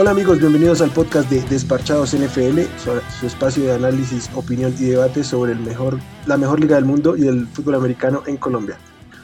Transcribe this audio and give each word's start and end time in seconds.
Hola 0.00 0.12
amigos, 0.12 0.38
bienvenidos 0.38 0.80
al 0.80 0.88
podcast 0.88 1.28
de 1.28 1.42
Desparchados 1.42 2.14
NFL, 2.14 2.60
su, 2.78 3.26
espacio 3.26 3.64
de 3.64 3.72
análisis, 3.72 4.30
opinión 4.34 4.72
y 4.78 4.86
debate 4.86 5.22
sobre 5.22 5.52
el 5.52 5.60
mejor, 5.60 5.98
la 6.24 6.38
mejor 6.38 6.58
liga 6.58 6.76
del 6.76 6.86
mundo 6.86 7.18
y 7.18 7.26
el 7.26 7.46
fútbol 7.46 7.74
americano 7.74 8.22
en 8.26 8.38
Colombia. 8.38 8.78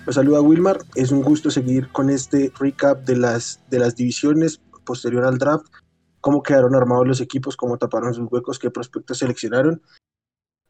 Los 0.05 0.17
saluda 0.17 0.43
Wilmar, 0.43 0.81
es 0.95 1.13
un 1.13 1.23
gusto 1.23 1.51
seguir 1.51 1.89
con 1.93 2.11
este 2.11 2.53
recap 2.61 3.07
de 3.07 3.17
las, 3.17 3.59
de 3.71 3.79
las 3.79 3.97
divisiones 3.97 4.61
posterior 4.85 5.25
al 5.25 5.39
draft, 5.39 5.65
cómo 6.21 6.43
quedaron 6.43 6.75
armados 6.75 7.09
los 7.09 7.21
equipos, 7.23 7.57
cómo 7.57 7.79
taparon 7.79 8.13
sus 8.13 8.31
huecos, 8.31 8.59
qué 8.59 8.71
prospectos 8.71 9.17
seleccionaron. 9.17 9.81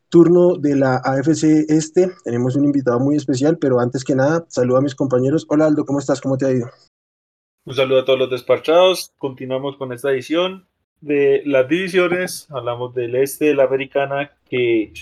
Turno 0.09 0.55
de 0.55 0.77
la 0.77 0.99
AFC 0.99 1.69
Este, 1.69 2.13
tenemos 2.23 2.55
un 2.55 2.65
invitado 2.65 3.01
muy 3.01 3.17
especial, 3.17 3.59
pero 3.59 3.81
antes 3.81 4.05
que 4.05 4.15
nada, 4.15 4.47
saludo 4.51 4.77
a 4.77 4.83
mis 4.83 4.95
compañeros. 4.95 5.47
Hola 5.49 5.67
Aldo, 5.67 5.85
¿cómo 5.85 5.99
estás? 5.99 6.21
¿Cómo 6.21 6.39
te 6.39 6.47
ha 6.47 6.53
ido? 6.53 6.69
Un 7.67 7.75
saludo 7.75 7.99
a 7.99 8.05
todos 8.05 8.21
los 8.21 8.31
despachados. 8.31 9.13
Continuamos 9.19 9.77
con 9.77 9.93
esta 9.93 10.13
edición 10.13 10.69
de 11.01 11.43
las 11.47 11.69
divisiones. 11.69 12.49
Hablamos 12.49 12.95
del 12.95 13.17
este 13.17 13.47
de 13.47 13.55
la 13.57 13.65
americana 13.65 14.39
que 14.49 14.93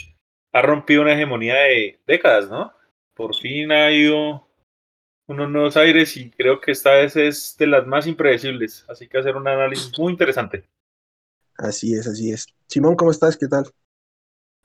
ha 0.50 0.62
rompido 0.62 1.02
una 1.02 1.12
hegemonía 1.12 1.56
de 1.56 2.00
décadas, 2.06 2.48
¿no? 2.48 2.72
Por 3.12 3.36
fin 3.36 3.70
ha 3.70 3.90
ido 3.92 4.48
unos 5.26 5.50
nuevos 5.50 5.76
aires 5.76 6.16
y 6.16 6.30
creo 6.30 6.58
que 6.58 6.72
esta 6.72 6.92
vez 6.94 7.16
es 7.16 7.54
de 7.58 7.66
las 7.66 7.86
más 7.86 8.06
impredecibles. 8.06 8.86
Así 8.88 9.08
que 9.08 9.18
hacer 9.18 9.36
un 9.36 9.46
análisis 9.46 9.92
muy 9.98 10.12
interesante. 10.12 10.64
Así 11.58 11.92
es, 11.92 12.06
así 12.06 12.32
es. 12.32 12.46
Simón, 12.66 12.96
¿cómo 12.96 13.10
estás? 13.10 13.36
¿Qué 13.36 13.46
tal? 13.46 13.66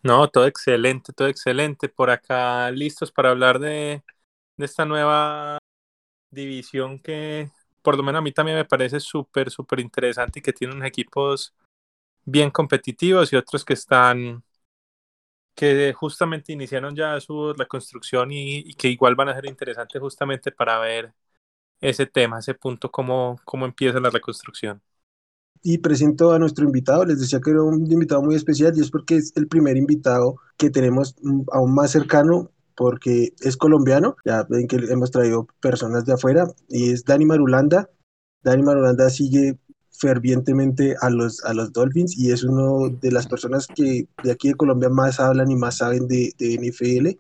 No, 0.04 0.30
todo 0.30 0.48
excelente, 0.48 1.12
todo 1.12 1.28
excelente. 1.28 1.90
Por 1.90 2.12
acá 2.12 2.72
listos 2.72 3.12
para 3.12 3.32
hablar 3.32 3.60
de, 3.60 4.04
de 4.56 4.66
esta 4.66 4.86
nueva 4.86 5.58
división 6.32 7.00
que 7.00 7.50
por 7.82 7.98
lo 7.98 8.04
menos 8.04 8.20
a 8.20 8.22
mí 8.24 8.32
también 8.32 8.58
me 8.58 8.66
parece 8.66 9.00
súper, 9.00 9.52
súper 9.52 9.80
interesante 9.80 10.40
y 10.40 10.42
que 10.42 10.54
tiene 10.54 10.74
unos 10.76 10.88
equipos 10.88 11.54
bien 12.26 12.52
competitivos 12.52 13.34
y 13.34 13.38
otros 13.38 13.66
que 13.66 13.74
están, 13.74 14.44
que 15.56 15.94
justamente 15.94 16.54
iniciaron 16.54 16.96
ya 16.96 17.20
su 17.20 17.54
reconstrucción 17.54 18.32
y, 18.32 18.60
y 18.60 18.74
que 18.76 18.90
igual 18.90 19.16
van 19.16 19.30
a 19.30 19.36
ser 19.36 19.46
interesantes 19.48 20.02
justamente 20.02 20.52
para 20.52 20.80
ver 20.80 21.14
ese 21.82 22.06
tema, 22.06 22.40
ese 22.40 22.54
punto, 22.56 22.92
cómo, 22.92 23.40
cómo 23.46 23.66
empieza 23.66 24.00
la 24.00 24.10
reconstrucción. 24.10 24.82
Y 25.62 25.80
presento 25.80 26.32
a 26.32 26.40
nuestro 26.40 26.66
invitado, 26.66 27.06
les 27.06 27.20
decía 27.20 27.42
que 27.42 27.52
era 27.52 27.64
un 27.64 27.92
invitado 27.92 28.22
muy 28.24 28.36
especial 28.36 28.74
y 28.78 28.82
es 28.82 28.92
porque 28.92 29.18
es 29.18 29.34
el 29.36 29.48
primer 29.48 29.76
invitado 29.78 30.38
que 30.58 30.70
tenemos 30.70 31.16
mm, 31.22 31.42
aún 31.52 31.76
más 31.76 31.92
cercano 31.92 32.52
porque 32.80 33.34
es 33.42 33.58
colombiano, 33.58 34.16
ya 34.24 34.44
ven 34.44 34.66
que 34.66 34.78
hemos 34.78 35.12
traído 35.12 35.48
personas 35.60 36.06
de 36.06 36.14
afuera, 36.14 36.48
y 36.70 36.94
es 36.94 37.04
Dani 37.04 37.26
Marulanda. 37.26 37.90
Dani 38.42 38.64
Marulanda 38.64 39.10
sigue 39.10 39.60
fervientemente 39.92 40.96
a 41.02 41.10
los, 41.10 41.44
a 41.44 41.54
los 41.54 41.74
Dolphins 41.74 42.18
y 42.18 42.32
es 42.32 42.46
una 42.46 42.96
de 43.02 43.12
las 43.12 43.28
personas 43.28 43.68
que 43.68 44.08
de 44.24 44.32
aquí 44.32 44.48
de 44.48 44.54
Colombia 44.56 44.88
más 44.88 45.20
hablan 45.20 45.52
y 45.52 45.58
más 45.58 45.76
saben 45.80 46.08
de, 46.08 46.32
de 46.38 46.58
NFL. 46.58 47.20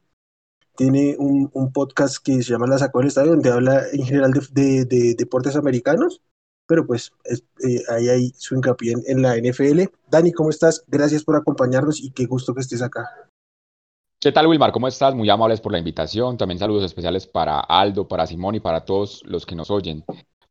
Tiene 0.77 1.17
un, 1.19 1.49
un, 1.51 1.73
podcast 1.73 2.23
que 2.23 2.41
se 2.41 2.51
llama 2.53 2.67
La 2.67 2.77
Sacó 2.77 2.99
del 2.99 3.09
Estadio, 3.09 3.31
donde 3.31 3.51
habla 3.51 3.83
en 3.91 4.05
general 4.05 4.31
de, 4.31 4.85
de 4.85 5.13
deportes 5.15 5.57
americanos, 5.57 6.21
pero 6.67 6.87
pues 6.87 7.11
eh, 7.25 7.83
ahí 7.89 8.07
hay 8.07 8.33
su 8.37 8.55
hincapié 8.55 8.93
en, 8.93 9.03
en 9.07 9.21
la 9.21 9.35
NFL. 9.35 9.91
Dani, 10.09 10.31
¿cómo 10.31 10.51
estás? 10.51 10.85
Gracias 10.87 11.25
por 11.25 11.35
acompañarnos 11.35 11.99
y 11.99 12.11
qué 12.11 12.27
gusto 12.27 12.55
que 12.55 12.61
estés 12.61 12.81
acá. 12.81 13.28
¿Qué 14.21 14.33
tal, 14.33 14.47
Wilmar? 14.47 14.73
¿Cómo 14.73 14.89
estás? 14.89 15.15
Muy 15.15 15.29
amables 15.29 15.61
por 15.61 15.71
la 15.71 15.77
invitación. 15.79 16.35
También 16.37 16.59
saludos 16.59 16.83
especiales 16.83 17.25
para 17.25 17.61
Aldo, 17.61 18.05
para 18.05 18.27
Simón 18.27 18.53
y 18.55 18.59
para 18.59 18.83
todos 18.83 19.23
los 19.25 19.45
que 19.45 19.55
nos 19.55 19.71
oyen. 19.71 20.03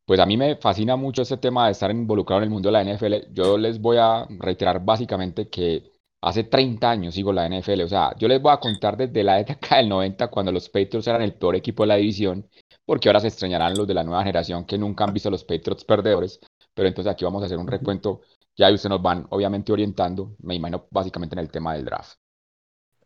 Pues 0.06 0.20
a 0.20 0.24
mí 0.24 0.38
me 0.38 0.56
fascina 0.56 0.96
mucho 0.96 1.20
este 1.20 1.36
tema 1.36 1.66
de 1.66 1.72
estar 1.72 1.90
involucrado 1.90 2.40
en 2.40 2.44
el 2.44 2.50
mundo 2.50 2.70
de 2.70 2.72
la 2.72 2.82
NFL. 2.82 3.30
Yo 3.34 3.58
les 3.58 3.78
voy 3.78 3.98
a 3.98 4.26
reiterar 4.30 4.82
básicamente 4.82 5.50
que 5.50 5.92
hace 6.22 6.44
30 6.44 6.90
años 6.90 7.14
sigo 7.14 7.30
la 7.30 7.46
NFL. 7.46 7.82
O 7.82 7.88
sea, 7.88 8.14
yo 8.16 8.26
les 8.26 8.40
voy 8.40 8.52
a 8.52 8.56
contar 8.58 8.96
desde 8.96 9.22
la 9.22 9.34
década 9.44 9.76
del 9.76 9.90
90 9.90 10.28
cuando 10.28 10.50
los 10.50 10.70
Patriots 10.70 11.06
eran 11.06 11.20
el 11.20 11.34
peor 11.34 11.54
equipo 11.54 11.82
de 11.82 11.88
la 11.88 11.96
división, 11.96 12.48
porque 12.86 13.10
ahora 13.10 13.20
se 13.20 13.28
extrañarán 13.28 13.74
los 13.76 13.86
de 13.86 13.92
la 13.92 14.02
nueva 14.02 14.22
generación 14.22 14.64
que 14.64 14.78
nunca 14.78 15.04
han 15.04 15.12
visto 15.12 15.28
a 15.28 15.32
los 15.32 15.44
Patriots 15.44 15.84
perdedores. 15.84 16.40
Pero 16.72 16.88
entonces 16.88 17.12
aquí 17.12 17.26
vamos 17.26 17.42
a 17.42 17.46
hacer 17.46 17.58
un 17.58 17.66
recuento. 17.66 18.22
Ya 18.56 18.72
ustedes 18.72 18.88
nos 18.88 19.02
van 19.02 19.26
obviamente 19.28 19.72
orientando, 19.72 20.36
me 20.38 20.54
imagino 20.54 20.86
básicamente 20.90 21.34
en 21.34 21.40
el 21.40 21.50
tema 21.50 21.74
del 21.74 21.84
draft. 21.84 22.16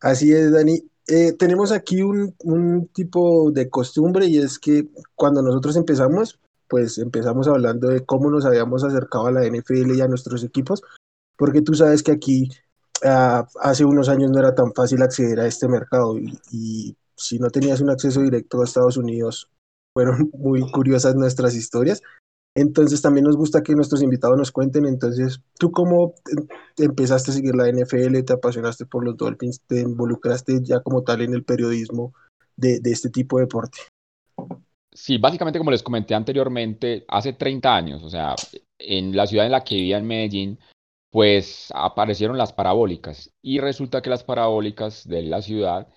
Así 0.02 0.32
es, 0.32 0.52
Dani. 0.52 0.82
Eh, 1.06 1.32
tenemos 1.32 1.72
aquí 1.72 2.02
un, 2.02 2.34
un, 2.44 2.88
tipo 2.88 3.50
de 3.50 3.70
costumbre 3.70 4.26
y 4.26 4.38
es 4.38 4.58
que 4.58 4.88
cuando 5.14 5.42
nosotros 5.42 5.76
empezamos, 5.76 6.40
pues 6.68 6.98
empezamos 6.98 7.48
hablando 7.48 7.88
de 7.88 8.04
cómo 8.04 8.30
nos 8.30 8.44
habíamos 8.44 8.84
acercado 8.84 9.26
a 9.26 9.32
la 9.32 9.46
NFL 9.46 9.94
y 9.94 10.00
a 10.00 10.08
nuestros 10.08 10.44
equipos, 10.44 10.82
porque 11.36 11.62
tú 11.62 11.74
sabes 11.74 12.02
que 12.02 12.12
aquí 12.12 12.50
uh, 13.04 13.44
hace 13.60 13.84
unos 13.84 14.08
años 14.08 14.30
no 14.30 14.40
era 14.40 14.54
tan 14.54 14.72
fácil 14.74 15.02
acceder 15.02 15.40
a 15.40 15.46
este 15.46 15.68
mercado 15.68 16.19
y, 16.19 16.38
y 16.50 16.96
si 17.16 17.38
no 17.38 17.50
tenías 17.50 17.80
un 17.80 17.90
acceso 17.90 18.20
directo 18.20 18.60
a 18.60 18.64
Estados 18.64 18.96
Unidos, 18.96 19.48
fueron 19.94 20.30
muy 20.34 20.69
curiosas 20.70 21.14
nuestras 21.14 21.54
historias. 21.54 22.02
Entonces 22.54 23.00
también 23.00 23.24
nos 23.24 23.36
gusta 23.36 23.62
que 23.62 23.74
nuestros 23.74 24.02
invitados 24.02 24.36
nos 24.36 24.52
cuenten, 24.52 24.84
entonces, 24.84 25.40
¿tú 25.58 25.70
cómo 25.70 26.14
empezaste 26.76 27.30
a 27.30 27.34
seguir 27.34 27.54
la 27.54 27.68
NFL? 27.68 28.22
¿Te 28.24 28.34
apasionaste 28.34 28.84
por 28.84 29.04
los 29.04 29.16
Dolphins? 29.16 29.62
¿Te 29.66 29.80
involucraste 29.80 30.60
ya 30.62 30.80
como 30.80 31.02
tal 31.02 31.22
en 31.22 31.32
el 31.32 31.44
periodismo 31.44 32.12
de, 32.56 32.80
de 32.80 32.90
este 32.90 33.08
tipo 33.08 33.38
de 33.38 33.44
deporte? 33.44 33.78
Sí, 34.94 35.16
básicamente 35.16 35.58
como 35.58 35.70
les 35.70 35.82
comenté 35.82 36.14
anteriormente, 36.14 37.06
hace 37.08 37.32
30 37.32 37.74
años, 37.74 38.02
o 38.02 38.10
sea, 38.10 38.34
en 38.78 39.16
la 39.16 39.26
ciudad 39.26 39.46
en 39.46 39.52
la 39.52 39.64
que 39.64 39.76
vivía 39.76 39.96
en 39.96 40.06
Medellín, 40.06 40.58
pues 41.10 41.69
aparecieron 41.74 42.36
las 42.36 42.52
parabólicas 42.52 43.30
y 43.42 43.58
resulta 43.58 44.02
que 44.02 44.10
las 44.10 44.24
parabólicas 44.24 45.06
de 45.08 45.22
la 45.22 45.40
ciudad 45.40 45.88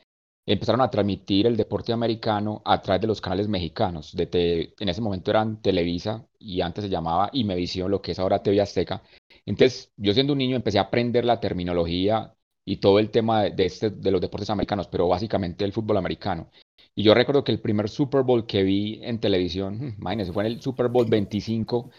empezaron 0.45 0.81
a 0.81 0.89
transmitir 0.89 1.47
el 1.47 1.57
deporte 1.57 1.91
americano 1.91 2.61
a 2.65 2.81
través 2.81 3.01
de 3.01 3.07
los 3.07 3.21
canales 3.21 3.47
mexicanos. 3.47 4.15
De 4.15 4.73
en 4.79 4.89
ese 4.89 5.01
momento 5.01 5.31
eran 5.31 5.61
Televisa 5.61 6.27
y 6.39 6.61
antes 6.61 6.83
se 6.83 6.89
llamaba 6.89 7.29
Imevisión, 7.33 7.89
lo 7.89 8.01
que 8.01 8.11
es 8.11 8.19
ahora 8.19 8.43
TV 8.43 8.61
Azteca. 8.61 9.01
Entonces, 9.45 9.91
yo 9.97 10.13
siendo 10.13 10.33
un 10.33 10.39
niño 10.39 10.55
empecé 10.55 10.77
a 10.79 10.83
aprender 10.83 11.25
la 11.25 11.39
terminología 11.39 12.33
y 12.63 12.77
todo 12.77 12.99
el 12.99 13.11
tema 13.11 13.43
de, 13.43 13.65
este, 13.65 13.89
de 13.89 14.11
los 14.11 14.21
deportes 14.21 14.49
americanos, 14.49 14.87
pero 14.87 15.07
básicamente 15.07 15.65
el 15.65 15.73
fútbol 15.73 15.97
americano. 15.97 16.49
Y 16.95 17.03
yo 17.03 17.13
recuerdo 17.13 17.43
que 17.43 17.51
el 17.51 17.59
primer 17.59 17.89
Super 17.89 18.23
Bowl 18.23 18.45
que 18.45 18.63
vi 18.63 18.99
en 19.03 19.19
televisión, 19.19 19.77
hmm, 19.79 19.95
imagínense, 19.99 20.33
fue 20.33 20.45
en 20.45 20.53
el 20.53 20.61
Super 20.61 20.89
Bowl 20.89 21.05
25, 21.07 21.91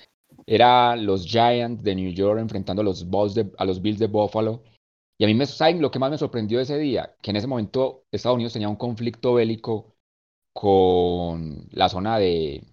era 0.47 0.97
los 0.97 1.27
Giants 1.27 1.83
de 1.83 1.95
New 1.95 2.13
York 2.13 2.41
enfrentando 2.41 2.83
a 2.83 2.85
los 2.85 3.83
Bills 3.83 3.99
de 3.99 4.07
Buffalo 4.07 4.63
y 5.19 5.25
a 5.25 5.27
mí 5.27 5.35
me, 5.35 5.47
¿saben 5.47 5.81
lo 5.81 5.91
que 5.91 5.99
más 5.99 6.11
me 6.11 6.19
sorprendió 6.19 6.61
ese 6.61 6.79
día? 6.79 7.15
Que 7.23 7.31
en 7.31 7.37
ese 7.37 7.47
momento 7.47 8.05
Estados 8.11 8.37
Unidos 8.37 8.53
tenía 8.53 8.69
un 8.69 8.77
conflicto 8.77 9.35
bélico 9.35 9.95
con 10.53 11.67
la 11.71 11.89
zona 11.89 12.19
de, 12.19 12.65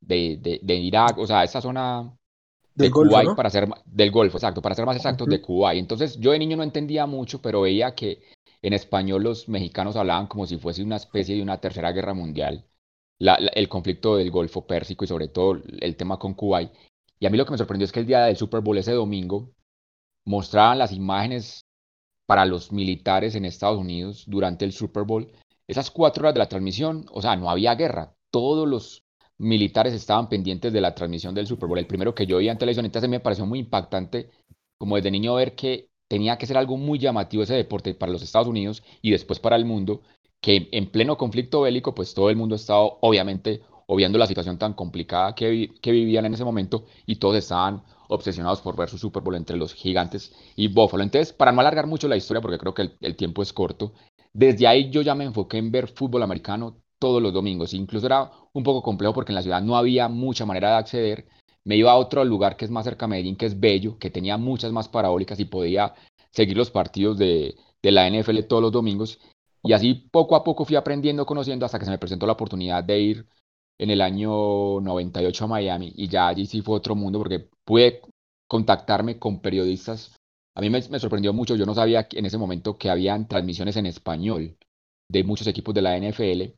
de, 0.00 0.60
de, 0.62 0.74
Irak, 0.76 1.18
o 1.18 1.26
sea, 1.26 1.44
esa 1.44 1.60
zona 1.60 2.14
de 2.74 2.90
Kuwait, 2.90 3.34
para 3.34 3.50
ser, 3.50 3.68
del 3.86 4.10
Golfo, 4.10 4.38
exacto, 4.38 4.62
para 4.62 4.74
ser 4.74 4.86
más 4.86 4.96
exactos, 4.96 5.26
de 5.28 5.40
Kuwait. 5.40 5.78
Entonces 5.78 6.18
yo 6.18 6.32
de 6.32 6.38
niño 6.38 6.56
no 6.56 6.62
entendía 6.62 7.06
mucho, 7.06 7.40
pero 7.40 7.62
veía 7.62 7.94
que 7.94 8.22
en 8.62 8.72
español 8.72 9.22
los 9.22 9.48
mexicanos 9.48 9.96
hablaban 9.96 10.26
como 10.26 10.46
si 10.46 10.58
fuese 10.58 10.82
una 10.82 10.96
especie 10.96 11.36
de 11.36 11.42
una 11.42 11.60
tercera 11.60 11.92
guerra 11.92 12.14
mundial, 12.14 12.66
el 13.18 13.68
conflicto 13.68 14.16
del 14.16 14.30
Golfo 14.30 14.66
Pérsico 14.66 15.04
y 15.04 15.08
sobre 15.08 15.28
todo 15.28 15.60
el 15.80 15.96
tema 15.96 16.18
con 16.18 16.34
Kuwait. 16.34 16.70
Y 17.18 17.26
a 17.26 17.30
mí 17.30 17.38
lo 17.38 17.44
que 17.44 17.52
me 17.52 17.58
sorprendió 17.58 17.84
es 17.84 17.92
que 17.92 18.00
el 18.00 18.06
día 18.06 18.24
del 18.24 18.36
Super 18.36 18.60
Bowl 18.60 18.78
ese 18.78 18.92
domingo 18.92 19.50
mostraban 20.24 20.78
las 20.78 20.92
imágenes 20.92 21.67
para 22.28 22.44
los 22.44 22.72
militares 22.72 23.34
en 23.34 23.46
Estados 23.46 23.78
Unidos 23.78 24.24
durante 24.26 24.66
el 24.66 24.72
Super 24.72 25.04
Bowl, 25.04 25.32
esas 25.66 25.90
cuatro 25.90 26.24
horas 26.24 26.34
de 26.34 26.40
la 26.40 26.48
transmisión, 26.48 27.06
o 27.10 27.22
sea, 27.22 27.36
no 27.36 27.48
había 27.48 27.74
guerra, 27.74 28.14
todos 28.30 28.68
los 28.68 29.02
militares 29.38 29.94
estaban 29.94 30.28
pendientes 30.28 30.70
de 30.74 30.82
la 30.82 30.94
transmisión 30.94 31.34
del 31.34 31.46
Super 31.46 31.70
Bowl. 31.70 31.78
El 31.78 31.86
primero 31.86 32.14
que 32.14 32.26
yo 32.26 32.36
vi 32.36 32.50
en 32.50 32.58
televisión, 32.58 32.84
entonces 32.84 33.08
me 33.08 33.20
pareció 33.20 33.46
muy 33.46 33.60
impactante, 33.60 34.28
como 34.76 34.96
desde 34.96 35.10
niño 35.10 35.36
ver 35.36 35.54
que 35.54 35.88
tenía 36.06 36.36
que 36.36 36.44
ser 36.44 36.58
algo 36.58 36.76
muy 36.76 36.98
llamativo 36.98 37.44
ese 37.44 37.54
deporte 37.54 37.94
para 37.94 38.12
los 38.12 38.22
Estados 38.22 38.48
Unidos 38.48 38.82
y 39.00 39.10
después 39.10 39.40
para 39.40 39.56
el 39.56 39.64
mundo, 39.64 40.02
que 40.42 40.68
en 40.72 40.90
pleno 40.90 41.16
conflicto 41.16 41.62
bélico, 41.62 41.94
pues 41.94 42.12
todo 42.12 42.28
el 42.28 42.36
mundo 42.36 42.56
estaba 42.56 42.82
obviamente 43.00 43.62
obviando 43.88 44.18
la 44.18 44.26
situación 44.26 44.58
tan 44.58 44.74
complicada 44.74 45.34
que, 45.34 45.70
que 45.80 45.92
vivían 45.92 46.26
en 46.26 46.34
ese 46.34 46.44
momento 46.44 46.84
y 47.06 47.16
todos 47.16 47.36
estaban 47.36 47.82
obsesionados 48.08 48.60
por 48.60 48.76
ver 48.76 48.88
su 48.90 48.98
Super 48.98 49.22
Bowl 49.22 49.34
entre 49.34 49.56
los 49.56 49.72
gigantes 49.74 50.32
y 50.56 50.68
Buffalo. 50.68 51.02
Entonces, 51.02 51.32
para 51.32 51.52
no 51.52 51.60
alargar 51.60 51.86
mucho 51.86 52.06
la 52.06 52.16
historia, 52.16 52.40
porque 52.42 52.58
creo 52.58 52.74
que 52.74 52.90
el, 53.00 53.16
tiempo 53.16 53.42
es 53.42 53.52
corto, 53.52 53.92
desde 54.32 54.66
ahí 54.66 54.90
yo 54.90 55.00
ya 55.02 55.14
me 55.14 55.24
enfoqué 55.24 55.56
en 55.58 55.70
ver 55.70 55.88
fútbol 55.88 56.22
americano 56.22 56.76
todos 56.98 57.22
los 57.22 57.32
domingos. 57.32 57.72
Incluso 57.72 58.06
era 58.06 58.30
un 58.52 58.62
poco 58.62 58.82
complejo 58.82 59.14
porque 59.14 59.32
en 59.32 59.36
la 59.36 59.42
ciudad 59.42 59.62
no 59.62 59.76
había 59.76 60.08
mucha 60.08 60.44
manera 60.44 60.70
de 60.70 60.76
acceder. 60.76 61.26
Me 61.64 61.76
iba 61.76 61.90
a 61.90 61.96
otro 61.96 62.24
lugar 62.24 62.56
que 62.56 62.66
es 62.66 62.70
más 62.70 62.84
cerca 62.84 63.06
de 63.06 63.10
Medellín, 63.10 63.36
que 63.36 63.46
es 63.46 63.58
Bello, 63.58 63.98
que 63.98 64.10
tenía 64.10 64.36
muchas 64.36 64.72
más 64.72 64.88
parabólicas 64.88 65.40
y 65.40 65.46
podía 65.46 65.94
seguir 66.30 66.56
los 66.56 66.70
partidos 66.70 67.16
de, 67.18 67.56
de 67.82 67.90
la 67.90 68.08
NFL 68.08 68.40
todos 68.40 68.62
los 68.62 68.72
domingos. 68.72 69.18
Y 69.62 69.72
así 69.72 69.94
poco 69.94 70.36
a 70.36 70.44
poco 70.44 70.64
fui 70.64 70.76
aprendiendo, 70.76 71.26
conociendo, 71.26 71.66
hasta 71.66 71.78
que 71.78 71.84
se 71.84 71.90
me 71.90 71.98
presentó 71.98 72.26
la 72.26 72.32
oportunidad 72.34 72.84
de 72.84 73.00
ir 73.00 73.26
en 73.78 73.90
el 73.90 74.00
año 74.00 74.80
98 74.80 75.44
a 75.44 75.48
Miami 75.48 75.92
y 75.96 76.08
ya 76.08 76.28
allí 76.28 76.46
sí 76.46 76.62
fue 76.62 76.76
otro 76.76 76.94
mundo 76.94 77.18
porque 77.18 77.48
pude 77.64 78.02
contactarme 78.48 79.18
con 79.18 79.40
periodistas. 79.40 80.16
A 80.54 80.60
mí 80.60 80.70
me, 80.70 80.82
sorprendió 80.82 81.32
mucho, 81.32 81.54
yo 81.54 81.66
no 81.66 81.74
sabía 81.74 82.08
en 82.10 82.26
ese 82.26 82.38
momento 82.38 82.76
que 82.76 82.90
habían 82.90 83.28
transmisiones 83.28 83.76
en 83.76 83.86
español 83.86 84.56
de 85.08 85.24
muchos 85.24 85.46
equipos 85.46 85.74
de 85.74 85.82
la 85.82 85.96
NFL 85.96 86.54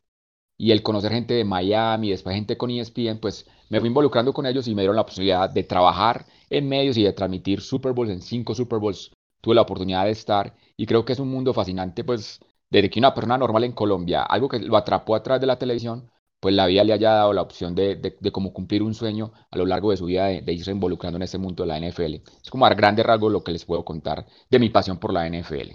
y 0.57 0.73
el 0.73 0.83
conocer 0.83 1.13
gente 1.13 1.35
de 1.35 1.45
Miami, 1.45 2.11
después 2.11 2.35
gente 2.35 2.57
con 2.57 2.71
ESPN, 2.71 3.19
pues 3.21 3.47
me 3.69 3.81
fui 3.81 3.89
involucrando 3.89 4.33
con 4.33 4.47
ellos 4.47 4.69
y 4.69 4.75
me 4.75 4.83
dieron 4.83 4.97
la 4.97 5.07
posibilidad 5.07 5.49
de 5.49 5.65
trabajar 5.65 6.27
en 6.51 6.69
medios 6.69 6.97
y 6.97 7.03
de 7.03 7.13
transmitir 7.13 7.61
Super 7.61 7.93
Bowls 7.93 8.11
en 8.11 8.21
cinco 8.21 8.55
Super 8.55 8.79
Bowls. 8.79 9.11
Tuve 9.41 9.55
la 9.55 9.63
oportunidad 9.63 10.05
de 10.05 10.11
estar 10.11 10.55
y 10.77 10.87
creo 10.87 11.05
que 11.05 11.15
es 11.15 11.19
un 11.19 11.29
mundo 11.29 11.55
fascinante, 11.55 12.05
pues 12.05 12.41
desde 12.71 12.91
que 12.91 12.99
una 12.99 13.15
persona 13.15 13.39
normal 13.39 13.65
en 13.65 13.73
Colombia, 13.73 14.23
algo 14.23 14.49
que 14.49 14.59
lo 14.59 14.77
atrapó 14.77 15.15
a 15.15 15.23
través 15.23 15.41
de 15.41 15.47
la 15.47 15.59
televisión, 15.59 16.11
pues 16.41 16.55
la 16.55 16.67
vida 16.67 16.85
le 16.85 16.95
haya 16.95 17.11
dado 17.11 17.33
la 17.35 17.43
opción 17.43 17.75
de, 17.75 17.97
de, 17.97 18.33
cómo 18.33 18.55
cumplir 18.55 18.83
un 18.83 18.95
sueño 18.95 19.33
a 19.51 19.59
lo 19.59 19.67
largo 19.67 19.91
de 19.91 19.99
su 19.99 20.07
vida, 20.07 20.27
de, 20.27 20.53
irse 20.53 20.71
involucrando 20.71 21.17
en 21.19 21.23
ese 21.23 21.37
mundo 21.37 21.65
de 21.65 21.69
la 21.69 21.79
NFL. 21.79 22.15
Es 22.43 22.51
como 22.51 22.65
a 22.65 22.75
grandes 22.75 23.05
rasgos 23.05 23.31
lo 23.31 23.45
que 23.45 23.53
les 23.53 23.67
puedo 23.67 23.85
contar 23.85 24.27
de 24.51 24.59
mi 24.59 24.71
pasión 24.71 24.99
por 24.99 25.13
la 25.13 25.29
NFL. 25.29 25.75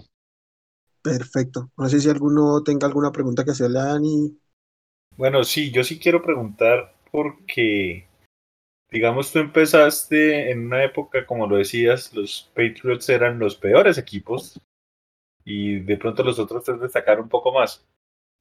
Perfecto. 1.02 1.70
No 1.78 1.88
sé 1.88 2.00
si 2.00 2.10
alguno 2.10 2.64
tenga 2.64 2.88
alguna 2.88 3.12
pregunta 3.12 3.44
que 3.44 3.52
hacerle 3.52 3.78
a 3.78 3.84
Dani. 3.84 4.36
Bueno, 5.16 5.44
sí, 5.44 5.70
yo 5.70 5.84
sí 5.84 6.00
quiero 6.00 6.20
preguntar 6.20 6.96
porque, 7.12 8.08
digamos, 8.90 9.30
tú 9.30 9.38
empezaste 9.38 10.50
en 10.50 10.66
una 10.66 10.82
época, 10.82 11.24
como 11.26 11.46
lo 11.46 11.56
decías, 11.56 12.12
los 12.12 12.50
Patriots 12.54 13.08
eran 13.08 13.38
los 13.38 13.54
peores 13.54 13.98
equipos 13.98 14.60
y 15.44 15.78
de 15.78 15.96
pronto 15.96 16.24
los 16.24 16.40
otros 16.40 16.64
te 16.64 16.76
destacaron 16.76 17.24
un 17.24 17.28
poco 17.30 17.52
más. 17.52 17.86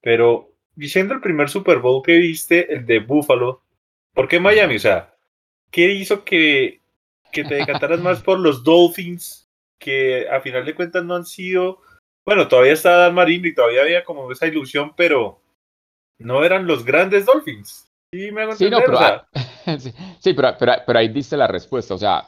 Pero 0.01 0.54
diciendo 0.75 1.13
el 1.13 1.21
primer 1.21 1.49
Super 1.49 1.79
Bowl 1.79 2.03
que 2.03 2.17
viste, 2.17 2.73
el 2.73 2.85
de 2.85 2.99
Buffalo, 2.99 3.61
¿por 4.13 4.27
qué 4.27 4.39
Miami? 4.39 4.75
O 4.75 4.79
sea, 4.79 5.13
¿qué 5.71 5.91
hizo 5.91 6.23
que, 6.23 6.81
que 7.31 7.43
te 7.43 7.55
decantaras 7.55 7.99
más 7.99 8.21
por 8.21 8.39
los 8.39 8.63
Dolphins, 8.63 9.49
que 9.79 10.27
a 10.29 10.41
final 10.41 10.65
de 10.65 10.75
cuentas 10.75 11.03
no 11.03 11.15
han 11.15 11.25
sido... 11.25 11.81
Bueno, 12.25 12.47
todavía 12.47 12.73
está 12.73 12.95
Dan 12.97 13.13
Marino 13.13 13.47
y 13.47 13.53
todavía 13.53 13.83
había 13.83 14.03
como 14.03 14.31
esa 14.31 14.47
ilusión, 14.47 14.93
pero 14.95 15.41
no 16.17 16.43
eran 16.43 16.65
los 16.65 16.83
grandes 16.83 17.25
Dolphins. 17.25 17.91
Sí, 18.11 18.31
me 18.31 18.43
hago 18.43 18.55
sí, 18.55 18.69
no, 18.69 18.79
pero, 18.83 18.97
sí, 20.19 20.33
pero, 20.33 20.55
pero, 20.57 20.99
ahí 20.99 21.09
diste 21.09 21.37
la 21.37 21.47
respuesta. 21.47 21.93
O 21.93 21.97
sea, 21.97 22.27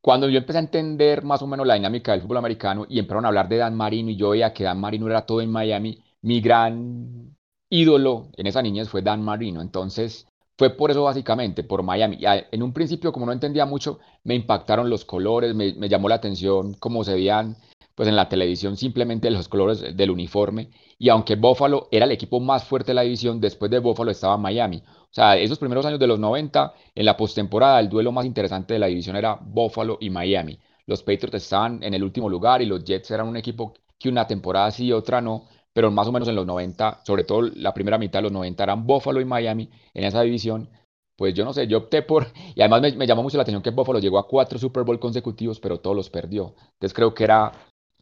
cuando 0.00 0.28
yo 0.28 0.38
empecé 0.38 0.58
a 0.58 0.62
entender 0.62 1.24
más 1.24 1.42
o 1.42 1.46
menos 1.46 1.66
la 1.66 1.74
dinámica 1.74 2.12
del 2.12 2.22
fútbol 2.22 2.38
americano 2.38 2.86
y 2.88 2.98
empezaron 2.98 3.24
a 3.24 3.28
hablar 3.28 3.48
de 3.48 3.56
Dan 3.56 3.76
Marino 3.76 4.10
y 4.10 4.16
yo 4.16 4.30
veía 4.30 4.54
que 4.54 4.64
Dan 4.64 4.80
Marino 4.80 5.06
era 5.08 5.26
todo 5.26 5.42
en 5.42 5.50
Miami, 5.50 6.02
mi 6.22 6.40
gran 6.40 7.36
ídolo 7.70 8.28
en 8.36 8.46
esa 8.46 8.62
niñez 8.62 8.88
fue 8.88 9.02
Dan 9.02 9.22
Marino. 9.22 9.60
Entonces, 9.60 10.26
fue 10.56 10.70
por 10.70 10.90
eso 10.90 11.04
básicamente, 11.04 11.62
por 11.62 11.82
Miami. 11.82 12.18
En 12.22 12.62
un 12.62 12.72
principio, 12.72 13.12
como 13.12 13.26
no 13.26 13.32
entendía 13.32 13.66
mucho, 13.66 14.00
me 14.24 14.34
impactaron 14.34 14.90
los 14.90 15.04
colores, 15.04 15.54
me, 15.54 15.72
me 15.74 15.88
llamó 15.88 16.08
la 16.08 16.16
atención 16.16 16.74
cómo 16.74 17.04
se 17.04 17.14
veían 17.14 17.56
pues 17.98 18.08
en 18.08 18.14
la 18.14 18.28
televisión 18.28 18.76
simplemente 18.76 19.28
los 19.28 19.48
colores 19.48 19.96
del 19.96 20.10
uniforme. 20.12 20.70
Y 20.98 21.08
aunque 21.08 21.34
Buffalo 21.34 21.88
era 21.90 22.04
el 22.04 22.12
equipo 22.12 22.38
más 22.38 22.62
fuerte 22.64 22.92
de 22.92 22.94
la 22.94 23.02
división, 23.02 23.40
después 23.40 23.72
de 23.72 23.80
Buffalo 23.80 24.12
estaba 24.12 24.36
Miami. 24.36 24.84
O 24.86 25.08
sea, 25.10 25.36
esos 25.36 25.58
primeros 25.58 25.84
años 25.84 25.98
de 25.98 26.06
los 26.06 26.18
90, 26.20 26.74
en 26.94 27.04
la 27.04 27.16
postemporada, 27.16 27.80
el 27.80 27.88
duelo 27.88 28.12
más 28.12 28.24
interesante 28.24 28.74
de 28.74 28.78
la 28.78 28.86
división 28.86 29.16
era 29.16 29.34
Buffalo 29.40 29.98
y 30.00 30.10
Miami. 30.10 30.60
Los 30.86 31.02
Patriots 31.02 31.42
estaban 31.42 31.82
en 31.82 31.92
el 31.92 32.04
último 32.04 32.28
lugar 32.28 32.62
y 32.62 32.66
los 32.66 32.84
Jets 32.84 33.10
eran 33.10 33.26
un 33.26 33.36
equipo 33.36 33.74
que 33.98 34.08
una 34.08 34.28
temporada 34.28 34.70
sí 34.70 34.86
y 34.86 34.92
otra 34.92 35.20
no, 35.20 35.46
pero 35.78 35.92
más 35.92 36.08
o 36.08 36.12
menos 36.12 36.26
en 36.26 36.34
los 36.34 36.44
90, 36.44 37.04
sobre 37.04 37.22
todo 37.22 37.42
la 37.54 37.72
primera 37.72 37.98
mitad 37.98 38.18
de 38.18 38.24
los 38.24 38.32
90 38.32 38.64
eran 38.64 38.84
Buffalo 38.84 39.20
y 39.20 39.24
Miami 39.24 39.70
en 39.94 40.02
esa 40.02 40.22
división. 40.22 40.68
Pues 41.14 41.34
yo 41.34 41.44
no 41.44 41.52
sé, 41.52 41.68
yo 41.68 41.78
opté 41.78 42.02
por, 42.02 42.26
y 42.56 42.60
además 42.62 42.82
me, 42.82 42.96
me 42.96 43.06
llamó 43.06 43.22
mucho 43.22 43.36
la 43.36 43.44
atención 43.44 43.62
que 43.62 43.70
Buffalo 43.70 44.00
llegó 44.00 44.18
a 44.18 44.26
cuatro 44.26 44.58
Super 44.58 44.82
Bowl 44.82 44.98
consecutivos, 44.98 45.60
pero 45.60 45.78
todos 45.78 45.94
los 45.94 46.10
perdió. 46.10 46.56
Entonces 46.72 46.92
creo 46.92 47.14
que 47.14 47.22
era 47.22 47.52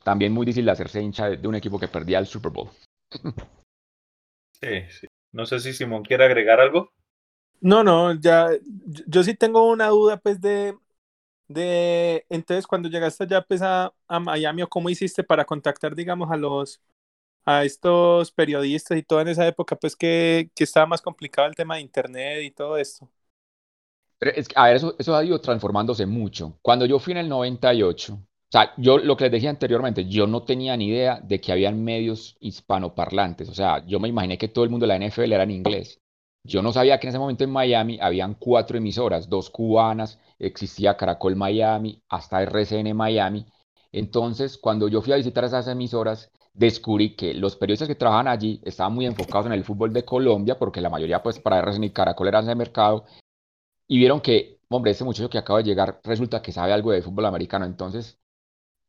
también 0.02 0.32
muy 0.32 0.46
difícil 0.46 0.64
de 0.64 0.70
hacerse 0.70 1.02
hincha 1.02 1.28
de, 1.28 1.46
un 1.46 1.54
equipo 1.54 1.78
que 1.78 1.86
perdía 1.86 2.18
el 2.18 2.26
Super 2.26 2.50
Bowl. 2.50 2.70
Sí, 4.58 4.80
sí. 4.88 5.06
No 5.32 5.44
sé 5.44 5.60
si 5.60 5.74
Simón 5.74 6.02
quiere 6.02 6.24
agregar 6.24 6.60
algo. 6.60 6.88
No, 7.60 7.84
no, 7.84 8.18
ya, 8.18 8.48
yo 9.06 9.22
sí 9.22 9.34
tengo 9.34 9.70
una 9.70 9.88
duda, 9.88 10.16
pues, 10.16 10.40
de, 10.40 10.74
de, 11.48 12.24
entonces, 12.30 12.66
cuando 12.66 12.88
llegaste 12.88 13.24
allá, 13.24 13.42
pues, 13.42 13.60
a, 13.60 13.92
a 14.08 14.18
Miami, 14.18 14.62
¿o 14.62 14.66
cómo 14.66 14.88
hiciste 14.88 15.22
para 15.22 15.44
contactar, 15.44 15.94
digamos, 15.94 16.30
a 16.30 16.38
los, 16.38 16.80
a 17.46 17.64
estos 17.64 18.32
periodistas 18.32 18.98
y 18.98 19.02
todo 19.04 19.20
en 19.22 19.28
esa 19.28 19.46
época, 19.48 19.76
pues, 19.76 19.96
que, 19.96 20.50
que 20.54 20.64
estaba 20.64 20.86
más 20.86 21.02
complicado 21.02 21.48
el 21.48 21.54
tema 21.56 21.76
de 21.76 21.82
internet 21.82 22.44
y 22.44 22.50
todo 22.52 22.78
esto? 22.78 23.10
es, 24.20 24.48
a 24.54 24.66
ver, 24.66 24.76
eso, 24.76 24.94
eso 24.98 25.14
ha 25.16 25.24
ido 25.24 25.40
transformándose 25.40 26.06
mucho. 26.06 26.58
Cuando 26.62 26.86
yo 26.86 26.98
fui 26.98 27.12
en 27.12 27.18
el 27.18 27.28
98, 27.28 28.14
o 28.14 28.20
sea, 28.50 28.72
yo 28.76 28.98
lo 28.98 29.16
que 29.16 29.24
les 29.24 29.32
decía 29.32 29.50
anteriormente, 29.50 30.06
yo 30.08 30.26
no 30.26 30.44
tenía 30.44 30.76
ni 30.76 30.88
idea 30.88 31.20
de 31.22 31.40
que 31.40 31.52
habían 31.52 31.82
medios 31.84 32.36
hispanoparlantes. 32.40 33.48
O 33.48 33.54
sea, 33.54 33.84
yo 33.86 34.00
me 34.00 34.08
imaginé 34.08 34.38
que 34.38 34.48
todo 34.48 34.64
el 34.64 34.70
mundo 34.70 34.84
de 34.84 34.88
la 34.88 34.96
NFL 34.96 35.32
era 35.32 35.42
en 35.44 35.50
inglés. 35.50 36.00
Yo 36.44 36.62
no 36.62 36.72
sabía 36.72 36.98
que 37.00 37.08
en 37.08 37.10
ese 37.10 37.18
momento 37.18 37.42
en 37.44 37.50
Miami 37.50 37.98
habían 38.00 38.34
cuatro 38.34 38.78
emisoras, 38.78 39.28
dos 39.28 39.50
cubanas, 39.50 40.20
existía 40.38 40.96
Caracol 40.96 41.34
Miami, 41.34 42.02
hasta 42.08 42.42
RCN 42.42 42.94
Miami. 42.94 43.46
Entonces, 43.90 44.56
cuando 44.56 44.88
yo 44.88 45.02
fui 45.02 45.12
a 45.12 45.16
visitar 45.16 45.44
esas 45.44 45.66
emisoras, 45.66 46.30
descubrí 46.56 47.14
que 47.14 47.34
los 47.34 47.56
periodistas 47.56 47.88
que 47.88 47.94
trabajaban 47.94 48.28
allí 48.28 48.60
estaban 48.64 48.94
muy 48.94 49.06
enfocados 49.06 49.46
en 49.46 49.52
el 49.52 49.64
fútbol 49.64 49.92
de 49.92 50.04
Colombia, 50.04 50.58
porque 50.58 50.80
la 50.80 50.90
mayoría, 50.90 51.22
pues, 51.22 51.38
para 51.38 51.58
RCN 51.58 51.84
y 51.84 51.90
Caracol 51.90 52.28
eran 52.28 52.46
de 52.46 52.54
mercado, 52.54 53.04
y 53.86 53.98
vieron 53.98 54.20
que, 54.20 54.60
hombre, 54.68 54.92
ese 54.92 55.04
muchacho 55.04 55.30
que 55.30 55.38
acaba 55.38 55.60
de 55.60 55.66
llegar 55.66 56.00
resulta 56.04 56.42
que 56.42 56.52
sabe 56.52 56.72
algo 56.72 56.92
de 56.92 57.02
fútbol 57.02 57.26
americano. 57.26 57.66
Entonces, 57.66 58.18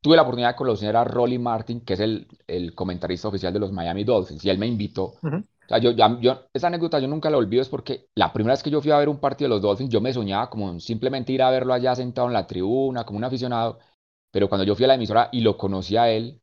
tuve 0.01 0.15
la 0.15 0.23
oportunidad 0.23 0.51
de 0.51 0.55
conocer 0.55 0.95
a 0.95 1.03
Rolly 1.03 1.39
Martin, 1.39 1.81
que 1.81 1.93
es 1.93 1.99
el, 1.99 2.27
el 2.47 2.73
comentarista 2.73 3.27
oficial 3.27 3.53
de 3.53 3.59
los 3.59 3.71
Miami 3.71 4.03
Dolphins, 4.03 4.45
y 4.45 4.49
él 4.49 4.57
me 4.57 4.67
invitó. 4.67 5.15
O 5.23 5.69
sea, 5.69 5.79
yo, 5.79 5.91
yo, 5.91 6.45
esa 6.53 6.67
anécdota 6.67 6.99
yo 6.99 7.09
nunca 7.09 7.29
la 7.29 7.37
olvido, 7.37 7.61
es 7.61 7.69
porque 7.69 8.07
la 8.15 8.31
primera 8.31 8.53
vez 8.53 8.63
que 8.63 8.69
yo 8.69 8.81
fui 8.81 8.91
a 8.91 8.97
ver 8.97 9.09
un 9.09 9.19
partido 9.19 9.49
de 9.49 9.55
los 9.55 9.61
Dolphins, 9.61 9.89
yo 9.89 9.99
me 9.99 10.13
soñaba 10.13 10.49
como 10.49 10.79
simplemente 10.79 11.33
ir 11.33 11.41
a 11.41 11.51
verlo 11.51 11.73
allá 11.73 11.93
sentado 11.95 12.27
en 12.27 12.33
la 12.33 12.47
tribuna, 12.47 13.03
como 13.05 13.17
un 13.17 13.25
aficionado, 13.25 13.79
pero 14.31 14.47
cuando 14.47 14.63
yo 14.63 14.75
fui 14.75 14.85
a 14.85 14.87
la 14.87 14.95
emisora 14.95 15.29
y 15.33 15.41
lo 15.41 15.57
conocí 15.57 15.97
a 15.97 16.09
él, 16.09 16.41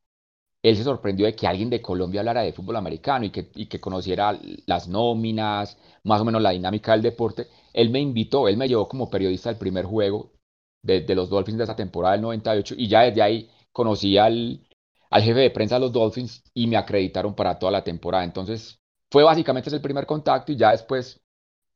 él 0.65 0.77
se 0.79 0.85
sorprendió 0.85 1.27
de 1.27 1.35
que 1.37 1.47
alguien 1.47 1.69
de 1.69 1.83
Colombia 1.83 2.23
hablara 2.23 2.41
de 2.41 2.55
fútbol 2.55 2.77
americano 2.77 3.27
y 3.27 3.31
que, 3.31 3.51
y 3.55 3.67
que 3.67 3.81
conociera 3.81 4.39
las 4.67 4.89
nóminas, 4.89 5.77
más 6.05 6.23
o 6.23 6.25
menos 6.25 6.41
la 6.41 6.51
dinámica 6.53 6.93
del 6.93 7.03
deporte. 7.03 7.49
Él 7.75 7.91
me 7.91 8.01
invitó, 8.01 8.49
él 8.49 8.57
me 8.57 8.67
llevó 8.67 8.89
como 8.89 9.11
periodista 9.11 9.51
al 9.51 9.59
primer 9.59 9.85
juego 9.85 10.33
de, 10.83 11.03
de 11.03 11.15
los 11.15 11.29
Dolphins 11.29 11.59
de 11.59 11.65
esa 11.65 11.77
temporada 11.77 12.13
del 12.15 12.23
98 12.23 12.77
y 12.79 12.89
ya 12.89 13.03
desde 13.03 13.21
ahí 13.21 13.51
conocí 13.73 14.17
al, 14.17 14.67
al 15.11 15.23
jefe 15.23 15.41
de 15.41 15.51
prensa 15.51 15.75
de 15.75 15.83
los 15.83 15.93
Dolphins 15.93 16.43
y 16.55 16.67
me 16.67 16.79
acreditaron 16.79 17.35
para 17.35 17.59
toda 17.59 17.73
la 17.73 17.85
temporada. 17.85 18.25
Entonces, 18.25 18.81
fue 19.11 19.23
básicamente 19.23 19.69
ese 19.69 19.77
el 19.77 19.83
primer 19.83 20.07
contacto 20.07 20.51
y 20.53 20.57
ya 20.57 20.71
después, 20.71 21.21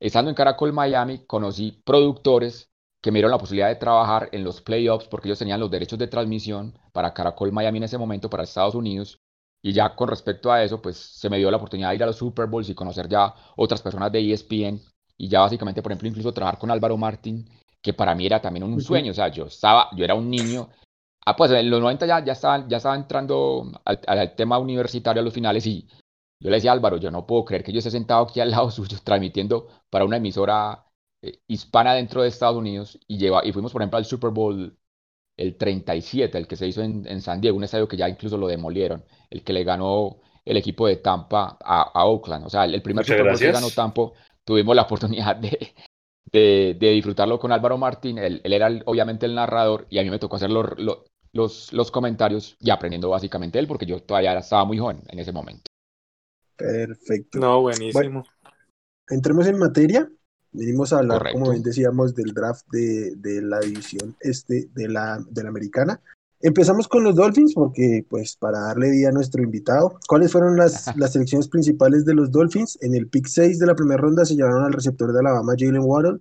estando 0.00 0.30
en 0.30 0.34
Caracol 0.34 0.72
Miami, 0.72 1.26
conocí 1.26 1.82
productores 1.84 2.70
que 3.02 3.10
me 3.10 3.18
dieron 3.18 3.30
la 3.30 3.38
posibilidad 3.38 3.68
de 3.68 3.76
trabajar 3.76 4.28
en 4.32 4.44
los 4.44 4.60
playoffs 4.60 5.06
porque 5.08 5.28
ellos 5.28 5.38
tenían 5.38 5.60
los 5.60 5.70
derechos 5.70 5.98
de 5.98 6.08
transmisión 6.08 6.78
para 6.92 7.14
Caracol 7.14 7.52
Miami 7.52 7.78
en 7.78 7.84
ese 7.84 7.98
momento, 7.98 8.28
para 8.28 8.42
Estados 8.42 8.74
Unidos. 8.74 9.18
Y 9.62 9.72
ya 9.72 9.94
con 9.94 10.08
respecto 10.08 10.52
a 10.52 10.62
eso, 10.62 10.80
pues 10.80 10.96
se 10.96 11.28
me 11.28 11.38
dio 11.38 11.50
la 11.50 11.56
oportunidad 11.56 11.90
de 11.90 11.96
ir 11.96 12.02
a 12.02 12.06
los 12.06 12.16
Super 12.16 12.46
Bowls 12.46 12.68
y 12.68 12.74
conocer 12.74 13.08
ya 13.08 13.34
otras 13.56 13.82
personas 13.82 14.12
de 14.12 14.32
ESPN. 14.32 14.80
Y 15.16 15.28
ya 15.28 15.40
básicamente, 15.40 15.82
por 15.82 15.92
ejemplo, 15.92 16.08
incluso 16.08 16.32
trabajar 16.32 16.58
con 16.58 16.70
Álvaro 16.70 16.96
Martín, 16.96 17.48
que 17.82 17.92
para 17.92 18.14
mí 18.14 18.26
era 18.26 18.40
también 18.40 18.64
un 18.64 18.80
sueño. 18.80 19.10
O 19.10 19.14
sea, 19.14 19.28
yo 19.28 19.46
estaba, 19.46 19.88
yo 19.96 20.04
era 20.04 20.14
un 20.14 20.30
niño 20.30 20.68
Ah, 21.28 21.36
pues 21.36 21.50
en 21.50 21.68
los 21.68 21.82
90 21.82 22.06
ya, 22.06 22.24
ya, 22.24 22.32
estaba, 22.32 22.66
ya 22.68 22.78
estaba 22.78 22.96
entrando 22.96 23.70
al, 23.84 24.34
tema 24.34 24.58
universitario 24.58 25.20
a 25.20 25.24
los 25.24 25.34
finales 25.34 25.66
y 25.66 25.86
yo 26.40 26.48
le 26.48 26.56
decía 26.56 26.72
Álvaro, 26.72 26.96
yo 26.96 27.10
no 27.10 27.26
puedo 27.26 27.44
creer 27.44 27.62
que 27.62 27.70
yo 27.70 27.80
esté 27.80 27.90
sentado 27.90 28.24
aquí 28.24 28.40
al 28.40 28.50
lado 28.50 28.70
suyo 28.70 28.96
transmitiendo 29.04 29.68
para 29.90 30.06
una 30.06 30.16
emisora 30.16 30.86
eh, 31.22 31.40
hispana 31.46 31.94
dentro 31.94 32.22
de 32.22 32.28
Estados 32.28 32.56
Unidos 32.56 32.98
y, 33.06 33.18
lleva, 33.18 33.44
y 33.44 33.52
fuimos, 33.52 33.72
por 33.72 33.82
ejemplo, 33.82 33.98
al 33.98 34.04
Super 34.04 34.30
Bowl 34.30 34.76
el 35.36 35.56
37, 35.56 36.36
el 36.36 36.46
que 36.46 36.56
se 36.56 36.66
hizo 36.66 36.82
en, 36.82 37.06
en, 37.06 37.20
San 37.20 37.40
Diego, 37.40 37.56
un 37.56 37.64
estadio 37.64 37.88
que 37.88 37.96
ya 37.96 38.08
incluso 38.08 38.36
lo 38.36 38.48
demolieron, 38.48 39.04
el 39.30 39.44
que 39.44 39.52
le 39.52 39.64
ganó 39.64 40.18
el 40.44 40.56
equipo 40.56 40.86
de 40.86 40.96
Tampa 40.96 41.56
a, 41.62 41.82
a 41.94 42.06
Oakland. 42.06 42.46
O 42.46 42.50
sea, 42.50 42.64
el, 42.64 42.82
primer 42.82 43.04
Super 43.04 43.24
Bowl 43.24 43.38
que 43.38 43.52
ganó 43.52 43.70
Tampa, 43.70 44.10
tuvimos 44.44 44.74
la 44.74 44.82
oportunidad 44.82 45.36
de, 45.36 45.74
de, 46.32 46.76
de, 46.78 46.90
disfrutarlo 46.90 47.38
con 47.38 47.52
Álvaro 47.52 47.78
Martín. 47.78 48.18
Él, 48.18 48.40
él 48.42 48.52
era 48.52 48.68
obviamente 48.86 49.26
el 49.26 49.34
narrador 49.34 49.86
y 49.90 49.98
a 49.98 50.02
mí 50.02 50.10
me 50.10 50.18
tocó 50.18 50.36
hacer 50.36 50.50
los, 50.50 50.66
los, 51.32 51.72
los 51.72 51.90
comentarios 51.90 52.56
y 52.60 52.70
aprendiendo 52.70 53.08
básicamente 53.10 53.58
él, 53.58 53.66
porque 53.66 53.86
yo 53.86 54.02
todavía 54.02 54.36
estaba 54.38 54.64
muy 54.64 54.78
joven 54.78 55.02
en 55.08 55.18
ese 55.18 55.32
momento. 55.32 55.64
Perfecto. 56.56 57.38
No, 57.38 57.60
buenísimo. 57.60 58.24
entremos 59.08 59.46
en 59.46 59.58
materia. 59.58 60.08
Venimos 60.52 60.92
a 60.92 60.98
hablar, 60.98 61.22
como 61.32 61.50
bien 61.50 61.62
decíamos, 61.62 62.14
del 62.14 62.32
draft 62.32 62.66
de, 62.72 63.14
de, 63.16 63.42
la 63.42 63.60
división 63.60 64.16
este 64.20 64.68
de 64.74 64.88
la, 64.88 65.22
de 65.30 65.42
la 65.42 65.48
americana. 65.50 66.00
Empezamos 66.40 66.86
con 66.86 67.02
los 67.02 67.16
Dolphins 67.16 67.52
porque, 67.52 68.06
pues, 68.08 68.36
para 68.36 68.60
darle 68.60 68.90
vida 68.90 69.08
a 69.08 69.12
nuestro 69.12 69.42
invitado, 69.42 69.98
¿cuáles 70.06 70.30
fueron 70.30 70.56
las, 70.56 70.86
las 70.96 71.12
selecciones 71.12 71.48
principales 71.48 72.04
de 72.04 72.14
los 72.14 72.30
Dolphins? 72.30 72.78
En 72.80 72.94
el 72.94 73.08
pick 73.08 73.26
6 73.26 73.58
de 73.58 73.66
la 73.66 73.74
primera 73.74 74.00
ronda 74.00 74.24
se 74.24 74.36
llevaron 74.36 74.64
al 74.64 74.72
receptor 74.72 75.12
de 75.12 75.18
Alabama, 75.18 75.54
Jalen 75.58 75.82
Waddle. 75.82 76.20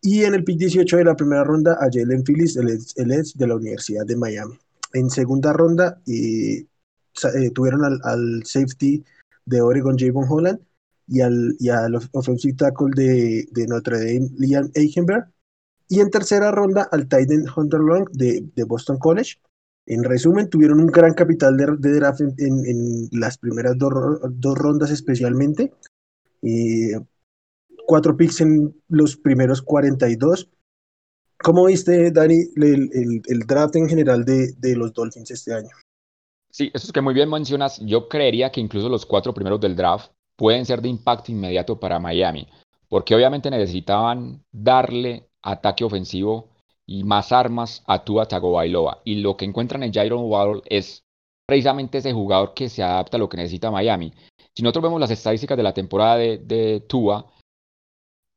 Y 0.00 0.24
en 0.24 0.34
el 0.34 0.44
pick 0.44 0.58
18 0.58 0.96
de 0.96 1.04
la 1.04 1.16
primera 1.16 1.44
ronda 1.44 1.74
a 1.80 1.88
Jalen 1.92 2.24
Phillips, 2.24 2.56
el, 2.56 2.70
edge 2.70 3.34
de 3.34 3.46
la 3.46 3.56
Universidad 3.56 4.06
de 4.06 4.16
Miami. 4.16 4.58
En 4.94 5.10
segunda 5.10 5.52
ronda 5.52 6.00
eh, 6.06 6.66
tuvieron 7.54 7.84
al, 7.84 8.42
safety 8.44 9.04
de 9.44 9.60
Oregon, 9.60 9.96
Javon 9.98 10.26
Holland, 10.28 10.60
y 11.06 11.20
al, 11.20 11.56
y 11.58 11.68
al 11.68 11.94
offensive 12.12 12.54
tackle 12.54 12.90
de, 12.94 13.46
de 13.50 13.66
Notre 13.66 13.98
Dame, 13.98 14.30
Liam 14.38 14.70
Eichenberg. 14.74 15.26
Y 15.88 16.00
en 16.00 16.10
tercera 16.10 16.50
ronda 16.50 16.88
al 16.90 17.02
Titan 17.02 17.44
Hunter 17.54 17.80
Long 17.80 18.08
de, 18.12 18.44
de, 18.54 18.64
Boston 18.64 18.98
College. 18.98 19.34
En 19.84 20.04
resumen, 20.04 20.48
tuvieron 20.48 20.80
un 20.80 20.86
gran 20.86 21.12
capital 21.12 21.56
de, 21.56 21.66
de 21.78 21.92
draft 21.96 22.20
en, 22.20 22.34
en, 22.38 23.08
las 23.12 23.36
primeras 23.36 23.76
dos, 23.76 23.92
dos 24.30 24.56
rondas 24.56 24.90
especialmente. 24.90 25.72
Eh, 26.40 26.98
cuatro 27.86 28.16
picks 28.16 28.40
en 28.40 28.74
los 28.88 29.16
primeros 29.16 29.60
42. 29.60 30.48
¿Cómo 31.42 31.66
viste, 31.66 32.10
Dani, 32.12 32.36
el, 32.56 32.90
el, 32.92 33.22
el 33.26 33.40
draft 33.40 33.76
en 33.76 33.88
general 33.88 34.24
de, 34.24 34.52
de, 34.58 34.76
los 34.76 34.92
Dolphins 34.92 35.30
este 35.32 35.52
año? 35.52 35.70
Sí, 36.50 36.70
eso 36.72 36.86
es 36.86 36.92
que 36.92 37.00
muy 37.00 37.14
bien 37.14 37.28
mencionas. 37.28 37.80
Yo 37.84 38.08
creería 38.08 38.52
que 38.52 38.60
incluso 38.60 38.88
los 38.88 39.04
cuatro 39.04 39.34
primeros 39.34 39.60
del 39.60 39.74
draft 39.74 40.12
pueden 40.42 40.66
ser 40.66 40.82
de 40.82 40.88
impacto 40.88 41.30
inmediato 41.30 41.78
para 41.78 42.00
Miami, 42.00 42.48
porque 42.88 43.14
obviamente 43.14 43.48
necesitaban 43.48 44.44
darle 44.50 45.28
ataque 45.40 45.84
ofensivo 45.84 46.48
y 46.84 47.04
más 47.04 47.30
armas 47.30 47.84
a 47.86 48.02
Tua 48.02 48.26
Tagovailoa. 48.26 49.02
Y 49.04 49.20
lo 49.20 49.36
que 49.36 49.44
encuentran 49.44 49.84
en 49.84 49.92
Jairo 49.92 50.18
Waddle 50.18 50.62
es 50.64 51.04
precisamente 51.46 51.98
ese 51.98 52.12
jugador 52.12 52.54
que 52.54 52.68
se 52.68 52.82
adapta 52.82 53.18
a 53.18 53.20
lo 53.20 53.28
que 53.28 53.36
necesita 53.36 53.70
Miami. 53.70 54.12
Si 54.52 54.64
nosotros 54.64 54.82
vemos 54.82 55.00
las 55.00 55.12
estadísticas 55.12 55.56
de 55.56 55.62
la 55.62 55.74
temporada 55.74 56.16
de, 56.16 56.38
de 56.38 56.80
Tua, 56.88 57.24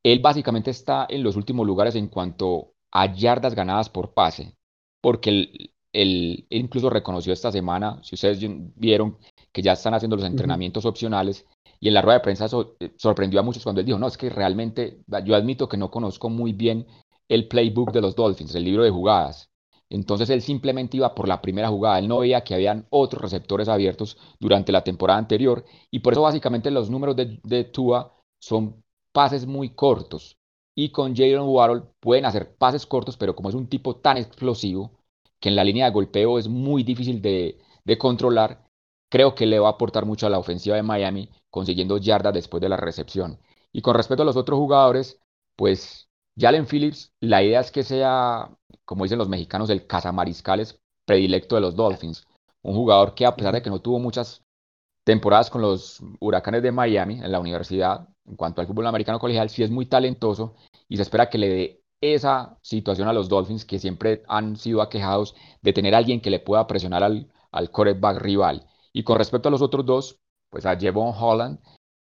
él 0.03 0.19
básicamente 0.19 0.69
está 0.69 1.07
en 1.09 1.24
los 1.24 1.35
últimos 1.35 1.65
lugares 1.65 1.95
en 1.95 2.07
cuanto 2.07 2.75
a 2.91 3.12
yardas 3.15 3.55
ganadas 3.55 3.89
por 3.89 4.13
pase, 4.13 4.55
porque 5.01 5.29
él, 5.31 5.71
él 5.95 6.45
incluso 6.49 6.89
reconoció 6.89 7.31
esta 7.31 7.51
semana, 7.51 7.99
si 8.03 8.15
ustedes 8.15 8.39
vieron 8.75 9.17
que 9.51 9.61
ya 9.61 9.73
están 9.73 9.93
haciendo 9.93 10.17
los 10.17 10.25
entrenamientos 10.25 10.85
opcionales, 10.85 11.45
y 11.79 11.87
en 11.87 11.93
la 11.93 12.01
rueda 12.01 12.19
de 12.19 12.23
prensa 12.23 12.47
eh, 12.79 12.91
sorprendió 12.97 13.39
a 13.39 13.43
muchos 13.43 13.63
cuando 13.63 13.79
él 13.79 13.85
dijo, 13.85 13.99
no, 13.99 14.07
es 14.07 14.17
que 14.17 14.29
realmente 14.29 15.03
yo 15.23 15.35
admito 15.35 15.69
que 15.69 15.77
no 15.77 15.91
conozco 15.91 16.29
muy 16.29 16.53
bien 16.53 16.85
el 17.29 17.47
playbook 17.47 17.91
de 17.91 18.01
los 18.01 18.15
Dolphins, 18.15 18.55
el 18.55 18.63
libro 18.63 18.83
de 18.83 18.91
jugadas. 18.91 19.49
Entonces 19.89 20.29
él 20.29 20.41
simplemente 20.41 20.97
iba 20.97 21.13
por 21.13 21.27
la 21.27 21.41
primera 21.41 21.69
jugada, 21.69 21.99
él 21.99 22.07
no 22.07 22.19
veía 22.19 22.43
que 22.43 22.55
habían 22.55 22.87
otros 22.89 23.21
receptores 23.21 23.69
abiertos 23.69 24.17
durante 24.39 24.71
la 24.71 24.83
temporada 24.83 25.19
anterior 25.19 25.63
y 25.91 25.99
por 25.99 26.13
eso 26.13 26.23
básicamente 26.23 26.71
los 26.71 26.89
números 26.89 27.15
de, 27.15 27.39
de 27.43 27.63
Tua 27.65 28.13
son 28.39 28.83
pases 29.11 29.45
muy 29.45 29.69
cortos 29.69 30.37
y 30.75 30.89
con 30.89 31.15
Jalen 31.15 31.43
Waddle 31.43 31.83
pueden 31.99 32.25
hacer 32.25 32.55
pases 32.57 32.85
cortos, 32.85 33.15
pero 33.15 33.35
como 33.35 33.49
es 33.49 33.55
un 33.55 33.67
tipo 33.67 33.95
tan 33.97 34.17
explosivo 34.17 34.91
que 35.45 35.49
en 35.49 35.55
la 35.55 35.63
línea 35.63 35.85
de 35.85 35.91
golpeo 35.91 36.39
es 36.39 36.47
muy 36.47 36.81
difícil 36.81 37.21
de, 37.21 37.59
controlar, 37.99 38.67
creo 39.11 39.35
que 39.35 39.45
le 39.45 39.59
va 39.59 39.67
a 39.67 39.71
aportar 39.73 40.03
mucho 40.03 40.25
a 40.25 40.29
la 40.31 40.39
ofensiva 40.39 40.75
de 40.75 40.81
Miami 40.81 41.29
consiguiendo 41.51 41.99
yardas 41.99 42.33
después 42.33 42.61
de 42.61 42.67
la 42.67 42.77
recepción. 42.77 43.37
Y 43.71 43.83
con 43.83 43.93
respecto 43.93 44.23
a 44.23 44.25
los 44.25 44.37
otros 44.37 44.57
jugadores, 44.57 45.19
pues 45.55 46.09
Jalen 46.35 46.65
Phillips, 46.65 47.13
la 47.19 47.43
idea 47.43 47.59
es 47.59 47.69
que 47.69 47.83
sea, 47.83 48.49
como 48.85 49.03
dicen 49.03 49.19
los 49.19 49.29
mexicanos, 49.29 49.69
el 49.69 49.85
cazamariscales 49.85 50.79
predilecto 51.05 51.53
de 51.53 51.61
los 51.61 51.75
Dolphins. 51.75 52.25
Un 52.63 52.73
jugador 52.73 53.13
que 53.13 53.27
a 53.27 53.35
pesar 53.35 53.53
de 53.53 53.61
que 53.61 53.69
no 53.69 53.81
tuvo 53.81 53.99
muchas 53.99 54.43
temporadas 55.03 55.51
con 55.51 55.61
los 55.61 56.01
Huracanes 56.19 56.63
de 56.63 56.71
Miami 56.71 57.19
en 57.19 57.31
la 57.31 57.39
universidad, 57.39 58.09
en 58.25 58.35
cuanto 58.35 58.61
al 58.61 58.67
fútbol 58.67 58.87
americano 58.87 59.19
colegial, 59.19 59.51
sí 59.51 59.61
es 59.61 59.69
muy 59.69 59.85
talentoso 59.85 60.55
y 60.89 60.95
se 60.95 61.03
espera 61.03 61.29
que 61.29 61.37
le 61.37 61.49
dé 61.49 61.83
esa 62.13 62.57
situación 62.62 63.07
a 63.07 63.13
los 63.13 63.29
Dolphins 63.29 63.65
que 63.65 63.79
siempre 63.79 64.24
han 64.27 64.57
sido 64.57 64.81
aquejados 64.81 65.35
de 65.62 65.74
tener 65.74 65.95
a 65.95 65.97
alguien 65.97 66.21
que 66.21 66.29
le 66.29 66.39
pueda 66.39 66.67
presionar 66.67 67.03
al, 67.03 67.31
al 67.51 67.71
quarterback 67.71 68.19
rival. 68.19 68.67
Y 68.93 69.03
con 69.03 69.17
respecto 69.17 69.50
a 69.50 69.51
los 69.51 69.62
otros 69.62 69.85
dos, 69.85 70.19
pues 70.50 70.65
a 70.65 70.77
Jevon 70.77 71.13
Holland. 71.17 71.59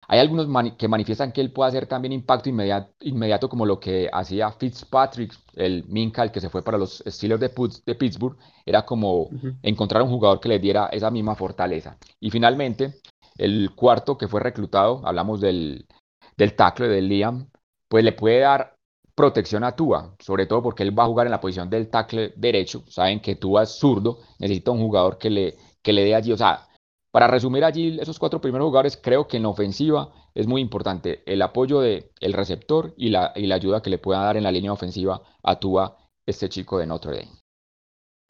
Hay 0.09 0.19
algunos 0.19 0.47
que 0.77 0.89
manifiestan 0.89 1.31
que 1.31 1.39
él 1.39 1.53
puede 1.53 1.69
hacer 1.69 1.87
también 1.87 2.11
impacto 2.11 2.49
inmediato, 2.49 2.93
inmediato 2.99 3.47
como 3.47 3.65
lo 3.65 3.79
que 3.79 4.09
hacía 4.11 4.51
Fitzpatrick, 4.51 5.33
el 5.55 5.85
Minka, 5.87 6.23
el 6.23 6.31
que 6.31 6.41
se 6.41 6.49
fue 6.49 6.61
para 6.61 6.77
los 6.77 7.01
Steelers 7.07 7.39
de, 7.39 7.51
de 7.85 7.95
Pittsburgh. 7.95 8.37
Era 8.65 8.85
como 8.85 9.29
encontrar 9.61 10.03
un 10.03 10.09
jugador 10.09 10.41
que 10.41 10.49
le 10.49 10.59
diera 10.59 10.87
esa 10.87 11.09
misma 11.09 11.35
fortaleza. 11.35 11.97
Y 12.19 12.31
finalmente, 12.31 12.95
el 13.37 13.71
cuarto 13.75 14.17
que 14.17 14.27
fue 14.27 14.41
reclutado, 14.41 15.01
hablamos 15.05 15.39
del, 15.39 15.87
del 16.35 16.55
tackle 16.55 16.89
de 16.89 17.01
Liam, 17.01 17.49
pues 17.87 18.03
le 18.03 18.11
puede 18.11 18.39
dar 18.39 18.72
protección 19.15 19.63
a 19.63 19.75
Tua, 19.75 20.15
sobre 20.19 20.45
todo 20.45 20.61
porque 20.61 20.83
él 20.83 20.97
va 20.97 21.03
a 21.03 21.07
jugar 21.07 21.27
en 21.27 21.31
la 21.31 21.41
posición 21.41 21.69
del 21.69 21.89
tackle 21.89 22.33
derecho. 22.35 22.83
Saben 22.87 23.21
que 23.21 23.35
Tua 23.35 23.63
es 23.63 23.69
zurdo, 23.69 24.19
necesita 24.39 24.71
un 24.71 24.79
jugador 24.79 25.17
que 25.17 25.29
le, 25.29 25.55
que 25.81 25.93
le 25.93 26.03
dé 26.03 26.15
allí, 26.15 26.31
o 26.31 26.37
sea, 26.37 26.67
para 27.11 27.27
resumir 27.27 27.63
allí 27.63 27.99
esos 27.99 28.17
cuatro 28.17 28.41
primeros 28.41 28.65
jugadores, 28.65 28.97
creo 28.97 29.27
que 29.27 29.37
en 29.37 29.43
la 29.43 29.49
ofensiva 29.49 30.11
es 30.33 30.47
muy 30.47 30.61
importante 30.61 31.21
el 31.31 31.43
apoyo 31.43 31.79
del 31.79 32.09
el 32.19 32.33
receptor 32.33 32.93
y 32.97 33.09
la, 33.09 33.31
y 33.35 33.45
la 33.45 33.55
ayuda 33.55 33.83
que 33.83 33.91
le 33.91 33.99
pueda 33.99 34.23
dar 34.23 34.35
en 34.35 34.43
la 34.43 34.51
línea 34.51 34.73
ofensiva 34.73 35.21
a 35.43 35.59
Tua, 35.59 35.95
este 36.25 36.49
chico 36.49 36.79
de 36.79 36.87
Notre 36.87 37.17
Dame. 37.17 37.39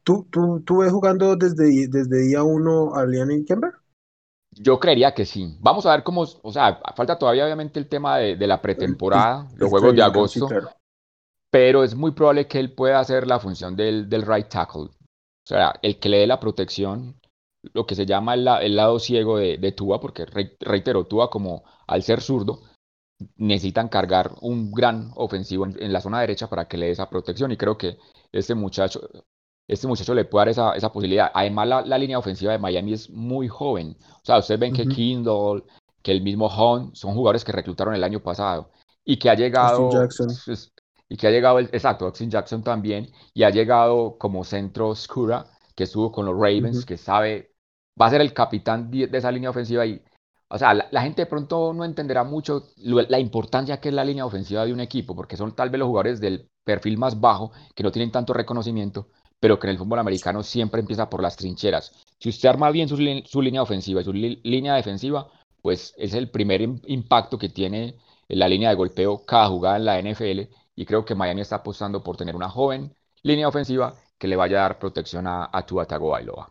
¿Tú, 0.04 0.26
tú, 0.30 0.62
tú 0.66 0.78
ves 0.78 0.92
jugando 0.92 1.34
desde, 1.34 1.88
desde 1.88 2.26
día 2.26 2.42
uno 2.42 2.94
a 2.94 3.06
Liam 3.06 3.28
Kember? 3.46 3.72
Yo 4.56 4.78
creería 4.78 5.12
que 5.12 5.24
sí. 5.24 5.56
Vamos 5.60 5.86
a 5.86 5.92
ver 5.92 6.02
cómo, 6.02 6.22
o 6.22 6.52
sea, 6.52 6.80
falta 6.94 7.18
todavía 7.18 7.44
obviamente 7.44 7.78
el 7.78 7.88
tema 7.88 8.18
de, 8.18 8.46
la 8.46 8.60
pretemporada, 8.60 9.48
los 9.56 9.70
juegos 9.70 9.94
de 9.94 10.02
agosto, 10.02 10.48
pero 11.50 11.84
es 11.84 11.94
muy 11.94 12.12
probable 12.12 12.46
que 12.46 12.58
él 12.58 12.72
pueda 12.72 13.00
hacer 13.00 13.26
la 13.26 13.38
función 13.38 13.76
del, 13.76 14.08
del 14.08 14.22
right 14.22 14.48
tackle. 14.48 14.82
O 14.82 15.46
sea, 15.46 15.74
el 15.82 15.98
que 15.98 16.08
le 16.08 16.18
dé 16.18 16.26
la 16.26 16.40
protección 16.40 17.16
lo 17.72 17.86
que 17.86 17.94
se 17.94 18.06
llama 18.06 18.34
el, 18.34 18.76
lado 18.76 18.98
ciego 18.98 19.38
de, 19.38 19.56
de 19.58 19.72
Tua, 19.72 20.00
porque 20.00 20.26
reitero, 20.26 21.04
Tua 21.04 21.30
como 21.30 21.64
al 21.86 22.02
ser 22.02 22.20
zurdo, 22.20 22.62
necesitan 23.36 23.88
cargar 23.88 24.32
un 24.40 24.72
gran 24.72 25.12
ofensivo 25.14 25.66
en, 25.66 25.92
la 25.92 26.00
zona 26.00 26.20
derecha 26.20 26.48
para 26.48 26.66
que 26.66 26.76
le 26.76 26.86
dé 26.86 26.92
esa 26.92 27.08
protección 27.08 27.52
y 27.52 27.56
creo 27.56 27.78
que 27.78 27.98
este 28.32 28.54
muchacho, 28.54 29.00
este 29.66 29.86
muchacho 29.86 30.14
le 30.14 30.24
puede 30.24 30.42
dar 30.42 30.48
esa, 30.50 30.72
esa 30.72 30.92
posibilidad. 30.92 31.30
Además, 31.34 31.86
la, 31.86 31.98
línea 31.98 32.18
ofensiva 32.18 32.52
de 32.52 32.58
Miami 32.58 32.92
es 32.92 33.10
muy 33.10 33.48
joven. 33.48 33.96
O 34.00 34.24
sea, 34.24 34.38
ustedes 34.38 34.60
ven 34.60 34.72
que 34.72 34.86
Kindle, 34.86 35.64
que 36.02 36.12
el 36.12 36.22
mismo 36.22 36.46
Hunt, 36.48 36.94
son 36.94 37.14
jugadores 37.14 37.44
que 37.44 37.52
reclutaron 37.52 37.94
el 37.94 38.04
año 38.04 38.20
pasado 38.20 38.70
y 39.04 39.18
que 39.18 39.30
ha 39.30 39.34
llegado... 39.34 39.90
Pues, 39.90 40.72
y 41.06 41.16
que 41.16 41.26
ha 41.26 41.30
llegado, 41.30 41.58
el, 41.58 41.66
exacto, 41.66 42.06
Austin 42.06 42.30
Jackson 42.30 42.62
también, 42.62 43.12
y 43.34 43.42
ha 43.42 43.50
llegado 43.50 44.16
como 44.18 44.42
centro 44.42 44.94
Skura, 44.94 45.46
que 45.74 45.84
estuvo 45.84 46.10
con 46.10 46.24
los 46.24 46.34
Ravens, 46.34 46.86
que 46.86 46.96
sabe 46.96 47.54
va 48.00 48.06
a 48.06 48.10
ser 48.10 48.20
el 48.20 48.32
capitán 48.32 48.90
de, 48.90 49.08
esa 49.12 49.30
línea 49.30 49.50
ofensiva 49.50 49.86
y, 49.86 50.02
o 50.48 50.58
sea, 50.58 50.74
la, 50.74 51.02
gente 51.02 51.22
de 51.22 51.26
pronto 51.26 51.72
no 51.72 51.84
entenderá 51.84 52.24
mucho 52.24 52.64
la 52.76 53.18
importancia 53.18 53.80
que 53.80 53.88
es 53.88 53.94
la 53.94 54.04
línea 54.04 54.26
ofensiva 54.26 54.64
de 54.64 54.72
un 54.72 54.80
equipo, 54.80 55.14
porque 55.14 55.36
son 55.36 55.54
tal 55.54 55.70
vez 55.70 55.78
los 55.78 55.88
jugadores 55.88 56.20
del 56.20 56.48
perfil 56.64 56.98
más 56.98 57.20
bajo, 57.20 57.52
que 57.74 57.82
no 57.82 57.92
tienen 57.92 58.10
tanto 58.10 58.32
reconocimiento, 58.32 59.08
pero 59.44 59.58
que 59.58 59.66
en 59.66 59.72
el 59.72 59.78
fútbol 59.78 59.98
americano 59.98 60.42
siempre 60.42 60.80
empieza 60.80 61.10
por 61.10 61.20
las 61.20 61.36
trincheras. 61.36 61.92
Si 62.18 62.30
usted 62.30 62.48
arma 62.48 62.70
bien 62.70 62.88
su, 62.88 62.96
línea 62.96 63.60
ofensiva 63.60 64.00
y 64.00 64.04
su 64.04 64.14
línea 64.14 64.74
defensiva, 64.74 65.28
pues 65.60 65.92
es 65.98 66.14
el 66.14 66.30
primer 66.30 66.62
impacto 66.62 67.38
que 67.38 67.50
tiene 67.50 67.98
la 68.28 68.48
línea 68.48 68.70
de 68.70 68.74
golpeo 68.74 69.22
cada 69.26 69.48
jugada 69.48 69.76
en 69.76 69.84
la 69.84 70.00
NFL 70.00 70.50
y 70.74 70.86
creo 70.86 71.04
que 71.04 71.14
Miami 71.14 71.42
está 71.42 71.56
apostando 71.56 72.02
por 72.02 72.16
tener 72.16 72.34
una 72.34 72.48
joven 72.48 72.94
línea 73.22 73.46
ofensiva 73.46 73.94
que 74.16 74.28
le 74.28 74.36
vaya 74.36 74.60
a 74.60 74.62
dar 74.62 74.78
protección 74.78 75.26
a, 75.26 75.50
a 75.52 75.66
Tua 75.66 75.84
Tagovailoa. 75.84 76.50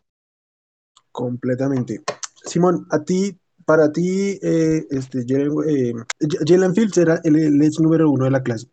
Completamente. 1.11 2.03
Simón, 2.45 2.85
a 2.91 2.99
ti, 2.99 3.35
para 3.65 3.91
ti, 3.91 4.37
eh, 4.39 4.85
este, 4.91 5.25
Jalen, 5.27 5.51
eh, 5.67 6.73
Fields 6.75 6.97
era 6.99 7.19
el, 7.23 7.37
el 7.37 7.59
edge 7.59 7.79
número 7.81 8.11
uno 8.11 8.25
de 8.25 8.31
la 8.31 8.43
clase. 8.43 8.67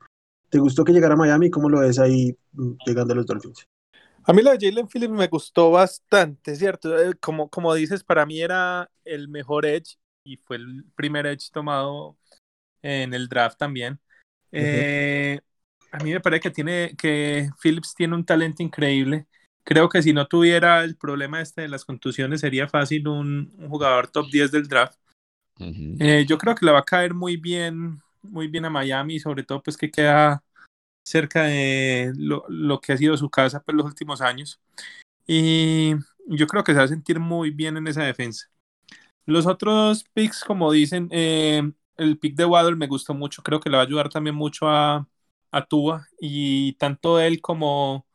¿Te 0.50 0.58
gustó 0.58 0.84
que 0.84 0.92
llegara 0.92 1.14
a 1.14 1.16
Miami? 1.16 1.48
¿Cómo 1.48 1.70
lo 1.70 1.80
ves 1.80 1.98
ahí 1.98 2.36
mm, 2.52 2.72
llegando 2.84 3.14
a 3.14 3.16
los 3.16 3.24
Dolphins? 3.24 3.66
A 4.24 4.32
mí 4.32 4.42
lo 4.42 4.50
de 4.50 4.58
Jalen 4.60 4.88
Phillips 4.88 5.12
me 5.12 5.26
gustó 5.28 5.70
bastante, 5.70 6.54
¿cierto? 6.56 6.96
Eh, 6.98 7.14
como, 7.20 7.48
como 7.48 7.74
dices, 7.74 8.04
para 8.04 8.26
mí 8.26 8.40
era 8.40 8.90
el 9.04 9.28
mejor 9.28 9.66
edge 9.66 9.96
y 10.24 10.36
fue 10.36 10.56
el 10.56 10.84
primer 10.94 11.26
edge 11.26 11.50
tomado 11.52 12.16
en 12.82 13.14
el 13.14 13.28
draft 13.28 13.58
también. 13.58 14.00
a 14.52 15.98
mí 16.04 16.12
me 16.12 16.20
parece 16.20 16.40
que 16.40 16.50
tiene 16.50 16.94
que 16.96 17.50
Phillips 17.62 17.94
tiene 17.94 18.14
un 18.14 18.24
talento 18.24 18.62
increíble 18.62 19.26
creo 19.64 19.88
que 19.88 20.02
si 20.02 20.12
no 20.12 20.26
tuviera 20.26 20.82
el 20.84 20.96
problema 20.96 21.40
este 21.40 21.62
de 21.62 21.68
las 21.68 21.84
contusiones 21.84 22.40
sería 22.40 22.68
fácil 22.68 23.08
un, 23.08 23.52
jugador 23.68 24.08
top 24.08 24.26
10 24.30 24.50
del 24.50 24.68
draft. 24.68 24.98
Eh, 25.58 26.24
yo 26.26 26.38
creo 26.38 26.54
que 26.54 26.64
le 26.64 26.72
va 26.72 26.78
a 26.78 26.84
caer 26.84 27.12
muy 27.12 27.36
bien, 27.36 28.00
muy 28.22 28.48
bien 28.48 28.64
a 28.64 28.70
Miami, 28.70 29.20
sobre 29.20 29.42
todo 29.42 29.62
pues 29.62 29.76
que 29.76 29.90
queda 29.90 30.42
cerca 31.10 31.44
de 31.44 32.12
lo, 32.16 32.44
lo 32.48 32.80
que 32.80 32.92
ha 32.92 32.96
sido 32.96 33.16
su 33.16 33.28
casa 33.30 33.58
por 33.58 33.66
pues, 33.66 33.76
los 33.76 33.86
últimos 33.86 34.20
años. 34.20 34.60
Y 35.26 35.94
yo 36.26 36.46
creo 36.46 36.64
que 36.64 36.72
se 36.72 36.78
va 36.78 36.84
a 36.84 36.88
sentir 36.88 37.20
muy 37.20 37.50
bien 37.50 37.76
en 37.76 37.86
esa 37.88 38.02
defensa. 38.04 38.50
Los 39.26 39.46
otros 39.46 40.04
picks, 40.14 40.44
como 40.44 40.72
dicen, 40.72 41.08
eh, 41.12 41.62
el 41.96 42.18
pick 42.18 42.36
de 42.36 42.46
Waddle 42.46 42.76
me 42.76 42.86
gustó 42.86 43.14
mucho, 43.14 43.42
creo 43.42 43.60
que 43.60 43.70
le 43.70 43.76
va 43.76 43.82
a 43.82 43.86
ayudar 43.86 44.08
también 44.08 44.34
mucho 44.34 44.68
a, 44.68 45.06
a 45.52 45.64
Tua 45.66 46.08
y 46.20 46.74
tanto 46.74 47.20
él 47.20 47.40
como, 47.40 48.06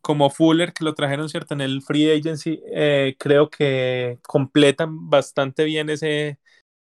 como 0.00 0.30
Fuller, 0.30 0.72
que 0.72 0.84
lo 0.84 0.94
trajeron 0.94 1.28
cierto 1.28 1.54
en 1.54 1.60
el 1.60 1.82
free 1.82 2.10
agency, 2.10 2.60
eh, 2.72 3.16
creo 3.18 3.50
que 3.50 4.18
completan 4.22 5.10
bastante 5.10 5.64
bien 5.64 5.90
ese 5.90 6.38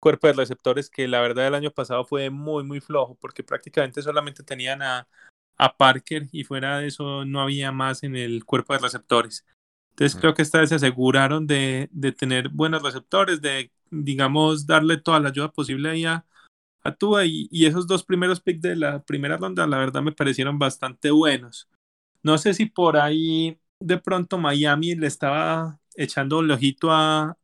cuerpo 0.01 0.27
de 0.29 0.33
receptores 0.33 0.91
que 0.91 1.07
la 1.09 1.21
verdad 1.21 1.47
el 1.47 1.55
año 1.55 1.71
pasado 1.71 2.05
fue 2.05 2.31
muy, 2.31 2.65
muy 2.65 2.81
flojo 2.81 3.17
porque 3.21 3.45
prácticamente 3.45 4.03
solamente 4.03 4.43
tenían 4.43 4.83
a, 4.83 5.07
a 5.61 5.77
Parker 5.77 6.27
y 6.33 6.45
fuera 6.45 6.79
de 6.79 6.87
eso 6.87 7.27
no 7.27 7.43
había 7.43 7.71
más 7.71 8.03
en 8.03 8.17
el 8.17 8.47
cuerpo 8.47 8.73
de 8.73 8.79
receptores. 8.79 9.45
Entonces 9.91 10.19
creo 10.19 10.33
que 10.35 10.41
esta 10.41 10.61
vez 10.61 10.71
se 10.71 10.77
aseguraron 10.77 11.47
de, 11.47 11.91
de, 11.93 12.13
tener 12.13 12.49
buenos 12.49 12.83
receptores, 12.83 13.43
de, 13.43 13.71
digamos, 13.91 14.67
darle 14.67 14.97
toda 14.97 15.21
la 15.21 15.29
ayuda 15.29 15.53
posible 15.53 15.91
ahí 15.91 16.07
a, 16.07 16.25
a 16.83 16.95
Tua 16.95 17.27
y, 17.27 17.47
y, 17.51 17.67
esos 17.67 17.87
dos 17.87 18.05
primeros 18.05 18.41
picks 18.41 18.63
de 18.63 18.77
la 18.77 19.03
primera 19.03 19.37
ronda, 19.37 19.67
la 19.67 19.77
verdad 19.77 20.01
me 20.01 20.13
parecieron 20.13 20.59
bastante 20.59 21.11
buenos. 21.11 21.69
No 22.23 22.39
sé 22.39 22.55
si 22.55 22.65
por 22.65 22.97
ahí 22.97 23.61
de 23.81 23.99
pronto 23.99 24.39
Miami 24.39 24.95
le 24.95 25.09
estaba 25.09 25.79
echando 25.95 26.39
un 26.39 26.51
ojito 26.51 26.91
a, 26.91 27.37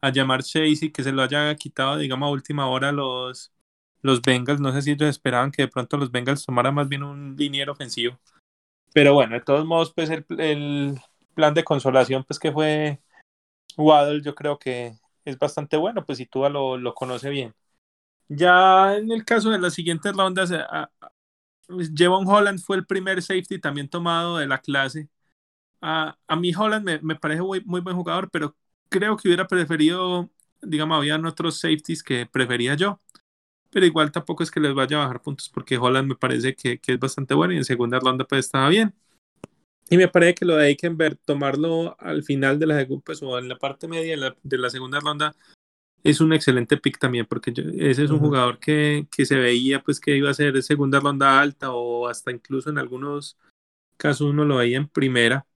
a 0.00 0.10
llamar 0.10 0.42
Chase 0.42 0.86
y 0.86 0.90
que 0.90 1.04
se 1.04 1.12
lo 1.12 1.22
haya 1.22 1.54
quitado, 1.54 1.98
digamos, 1.98 2.26
a 2.26 2.32
última 2.32 2.66
hora 2.66 2.90
los, 2.90 3.52
los 4.02 4.22
Bengals. 4.22 4.60
No 4.60 4.72
sé 4.72 4.82
si 4.82 4.92
ellos 4.92 5.08
esperaban 5.08 5.52
que 5.52 5.62
de 5.62 5.68
pronto 5.68 5.96
los 5.96 6.10
Bengals 6.10 6.44
tomaran 6.44 6.74
más 6.74 6.88
bien 6.88 7.02
un 7.02 7.36
liniero 7.36 7.72
ofensivo. 7.72 8.18
Pero 8.92 9.14
bueno, 9.14 9.34
de 9.34 9.40
todos 9.42 9.64
modos, 9.66 9.92
pues 9.94 10.10
el, 10.10 10.98
plan 11.34 11.54
de 11.54 11.64
consolación, 11.64 12.24
pues 12.24 12.38
que 12.38 12.52
fue 12.52 13.00
Waddle, 13.76 14.22
yo 14.22 14.34
creo 14.34 14.58
que 14.58 14.98
es 15.24 15.38
bastante 15.38 15.76
bueno, 15.76 16.04
pues 16.04 16.18
si 16.18 16.26
tú 16.26 16.48
lo, 16.48 16.76
lo 16.76 16.94
conoce 16.94 17.30
bien. 17.30 17.54
Ya 18.28 18.96
en 18.96 19.10
el 19.12 19.24
caso 19.24 19.50
de 19.50 19.58
las 19.58 19.74
siguientes 19.74 20.12
rondas, 20.14 20.52
a, 20.52 20.90
pues, 21.66 21.92
Jevon 21.94 22.26
Holland 22.28 22.60
fue 22.60 22.76
el 22.76 22.86
primer 22.86 23.22
safety 23.22 23.60
también 23.60 23.88
tomado 23.88 24.38
de 24.38 24.46
la 24.46 24.58
clase. 24.58 25.08
A, 25.80 26.16
a 26.26 26.36
mí 26.36 26.52
Holland 26.54 26.84
me, 26.84 27.00
me 27.00 27.16
parece 27.16 27.42
muy, 27.42 27.62
muy, 27.64 27.80
buen 27.80 27.96
jugador, 27.96 28.30
pero 28.30 28.56
creo 28.88 29.16
que 29.16 29.28
hubiera 29.28 29.46
preferido, 29.46 30.30
digamos, 30.62 30.98
habían 30.98 31.24
otros 31.26 31.60
safeties 31.60 32.02
que 32.02 32.26
prefería 32.26 32.74
yo. 32.74 33.00
Pero 33.70 33.86
igual 33.86 34.10
tampoco 34.10 34.42
es 34.42 34.50
que 34.50 34.60
les 34.60 34.74
vaya 34.74 34.96
a 34.96 35.06
bajar 35.06 35.22
puntos 35.22 35.48
porque 35.48 35.78
Holland 35.78 36.08
me 36.08 36.16
parece 36.16 36.54
que, 36.54 36.78
que 36.78 36.92
es 36.92 36.98
bastante 36.98 37.34
bueno 37.34 37.54
y 37.54 37.58
en 37.58 37.64
segunda 37.64 38.00
ronda 38.00 38.24
pues 38.24 38.46
estaba 38.46 38.68
bien. 38.68 38.94
Y 39.88 39.96
me 39.96 40.08
parece 40.08 40.34
que 40.34 40.44
lo 40.44 40.56
de 40.56 40.68
Eikenberg, 40.68 41.18
tomarlo 41.24 41.96
al 41.98 42.22
final 42.22 42.58
de 42.58 42.66
la 42.66 42.86
pues, 43.04 43.22
o 43.22 43.38
en 43.38 43.48
la 43.48 43.58
parte 43.58 43.88
media 43.88 44.12
de 44.12 44.16
la, 44.16 44.36
de 44.42 44.58
la 44.58 44.70
segunda 44.70 45.00
ronda, 45.00 45.34
es 46.04 46.20
un 46.20 46.32
excelente 46.32 46.76
pick 46.76 46.98
también, 46.98 47.26
porque 47.26 47.52
yo, 47.52 47.64
ese 47.76 48.04
es 48.04 48.10
un 48.10 48.16
uh 48.16 48.18
-huh. 48.20 48.26
jugador 48.26 48.58
que, 48.60 49.06
que, 49.10 49.26
se 49.26 49.36
veía 49.36 49.82
pues 49.82 50.00
que 50.00 50.16
iba 50.16 50.30
a 50.30 50.34
ser 50.34 50.62
segunda 50.62 51.00
ronda 51.00 51.40
alta 51.40 51.72
o 51.72 52.08
hasta 52.08 52.30
incluso 52.30 52.70
en 52.70 52.78
algunos 52.78 53.36
casos 53.96 54.30
uno 54.30 54.44
lo 54.44 54.56
veía 54.56 54.78
en 54.78 54.88
primera. 54.88 55.46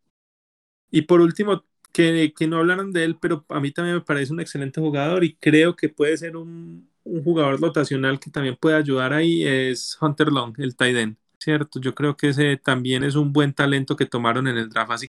Y 0.91 1.03
por 1.03 1.21
último, 1.21 1.65
que, 1.93 2.35
que 2.37 2.49
no 2.49 2.59
hablaron 2.59 2.93
de 2.93 3.05
él, 3.05 3.17
pero 3.21 3.47
a 3.49 3.61
mí 3.61 3.71
también 3.71 3.97
me 3.97 4.03
parece 4.03 4.33
un 4.33 4.41
excelente 4.41 4.81
jugador 4.81 5.23
y 5.23 5.37
creo 5.37 5.77
que 5.77 5.89
puede 5.89 6.17
ser 6.17 6.37
un, 6.37 6.91
un 7.05 7.23
jugador 7.23 7.61
rotacional 7.61 8.19
que 8.19 8.31
también 8.31 8.57
puede 8.57 8.77
ayudar 8.77 9.13
ahí, 9.13 9.45
es 9.45 9.97
Hunter 10.01 10.29
Long, 10.29 10.55
el 10.59 10.75
end, 10.97 11.17
¿cierto? 11.39 11.81
Yo 11.81 11.95
creo 11.95 12.17
que 12.17 12.31
ese 12.31 12.57
también 12.57 13.05
es 13.05 13.15
un 13.15 13.33
buen 13.33 13.53
talento 13.53 13.97
que 13.97 14.07
tomaron 14.07 14.49
en 14.49 14.57
el 14.57 14.69
draft. 14.71 14.93
Así 14.93 15.07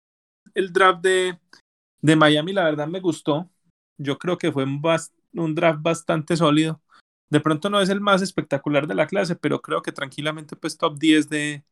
el 0.54 0.72
draft 0.72 1.02
de, 1.02 1.38
de 2.02 2.15
Miami, 2.15 2.54
la 2.54 2.65
verdad 2.65 2.88
me 2.88 3.00
gustó. 3.00 3.50
Yo 3.98 4.17
creo 4.17 4.38
que 4.38 4.52
fue 4.52 4.63
un, 4.63 4.82
un 5.34 5.56
draft 5.56 5.82
bastante 5.82 6.36
sólido. 6.36 6.82
De 7.30 7.39
pronto 7.39 7.70
no 7.70 7.82
es 7.82 7.89
el 7.89 8.02
más 8.02 8.22
espectacular 8.22 8.88
de 8.88 8.96
la 8.96 9.08
clase, 9.08 9.36
pero 9.36 9.62
creo 9.62 9.82
que 9.82 9.91
tranquilamente 9.91 10.56
pues 10.56 10.78
top 10.78 10.98
10 11.00 11.30
de, 11.30 11.63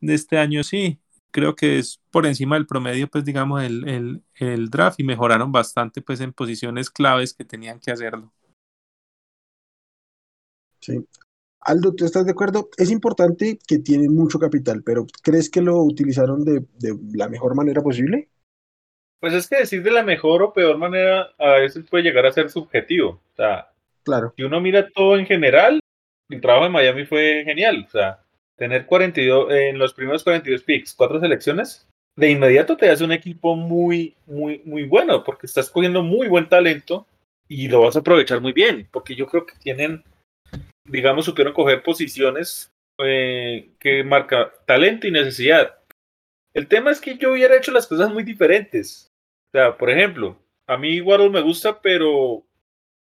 de 0.00 0.14
este 0.14 0.38
año 0.38 0.62
sí. 0.64 1.00
Creo 1.30 1.54
que 1.54 1.78
es 1.78 2.00
por 2.10 2.26
encima 2.26 2.56
del 2.56 2.66
promedio, 2.66 3.06
pues 3.08 3.24
digamos, 3.24 3.62
el, 3.62 3.86
el, 3.86 4.22
el 4.34 4.70
draft 4.70 4.98
y 4.98 5.04
mejoraron 5.04 5.52
bastante 5.52 6.00
pues 6.00 6.20
en 6.20 6.32
posiciones 6.32 6.90
claves 6.90 7.34
que 7.34 7.44
tenían 7.44 7.78
que 7.80 7.90
hacerlo. 7.90 8.32
Sí. 10.80 11.04
Aldo, 11.60 11.94
¿tú 11.94 12.04
estás 12.04 12.24
de 12.24 12.32
acuerdo? 12.32 12.70
Es 12.76 12.90
importante 12.90 13.58
que 13.66 13.78
tienen 13.78 14.14
mucho 14.14 14.38
capital, 14.38 14.82
pero 14.84 15.06
¿crees 15.22 15.50
que 15.50 15.60
lo 15.60 15.78
utilizaron 15.82 16.44
de, 16.44 16.64
de 16.78 16.96
la 17.14 17.28
mejor 17.28 17.54
manera 17.54 17.82
posible? 17.82 18.28
Pues 19.20 19.34
es 19.34 19.48
que 19.48 19.56
decir 19.56 19.82
de 19.82 19.90
la 19.90 20.02
mejor 20.02 20.42
o 20.42 20.52
peor 20.52 20.78
manera 20.78 21.30
a 21.38 21.54
veces 21.54 21.84
puede 21.90 22.04
llegar 22.04 22.26
a 22.26 22.32
ser 22.32 22.48
subjetivo. 22.50 23.20
O 23.32 23.36
sea, 23.36 23.70
claro. 24.04 24.32
si 24.36 24.44
uno 24.44 24.60
mira 24.60 24.88
todo 24.90 25.18
en 25.18 25.26
general, 25.26 25.80
el 26.28 26.40
trabajo 26.40 26.66
en 26.66 26.72
Miami 26.72 27.04
fue 27.04 27.42
genial. 27.44 27.84
O 27.86 27.90
sea, 27.90 28.20
tener 28.56 28.86
42, 28.86 29.52
en 29.52 29.78
los 29.78 29.94
primeros 29.94 30.22
42 30.22 30.62
picks, 30.62 30.94
cuatro 30.94 31.20
selecciones, 31.20 31.88
de 32.16 32.30
inmediato 32.30 32.76
te 32.76 32.90
hace 32.90 33.04
un 33.04 33.12
equipo 33.12 33.54
muy, 33.54 34.16
muy, 34.26 34.60
muy 34.64 34.84
bueno, 34.84 35.22
porque 35.22 35.46
estás 35.46 35.70
cogiendo 35.70 36.02
muy 36.02 36.28
buen 36.28 36.48
talento 36.48 37.06
y 37.46 37.68
lo 37.68 37.82
vas 37.82 37.96
a 37.96 38.00
aprovechar 38.00 38.40
muy 38.40 38.52
bien, 38.52 38.88
porque 38.90 39.14
yo 39.14 39.26
creo 39.26 39.46
que 39.46 39.54
tienen, 39.62 40.02
digamos, 40.88 41.24
supieron 41.24 41.52
coger 41.52 41.82
posiciones 41.82 42.72
eh, 42.98 43.70
que 43.78 44.04
marca 44.04 44.52
talento 44.66 45.06
y 45.06 45.10
necesidad. 45.10 45.78
El 46.54 46.66
tema 46.66 46.90
es 46.90 47.00
que 47.00 47.16
yo 47.16 47.32
hubiera 47.32 47.56
hecho 47.56 47.72
las 47.72 47.86
cosas 47.86 48.12
muy 48.12 48.24
diferentes. 48.24 49.12
O 49.48 49.50
sea, 49.52 49.76
por 49.76 49.90
ejemplo, 49.90 50.38
a 50.66 50.76
mí 50.76 51.00
Waddle 51.00 51.30
me 51.30 51.40
gusta, 51.40 51.80
pero 51.80 52.44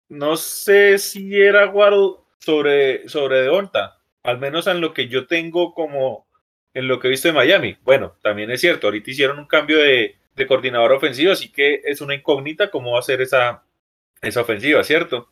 no 0.08 0.36
sé 0.36 0.98
si 0.98 1.40
era 1.40 1.70
Waddle 1.70 2.16
sobre, 2.38 3.08
sobre 3.08 3.42
Deonta, 3.42 3.98
al 4.22 4.38
menos 4.38 4.66
en 4.66 4.80
lo 4.80 4.92
que 4.92 5.08
yo 5.08 5.26
tengo 5.26 5.74
como 5.74 6.26
en 6.74 6.86
lo 6.86 7.00
que 7.00 7.08
he 7.08 7.10
visto 7.10 7.28
de 7.28 7.34
Miami. 7.34 7.76
Bueno, 7.82 8.16
también 8.22 8.50
es 8.50 8.60
cierto, 8.60 8.86
ahorita 8.86 9.10
hicieron 9.10 9.38
un 9.38 9.46
cambio 9.46 9.78
de, 9.78 10.16
de 10.36 10.46
coordinador 10.46 10.92
ofensivo, 10.92 11.32
así 11.32 11.50
que 11.50 11.82
es 11.84 12.00
una 12.00 12.14
incógnita 12.14 12.70
cómo 12.70 12.92
va 12.92 13.00
a 13.00 13.02
ser 13.02 13.20
esa, 13.20 13.64
esa 14.22 14.40
ofensiva, 14.42 14.84
¿cierto? 14.84 15.28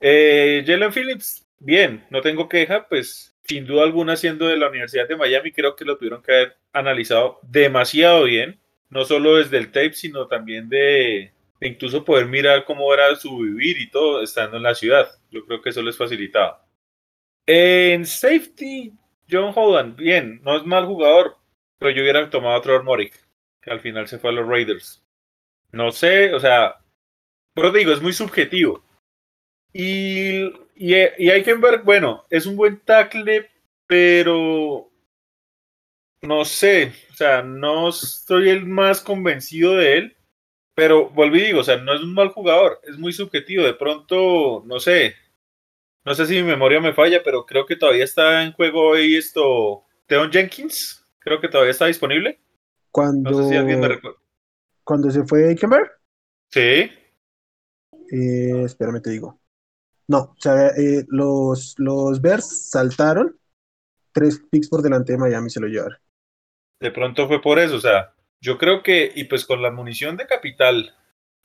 Eh, 0.00 0.62
Jalen 0.66 0.92
Phillips, 0.92 1.46
bien, 1.58 2.06
no 2.10 2.20
tengo 2.20 2.48
queja, 2.48 2.88
pues 2.88 3.36
sin 3.44 3.66
duda 3.66 3.84
alguna 3.84 4.16
siendo 4.16 4.46
de 4.46 4.58
la 4.58 4.68
Universidad 4.68 5.08
de 5.08 5.16
Miami, 5.16 5.52
creo 5.52 5.74
que 5.74 5.84
lo 5.84 5.96
tuvieron 5.96 6.22
que 6.22 6.32
haber 6.32 6.56
analizado 6.72 7.40
demasiado 7.42 8.24
bien, 8.24 8.60
no 8.90 9.04
solo 9.04 9.36
desde 9.36 9.58
el 9.58 9.72
tape, 9.72 9.94
sino 9.94 10.26
también 10.28 10.68
de, 10.68 11.32
incluso 11.60 12.04
poder 12.04 12.26
mirar 12.26 12.64
cómo 12.64 12.92
era 12.92 13.14
su 13.16 13.38
vivir 13.38 13.80
y 13.80 13.90
todo 13.90 14.22
estando 14.22 14.58
en 14.58 14.62
la 14.62 14.74
ciudad. 14.74 15.08
Yo 15.30 15.44
creo 15.46 15.60
que 15.62 15.70
eso 15.70 15.82
les 15.82 15.96
facilitaba. 15.96 16.64
En 17.46 18.04
safety, 18.04 18.92
John 19.30 19.52
Holland, 19.54 19.96
bien, 19.96 20.40
no 20.42 20.56
es 20.56 20.64
mal 20.64 20.84
jugador, 20.84 21.36
pero 21.78 21.90
yo 21.90 22.02
hubiera 22.02 22.28
tomado 22.30 22.56
a 22.56 22.62
Trevor 22.62 22.98
que 23.60 23.70
al 23.70 23.80
final 23.80 24.06
se 24.08 24.18
fue 24.18 24.30
a 24.30 24.34
los 24.34 24.46
Raiders. 24.46 25.02
No 25.72 25.90
sé, 25.92 26.34
o 26.34 26.40
sea, 26.40 26.76
pero 27.54 27.72
digo, 27.72 27.92
es 27.92 28.00
muy 28.00 28.12
subjetivo. 28.12 28.84
Y, 29.72 30.46
y, 30.74 30.94
y 31.18 31.30
Eichenberg, 31.30 31.84
bueno, 31.84 32.24
es 32.30 32.46
un 32.46 32.56
buen 32.56 32.80
tackle, 32.80 33.48
pero 33.86 34.90
no 36.22 36.44
sé, 36.44 36.92
o 37.10 37.14
sea, 37.14 37.42
no 37.42 37.88
estoy 37.88 38.48
el 38.50 38.66
más 38.66 39.00
convencido 39.00 39.76
de 39.76 39.98
él, 39.98 40.16
pero 40.74 41.10
volví 41.10 41.40
y 41.40 41.46
digo, 41.46 41.60
o 41.60 41.64
sea, 41.64 41.76
no 41.76 41.94
es 41.94 42.00
un 42.02 42.14
mal 42.14 42.28
jugador, 42.28 42.80
es 42.84 42.98
muy 42.98 43.12
subjetivo, 43.12 43.64
de 43.64 43.74
pronto, 43.74 44.62
no 44.66 44.80
sé, 44.80 45.14
no 46.04 46.14
sé 46.14 46.26
si 46.26 46.34
mi 46.34 46.42
memoria 46.42 46.80
me 46.80 46.92
falla, 46.92 47.22
pero 47.22 47.44
creo 47.46 47.66
que 47.66 47.76
todavía 47.76 48.04
está 48.04 48.42
en 48.42 48.52
juego 48.52 48.88
hoy 48.88 49.16
esto, 49.16 49.84
Theon 50.06 50.30
Jenkins, 50.32 51.04
creo 51.18 51.40
que 51.40 51.48
todavía 51.48 51.72
está 51.72 51.86
disponible. 51.86 52.40
Cuando, 52.90 53.30
no 53.30 53.42
sé 53.42 53.50
si 53.50 53.56
alguien 53.56 53.80
me 53.80 53.88
recuerda. 53.88 54.18
¿Cuando 54.82 55.10
se 55.10 55.24
fue 55.24 55.50
Eichenberg? 55.50 55.90
Sí. 56.50 56.90
Eh, 58.10 58.62
espérame, 58.64 59.02
te 59.02 59.10
digo. 59.10 59.37
No, 60.08 60.18
o 60.18 60.36
sea, 60.38 60.68
eh, 60.68 61.04
los, 61.08 61.74
los 61.78 62.20
Bears 62.20 62.70
saltaron 62.70 63.38
tres 64.12 64.42
picks 64.50 64.68
por 64.68 64.82
delante 64.82 65.12
de 65.12 65.18
Miami 65.18 65.50
se 65.50 65.60
lo 65.60 65.68
llevaron. 65.68 65.98
De 66.80 66.90
pronto 66.90 67.28
fue 67.28 67.40
por 67.40 67.58
eso, 67.58 67.76
o 67.76 67.80
sea, 67.80 68.14
yo 68.40 68.56
creo 68.56 68.82
que, 68.82 69.12
y 69.14 69.24
pues 69.24 69.44
con 69.44 69.62
la 69.62 69.70
munición 69.70 70.16
de 70.16 70.26
capital 70.26 70.94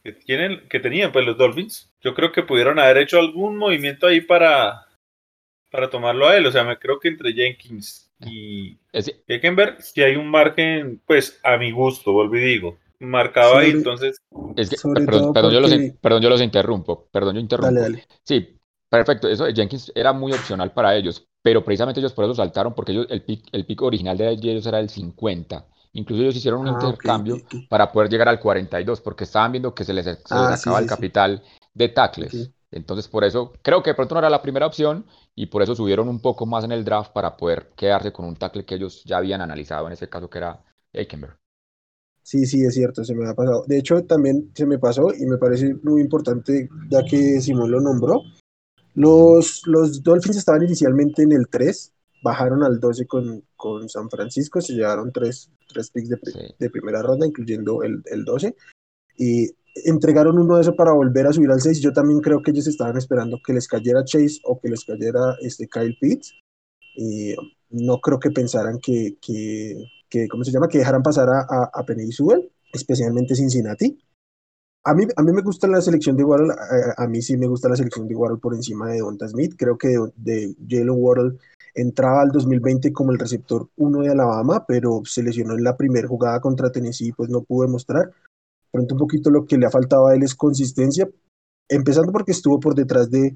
que, 0.04 0.14
tienen, 0.14 0.68
que 0.70 0.80
tenían 0.80 1.12
pues 1.12 1.26
los 1.26 1.38
Dolphins, 1.38 1.92
yo 2.02 2.14
creo 2.14 2.32
que 2.32 2.44
pudieron 2.44 2.80
haber 2.80 2.98
hecho 2.98 3.20
algún 3.20 3.58
movimiento 3.58 4.08
ahí 4.08 4.22
para, 4.22 4.88
para 5.72 5.90
tomarlo 5.90 6.28
a 6.28 6.38
él, 6.38 6.46
o 6.46 6.52
sea, 6.52 6.64
me 6.64 6.78
creo 6.78 7.00
que 7.00 7.10
entre 7.10 7.34
Jenkins 7.34 8.12
y 8.20 8.78
Heckenberg, 9.28 9.82
si 9.82 10.02
hay 10.02 10.16
un 10.16 10.30
margen, 10.30 11.02
pues 11.06 11.40
a 11.44 11.58
mi 11.58 11.72
gusto, 11.72 12.14
volví 12.14 12.40
y 12.40 12.46
digo, 12.46 12.80
marcado 13.04 13.54
sobre, 13.54 13.66
ahí, 13.66 13.72
entonces... 13.72 14.18
Es 14.56 14.70
que, 14.70 14.78
perdón, 15.06 15.34
perdón, 15.34 15.52
yo 15.52 15.60
los, 15.60 15.72
perdón, 16.02 16.22
yo 16.22 16.30
los 16.30 16.42
interrumpo, 16.42 17.08
perdón, 17.12 17.36
yo 17.36 17.42
interrumpo. 17.42 17.74
Dale, 17.74 17.82
dale. 17.82 18.08
Sí, 18.24 18.60
perfecto, 18.90 19.28
eso 19.28 19.46
de 19.46 19.54
Jenkins 19.54 19.92
era 19.96 20.14
muy 20.14 20.32
opcional 20.32 20.72
para 20.72 20.96
ellos, 20.96 21.28
pero 21.42 21.64
precisamente 21.64 22.00
ellos 22.00 22.14
por 22.14 22.26
eso 22.26 22.36
saltaron, 22.36 22.74
porque 22.74 22.92
ellos, 22.92 23.08
el, 23.10 23.22
pick, 23.22 23.46
el 23.52 23.66
pick 23.66 23.82
original 23.82 24.18
de 24.18 24.30
ellos 24.30 24.66
era 24.66 24.80
el 24.80 24.90
50. 24.90 25.66
Incluso 25.94 26.24
ellos 26.24 26.36
hicieron 26.36 26.62
un 26.62 26.70
ah, 26.70 26.72
intercambio 26.72 27.36
okay, 27.36 27.46
okay. 27.46 27.68
para 27.68 27.92
poder 27.92 28.10
llegar 28.10 28.28
al 28.28 28.40
42, 28.40 29.02
porque 29.02 29.26
estaban 29.26 29.52
viendo 29.52 29.76
que 29.76 29.84
se 29.84 29.94
les, 29.94 30.06
se 30.06 30.12
ah, 30.32 30.50
les 30.52 30.62
acaba 30.62 30.78
sí, 30.78 30.84
el 30.84 30.90
sí, 30.90 30.96
capital 30.96 31.44
de 31.74 31.90
tackles. 31.90 32.52
Entonces, 32.72 33.08
por 33.08 33.24
eso 33.24 33.54
creo 33.62 33.84
que 33.84 33.92
de 33.92 33.94
pronto 33.94 34.16
no 34.16 34.20
era 34.20 34.30
la 34.30 34.42
primera 34.42 34.66
opción 34.66 35.06
y 35.36 35.46
por 35.46 35.62
eso 35.62 35.76
subieron 35.76 36.10
un 36.10 36.20
poco 36.20 36.48
más 36.48 36.64
en 36.64 36.72
el 36.72 36.84
draft 36.84 37.12
para 37.12 37.38
poder 37.38 37.72
quedarse 37.76 38.12
con 38.12 38.26
un 38.26 38.36
tackle 38.36 38.66
que 38.66 38.76
ellos 38.76 39.04
ya 39.04 39.18
habían 39.18 39.42
analizado, 39.42 39.86
en 39.86 39.94
ese 39.94 40.10
caso 40.10 40.30
que 40.30 40.40
era 40.40 40.64
Eikenberg. 40.92 41.38
Sí, 42.24 42.46
sí, 42.46 42.64
es 42.64 42.74
cierto, 42.74 43.04
se 43.04 43.14
me 43.14 43.28
ha 43.28 43.34
pasado. 43.34 43.66
De 43.68 43.78
hecho, 43.78 44.04
también 44.06 44.50
se 44.56 44.66
me 44.66 44.80
pasó 44.80 45.14
y 45.14 45.26
me 45.26 45.38
parece 45.38 45.76
muy 45.84 46.02
importante, 46.02 46.70
ya 46.90 47.04
que 47.04 47.42
Simón 47.42 47.72
lo 47.72 47.82
nombró. 47.82 48.22
Los, 48.96 49.64
los 49.66 50.02
Dolphins 50.02 50.38
estaban 50.38 50.64
inicialmente 50.64 51.24
en 51.24 51.34
el 51.34 51.48
3, 51.50 51.94
bajaron 52.24 52.64
al 52.64 52.80
12 52.80 53.06
con, 53.08 53.44
con 53.56 53.90
San 53.90 54.10
Francisco, 54.10 54.62
se 54.62 54.74
llevaron 54.74 55.12
tres, 55.12 55.52
tres 55.68 55.92
picks 55.92 56.10
de, 56.10 56.20
de 56.58 56.70
primera 56.70 57.02
ronda, 57.02 57.28
incluyendo 57.28 57.84
el, 57.84 58.02
el 58.06 58.24
12. 58.24 58.56
Y 59.18 59.50
entregaron 59.86 60.38
uno 60.38 60.56
de 60.56 60.62
esos 60.62 60.76
para 60.76 60.94
volver 60.94 61.28
a 61.28 61.34
subir 61.34 61.52
al 61.52 61.62
6. 61.62 61.82
Yo 61.82 61.92
también 61.92 62.22
creo 62.22 62.42
que 62.42 62.52
ellos 62.52 62.68
estaban 62.68 62.98
esperando 62.98 63.40
que 63.46 63.54
les 63.54 63.68
cayera 63.68 64.06
Chase 64.06 64.40
o 64.46 64.60
que 64.60 64.70
les 64.70 64.86
cayera 64.86 65.36
este 65.42 65.68
Kyle 65.68 65.98
Pitts. 66.00 66.34
Y 66.96 67.34
no 67.70 68.00
creo 68.00 68.20
que 68.20 68.32
pensaran 68.32 68.80
que, 68.80 69.18
que, 69.20 69.76
que 70.14 70.28
¿cómo 70.28 70.44
se 70.44 70.52
llama? 70.52 70.68
Que 70.68 70.78
dejaran 70.78 71.02
pasar 71.02 71.28
a, 71.28 71.40
a, 71.50 71.72
a 71.74 71.84
Penny 71.84 72.12
Sewell, 72.12 72.52
especialmente 72.72 73.36
Cincinnati. 73.36 73.98
A 74.86 74.94
mí, 74.94 75.06
a 75.16 75.24
mí 75.24 75.32
me 75.32 75.42
gusta 75.42 75.68
la 75.68 75.82
selección 75.82 76.16
de 76.16 76.24
Waddle, 76.24 76.54
a, 76.54 77.04
a, 77.04 77.08
mí 77.08 77.22
sí 77.22 77.36
me 77.36 77.48
gusta 77.48 77.68
la 77.70 77.76
selección 77.76 78.08
de 78.08 78.16
Waddle 78.16 78.38
por 78.38 78.54
encima 78.54 78.90
de 78.90 79.00
Donta 79.00 79.28
Smith. 79.28 79.56
Creo 79.58 79.76
que 79.76 79.88
de, 79.88 80.12
de 80.16 80.56
Jalen 80.70 80.96
Waddle 80.96 81.40
entraba 81.74 82.22
al 82.22 82.30
2020 82.30 82.94
como 82.94 83.12
el 83.12 83.18
receptor 83.18 83.70
1 83.78 84.02
de 84.02 84.10
Alabama, 84.10 84.66
pero 84.68 85.02
se 85.04 85.24
lesionó 85.24 85.56
en 85.56 85.64
la 85.64 85.76
primera 85.76 86.08
jugada 86.08 86.40
contra 86.40 86.72
Tennessee, 86.72 87.14
pues 87.14 87.30
no 87.30 87.42
pudo 87.42 87.66
demostrar. 87.66 88.12
Pronto 88.72 88.94
un 88.94 89.00
poquito 89.00 89.32
lo 89.32 89.46
que 89.46 89.58
le 89.58 89.66
ha 89.66 89.72
faltado 89.72 90.08
a 90.08 90.16
él 90.16 90.22
es 90.22 90.36
consistencia, 90.36 91.10
empezando 91.70 92.12
porque 92.12 92.34
estuvo 92.34 92.60
por 92.60 92.76
detrás 92.76 93.10
de, 93.10 93.36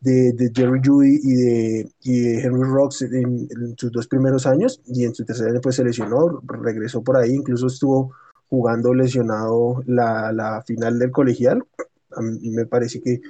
de, 0.00 0.32
de 0.32 0.50
Jerry 0.54 0.80
Judy 0.84 1.20
y 1.22 1.34
de, 1.34 1.90
y 2.02 2.20
de 2.20 2.40
Henry 2.40 2.68
Rocks 2.68 3.02
en, 3.02 3.48
en, 3.50 3.76
sus 3.76 3.90
dos 3.92 4.06
primeros 4.06 4.46
años 4.46 4.80
y 4.86 5.04
en 5.04 5.14
su 5.14 5.24
tercer 5.24 5.48
año 5.48 5.60
pues 5.60 5.76
se 5.76 5.84
lesionó, 5.84 6.40
regresó 6.46 7.02
por 7.02 7.16
ahí, 7.16 7.32
incluso 7.32 7.66
estuvo 7.66 8.12
jugando 8.48 8.94
lesionado 8.94 9.82
la, 9.86 10.32
la 10.32 10.62
final 10.62 10.98
del 10.98 11.10
colegial. 11.10 11.64
A 12.12 12.22
mí 12.22 12.50
me 12.50 12.66
parece 12.66 13.00
que 13.00 13.20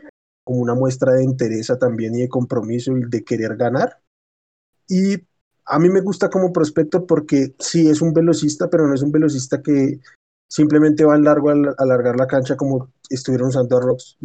como 0.45 0.61
una 0.61 0.75
muestra 0.75 1.13
de 1.13 1.25
interés 1.25 1.73
también 1.81 2.15
y 2.15 2.21
de 2.21 2.29
compromiso 2.29 2.97
y 2.97 3.01
de 3.09 3.25
querer 3.25 3.57
ganar. 3.57 3.99
Y 4.89 5.17
a 5.65 5.79
mí 5.79 5.89
me 5.89 6.01
gusta 6.01 6.31
como 6.31 6.53
prospecto 6.53 7.07
porque 7.07 7.55
sí 7.59 7.89
es 7.89 8.01
un 8.01 8.13
velocista, 8.13 8.71
pero 8.71 8.87
no 8.87 8.95
es 8.95 9.03
un 9.03 9.11
velocista 9.11 9.61
que 9.61 9.99
simplemente 10.49 11.05
va 11.05 11.19
largo 11.19 11.51
al 11.51 11.75
alargar 11.79 12.17
la 12.17 12.29
cancha 12.29 12.57
como 12.57 12.93
estuvieron 13.11 13.49
usando 13.49 13.77
a 13.77 13.81
Rocks 13.81 14.17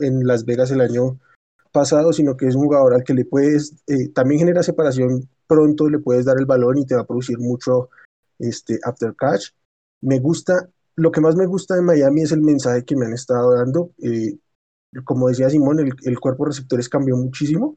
en 0.00 0.26
Las 0.26 0.46
Vegas 0.46 0.70
el 0.70 0.80
año 0.80 1.18
pasado, 1.76 2.10
sino 2.14 2.38
que 2.38 2.46
es 2.46 2.54
un 2.54 2.64
jugador 2.64 2.94
al 2.94 3.04
que 3.04 3.12
le 3.12 3.26
puedes, 3.26 3.74
eh, 3.86 4.08
también 4.14 4.38
genera 4.38 4.62
separación 4.62 5.28
pronto, 5.46 5.90
le 5.90 5.98
puedes 5.98 6.24
dar 6.24 6.38
el 6.38 6.46
balón 6.46 6.78
y 6.78 6.86
te 6.86 6.94
va 6.94 7.02
a 7.02 7.06
producir 7.06 7.38
mucho 7.38 7.90
este, 8.38 8.78
after 8.82 9.14
catch. 9.14 9.50
Me 10.00 10.18
gusta, 10.18 10.70
lo 10.94 11.10
que 11.10 11.20
más 11.20 11.36
me 11.36 11.44
gusta 11.44 11.74
de 11.74 11.82
Miami 11.82 12.22
es 12.22 12.32
el 12.32 12.40
mensaje 12.40 12.82
que 12.86 12.96
me 12.96 13.04
han 13.04 13.12
estado 13.12 13.54
dando. 13.54 13.90
Eh, 14.02 14.38
como 15.04 15.28
decía 15.28 15.50
Simón, 15.50 15.80
el, 15.80 15.92
el 16.02 16.18
cuerpo 16.18 16.44
de 16.44 16.52
receptores 16.52 16.88
cambió 16.88 17.14
muchísimo, 17.14 17.76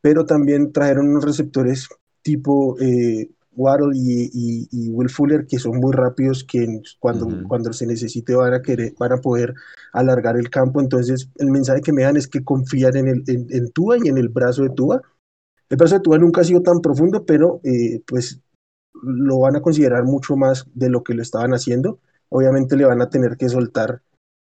pero 0.00 0.26
también 0.26 0.72
trajeron 0.72 1.08
unos 1.08 1.24
receptores 1.24 1.88
tipo 2.22 2.76
eh, 2.80 3.30
Waddle 3.60 3.92
y, 3.94 4.30
y, 4.32 4.68
y, 4.70 4.90
Will 4.90 5.10
Fuller, 5.10 5.46
que 5.46 5.58
son 5.58 5.76
muy 5.78 5.92
rápidos, 5.92 6.44
que 6.44 6.80
cuando, 6.98 7.26
uh 7.26 7.30
-huh. 7.30 7.48
cuando 7.48 7.72
se 7.72 7.86
necesite 7.86 8.34
van 8.34 8.54
a, 8.54 8.62
querer, 8.62 8.94
van 8.98 9.12
a 9.12 9.18
poder 9.18 9.54
alargar 9.92 10.36
el 10.36 10.48
campo. 10.48 10.80
Entonces, 10.80 11.28
el 11.36 11.50
mensaje 11.50 11.82
que 11.82 11.92
me 11.92 12.02
dan 12.02 12.16
es 12.16 12.26
que 12.26 12.42
confían 12.42 12.96
en, 12.96 13.08
el, 13.08 13.22
en, 13.26 13.46
en 13.50 13.70
Tua 13.70 13.98
y 14.02 14.08
en 14.08 14.18
el 14.18 14.28
brazo 14.28 14.62
de 14.62 14.70
Tua. 14.70 15.02
El 15.68 15.76
brazo 15.76 15.96
de 15.96 16.00
Tua 16.00 16.18
nunca 16.18 16.40
ha 16.40 16.44
sido 16.44 16.62
tan 16.62 16.80
profundo, 16.80 17.24
pero 17.26 17.60
eh, 17.62 18.02
pues 18.06 18.40
lo 19.02 19.40
van 19.40 19.56
a 19.56 19.62
considerar 19.62 20.04
mucho 20.04 20.36
más 20.36 20.66
de 20.74 20.88
lo 20.88 21.02
que 21.02 21.14
lo 21.14 21.22
estaban 21.22 21.52
haciendo. 21.52 22.00
Obviamente 22.30 22.76
le 22.76 22.86
van 22.86 23.02
a 23.02 23.10
tener 23.10 23.36
que 23.36 23.48
soltar 23.48 24.02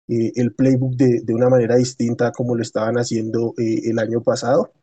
eh, 0.08 0.32
el 0.36 0.54
playbook 0.54 0.96
de, 0.96 1.22
de, 1.24 1.34
una 1.34 1.50
manera 1.50 1.76
distinta 1.76 2.32
como 2.32 2.56
lo 2.56 2.62
estaban 2.62 2.96
haciendo 2.96 3.54
eh, 3.58 3.90
el 3.90 4.00
año 4.00 4.22
pasado. 4.22 4.74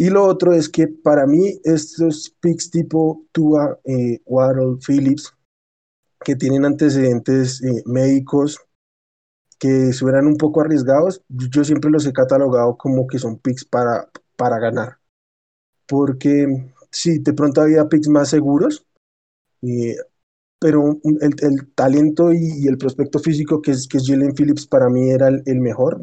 Y 0.00 0.10
lo 0.10 0.24
otro 0.24 0.52
es 0.52 0.68
que 0.68 0.86
para 0.86 1.26
mí 1.26 1.60
estos 1.64 2.32
picks 2.38 2.70
tipo 2.70 3.26
Tua, 3.32 3.80
eh, 3.82 4.20
Waddle, 4.26 4.78
Phillips, 4.86 5.34
que 6.20 6.36
tienen 6.36 6.64
antecedentes 6.64 7.60
eh, 7.64 7.82
médicos 7.84 8.60
que 9.58 9.92
suenan 9.92 10.28
un 10.28 10.36
poco 10.36 10.60
arriesgados, 10.60 11.24
yo 11.28 11.64
siempre 11.64 11.90
los 11.90 12.06
he 12.06 12.12
catalogado 12.12 12.76
como 12.76 13.08
que 13.08 13.18
son 13.18 13.38
picks 13.40 13.64
para, 13.64 14.08
para 14.36 14.60
ganar. 14.60 14.98
Porque 15.88 16.46
sí, 16.92 17.18
de 17.18 17.32
pronto 17.32 17.60
había 17.60 17.88
picks 17.88 18.08
más 18.08 18.28
seguros, 18.28 18.86
eh, 19.62 19.96
pero 20.60 21.00
el, 21.02 21.72
talento 21.74 22.32
y, 22.32 22.68
el 22.68 22.78
prospecto 22.78 23.18
físico 23.18 23.60
que 23.60 23.72
es, 23.72 23.88
que 23.88 23.98
Jalen 23.98 24.36
Phillips 24.36 24.64
para 24.64 24.88
mí 24.88 25.10
era 25.10 25.26
el 25.26 25.60
mejor 25.60 26.00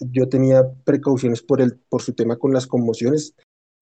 yo 0.00 0.28
tenía 0.28 0.62
precauciones 0.84 1.42
por, 1.42 1.60
el, 1.60 1.78
por 1.88 2.02
su 2.02 2.12
tema 2.12 2.36
con 2.36 2.52
las 2.52 2.66
conmociones. 2.66 3.34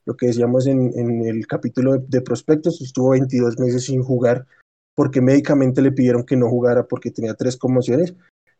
Lo 0.05 0.16
que 0.16 0.26
decíamos 0.26 0.66
en, 0.66 0.92
en 0.98 1.26
el 1.26 1.46
capítulo 1.46 1.94
de, 1.94 2.05
de, 2.07 2.20
prospectos, 2.20 2.81
estuvo 2.81 3.11
22 3.11 3.59
meses 3.59 3.85
sin 3.85 4.02
jugar 4.02 4.46
porque 4.94 5.20
médicamente 5.20 5.83
le 5.83 5.92
pidieron 5.92 6.24
que 6.24 6.37
no 6.37 6.48
jugara 6.48 6.87
porque 6.87 7.11
tenía 7.11 7.35
tres 7.35 7.57
conmociones. 7.57 8.14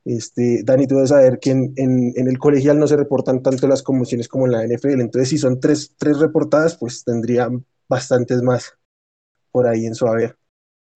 Este, 0.05 0.63
Dani, 0.65 0.87
tú 0.87 0.97
debes 0.97 1.11
saber 1.11 1.39
que 1.41 1.51
en, 1.51 1.73
en, 1.77 2.13
en, 2.15 2.29
el 2.29 2.39
colegial 2.39 2.79
no 2.79 2.87
se 2.87 2.97
reportan 2.97 3.43
tanto 3.43 3.67
las 3.67 3.83
conmociones 3.83 4.29
como 4.29 4.47
en 4.47 4.53
la 4.53 4.65
NFL. 4.65 5.01
Entonces, 5.01 5.31
si 5.31 5.39
son 5.39 5.59
tres, 5.59 5.95
tres 5.97 6.19
reportadas, 6.19 6.77
pues 6.77 7.05
tendría 7.05 7.49
bastantes 7.89 8.43
más 8.43 8.77
por 9.51 9.67
ahí 9.67 9.87
en 9.87 9.95
su 9.95 10.07
haber. 10.07 10.37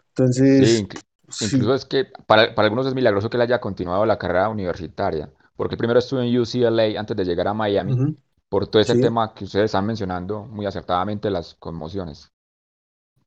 Entonces. 0.09 0.87
Sí, 1.29 1.47
incluso 1.47 1.77
sí. 1.79 1.83
es 1.83 1.85
que 1.87 2.05
para, 2.27 2.55
para 2.55 2.67
algunos 2.67 2.87
es 2.87 2.95
milagroso 2.95 3.31
que 3.31 3.37
él 3.37 3.43
haya 3.43 3.61
continuado 3.61 4.05
la 4.05 4.19
carrera 4.19 4.49
universitaria 4.49 5.31
porque 5.61 5.77
primero 5.77 5.99
estuve 5.99 6.27
en 6.27 6.41
UCLA 6.41 6.99
antes 6.99 7.15
de 7.15 7.23
llegar 7.23 7.47
a 7.47 7.53
Miami, 7.53 7.93
uh 7.93 7.97
-huh. 7.97 8.17
por 8.49 8.67
todo 8.69 8.81
ese 8.81 8.95
sí. 8.95 9.01
tema 9.03 9.35
que 9.35 9.45
ustedes 9.45 9.67
están 9.67 9.85
mencionando 9.85 10.47
muy 10.47 10.65
acertadamente, 10.65 11.29
las 11.29 11.55
conmociones. 11.57 12.31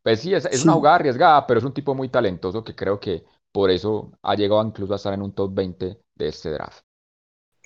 Pues 0.01 0.21
sí, 0.21 0.33
es, 0.33 0.45
es 0.45 0.61
sí. 0.61 0.67
una 0.67 0.73
jugada 0.73 0.95
arriesgada, 0.95 1.45
pero 1.45 1.59
es 1.59 1.63
un 1.63 1.75
tipo 1.75 1.93
muy 1.93 2.09
talentoso 2.09 2.63
que 2.63 2.73
creo 2.73 2.99
que 2.99 3.23
por 3.51 3.69
eso 3.69 4.13
ha 4.23 4.33
llegado 4.33 4.65
incluso 4.65 4.93
a 4.93 4.95
estar 4.95 5.13
en 5.13 5.21
un 5.21 5.33
top 5.33 5.53
20 5.53 5.99
de 6.15 6.27
este 6.27 6.49
draft. 6.49 6.79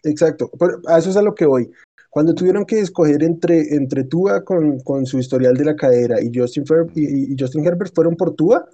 Exacto, 0.03 0.51
pero 0.59 0.81
a 0.87 0.97
eso 0.97 1.11
es 1.11 1.15
a 1.15 1.21
lo 1.21 1.33
que 1.33 1.45
voy. 1.45 1.71
Cuando 2.09 2.33
tuvieron 2.33 2.65
que 2.65 2.81
escoger 2.81 3.23
entre, 3.23 3.73
entre 3.73 4.03
Tua 4.03 4.43
con, 4.43 4.81
con 4.81 5.05
su 5.05 5.17
historial 5.17 5.55
de 5.55 5.63
la 5.63 5.77
cadera 5.77 6.21
y 6.21 6.29
Justin, 6.37 6.65
Fer 6.65 6.87
y, 6.93 7.31
y 7.31 7.35
Justin 7.39 7.65
Herbert, 7.65 7.95
fueron 7.95 8.17
por 8.17 8.35
Tua, 8.35 8.67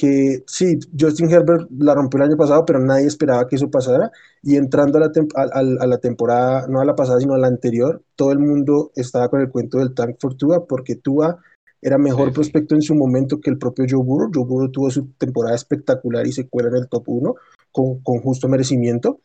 que 0.00 0.44
sí, 0.46 0.78
Justin 0.98 1.30
Herbert 1.30 1.68
la 1.78 1.94
rompió 1.94 2.16
el 2.16 2.30
año 2.30 2.36
pasado, 2.38 2.64
pero 2.64 2.78
nadie 2.78 3.04
esperaba 3.04 3.46
que 3.46 3.56
eso 3.56 3.70
pasara. 3.70 4.10
Y 4.42 4.56
entrando 4.56 4.96
a 4.96 5.02
la, 5.02 5.12
a, 5.34 5.58
a 5.58 5.86
la, 5.86 5.98
temporada, 5.98 6.66
no 6.68 6.80
a 6.80 6.86
la 6.86 6.96
pasada, 6.96 7.20
sino 7.20 7.34
a 7.34 7.38
la 7.38 7.48
anterior, 7.48 8.02
todo 8.16 8.32
el 8.32 8.38
mundo 8.38 8.92
estaba 8.94 9.28
con 9.28 9.42
el 9.42 9.50
cuento 9.50 9.76
del 9.76 9.92
Tank 9.92 10.16
for 10.18 10.34
Tua, 10.36 10.66
porque 10.66 10.96
Tua 10.96 11.38
era 11.82 11.98
mejor 11.98 12.28
sí, 12.28 12.34
prospecto 12.34 12.74
sí. 12.74 12.76
en 12.76 12.82
su 12.82 12.94
momento 12.94 13.42
que 13.42 13.50
el 13.50 13.58
propio 13.58 13.84
Joe 13.86 14.02
Burrow. 14.02 14.30
Joe 14.32 14.46
Burrow 14.46 14.70
tuvo 14.70 14.90
su 14.90 15.08
temporada 15.18 15.54
espectacular 15.54 16.26
y 16.26 16.32
se 16.32 16.48
cuela 16.48 16.70
en 16.70 16.76
el 16.76 16.88
top 16.88 17.06
1 17.06 17.34
con, 17.70 18.00
con 18.00 18.20
justo 18.20 18.48
merecimiento. 18.48 19.20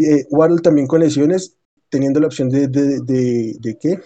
Eh, 0.00 0.26
Waddle 0.30 0.62
también 0.62 0.88
con 0.88 0.98
lesiones, 0.98 1.58
teniendo 1.90 2.18
la 2.18 2.26
opción 2.26 2.48
de, 2.48 2.66
de, 2.66 3.02
de, 3.02 3.56
de 3.60 3.78
qué? 3.78 4.00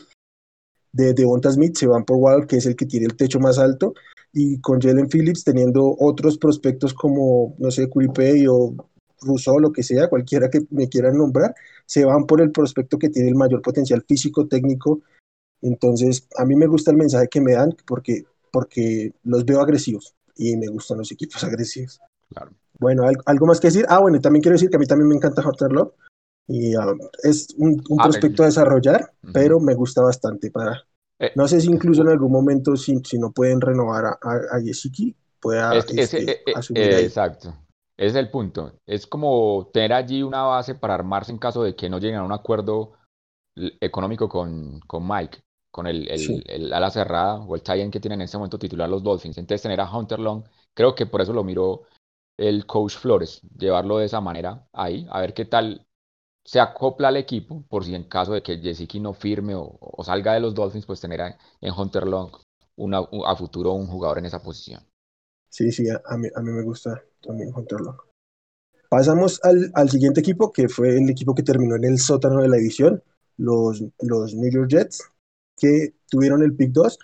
De 0.92 1.14
Devonta 1.14 1.50
Smith, 1.50 1.74
se 1.78 1.86
van 1.86 2.04
por 2.04 2.18
Waddle, 2.18 2.46
que 2.46 2.56
es 2.56 2.66
el 2.66 2.76
que 2.76 2.84
tiene 2.84 3.06
el 3.06 3.16
techo 3.16 3.40
más 3.40 3.58
alto 3.58 3.94
y 4.32 4.60
con 4.60 4.80
Jalen 4.80 5.08
Phillips 5.08 5.44
teniendo 5.44 5.96
otros 5.98 6.38
prospectos 6.38 6.94
como, 6.94 7.54
no 7.58 7.70
sé, 7.70 7.88
Curipay 7.88 8.46
o 8.46 8.74
Rousseau, 9.22 9.58
lo 9.58 9.72
que 9.72 9.82
sea, 9.82 10.08
cualquiera 10.08 10.48
que 10.48 10.60
me 10.70 10.88
quieran 10.88 11.18
nombrar, 11.18 11.54
se 11.86 12.04
van 12.04 12.26
por 12.26 12.40
el 12.40 12.52
prospecto 12.52 12.98
que 12.98 13.10
tiene 13.10 13.28
el 13.28 13.34
mayor 13.34 13.62
potencial 13.62 14.02
físico, 14.06 14.46
técnico. 14.46 15.00
Entonces, 15.62 16.26
a 16.38 16.44
mí 16.44 16.54
me 16.54 16.66
gusta 16.66 16.90
el 16.90 16.96
mensaje 16.96 17.28
que 17.28 17.40
me 17.40 17.52
dan 17.52 17.74
porque, 17.86 18.24
porque 18.52 19.12
los 19.24 19.44
veo 19.44 19.60
agresivos 19.60 20.14
y 20.36 20.56
me 20.56 20.68
gustan 20.68 20.98
los 20.98 21.12
equipos 21.12 21.42
agresivos. 21.44 22.00
Claro. 22.30 22.52
Bueno, 22.78 23.04
¿algo 23.26 23.46
más 23.46 23.60
que 23.60 23.68
decir? 23.68 23.84
Ah, 23.88 23.98
bueno, 23.98 24.20
también 24.20 24.42
quiero 24.42 24.54
decir 24.54 24.70
que 24.70 24.76
a 24.76 24.78
mí 24.78 24.86
también 24.86 25.08
me 25.08 25.16
encanta 25.16 25.46
Hunter 25.46 25.70
Love 25.70 25.92
y 26.46 26.74
um, 26.76 26.98
es 27.22 27.48
un, 27.58 27.82
un 27.90 28.00
ah, 28.00 28.04
prospecto 28.04 28.42
a 28.42 28.46
desarrollar, 28.46 29.12
uh 29.22 29.28
-huh. 29.28 29.32
pero 29.34 29.60
me 29.60 29.74
gusta 29.74 30.00
bastante 30.00 30.50
para, 30.50 30.82
eh, 31.20 31.32
no 31.36 31.46
sé 31.46 31.60
si 31.60 31.68
incluso 31.70 32.02
en 32.02 32.08
algún 32.08 32.32
momento, 32.32 32.76
si, 32.76 32.98
si 33.04 33.18
no 33.18 33.30
pueden 33.30 33.60
renovar 33.60 34.06
a, 34.06 34.18
a, 34.22 34.56
a 34.56 34.60
Yeshiki, 34.60 35.14
pueda 35.40 35.76
es, 35.76 35.90
este, 35.90 36.32
eh, 36.32 36.42
asumir 36.54 36.82
eh, 36.82 37.04
Exacto. 37.04 37.54
Ese 37.96 38.08
es 38.08 38.14
el 38.14 38.30
punto. 38.30 38.72
Es 38.86 39.06
como 39.06 39.68
tener 39.74 39.92
allí 39.92 40.22
una 40.22 40.42
base 40.42 40.74
para 40.74 40.94
armarse 40.94 41.32
en 41.32 41.38
caso 41.38 41.62
de 41.62 41.76
que 41.76 41.90
no 41.90 41.98
lleguen 41.98 42.20
a 42.20 42.24
un 42.24 42.32
acuerdo 42.32 42.92
económico 43.54 44.26
con, 44.26 44.80
con 44.86 45.06
Mike, 45.06 45.42
con 45.70 45.86
el, 45.86 46.08
el, 46.08 46.18
sí. 46.18 46.42
el 46.46 46.72
ala 46.72 46.90
cerrada 46.90 47.40
o 47.40 47.54
el 47.54 47.62
tie 47.62 47.90
que 47.90 48.00
tienen 48.00 48.20
en 48.20 48.24
este 48.24 48.38
momento 48.38 48.58
titular 48.58 48.88
los 48.88 49.02
Dolphins. 49.02 49.36
Entonces 49.36 49.60
tener 49.60 49.80
a 49.80 49.90
Hunter 49.90 50.18
Long, 50.18 50.42
creo 50.74 50.94
que 50.94 51.04
por 51.04 51.20
eso 51.20 51.34
lo 51.34 51.44
miró 51.44 51.82
el 52.38 52.64
coach 52.64 52.96
Flores, 52.96 53.42
llevarlo 53.58 53.98
de 53.98 54.06
esa 54.06 54.22
manera 54.22 54.66
ahí, 54.72 55.06
a 55.10 55.20
ver 55.20 55.34
qué 55.34 55.44
tal 55.44 55.86
se 56.44 56.60
acopla 56.60 57.08
al 57.08 57.16
equipo 57.16 57.64
por 57.68 57.84
si 57.84 57.94
en 57.94 58.04
caso 58.04 58.32
de 58.32 58.42
que 58.42 58.58
Jessica 58.58 58.98
no 58.98 59.12
firme 59.12 59.54
o, 59.54 59.78
salga 60.04 60.34
de 60.34 60.40
los 60.40 60.54
Dolphins, 60.54 60.86
pues 60.86 61.00
tener 61.00 61.20
en 61.60 61.72
Hunter 61.72 62.06
Long 62.06 62.30
una, 62.76 63.00
a 63.26 63.36
futuro 63.36 63.72
un 63.72 63.86
jugador 63.86 64.18
en 64.18 64.26
esa 64.26 64.42
posición. 64.42 64.82
Sí, 65.48 65.70
sí, 65.72 65.88
a, 65.88 66.16
mí, 66.16 66.28
a 66.34 66.40
mí 66.40 66.52
me 66.52 66.62
gusta 66.62 67.02
también 67.20 67.52
Hunter 67.54 67.80
Long. 67.80 67.96
Pasamos 68.88 69.40
al, 69.44 69.70
al, 69.74 69.88
siguiente 69.90 70.20
equipo, 70.20 70.52
que 70.52 70.68
fue 70.68 70.96
el 70.96 71.08
equipo 71.10 71.34
que 71.34 71.42
terminó 71.42 71.76
en 71.76 71.84
el 71.84 71.98
sótano 71.98 72.40
de 72.40 72.48
la 72.48 72.56
división, 72.56 73.02
los, 73.36 73.82
los 74.00 74.34
New 74.34 74.50
York 74.50 74.68
Jets, 74.68 75.02
que 75.56 75.94
tuvieron 76.08 76.42
el 76.42 76.54
pick 76.56 76.72
2 76.72 76.98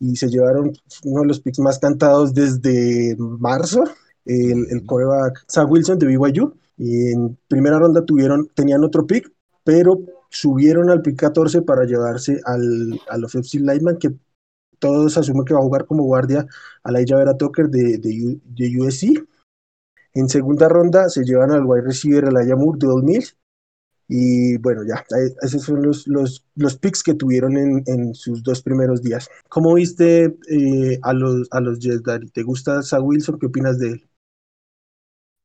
y 0.00 0.16
se 0.16 0.28
llevaron 0.28 0.72
uno 1.04 1.20
de 1.22 1.26
los 1.26 1.40
picks 1.40 1.58
más 1.60 1.78
cantados 1.78 2.34
desde 2.34 3.16
marzo, 3.18 3.84
el, 4.24 4.66
el 4.70 4.84
coreback 4.86 5.44
Zach 5.50 5.70
Wilson 5.70 5.98
de 5.98 6.06
BYU. 6.06 6.54
Y 6.82 7.12
en 7.12 7.36
primera 7.46 7.78
ronda 7.78 8.06
tuvieron, 8.06 8.48
tenían 8.54 8.82
otro 8.82 9.06
pick, 9.06 9.30
pero 9.64 10.00
subieron 10.30 10.88
al 10.88 11.02
pick 11.02 11.20
14 11.20 11.60
para 11.60 11.84
llevarse 11.84 12.40
al, 12.46 12.98
al 13.10 13.24
offensive 13.24 13.70
lineman 13.70 13.98
que 13.98 14.14
todos 14.78 15.18
asumen 15.18 15.44
que 15.44 15.52
va 15.52 15.60
a 15.60 15.64
jugar 15.64 15.84
como 15.84 16.04
guardia 16.04 16.46
a 16.82 16.90
la 16.90 17.00
Vera 17.00 17.36
Tucker 17.36 17.68
de, 17.68 17.98
de, 17.98 18.40
de, 18.42 18.80
USC. 18.80 19.22
En 20.14 20.30
segunda 20.30 20.70
ronda 20.70 21.10
se 21.10 21.22
llevan 21.22 21.50
al 21.50 21.66
wide 21.66 21.82
receiver 21.82 22.24
Elijah 22.24 22.56
Moore 22.56 22.78
de 22.80 22.86
Old 22.86 23.04
Mills 23.04 23.36
y 24.08 24.56
bueno, 24.56 24.80
ya, 24.82 25.04
esos 25.42 25.62
son 25.62 25.82
los, 25.82 26.08
los, 26.08 26.46
los 26.54 26.78
picks 26.78 27.02
que 27.02 27.12
tuvieron 27.12 27.58
en, 27.58 27.82
en, 27.84 28.14
sus 28.14 28.42
dos 28.42 28.62
primeros 28.62 29.02
días. 29.02 29.28
¿Cómo 29.50 29.74
viste 29.74 30.34
eh, 30.48 30.98
a, 31.02 31.12
los, 31.12 31.46
a 31.50 31.60
los 31.60 31.78
Jets? 31.78 32.32
¿Te 32.32 32.42
gusta 32.42 32.82
Zach 32.82 33.02
Wilson? 33.02 33.38
¿Qué 33.38 33.46
opinas 33.46 33.78
de 33.78 33.88
él? 33.90 34.09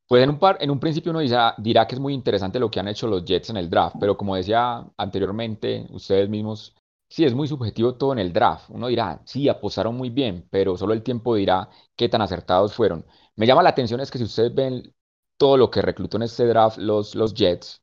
Pues 0.07 0.23
en 0.23 0.29
un, 0.29 0.39
par, 0.39 0.57
en 0.61 0.69
un 0.69 0.79
principio 0.79 1.11
uno 1.11 1.19
dirá, 1.19 1.55
dirá 1.57 1.87
que 1.87 1.95
es 1.95 2.01
muy 2.01 2.13
interesante 2.13 2.59
lo 2.59 2.69
que 2.69 2.79
han 2.79 2.87
hecho 2.87 3.07
los 3.07 3.25
Jets 3.25 3.49
en 3.49 3.57
el 3.57 3.69
draft, 3.69 3.95
pero 3.99 4.15
como 4.17 4.35
decía 4.35 4.85
anteriormente, 4.97 5.87
ustedes 5.89 6.29
mismos, 6.29 6.75
sí, 7.09 7.25
es 7.25 7.33
muy 7.33 7.47
subjetivo 7.47 7.95
todo 7.95 8.13
en 8.13 8.19
el 8.19 8.31
draft. 8.31 8.69
Uno 8.69 8.87
dirá, 8.87 9.21
sí, 9.25 9.49
apostaron 9.49 9.95
muy 9.97 10.09
bien, 10.11 10.47
pero 10.51 10.77
solo 10.77 10.93
el 10.93 11.01
tiempo 11.03 11.35
dirá 11.35 11.69
qué 11.95 12.07
tan 12.07 12.21
acertados 12.21 12.73
fueron. 12.75 13.05
Me 13.35 13.47
llama 13.47 13.63
la 13.63 13.69
atención 13.69 13.99
es 13.99 14.11
que 14.11 14.19
si 14.19 14.25
ustedes 14.25 14.53
ven 14.53 14.93
todo 15.37 15.57
lo 15.57 15.71
que 15.71 15.81
reclutó 15.81 16.17
en 16.17 16.23
este 16.23 16.45
draft 16.45 16.77
los, 16.77 17.15
los 17.15 17.33
Jets, 17.33 17.81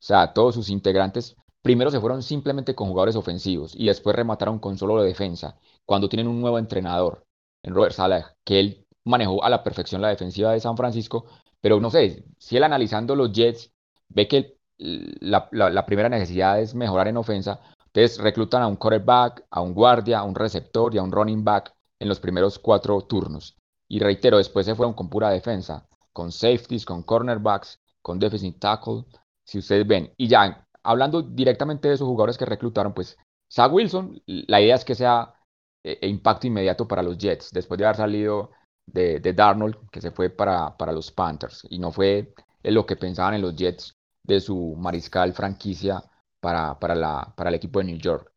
o 0.00 0.04
sea, 0.04 0.32
todos 0.32 0.54
sus 0.54 0.70
integrantes 0.70 1.36
primero 1.62 1.90
se 1.90 2.00
fueron 2.00 2.22
simplemente 2.22 2.74
con 2.74 2.88
jugadores 2.88 3.16
ofensivos 3.16 3.74
y 3.74 3.86
después 3.86 4.16
remataron 4.16 4.58
con 4.58 4.78
solo 4.78 5.00
de 5.02 5.08
defensa, 5.08 5.58
cuando 5.84 6.08
tienen 6.08 6.28
un 6.28 6.40
nuevo 6.40 6.58
entrenador, 6.58 7.26
en 7.62 7.74
Robert 7.74 7.94
Salah, 7.94 8.36
que 8.44 8.60
él 8.60 8.86
manejó 9.04 9.42
a 9.44 9.50
la 9.50 9.62
perfección 9.64 10.00
la 10.00 10.08
defensiva 10.08 10.52
de 10.52 10.60
San 10.60 10.76
Francisco, 10.76 11.26
pero 11.60 11.80
no 11.80 11.90
sé, 11.90 12.24
si 12.38 12.56
él 12.56 12.64
analizando 12.64 13.16
los 13.16 13.32
Jets 13.32 13.72
ve 14.08 14.28
que 14.28 14.58
la, 14.78 15.86
primera 15.86 16.08
necesidad 16.08 16.60
es 16.60 16.74
mejorar 16.74 17.08
en 17.08 17.16
ofensa, 17.16 17.60
entonces 17.86 18.18
reclutan 18.18 18.62
a 18.62 18.66
un 18.66 18.76
quarterback, 18.76 19.44
a 19.50 19.60
un 19.60 19.74
guardia, 19.74 20.20
a 20.20 20.24
un 20.24 20.34
receptor 20.34 20.94
y 20.94 20.98
a 20.98 21.02
un 21.02 21.12
running 21.12 21.44
back 21.44 21.74
en 21.98 22.08
los 22.08 22.20
primeros 22.20 22.58
cuatro 22.58 23.00
turnos. 23.02 23.56
Y 23.88 23.98
reitero, 23.98 24.36
después 24.36 24.66
se 24.66 24.74
fueron 24.74 24.94
con 24.94 25.08
pura 25.08 25.30
defensa, 25.30 25.86
con 26.12 26.30
safeties, 26.30 26.84
con 26.84 27.02
cornerbacks, 27.02 27.80
con 28.02 28.18
defensive 28.18 28.58
tackle, 28.58 29.04
si 29.44 29.58
ustedes 29.58 29.86
ven. 29.86 30.12
Y 30.16 30.28
ya, 30.28 30.66
hablando 30.82 31.22
directamente 31.22 31.88
de 31.88 31.94
esos 31.94 32.06
jugadores 32.06 32.38
que 32.38 32.44
reclutaron, 32.44 32.92
pues 32.92 33.16
Zach 33.50 33.72
Wilson, 33.72 34.22
la 34.26 34.60
idea 34.60 34.74
es 34.74 34.84
que 34.84 34.94
sea 34.94 35.34
eh, 35.82 35.98
impacto 36.06 36.46
inmediato 36.46 36.86
para 36.86 37.02
los 37.02 37.16
Jets, 37.18 37.50
después 37.50 37.78
de 37.78 37.86
haber 37.86 37.96
salido 37.96 38.50
de, 38.92 39.20
de 39.20 39.32
Darnold, 39.32 39.88
que 39.90 40.00
se 40.00 40.10
fue 40.10 40.30
para, 40.30 40.76
para, 40.76 40.92
los 40.92 41.10
Panthers, 41.12 41.66
y 41.70 41.78
no 41.78 41.92
fue 41.92 42.34
lo 42.62 42.86
que 42.86 42.96
pensaban 42.96 43.34
en 43.34 43.42
los 43.42 43.56
Jets 43.56 43.94
de 44.22 44.40
su 44.40 44.74
mariscal 44.76 45.32
franquicia 45.32 46.02
para, 46.40 46.78
para, 46.78 46.94
la, 46.94 47.32
para 47.36 47.50
el 47.50 47.56
equipo 47.56 47.78
de 47.78 47.86
New 47.86 47.98
York. 47.98 48.32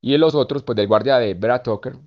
Y 0.00 0.14
en 0.14 0.20
los 0.20 0.34
otros, 0.34 0.62
pues 0.62 0.76
del 0.76 0.88
guardia 0.88 1.18
de 1.18 1.34
Brad 1.34 1.62
Tucker, 1.62 1.98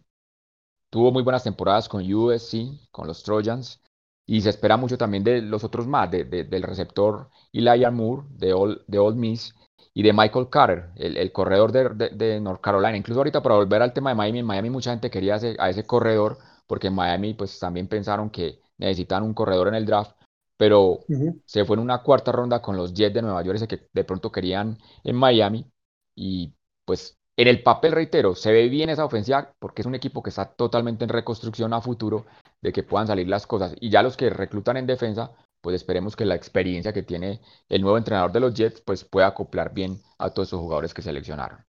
tuvo 0.90 1.12
muy 1.12 1.24
buenas 1.24 1.44
temporadas 1.44 1.90
con 1.90 2.02
USC, 2.14 2.90
con 2.92 3.08
los 3.08 3.24
Trojans, 3.24 3.82
y 4.26 4.42
se 4.42 4.50
espera 4.50 4.78
mucho 4.78 4.98
también 4.98 5.24
de 5.24 5.42
los 5.42 5.64
otros 5.64 5.88
más, 5.88 6.10
de, 6.12 6.24
del 6.24 6.64
receptor 6.64 7.30
Elijah 7.52 7.92
Moore 7.92 8.28
de 8.30 8.54
Old, 8.54 8.82
de 8.88 9.00
Old 9.00 9.18
Miss 9.18 9.56
y 9.94 10.04
de 10.04 10.14
Michael 10.14 10.50
Carter, 10.50 10.90
el, 10.96 11.32
corredor 11.32 11.72
de, 11.72 12.10
de, 12.10 12.40
North 12.40 12.62
Carolina. 12.62 12.96
Incluso 12.96 13.20
ahorita 13.20 13.42
para 13.42 13.56
volver 13.56 13.82
al 13.82 13.94
tema 13.94 14.12
de 14.12 14.16
Miami, 14.16 14.40
en 14.40 14.46
Miami 14.46 14.70
mucha 14.70 14.92
gente 14.92 15.10
quería 15.10 15.36
a 15.36 15.70
ese 15.70 15.86
corredor 15.86 16.38
porque 16.72 16.88
en 16.88 16.96
Miami 16.96 17.34
pues 17.34 17.60
también 17.60 17.90
pensaron 17.90 18.30
que 18.30 18.62
necesitaban 18.78 19.26
un 19.26 19.34
corredor 19.34 19.68
en 19.68 19.76
el 19.76 19.86
draft, 19.86 20.16
pero 20.56 21.00
se 21.44 21.66
fue 21.66 21.76
en 21.76 21.82
una 21.82 22.02
cuarta 22.02 22.32
ronda 22.32 22.62
con 22.62 22.78
los 22.78 22.94
Jets 22.94 23.14
de 23.14 23.22
Nueva 23.22 23.44
York, 23.44 23.58
ese 23.58 23.68
que 23.68 23.90
de 23.92 24.06
pronto 24.06 24.32
querían 24.32 24.78
en 25.04 25.18
Miami 25.18 25.70
y 26.16 26.54
pues 26.86 27.18
en 27.36 27.50
el 27.50 27.62
papel, 27.62 27.92
reitero, 27.92 28.36
se 28.36 28.54
ve 28.54 28.70
bien 28.70 28.90
esa 28.90 29.04
ofensiva 29.04 29.52
porque 29.60 29.82
es 29.82 29.86
un 29.86 29.96
equipo 29.96 30.24
que 30.24 30.30
está 30.30 30.46
totalmente 30.46 31.04
en 31.04 31.10
reconstrucción 31.10 31.74
a 31.74 31.82
futuro 31.82 32.26
de 32.62 32.72
que 32.72 32.84
puedan 32.84 33.08
salir 33.08 33.28
las 33.28 33.46
cosas. 33.46 33.76
Y 33.82 33.90
ya 33.90 34.02
los 34.02 34.16
que 34.16 34.30
reclutan 34.30 34.78
en 34.78 34.88
defensa, 34.88 35.34
pues 35.60 35.76
esperemos 35.76 36.16
que 36.16 36.24
la 36.24 36.36
experiencia 36.36 36.94
que 36.94 37.04
tiene 37.04 37.42
el 37.68 37.82
nuevo 37.82 37.98
entrenador 37.98 38.32
de 38.32 38.40
los 38.40 38.54
Jets, 38.54 38.80
pues 38.80 39.04
pueda 39.04 39.28
acoplar 39.28 39.74
bien 39.74 40.00
a 40.20 40.30
todos 40.30 40.48
esos 40.48 40.62
jugadores 40.62 40.94
que 40.94 41.02
seleccionaron. 41.02 41.66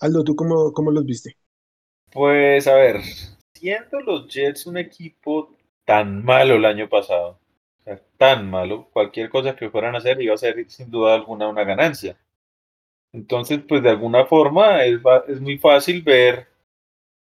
Aldo, 0.00 0.24
¿tú 0.24 0.34
cómo, 0.34 0.72
cómo 0.72 0.90
los 0.90 1.04
viste? 1.04 1.36
Pues 2.10 2.66
a 2.66 2.74
ver, 2.76 3.02
siendo 3.62 4.00
los 4.00 4.26
Jets 4.26 4.66
un 4.66 4.76
equipo 4.76 5.56
tan 5.84 6.24
malo 6.24 6.54
el 6.56 6.64
año 6.64 6.88
pasado, 6.88 7.38
tan 8.16 8.50
malo, 8.50 8.88
cualquier 8.92 9.30
cosa 9.30 9.54
que 9.54 9.70
fueran 9.70 9.94
a 9.94 9.98
hacer 9.98 10.20
iba 10.20 10.34
a 10.34 10.38
ser 10.38 10.68
sin 10.68 10.90
duda 10.90 11.14
alguna 11.14 11.48
una 11.48 11.62
ganancia. 11.62 12.16
Entonces, 13.12 13.60
pues 13.68 13.82
de 13.82 13.90
alguna 13.90 14.26
forma 14.26 14.84
es, 14.84 15.00
es 15.28 15.40
muy 15.40 15.58
fácil 15.58 16.02
ver 16.02 16.48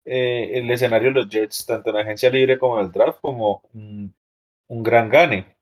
eh, 0.05 0.51
el 0.55 0.71
escenario 0.71 1.09
de 1.09 1.15
los 1.15 1.29
Jets, 1.29 1.67
tanto 1.67 1.91
en 1.91 1.97
agencia 1.97 2.31
libre 2.31 2.57
como 2.59 2.79
en 2.79 2.87
el 2.87 2.93
draft, 2.93 3.21
como 3.21 3.63
un, 3.75 4.15
gran 4.69 5.09
gane, 5.09 5.57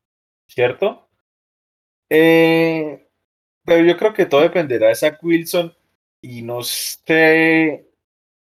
¿cierto? 0.47 1.09
Eh, 2.11 3.09
pero 3.65 3.83
yo 3.85 3.97
creo 3.97 4.13
que 4.13 4.27
todo 4.27 4.43
dependerá 4.43 4.89
de 4.89 4.95
Zach 4.95 5.19
Wilson 5.23 5.75
y 6.21 6.43
no 6.43 6.63
sé 6.63 7.86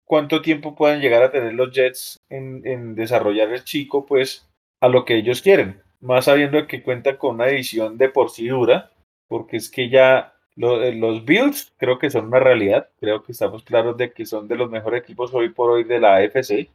cuánto 0.05 0.43
tiempo 0.43 0.75
puedan 0.75 1.01
llegar 1.01 1.23
a 1.23 1.31
tener 1.31 1.55
los 1.55 1.73
Jets 1.73 2.21
en, 2.29 2.95
desarrollar 2.95 3.53
el 3.53 3.64
chico, 3.64 4.07
pues 4.07 4.49
a 4.81 4.88
lo 4.88 5.05
que 5.05 5.17
ellos 5.17 5.43
quieren, 5.43 5.83
más 6.01 6.27
sabiendo 6.27 6.67
que 6.67 6.83
cuenta 6.83 7.19
con 7.19 7.37
una 7.37 7.49
edición 7.49 7.97
de 7.97 8.09
por 8.09 8.31
sí 8.31 8.49
dura, 8.49 8.90
porque 9.29 9.57
es 9.57 9.71
que 9.71 9.88
ya 9.88 10.35
eh, 10.57 10.93
los 10.95 11.25
Bills 11.25 11.73
creo 11.77 11.99
que 11.99 12.11
son 12.11 12.27
una 12.27 12.40
realidad, 12.40 12.88
creo 13.01 13.23
que 13.23 13.33
estamos 13.33 13.64
claros 13.64 13.97
de 13.97 14.12
que 14.12 14.27
son 14.27 14.47
de 14.47 14.57
los 14.57 14.71
mejores 14.71 15.03
equipos 15.03 15.33
hoy 15.33 15.49
por 15.51 15.71
hoy 15.71 15.85
de 15.85 16.01
la 16.01 16.17
AFC. 16.17 16.69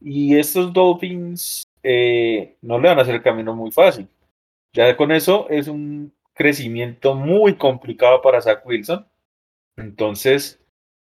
Y 0.00 0.36
estos 0.36 0.72
Dolphins 0.72 1.64
eh, 1.82 2.56
no 2.62 2.78
le 2.78 2.88
van 2.88 2.98
a 2.98 3.02
hacer 3.02 3.16
el 3.16 3.22
camino 3.22 3.54
muy 3.54 3.70
fácil. 3.70 4.08
Ya 4.72 4.96
con 4.96 5.10
eso 5.10 5.48
es 5.50 5.66
un 5.68 6.12
crecimiento 6.34 7.14
muy 7.14 7.56
complicado 7.56 8.22
para 8.22 8.40
Zach 8.40 8.64
Wilson. 8.64 9.06
Entonces, 9.76 10.60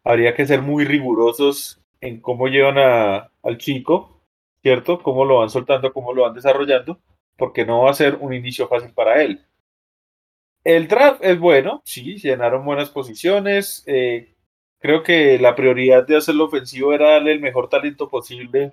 habría 0.08 0.34
que 0.34 0.46
ser 0.46 0.62
muy 0.62 0.86
rigurosos 0.86 1.82
en 2.00 2.20
cómo 2.20 2.48
llevan 2.48 2.78
a, 2.78 3.30
al 3.42 3.58
chico, 3.58 4.22
¿cierto? 4.62 5.02
Cómo 5.02 5.26
lo 5.26 5.38
van 5.40 5.50
soltando, 5.50 5.92
cómo 5.92 6.14
lo 6.14 6.22
van 6.22 6.32
desarrollando, 6.34 6.98
porque 7.36 7.66
no 7.66 7.82
va 7.82 7.90
a 7.90 7.94
ser 7.94 8.16
un 8.18 8.32
inicio 8.32 8.68
fácil 8.68 8.94
para 8.94 9.22
él. 9.22 9.44
El 10.64 10.88
draft 10.88 11.22
es 11.22 11.38
bueno, 11.38 11.82
sí, 11.84 12.16
llenaron 12.16 12.64
buenas 12.64 12.88
posiciones. 12.88 13.84
Eh, 13.86 14.34
creo 14.78 15.02
que 15.02 15.38
la 15.38 15.54
prioridad 15.54 16.06
de 16.06 16.16
hacerlo 16.16 16.46
ofensivo 16.46 16.94
era 16.94 17.10
darle 17.12 17.32
el 17.32 17.40
mejor 17.40 17.68
talento 17.68 18.08
posible 18.08 18.72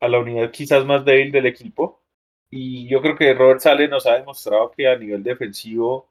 a 0.00 0.08
la 0.08 0.18
unidad 0.18 0.50
quizás 0.50 0.84
más 0.84 1.06
débil 1.06 1.32
del 1.32 1.46
equipo. 1.46 2.02
Y 2.50 2.86
yo 2.88 3.00
creo 3.00 3.16
que 3.16 3.32
Robert 3.32 3.60
Sale 3.60 3.88
nos 3.88 4.06
ha 4.06 4.14
demostrado 4.18 4.70
que 4.72 4.86
a 4.88 4.98
nivel 4.98 5.22
defensivo 5.22 6.10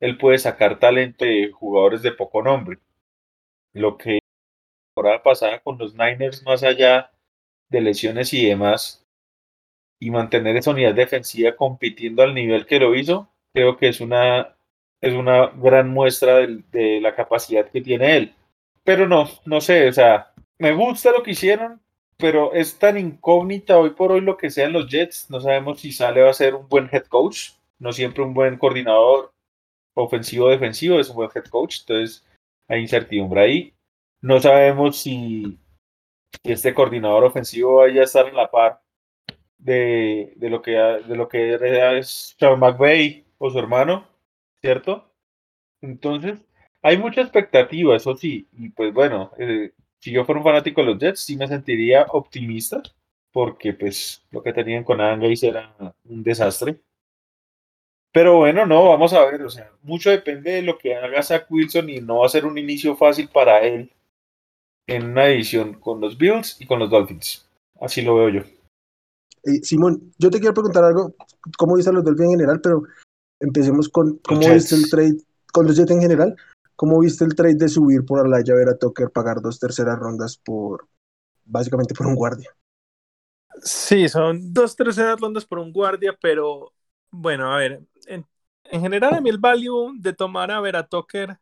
él 0.00 0.16
puede 0.16 0.38
sacar 0.38 0.78
talento 0.78 1.24
de 1.26 1.50
jugadores 1.52 2.02
de 2.02 2.12
poco 2.12 2.42
nombre. 2.42 2.78
Lo 3.76 3.98
que 3.98 4.14
la 4.14 4.20
temporada 4.94 5.22
pasada 5.22 5.60
con 5.60 5.76
los 5.76 5.94
Niners, 5.94 6.42
más 6.44 6.62
allá 6.62 7.10
de 7.68 7.80
lesiones 7.82 8.32
y 8.32 8.46
demás, 8.46 9.04
y 10.00 10.10
mantener 10.10 10.56
esa 10.56 10.70
unidad 10.70 10.94
defensiva 10.94 11.54
compitiendo 11.54 12.22
al 12.22 12.34
nivel 12.34 12.66
que 12.66 12.80
lo 12.80 12.94
hizo, 12.94 13.28
creo 13.52 13.76
que 13.76 13.88
es 13.88 14.00
una 14.00 14.56
es 15.02 15.12
una 15.12 15.48
gran 15.48 15.90
muestra 15.90 16.38
de, 16.38 17.00
la 17.02 17.14
capacidad 17.14 17.68
que 17.70 17.82
tiene 17.82 18.16
él. 18.16 18.34
Pero 18.82 19.06
no, 19.06 19.28
no 19.44 19.60
sé, 19.60 19.88
o 19.88 19.92
sea, 19.92 20.32
me 20.58 20.72
gusta 20.72 21.12
lo 21.12 21.22
que 21.22 21.32
hicieron, 21.32 21.80
pero 22.16 22.54
es 22.54 22.78
tan 22.78 22.96
incógnita 22.96 23.78
hoy 23.78 23.90
por 23.90 24.10
hoy 24.12 24.22
lo 24.22 24.38
que 24.38 24.50
sean 24.50 24.72
los 24.72 24.88
Jets. 24.88 25.28
No 25.30 25.40
sabemos 25.40 25.80
si 25.80 25.92
Sale 25.92 26.22
va 26.22 26.30
a 26.30 26.34
ser 26.34 26.54
un 26.54 26.68
buen 26.68 26.88
head 26.90 27.04
coach, 27.04 27.50
no 27.78 27.92
siempre 27.92 28.22
un 28.24 28.32
buen 28.32 28.56
coordinador 28.56 29.32
ofensivo 29.94 30.46
o 30.46 30.50
defensivo, 30.50 30.98
es 30.98 31.10
un 31.10 31.16
buen 31.16 31.30
head 31.34 31.44
coach, 31.44 31.80
entonces 31.80 32.24
hay 32.68 32.80
incertidumbre 32.80 33.40
ahí. 33.40 33.74
No 34.20 34.40
sabemos 34.40 34.98
si, 34.98 35.58
este 36.44 36.74
coordinador 36.74 37.24
ofensivo 37.24 37.76
vaya 37.76 38.02
a 38.02 38.04
estar 38.04 38.26
en 38.26 38.36
la 38.36 38.50
par 38.50 38.80
de, 39.58 40.32
de 40.36 40.50
lo 40.50 40.62
que 40.62 40.72
de 40.72 41.16
lo 41.16 41.28
que 41.28 41.54
es 41.98 42.36
Sean 42.38 42.58
McVay 42.60 43.24
o 43.38 43.50
su 43.50 43.58
hermano. 43.58 44.06
¿cierto? 44.66 45.08
Entonces, 45.80 46.40
hay 46.82 46.98
mucha 46.98 47.20
expectativa, 47.20 47.96
eso 47.96 48.16
sí. 48.16 48.48
Y 48.52 48.70
pues 48.70 48.92
bueno, 48.92 49.30
eh, 49.38 49.72
si 50.00 50.10
yo 50.12 50.24
fuera 50.24 50.40
un 50.40 50.44
fanático 50.44 50.80
de 50.80 50.88
los 50.88 50.98
Jets, 50.98 51.20
sí 51.20 51.36
me 51.36 51.46
sentiría 51.46 52.06
optimista, 52.10 52.82
porque 53.32 53.72
pues 53.74 54.24
lo 54.32 54.42
que 54.42 54.52
tenían 54.52 54.82
con 54.84 54.98
Gaze 54.98 55.48
era 55.48 55.74
un 56.04 56.22
desastre. 56.24 56.80
Pero 58.16 58.38
bueno, 58.38 58.64
no, 58.64 58.88
vamos 58.88 59.12
a 59.12 59.26
ver, 59.26 59.42
o 59.42 59.50
sea, 59.50 59.70
mucho 59.82 60.08
depende 60.08 60.50
de 60.52 60.62
lo 60.62 60.78
que 60.78 60.94
haga 60.94 61.22
Zach 61.22 61.44
Wilson 61.50 61.90
y 61.90 62.00
no 62.00 62.20
va 62.20 62.26
a 62.26 62.30
ser 62.30 62.46
un 62.46 62.56
inicio 62.56 62.96
fácil 62.96 63.28
para 63.28 63.60
él 63.60 63.92
en 64.86 65.10
una 65.10 65.26
edición 65.26 65.74
con 65.74 66.00
los 66.00 66.16
Bills 66.16 66.58
y 66.58 66.66
con 66.66 66.78
los 66.78 66.88
Dolphins. 66.88 67.46
Así 67.78 68.00
lo 68.00 68.14
veo 68.14 68.30
yo. 68.30 68.40
Eh, 69.44 69.60
Simón, 69.62 70.14
yo 70.16 70.30
te 70.30 70.38
quiero 70.38 70.54
preguntar 70.54 70.82
algo, 70.84 71.14
cómo 71.58 71.76
viste 71.76 71.90
a 71.90 71.92
los 71.92 72.04
Dolphins 72.04 72.28
en 72.28 72.38
general, 72.38 72.62
pero 72.62 72.84
empecemos 73.38 73.86
con 73.90 74.16
cómo 74.26 74.50
viste 74.50 74.76
el 74.76 74.88
trade 74.88 75.18
con 75.52 75.66
los 75.66 75.76
Jets 75.76 75.90
en 75.90 76.00
general. 76.00 76.34
¿Cómo 76.74 76.98
viste 77.00 77.22
el 77.22 77.34
trade 77.34 77.56
de 77.56 77.68
subir 77.68 78.06
por 78.06 78.20
Alaya 78.20 78.54
Vera 78.54 78.78
Tucker, 78.78 79.10
pagar 79.10 79.42
dos 79.42 79.60
terceras 79.60 79.98
rondas 79.98 80.38
por 80.38 80.88
básicamente 81.44 81.92
por 81.92 82.06
un 82.06 82.14
guardia? 82.14 82.48
Sí, 83.62 84.08
son 84.08 84.54
dos 84.54 84.74
terceras 84.74 85.20
rondas 85.20 85.44
por 85.44 85.58
un 85.58 85.70
guardia, 85.70 86.16
pero 86.18 86.72
bueno, 87.10 87.52
a 87.52 87.58
ver, 87.58 87.82
en, 88.06 88.26
general 88.70 89.14
a 89.14 89.20
mí 89.20 89.30
el 89.30 89.38
value 89.38 89.92
de 89.98 90.12
tomar 90.12 90.50
a 90.50 90.60
Vera 90.60 90.86
Tucker 90.86 91.38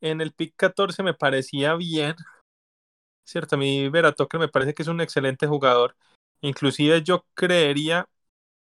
en 0.00 0.20
el 0.20 0.32
pick 0.32 0.54
14 0.56 1.02
me 1.02 1.14
parecía 1.14 1.74
bien. 1.74 2.14
Cierto, 3.24 3.56
a 3.56 3.58
mí 3.58 3.88
Vera 3.88 4.12
Tucker 4.12 4.40
me 4.40 4.48
parece 4.48 4.74
que 4.74 4.82
es 4.82 4.88
un 4.88 5.00
excelente 5.00 5.46
jugador. 5.46 5.96
Inclusive 6.40 7.02
yo 7.02 7.26
creería 7.34 8.08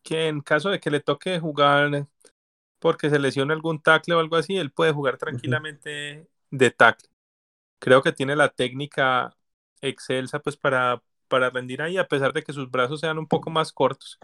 que 0.03 0.29
en 0.29 0.41
caso 0.41 0.71
de 0.71 0.81
que 0.81 0.91
le 0.91 1.01
toque 1.01 1.39
jugar 1.39 2.07
porque 2.79 3.11
se 3.11 3.19
lesione 3.19 3.53
algún 3.53 3.81
tackle 3.81 4.15
o 4.15 4.21
algo 4.21 4.37
así, 4.37 4.57
él 4.57 4.71
puede 4.71 4.93
jugar 4.93 5.19
tranquilamente 5.19 6.29
de 6.51 6.71
tackle. 6.71 7.09
Creo 7.81 8.03
que 8.03 8.13
tiene 8.13 8.37
la 8.37 8.49
técnica 8.49 9.37
excelsa 9.81 10.41
pues 10.41 10.57
para, 10.57 11.03
para 11.29 11.51
rendir 11.51 11.83
ahí, 11.83 11.99
a 11.99 12.09
pesar 12.09 12.33
de 12.33 12.43
que 12.43 12.53
sus 12.53 12.71
brazos 12.71 13.01
sean 13.01 13.19
un 13.19 13.27
poco 13.27 13.51
más 13.51 13.73
cortos. 13.73 14.19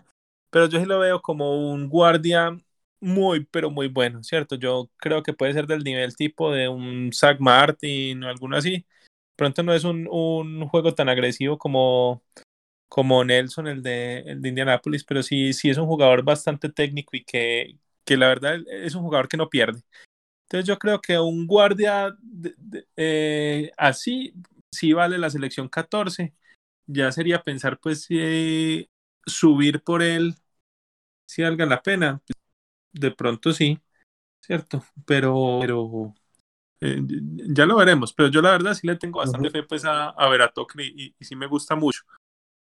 Pero 0.50 0.66
yo 0.66 0.78
sí 0.80 0.86
lo 0.86 1.00
veo 1.00 1.20
como 1.20 1.70
un 1.70 1.88
guardia 1.88 2.56
muy, 3.04 3.44
pero 3.46 3.70
muy 3.70 3.88
bueno, 3.88 4.22
¿cierto? 4.24 4.56
Yo 4.56 4.90
creo 4.96 5.22
que 5.22 5.32
puede 5.34 5.52
ser 5.52 5.66
del 5.66 5.84
nivel 5.84 6.16
tipo 6.16 6.50
de 6.52 6.68
un 6.68 7.10
Zach 7.12 7.38
Martin 7.40 8.24
o 8.24 8.28
alguno 8.28 8.56
así. 8.56 8.86
Pronto 9.36 9.62
no 9.62 9.74
es 9.74 9.84
un, 9.84 10.08
un 10.10 10.66
juego 10.68 10.94
tan 10.94 11.08
agresivo 11.08 11.58
como, 11.58 12.22
como 12.88 13.24
Nelson, 13.24 13.68
el 13.68 13.82
de, 13.82 14.20
el 14.20 14.42
de 14.42 14.48
Indianapolis, 14.50 15.04
pero 15.04 15.22
sí, 15.22 15.52
sí 15.54 15.70
es 15.70 15.78
un 15.78 15.86
jugador 15.86 16.24
bastante 16.24 16.70
técnico 16.70 17.16
y 17.16 17.24
que, 17.24 17.78
que 18.04 18.16
la 18.16 18.28
verdad 18.28 18.58
es 18.68 18.94
un 18.94 19.02
jugador 19.02 19.28
que 19.28 19.36
no 19.38 19.50
pierde. 19.50 19.82
Entonces 20.46 20.68
yo 20.68 20.78
creo 20.78 21.00
que 21.00 21.18
un 21.18 21.46
guardia 21.46 22.16
eh, 22.96 23.72
así 23.78 24.34
sí 24.72 24.92
vale 24.92 25.18
la 25.18 25.30
selección 25.30 25.68
14. 25.68 26.34
Ya 26.86 27.12
sería 27.12 27.42
pensar 27.42 27.78
pues 27.80 28.04
si 28.04 28.88
subir 29.26 29.82
por 29.82 30.02
él 30.02 30.36
si 31.26 31.42
valga 31.42 31.66
la 31.66 31.82
pena. 31.82 32.22
De 32.94 33.10
pronto 33.10 33.52
sí, 33.52 33.78
¿cierto? 34.40 34.82
Pero, 35.04 35.58
pero 35.60 36.14
eh, 36.80 37.02
ya 37.48 37.66
lo 37.66 37.76
veremos. 37.76 38.12
Pero 38.12 38.28
yo 38.28 38.40
la 38.40 38.52
verdad 38.52 38.74
sí 38.74 38.86
le 38.86 38.96
tengo 38.96 39.18
bastante 39.18 39.50
fe 39.50 39.62
pues 39.64 39.84
a, 39.84 40.10
a 40.10 40.28
ver 40.28 40.42
a 40.42 40.52
y, 40.78 41.14
y 41.18 41.24
sí 41.24 41.34
me 41.34 41.46
gusta 41.46 41.74
mucho. 41.74 42.02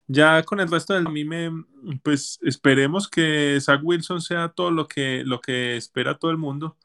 Ya 0.07 0.43
con 0.43 0.59
el 0.59 0.69
resto 0.69 0.93
del 0.93 1.07
a 1.07 1.09
mí 1.09 1.23
me, 1.23 1.51
pues 2.03 2.39
esperemos 2.41 3.07
que 3.07 3.59
Zach 3.61 3.79
Wilson 3.83 4.21
sea 4.21 4.49
todo 4.49 4.71
lo 4.71 4.87
que, 4.87 5.23
lo 5.23 5.39
que 5.39 5.77
espera 5.77 6.17
todo 6.17 6.31
el 6.31 6.37
mundo. 6.37 6.77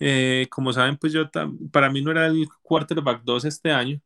Eh, 0.00 0.46
como 0.50 0.72
saben, 0.72 0.96
pues 0.96 1.12
yo 1.12 1.30
para 1.72 1.90
mí 1.90 2.02
no 2.02 2.10
era 2.10 2.26
el 2.26 2.48
quarterback 2.62 3.22
2 3.22 3.44
este 3.44 3.70
año. 3.70 4.00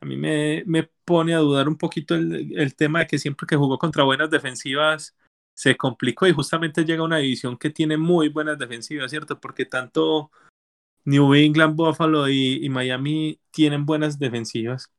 A 0.00 0.06
mí 0.06 0.16
me, 0.16 0.64
me 0.66 0.90
pone 1.04 1.34
a 1.34 1.38
dudar 1.38 1.68
un 1.68 1.78
poquito 1.78 2.14
el, 2.14 2.58
el, 2.58 2.74
tema 2.76 3.00
de 3.00 3.06
que 3.06 3.18
siempre 3.18 3.46
que 3.46 3.56
jugó 3.56 3.78
contra 3.78 4.04
buenas 4.04 4.28
defensivas 4.28 5.16
se 5.54 5.76
complicó 5.76 6.26
y 6.26 6.32
justamente 6.32 6.84
llega 6.84 7.02
una 7.04 7.18
división 7.18 7.56
que 7.58 7.70
tiene 7.70 7.96
muy 7.96 8.28
buenas 8.28 8.58
defensivas, 8.58 9.10
¿cierto? 9.10 9.40
Porque 9.40 9.64
tanto 9.66 10.30
New 11.04 11.34
England, 11.34 11.76
Buffalo 11.76 12.28
y, 12.28 12.68
Miami 12.70 13.40
tienen 13.50 13.86
buenas 13.86 14.18
defensivas. 14.18 14.92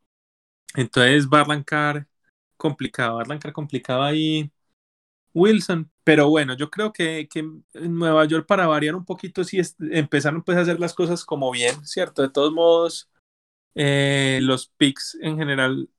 Entonces 0.76 1.28
va 1.30 1.40
a 1.40 1.42
arrancar 1.42 2.08
complicado, 2.58 3.20
arrancar 3.20 3.54
complicado 3.54 4.04
ahí 4.04 4.52
Wilson. 5.34 5.92
Pero 6.04 6.30
bueno, 6.30 6.56
yo 6.56 6.70
creo 6.70 6.94
que, 6.94 7.28
que 7.30 7.40
en 7.40 7.64
Nueva 7.74 8.26
York, 8.26 8.48
para 8.48 8.68
variar 8.68 8.96
un 8.96 9.06
poquito, 9.06 9.44
sí 9.44 9.60
empezaron 9.80 10.44
pues, 10.44 10.58
a 10.58 10.62
hacer 10.62 10.80
las 10.80 10.94
cosas 10.94 11.26
como 11.26 11.52
bien, 11.52 11.86
¿cierto? 11.86 12.22
De 12.22 12.30
todos 12.30 12.54
modos, 12.54 13.10
eh, 13.76 14.40
los 14.42 14.68
picks 14.78 15.18
en 15.22 15.38
general, 15.38 15.90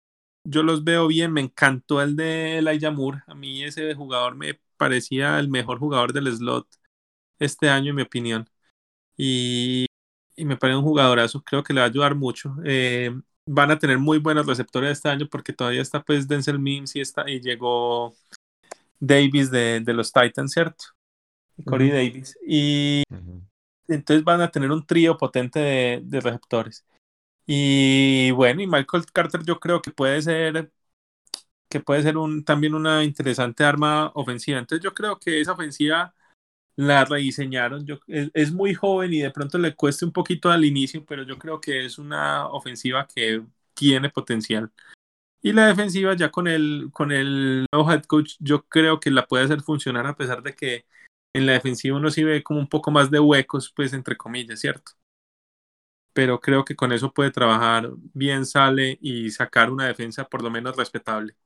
yo 0.46 0.62
los 0.62 0.84
veo 0.84 1.06
bien. 1.08 1.32
Me 1.32 1.40
encantó 1.40 2.02
el 2.02 2.16
de 2.16 2.58
Elijah 2.58 2.90
Moore. 2.90 3.22
A 3.26 3.34
mí 3.34 3.64
ese 3.64 3.94
jugador 3.94 4.36
me 4.36 4.60
parecía 4.76 5.38
el 5.38 5.48
mejor 5.48 5.78
jugador 5.78 6.12
del 6.12 6.34
slot 6.34 6.66
este 7.38 7.68
año, 7.68 7.90
en 7.90 7.96
mi 7.96 8.02
opinión. 8.02 8.48
Y, 9.16 9.86
y 10.36 10.44
me 10.44 10.56
parece 10.56 10.78
un 10.78 10.84
jugadorazo, 10.84 11.42
creo 11.42 11.62
que 11.62 11.72
le 11.72 11.80
va 11.80 11.86
a 11.86 11.90
ayudar 11.90 12.14
mucho. 12.14 12.56
Eh, 12.64 13.10
van 13.46 13.70
a 13.70 13.78
tener 13.78 13.98
muy 13.98 14.18
buenos 14.18 14.46
receptores 14.46 14.92
este 14.92 15.08
año 15.08 15.28
porque 15.30 15.52
todavía 15.52 15.82
está 15.82 16.02
pues 16.02 16.28
Denzel 16.28 16.58
Mims 16.58 16.96
y, 16.96 17.00
está, 17.00 17.28
y 17.30 17.40
llegó 17.40 18.14
Davis 19.00 19.50
de, 19.50 19.80
de 19.80 19.92
los 19.94 20.12
Titans, 20.12 20.52
¿cierto? 20.52 20.84
Corey 21.64 21.90
Davis. 21.90 22.36
Y 22.46 23.02
entonces 23.88 24.24
van 24.24 24.40
a 24.40 24.50
tener 24.50 24.70
un 24.70 24.84
trío 24.84 25.16
potente 25.16 25.58
de, 25.58 26.00
de, 26.04 26.20
receptores. 26.20 26.84
Y 27.46 28.30
bueno, 28.32 28.62
y 28.62 28.66
Michael 28.66 29.04
Carter 29.12 29.42
yo 29.44 29.60
creo 29.60 29.80
que 29.80 29.90
puede 29.92 30.20
ser 30.22 30.70
que 31.68 31.80
puede 31.80 32.02
ser 32.02 32.16
un, 32.16 32.44
también 32.44 32.74
una 32.74 33.04
interesante 33.04 33.64
arma 33.64 34.10
ofensiva. 34.14 34.58
Entonces 34.58 34.84
yo 34.84 34.94
creo 34.94 35.18
que 35.18 35.40
esa 35.40 35.52
ofensiva 35.52 36.14
la 36.76 37.04
rediseñaron. 37.04 37.86
Yo, 37.86 37.98
es, 38.08 38.52
muy 38.52 38.74
joven 38.74 39.14
y 39.14 39.20
de 39.20 39.30
pronto 39.30 39.58
le 39.58 39.74
cueste 39.74 40.04
un 40.04 40.12
poquito 40.12 40.50
al 40.50 40.64
inicio, 40.64 41.04
pero 41.06 41.24
yo 41.24 41.38
creo 41.38 41.60
que 41.60 41.86
es 41.86 41.98
una 41.98 42.48
ofensiva 42.48 43.06
que 43.08 43.42
tiene 43.74 44.10
potencial. 44.10 44.70
Y 45.42 45.52
la 45.52 45.68
defensiva 45.68 46.14
ya 46.16 46.30
con 46.30 46.48
el, 46.48 46.90
con 46.92 47.12
el 47.12 47.66
nuevo 47.72 47.90
head 47.92 48.04
coach, 48.04 48.36
yo 48.40 48.64
creo 48.66 49.00
que 49.00 49.10
la 49.10 49.26
puede 49.26 49.44
hacer 49.44 49.62
funcionar 49.62 50.06
a 50.06 50.16
pesar 50.16 50.42
de 50.42 50.54
que 50.54 50.86
en 51.34 51.46
la 51.46 51.52
defensiva 51.52 51.96
uno 51.96 52.10
sí 52.10 52.24
ve 52.24 52.42
como 52.42 52.60
un 52.60 52.68
poco 52.68 52.90
más 52.90 53.10
de 53.10 53.20
huecos, 53.20 53.72
pues 53.74 53.92
entre 53.92 54.16
comillas, 54.16 54.60
¿cierto? 54.60 54.92
Pero 56.16 56.40
creo 56.40 56.64
que 56.64 56.74
con 56.76 56.92
eso 56.92 57.12
puede 57.12 57.30
trabajar 57.30 57.90
bien, 58.14 58.46
sale 58.46 58.98
y 59.02 59.30
sacar 59.30 59.70
una 59.70 59.86
defensa 59.86 60.24
por 60.26 60.42
lo 60.42 60.50
menos 60.50 60.74
respetable. 60.76 61.36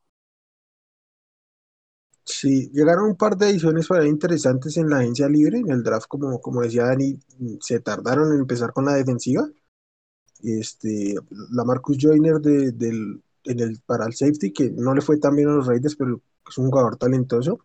Sí, 2.24 2.70
llegaron 2.72 3.06
un 3.11 3.16
par 3.16 3.37
de 3.37 3.50
ediciones 3.50 3.88
interesantes 4.06 4.76
en 4.76 4.88
la 4.88 4.98
agencia 4.98 5.28
libre, 5.28 5.59
en 5.59 5.70
el 5.70 5.83
draft, 5.83 6.06
como, 6.09 6.40
como 6.40 6.62
decía 6.62 6.85
Dani, 6.85 7.18
se 7.61 7.80
tardaron 7.80 8.33
en 8.33 8.40
empezar 8.40 8.72
con 8.72 8.85
la 8.85 8.94
defensiva. 8.94 9.48
Este, 10.42 11.16
la 11.52 11.64
Marcus 11.64 11.98
Joyner 12.00 12.40
de, 12.40 12.72
del, 12.72 13.22
en 13.44 13.61
el, 13.61 13.80
para 13.87 14.06
el 14.06 14.14
safety, 14.14 14.52
que 14.52 14.70
no 14.70 14.94
le 14.94 15.02
fue 15.02 15.18
tan 15.18 15.37
bien 15.37 15.48
a 15.50 15.54
los 15.54 15.66
Raiders, 15.66 15.96
pero 15.96 16.22
es 16.48 16.59
un 16.59 16.70
jugador 16.70 16.96
talentoso. 16.96 17.61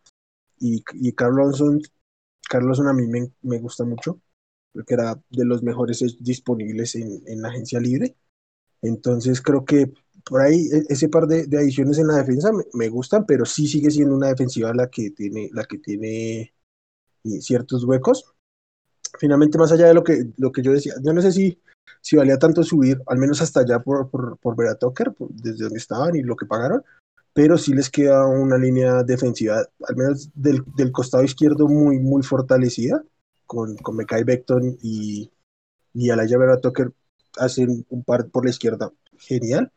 Y, 0.60 0.84
y 0.96 1.14
Carlos 1.14 1.62
a 1.62 2.94
mí 2.94 3.08
me, 3.08 3.32
me 3.44 3.60
gusta 3.60 3.84
mucho, 3.86 4.20
porque 4.76 4.94
era 4.94 5.18
de 5.30 5.46
los 5.46 5.64
mejores 5.64 6.04
disponibles 6.20 6.96
en, 6.96 7.24
en 7.26 7.42
la 7.42 7.48
agencia 7.48 7.80
libre. 7.80 8.18
Entonces 8.82 9.42
creo 9.42 9.64
que 9.64 9.94
por 10.26 10.42
ahí 10.42 10.68
e, 10.72 10.84
ese 10.90 11.08
par 11.08 11.28
de, 11.28 11.48
adiciones 11.58 11.98
en 11.98 12.08
la 12.08 12.18
defensa 12.18 12.52
me, 12.74 12.90
gustan, 12.90 13.26
pero 13.26 13.46
sí 13.46 13.68
sigue 13.68 13.90
siendo 13.90 14.16
una 14.16 14.28
defensiva 14.28 14.74
la 14.74 14.90
que 14.90 15.12
tiene, 15.12 15.50
la 15.54 15.64
que 15.64 15.78
tiene 15.78 16.54
ciertos 17.40 17.86
huecos. 17.86 18.26
Finalmente, 19.18 19.58
más 19.58 19.72
allá 19.72 19.88
de 19.88 19.94
lo 19.94 20.04
que, 20.04 20.28
lo 20.38 20.52
que 20.52 20.62
yo 20.62 20.74
decía, 20.74 20.94
yo 21.02 21.14
no 21.14 21.22
sé 21.22 21.32
si, 21.32 21.58
si 22.02 22.18
valía 22.18 22.38
tanto 22.38 22.64
subir, 22.64 23.02
al 23.08 23.18
menos 23.18 23.42
hasta 23.42 23.62
allá 23.62 23.80
por, 23.80 24.10
por, 24.10 24.38
por 24.40 24.58
ver 24.58 24.68
a 24.68 24.76
Tucker, 24.76 25.16
desde 25.30 25.64
donde 25.64 25.80
estaban 25.80 26.16
y 26.18 26.22
lo 26.22 26.36
que 26.36 26.46
pagaron, 26.46 26.84
pero 27.34 27.58
sí 27.58 27.74
les 27.74 27.90
queda 27.90 28.28
una 28.28 28.58
línea 28.58 29.04
defensiva, 29.04 29.66
al 29.88 29.96
menos 29.96 30.30
del, 30.34 30.64
del 30.76 30.92
costado 30.92 31.24
izquierdo, 31.24 31.68
muy, 31.68 32.00
muy 32.00 32.24
fortalecida, 32.24 33.04
con, 33.46 33.76
con 33.78 33.96
Mekai 33.96 34.24
Beckton 34.24 34.78
y, 34.82 35.32
y 35.94 36.10
Alaya 36.10 36.38
Vera 36.38 36.62
Tucker 36.62 36.92
hacen 37.38 37.86
un 37.90 38.04
par 38.04 38.30
por 38.30 38.46
la 38.46 38.52
izquierda 38.52 38.92
genial 39.18 39.72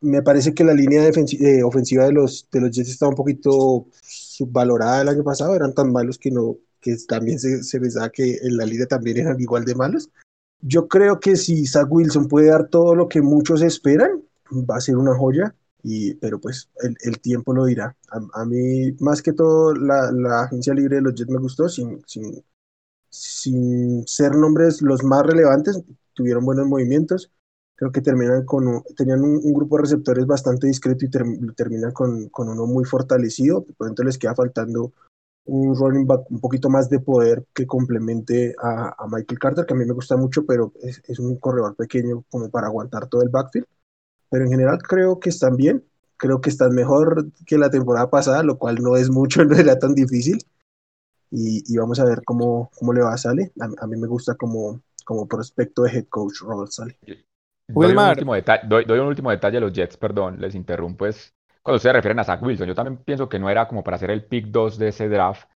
me 0.00 0.22
parece 0.22 0.54
que 0.54 0.64
la 0.64 0.74
línea 0.74 1.02
eh, 1.06 1.62
ofensiva 1.62 2.04
de 2.04 2.12
los, 2.12 2.48
de 2.52 2.60
los 2.60 2.70
Jets 2.70 2.90
estaba 2.90 3.10
un 3.10 3.16
poquito 3.16 3.86
subvalorada 4.02 5.02
el 5.02 5.08
año 5.08 5.24
pasado, 5.24 5.54
eran 5.54 5.74
tan 5.74 5.92
malos 5.92 6.18
que 6.18 6.30
no 6.30 6.56
que 6.80 6.96
también 7.08 7.38
se, 7.40 7.64
se 7.64 7.80
pensaba 7.80 8.10
que 8.10 8.36
en 8.42 8.56
la 8.56 8.64
liga 8.64 8.86
también 8.86 9.16
eran 9.16 9.40
igual 9.40 9.64
de 9.64 9.74
malos. 9.74 10.10
Yo 10.60 10.86
creo 10.86 11.18
que 11.18 11.34
si 11.36 11.66
Zach 11.66 11.88
Wilson 11.90 12.28
puede 12.28 12.50
dar 12.50 12.68
todo 12.68 12.94
lo 12.94 13.08
que 13.08 13.22
muchos 13.22 13.62
esperan, 13.62 14.22
va 14.52 14.76
a 14.76 14.80
ser 14.80 14.96
una 14.96 15.16
joya, 15.16 15.54
y, 15.82 16.14
pero 16.14 16.38
pues 16.38 16.68
el, 16.82 16.96
el 17.02 17.18
tiempo 17.18 17.52
lo 17.52 17.64
dirá. 17.64 17.96
A, 18.34 18.44
mí, 18.44 18.92
más 19.00 19.20
que 19.20 19.32
todo, 19.32 19.74
la, 19.74 20.12
la, 20.12 20.42
agencia 20.42 20.74
libre 20.74 20.96
de 20.96 21.02
los 21.02 21.14
Jets 21.14 21.30
me 21.30 21.40
gustó, 21.40 21.68
sin, 21.68 22.02
sin, 22.06 22.44
sin 23.10 24.06
ser 24.06 24.34
nombres 24.34 24.82
los 24.82 25.02
más 25.04 25.24
relevantes, 25.24 25.82
tuvieron 26.14 26.44
buenos 26.44 26.66
movimientos. 26.66 27.30
Creo 27.76 27.92
que 27.92 28.00
terminan 28.00 28.44
con, 28.44 28.82
tenían 28.96 29.22
un, 29.22 29.52
grupo 29.52 29.76
de 29.76 29.82
receptores 29.82 30.26
bastante 30.26 30.66
discreto 30.66 31.04
y 31.04 31.10
terminan 31.54 31.92
con, 31.92 32.28
con, 32.30 32.48
uno 32.48 32.66
muy 32.66 32.84
fortalecido. 32.84 33.64
Por 33.76 33.86
ejemplo, 33.86 34.06
les 34.06 34.18
queda 34.18 34.34
faltando 34.34 34.92
un 35.44 35.76
running 35.76 36.06
back 36.06 36.30
un 36.30 36.40
poquito 36.40 36.70
más 36.70 36.88
de 36.88 37.00
poder 37.00 37.44
que 37.54 37.66
complemente 37.66 38.54
a, 38.62 38.94
a 38.98 39.06
Michael 39.08 39.38
Carter, 39.38 39.66
que 39.66 39.74
a 39.74 39.76
mí 39.76 39.84
me 39.84 39.92
gusta 39.92 40.16
mucho, 40.16 40.46
pero 40.46 40.72
es, 40.82 41.02
es, 41.06 41.18
un 41.18 41.36
corredor 41.36 41.76
pequeño 41.76 42.24
como 42.30 42.50
para 42.50 42.68
aguantar 42.68 43.08
todo 43.08 43.22
el 43.22 43.28
backfield. 43.28 43.66
Pero 44.30 44.44
en 44.44 44.50
general 44.50 44.78
creo 44.78 45.20
que 45.20 45.28
están 45.28 45.56
bien, 45.56 45.84
creo 46.16 46.40
que 46.40 46.50
están 46.50 46.74
mejor 46.74 47.26
que 47.46 47.58
la 47.58 47.70
temporada 47.70 48.10
pasada, 48.10 48.42
lo 48.42 48.58
cual 48.58 48.76
no 48.82 48.96
es 48.96 49.10
mucho, 49.10 49.44
no 49.44 49.54
era 49.54 49.78
tan 49.78 49.94
difícil 49.94 50.38
y, 51.30 51.76
vamos 51.76 52.00
a 52.00 52.04
ver 52.04 52.22
cómo, 52.24 52.70
cómo 52.78 52.92
le 52.92 53.02
va 53.02 53.14
a 53.14 53.18
Sale. 53.18 53.52
A, 53.60 53.86
mí 53.86 53.96
me 53.96 54.06
gusta 54.06 54.34
como, 54.34 54.82
como 55.04 55.26
prospecto 55.26 55.82
de 55.82 55.90
head 55.90 56.06
coach 56.08 56.36
Sale. 56.70 56.98
Doy 57.68 57.92
un, 57.92 57.98
último 57.98 58.34
doy, 58.68 58.84
doy 58.84 58.98
un 58.98 59.08
último 59.08 59.30
detalle 59.30 59.58
a 59.58 59.60
los 59.60 59.72
Jets, 59.72 59.96
perdón, 59.96 60.40
les 60.40 60.54
interrumpo. 60.54 61.06
Es 61.06 61.34
cuando 61.62 61.78
ustedes 61.78 61.96
refieren 61.96 62.20
a 62.20 62.24
Zach 62.24 62.40
Wilson, 62.40 62.68
yo 62.68 62.76
también 62.76 62.98
pienso 62.98 63.28
que 63.28 63.40
no 63.40 63.50
era 63.50 63.66
como 63.66 63.82
para 63.82 63.96
hacer 63.96 64.12
el 64.12 64.24
pick 64.24 64.46
2 64.46 64.78
de 64.78 64.88
ese 64.88 65.08
draft, 65.08 65.48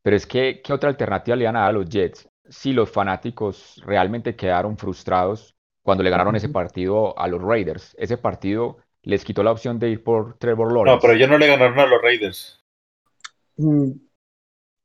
pero 0.00 0.14
es 0.14 0.24
que, 0.24 0.62
¿qué 0.62 0.72
otra 0.72 0.88
alternativa 0.88 1.34
le 1.34 1.42
iban 1.42 1.56
a 1.56 1.60
dar 1.60 1.70
a 1.70 1.72
los 1.72 1.88
Jets? 1.88 2.28
Si 2.48 2.72
los 2.72 2.88
fanáticos 2.88 3.82
realmente 3.84 4.36
quedaron 4.36 4.78
frustrados 4.78 5.56
cuando 5.82 6.04
le 6.04 6.10
ganaron 6.10 6.36
ese 6.36 6.48
partido 6.48 7.18
a 7.18 7.26
los 7.26 7.42
Raiders. 7.42 7.96
Ese 7.98 8.16
partido 8.16 8.78
les 9.02 9.24
quitó 9.24 9.42
la 9.42 9.50
opción 9.50 9.78
de 9.80 9.90
ir 9.90 10.04
por 10.04 10.38
Trevor 10.38 10.72
Lawrence. 10.72 10.94
No, 10.94 11.00
pero 11.00 11.14
ellos 11.14 11.28
no 11.28 11.38
le 11.38 11.48
ganaron 11.48 11.78
a 11.80 11.86
los 11.86 12.00
Raiders. 12.00 12.64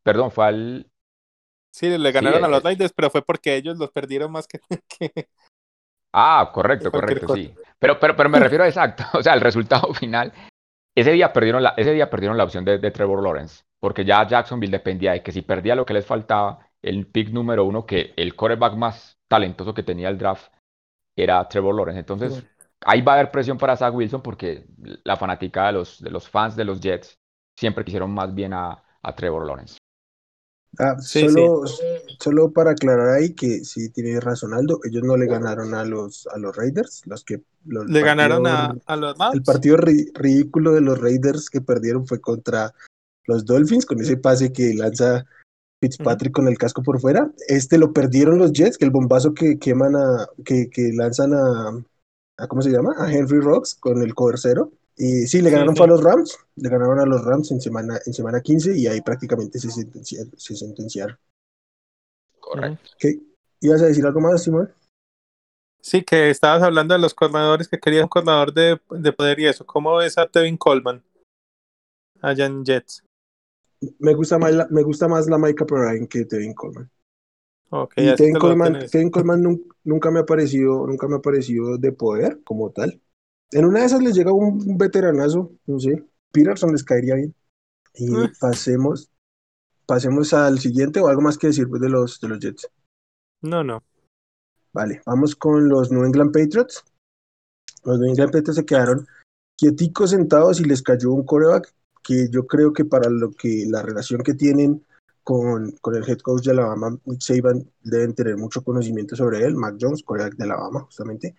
Perdón, 0.05 0.29
fue 0.29 0.45
al. 0.45 0.91
Sí, 1.73 1.97
le 1.97 2.11
ganaron 2.11 2.45
a 2.45 2.47
los 2.47 2.63
Raiders, 2.63 2.93
pero 2.93 3.09
fue 3.09 3.23
porque 3.23 3.55
ellos 3.55 3.77
los 3.77 3.91
perdieron 3.91 4.31
más 4.31 4.47
que. 4.47 4.59
Ah, 6.17 6.49
correcto, 6.53 6.89
correcto, 6.89 7.35
sí. 7.35 7.53
Pero, 7.77 7.99
pero, 7.99 8.15
pero 8.15 8.29
me 8.29 8.39
refiero 8.45 8.63
a 8.63 8.67
exacto. 8.67 9.03
O 9.19 9.21
sea, 9.21 9.33
el 9.33 9.41
resultado 9.41 9.93
final. 9.93 10.31
Ese 10.95 11.11
día 11.11 11.33
perdieron 11.33 11.61
la, 11.61 11.73
ese 11.75 11.91
día 11.91 12.09
perdieron 12.09 12.37
la 12.37 12.45
opción 12.45 12.63
de, 12.63 12.79
Trevor 12.91 13.21
Lawrence. 13.21 13.65
Porque 13.81 14.05
ya 14.05 14.25
Jacksonville 14.25 14.71
dependía 14.71 15.11
de 15.11 15.21
que 15.21 15.33
si 15.33 15.41
perdía 15.41 15.75
lo 15.75 15.85
que 15.85 15.93
les 15.93 16.05
faltaba, 16.05 16.69
el 16.81 17.07
pick 17.07 17.31
número 17.31 17.65
uno, 17.65 17.85
que 17.85 18.13
el 18.15 18.33
quarterback 18.33 18.75
más 18.75 19.19
talentoso 19.27 19.73
que 19.73 19.83
tenía 19.83 20.07
el 20.07 20.17
draft 20.17 20.53
era 21.17 21.45
Trevor 21.49 21.75
Lawrence. 21.75 21.99
Entonces, 21.99 22.45
ahí 22.85 23.01
va 23.01 23.11
a 23.11 23.15
haber 23.15 23.31
presión 23.31 23.57
para 23.57 23.75
Zach 23.75 23.93
Wilson 23.93 24.21
porque 24.21 24.65
la 25.03 25.17
fanática 25.17 25.67
de 25.67 25.73
los, 25.73 26.01
de 26.01 26.11
los 26.11 26.29
fans 26.29 26.55
de 26.55 26.63
los 26.63 26.79
Jets 26.79 27.19
siempre 27.59 27.83
quisieron 27.83 28.13
más 28.13 28.33
bien 28.33 28.53
a 28.53 28.81
Trevor 29.17 29.45
Lawrence. 29.45 29.77
Ah, 30.79 30.99
solo, 30.99 31.63
solo 32.19 32.51
para 32.51 32.71
aclarar 32.71 33.09
ahí 33.09 33.33
que 33.33 33.63
sí 33.63 33.89
tiene 33.89 34.19
razón 34.19 34.53
Aldo, 34.53 34.79
ellos 34.83 35.03
no 35.03 35.17
le 35.17 35.25
ganaron 35.25 35.73
a 35.73 35.85
los 35.85 36.27
a 36.27 36.37
los 36.37 36.55
Raiders, 36.55 37.01
los 37.05 37.23
que 37.23 37.41
le 37.65 38.01
ganaron 38.01 38.45
a, 38.47 38.75
los 38.95 39.15
El 39.33 39.43
partido 39.43 39.77
ridículo 39.77 40.73
de 40.73 40.81
los 40.81 40.99
Raiders 40.99 41.49
que 41.49 41.61
perdieron 41.61 42.07
fue 42.07 42.19
contra 42.19 42.73
los 43.25 43.45
Dolphins 43.45 43.85
con 43.85 43.99
ese 43.99 44.17
pase 44.17 44.51
que 44.53 44.73
lanza 44.73 45.25
Fitzpatrick 45.81 46.33
con 46.33 46.47
el 46.47 46.57
casco 46.57 46.83
por 46.83 46.99
fuera. 46.99 47.31
Este 47.47 47.77
lo 47.77 47.93
perdieron 47.93 48.37
los 48.37 48.53
Jets, 48.53 48.77
que 48.77 48.85
el 48.85 48.91
bombazo 48.91 49.33
que 49.33 49.57
queman 49.59 49.95
a 49.95 50.27
que, 50.43 50.69
que 50.69 50.91
lanzan 50.93 51.33
a, 51.33 51.83
a 52.37 52.47
¿cómo 52.47 52.61
se 52.61 52.71
llama? 52.71 52.95
A 52.97 53.11
Henry 53.11 53.39
Rocks 53.39 53.75
con 53.75 54.01
el 54.01 54.13
cover 54.13 54.37
cero 54.37 54.71
y 54.97 55.27
sí, 55.27 55.41
le 55.41 55.49
ganaron 55.49 55.75
a 55.81 55.87
los 55.87 56.03
Rams, 56.03 56.37
le 56.55 56.69
ganaron 56.69 56.99
a 56.99 57.05
los 57.05 57.23
Rams 57.25 57.51
en 57.51 57.59
semana, 57.59 57.99
en 58.05 58.13
semana 58.13 58.41
15 58.41 58.77
y 58.77 58.87
ahí 58.87 59.01
prácticamente 59.01 59.59
se 59.59 59.69
sentenciaron. 59.69 60.31
Se 60.37 60.55
sentenciaron. 60.55 61.17
Correcto. 62.39 62.91
¿Ibas 63.59 63.81
a 63.81 63.87
decir 63.87 64.05
algo 64.05 64.21
más, 64.21 64.43
Simón? 64.43 64.71
Sí, 65.81 66.03
que 66.03 66.29
estabas 66.29 66.63
hablando 66.63 66.93
de 66.93 66.99
los 66.99 67.13
corredores 67.13 67.67
que 67.67 67.79
querían 67.79 68.09
un 68.13 68.53
de, 68.53 68.79
de, 68.89 69.13
poder 69.13 69.39
y 69.39 69.47
eso. 69.47 69.65
¿Cómo 69.65 69.97
ves 69.97 70.17
a 70.17 70.27
Tevin 70.27 70.57
Coleman 70.57 71.03
allá 72.21 72.45
en 72.45 72.63
Jets? 72.63 73.03
Me 73.99 74.13
gusta 74.13 74.39
más 74.39 74.53
la, 74.53 74.67
me 74.71 74.81
gusta 74.81 75.07
más 75.07 75.27
la 75.27 75.37
Micah 75.37 75.65
Perrine 75.65 76.07
que 76.07 76.25
Tevin 76.25 76.53
Coleman. 76.53 76.89
Okay, 77.69 78.09
y 78.09 78.15
Tevin 78.15 78.35
Coleman, 78.35 78.87
Tevin 78.89 79.11
Coleman 79.11 79.59
nunca, 79.83 80.09
me 80.09 80.21
ha 80.21 80.25
parecido, 80.25 80.87
nunca 80.87 81.07
me 81.07 81.17
ha 81.17 81.21
parecido 81.21 81.77
de 81.77 81.91
poder 81.91 82.41
como 82.43 82.71
tal. 82.71 83.01
En 83.55 83.63
una 83.63 83.79
de 83.79 83.85
esas 83.85 84.03
les 84.03 84.13
llega 84.13 84.33
un 84.33 84.77
veteranazo, 84.77 85.53
no 85.65 85.79
sé, 85.79 86.03
Peterson 86.29 86.73
les 86.73 86.83
caería 86.83 87.15
bien. 87.15 87.33
Y 87.93 88.11
mm. 88.11 88.33
pasemos, 88.37 89.09
pasemos 89.85 90.33
al 90.33 90.59
siguiente 90.59 90.99
o 90.99 91.07
algo 91.07 91.21
más 91.21 91.37
que 91.37 91.47
decir 91.47 91.69
pues, 91.69 91.81
de 91.81 91.87
los 91.87 92.19
de 92.19 92.27
los 92.27 92.39
Jets. 92.39 92.69
No, 93.41 93.63
no. 93.63 93.81
Vale, 94.73 95.01
vamos 95.05 95.37
con 95.37 95.69
los 95.69 95.89
New 95.89 96.03
England 96.03 96.33
Patriots. 96.33 96.83
Los 97.85 97.97
New 97.97 98.09
England 98.09 98.33
Patriots 98.33 98.57
se 98.57 98.65
quedaron 98.65 99.07
quieticos 99.57 100.09
sentados 100.09 100.59
y 100.59 100.65
les 100.65 100.81
cayó 100.81 101.13
un 101.13 101.23
coreback 101.23 101.73
que 102.03 102.27
yo 102.29 102.45
creo 102.45 102.73
que 102.73 102.83
para 102.83 103.09
lo 103.09 103.31
que 103.31 103.65
la 103.69 103.81
relación 103.81 104.21
que 104.21 104.33
tienen 104.33 104.85
con, 105.23 105.71
con 105.79 105.95
el 105.95 106.03
head 106.03 106.19
coach 106.19 106.43
de 106.43 106.51
Alabama, 106.51 106.97
Nick 107.05 107.21
Saban, 107.21 107.65
deben 107.81 108.13
tener 108.13 108.35
mucho 108.35 108.61
conocimiento 108.65 109.15
sobre 109.15 109.45
él, 109.45 109.55
Mac 109.55 109.77
Jones, 109.79 110.03
coreback 110.03 110.35
de 110.35 110.43
Alabama, 110.43 110.81
justamente. 110.81 111.35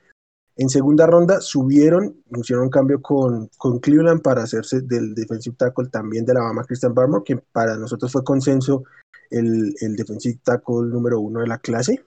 En 0.59 0.71
segunda 0.71 1.07
ronda 1.07 1.41
subieron, 1.43 2.23
hicieron 2.35 2.65
un 2.65 2.71
cambio 2.71 3.03
con, 3.03 3.51
con 3.59 3.79
Cleveland 3.79 4.23
para 4.23 4.43
hacerse 4.43 4.81
del 4.81 5.15
defensive 5.15 5.55
tackle 5.57 5.89
también 5.89 6.25
de 6.25 6.33
Alabama, 6.33 6.65
Christian 6.65 6.95
Barmore, 6.95 7.25
que 7.25 7.37
para 7.37 7.77
nosotros 7.77 8.11
fue 8.11 8.25
consenso 8.25 8.85
el, 9.31 9.75
el 9.81 9.97
defensive 9.97 10.41
tackle 10.43 10.89
número 10.89 11.21
uno 11.21 11.41
de 11.41 11.47
la 11.47 11.59
clase. 11.59 12.03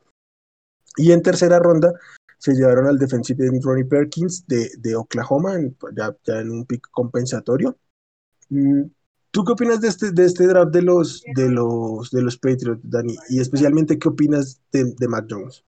Y 0.98 1.12
en 1.12 1.22
tercera 1.22 1.60
ronda 1.60 1.94
se 2.40 2.54
llevaron 2.54 2.88
al 2.88 2.98
defensive 2.98 3.46
end 3.46 3.64
Ronnie 3.64 3.86
Perkins 3.86 4.48
de, 4.48 4.72
de 4.80 4.96
Oklahoma, 4.96 5.60
ya, 5.96 6.16
ya, 6.24 6.40
en 6.40 6.50
un 6.50 6.66
pick 6.66 6.90
compensatorio. 6.90 7.78
Mm, 8.50 8.84
¿Tú 9.32 9.44
qué 9.44 9.52
opinas 9.52 9.80
de 9.80 9.90
este, 9.90 10.12
de 10.12 10.26
este 10.26 10.48
draft 10.48 10.72
de 10.72 10.82
los, 10.82 11.24
de, 11.36 11.50
los, 11.50 12.10
de 12.10 12.24
los 12.24 12.38
Patriots, 12.38 12.82
Dani? 12.84 13.16
Y 13.30 13.40
especialmente, 13.40 14.00
¿qué 14.00 14.10
opinas 14.10 14.60
de, 14.72 14.86
de 14.98 15.08
Mac 15.08 15.28
Jones? 15.30 15.64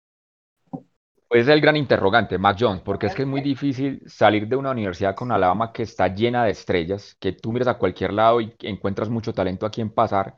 Pues 1.31 1.43
es 1.43 1.47
el 1.47 1.61
gran 1.61 1.77
interrogante, 1.77 2.37
Mac 2.37 2.57
Jones, 2.59 2.81
porque 2.81 3.07
es 3.07 3.15
que 3.15 3.21
es 3.21 3.27
muy 3.27 3.39
difícil 3.39 4.03
salir 4.05 4.49
de 4.49 4.57
una 4.57 4.71
universidad 4.71 5.15
con 5.15 5.31
Alabama 5.31 5.71
que 5.71 5.83
está 5.83 6.13
llena 6.13 6.43
de 6.43 6.51
estrellas, 6.51 7.15
que 7.21 7.31
tú 7.31 7.53
miras 7.53 7.69
a 7.69 7.77
cualquier 7.77 8.11
lado 8.11 8.41
y 8.41 8.53
encuentras 8.59 9.07
mucho 9.07 9.33
talento 9.33 9.65
a 9.65 9.71
quien 9.71 9.91
pasar, 9.91 10.35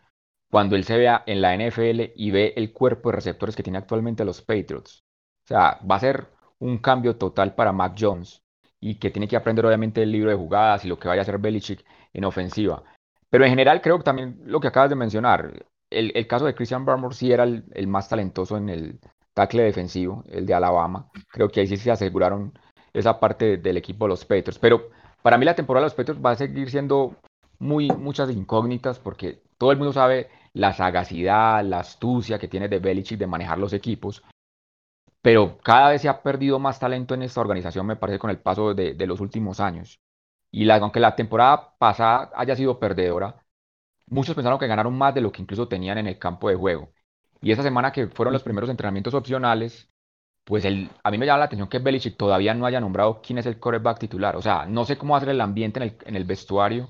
cuando 0.51 0.75
él 0.75 0.83
se 0.83 0.95
vea 0.95 1.23
en 1.25 1.41
la 1.41 1.55
NFL 1.55 2.11
y 2.15 2.29
ve 2.29 2.53
el 2.55 2.71
cuerpo 2.71 3.09
de 3.09 3.15
receptores 3.15 3.55
que 3.55 3.63
tiene 3.63 3.79
actualmente 3.79 4.23
los 4.23 4.43
Patriots. 4.43 5.03
O 5.45 5.47
sea, 5.47 5.79
va 5.89 5.95
a 5.95 5.99
ser 5.99 6.27
un 6.59 6.77
cambio 6.77 7.15
total 7.15 7.55
para 7.55 7.71
Mac 7.71 7.95
Jones 7.99 8.43
y 8.79 8.99
que 8.99 9.09
tiene 9.09 9.27
que 9.27 9.35
aprender 9.35 9.65
obviamente 9.65 10.03
el 10.03 10.11
libro 10.11 10.29
de 10.29 10.35
jugadas 10.35 10.85
y 10.85 10.89
lo 10.89 10.99
que 10.99 11.07
vaya 11.07 11.21
a 11.21 11.23
hacer 11.23 11.39
Belichick 11.39 11.83
en 12.13 12.23
ofensiva. 12.23 12.83
Pero 13.31 13.45
en 13.45 13.49
general 13.49 13.81
creo 13.81 13.97
que 13.97 14.03
también 14.03 14.43
lo 14.45 14.59
que 14.59 14.67
acabas 14.67 14.91
de 14.91 14.95
mencionar, 14.95 15.65
el, 15.89 16.27
caso 16.27 16.45
de 16.45 16.53
Christian 16.53 16.85
Barmore 16.85 17.15
sí 17.15 17.31
era 17.31 17.45
el 17.45 17.87
más 17.87 18.09
talentoso 18.09 18.57
en 18.57 18.69
el, 18.69 18.99
tackle 19.33 19.63
defensivo, 19.63 20.23
el 20.29 20.45
de 20.45 20.53
Alabama. 20.53 21.09
Creo 21.31 21.49
que 21.49 21.61
ahí 21.61 21.67
sí 21.67 21.77
se 21.77 21.91
aseguraron 21.91 22.53
esa 22.93 23.19
parte 23.19 23.57
del 23.57 23.77
equipo 23.77 24.05
de 24.05 24.09
los 24.09 24.25
Patriots. 24.25 24.59
Pero 24.59 24.89
para 25.21 25.37
mí 25.37 25.45
la 25.45 25.55
temporada 25.55 25.83
de 25.83 25.87
los 25.87 25.95
Patriots 25.95 26.23
va 26.23 26.31
a 26.31 26.35
seguir 26.35 26.69
siendo 26.69 27.15
muy 27.59 27.87
muchas 27.89 28.29
incógnitas 28.29 28.99
porque 28.99 29.41
todo 29.57 29.71
el 29.71 29.77
mundo 29.77 29.93
sabe 29.93 30.29
la 30.53 30.73
sagacidad, 30.73 31.63
la 31.63 31.79
astucia 31.79 32.37
que 32.39 32.47
tiene 32.47 32.67
de 32.67 32.79
Belichick 32.79 33.17
de 33.17 33.27
manejar 33.27 33.57
los 33.57 33.73
equipos. 33.73 34.23
Pero 35.21 35.57
cada 35.59 35.89
vez 35.89 36.01
se 36.01 36.09
ha 36.09 36.21
perdido 36.21 36.59
más 36.59 36.79
talento 36.79 37.13
en 37.13 37.23
esta 37.23 37.41
organización, 37.41 37.87
me 37.87 37.95
parece, 37.95 38.19
con 38.19 38.29
el 38.29 38.39
paso 38.39 38.73
de, 38.73 38.95
los 39.07 39.21
últimos 39.21 39.59
años. 39.59 39.99
Y 40.51 40.69
aunque 40.69 40.99
la 40.99 41.15
temporada 41.15 41.75
pasada 41.77 42.31
haya 42.35 42.55
sido 42.55 42.77
perdedora, 42.79 43.43
muchos 44.07 44.35
pensaron 44.35 44.59
que 44.59 44.67
ganaron 44.67 44.97
más 44.97 45.15
de 45.15 45.21
lo 45.21 45.31
que 45.31 45.41
incluso 45.41 45.67
tenían 45.67 45.97
en 45.97 46.07
el 46.07 46.19
campo 46.19 46.49
de 46.49 46.55
juego. 46.55 46.92
Y 47.43 47.51
esa 47.51 47.61
semana 47.61 47.91
que 47.91 48.07
fueron 48.07 48.31
los 48.31 48.41
primeros 48.41 48.69
entrenamientos 48.69 49.13
opcionales, 49.13 49.89
pues 50.45 50.63
el, 50.63 50.89
a 51.03 51.11
mí 51.11 51.17
me 51.17 51.25
llama 51.25 51.39
la 51.39 51.45
atención 51.45 51.67
que 51.67 51.79
Belichick 51.79 52.15
todavía 52.15 52.53
no 52.53 52.65
haya 52.65 52.79
nombrado 52.79 53.21
quién 53.21 53.37
es 53.37 53.45
el 53.45 53.59
quarterback 53.59 53.99
titular. 53.99 54.37
O 54.37 54.41
sea, 54.41 54.65
no 54.65 54.85
sé 54.85 54.97
cómo 54.97 55.15
hacer 55.15 55.29
el 55.29 55.41
ambiente 55.41 55.79
en 55.79 55.83
el, 55.83 55.97
en 56.05 56.15
el 56.15 56.23
vestuario 56.23 56.87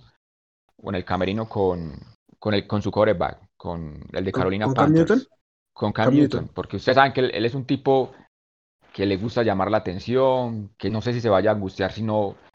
o 0.78 0.90
en 0.90 0.96
el 0.96 1.06
camerino 1.06 1.50
con, 1.50 1.94
con, 2.38 2.54
el, 2.54 2.68
con 2.68 2.84
su 2.84 2.92
quarterback, 2.92 3.50
con 3.58 4.00
el 4.12 4.24
de 4.24 4.32
Carolina 4.32 4.66
¿Con, 4.66 4.76
Panthers. 4.76 5.08
Cam 5.08 5.18
Newton? 5.18 5.38
Con 5.74 5.92
Cam, 5.92 6.14
Newton. 6.14 6.50
Porque 6.54 6.78
ustedes 6.78 6.98
saben 6.98 7.14
que 7.14 7.22
él, 7.22 7.46
es 7.46 7.56
un 7.56 7.66
tipo 7.66 8.12
que 8.94 9.08
le 9.08 9.18
gusta 9.18 9.42
llamar 9.42 9.72
la 9.72 9.78
atención, 9.78 10.70
que 10.78 10.92
no 10.92 11.02
sé 11.02 11.14
si 11.14 11.22
se 11.22 11.30
vaya 11.30 11.50
a 11.50 11.56
angustiar 11.56 11.92
si, 11.92 12.06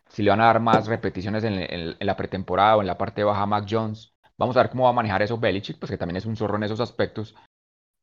si 0.09 0.23
le 0.23 0.31
van 0.31 0.41
a 0.41 0.47
dar 0.47 0.61
más 0.61 0.87
repeticiones 0.87 1.43
en, 1.43 1.55
en, 1.55 1.97
la 1.99 2.17
pretemporada 2.17 2.77
o 2.77 2.81
en 2.81 2.87
la 2.87 2.97
parte 2.97 3.25
baja 3.25 3.43
a 3.43 3.47
Mac 3.47 3.67
Jones. 3.69 4.13
Vamos 4.39 4.57
a 4.57 4.63
ver 4.63 4.71
cómo 4.71 4.85
va 4.85 4.91
a 4.91 4.93
manejar 4.93 5.21
eso 5.21 5.37
Belichick, 5.37 5.81
pues 5.81 5.91
que 5.91 5.99
también 5.99 6.17
es 6.17 6.27
un 6.27 6.37
zorro 6.37 6.57
en 6.57 6.63
esos 6.63 6.79
aspectos. 6.79 7.35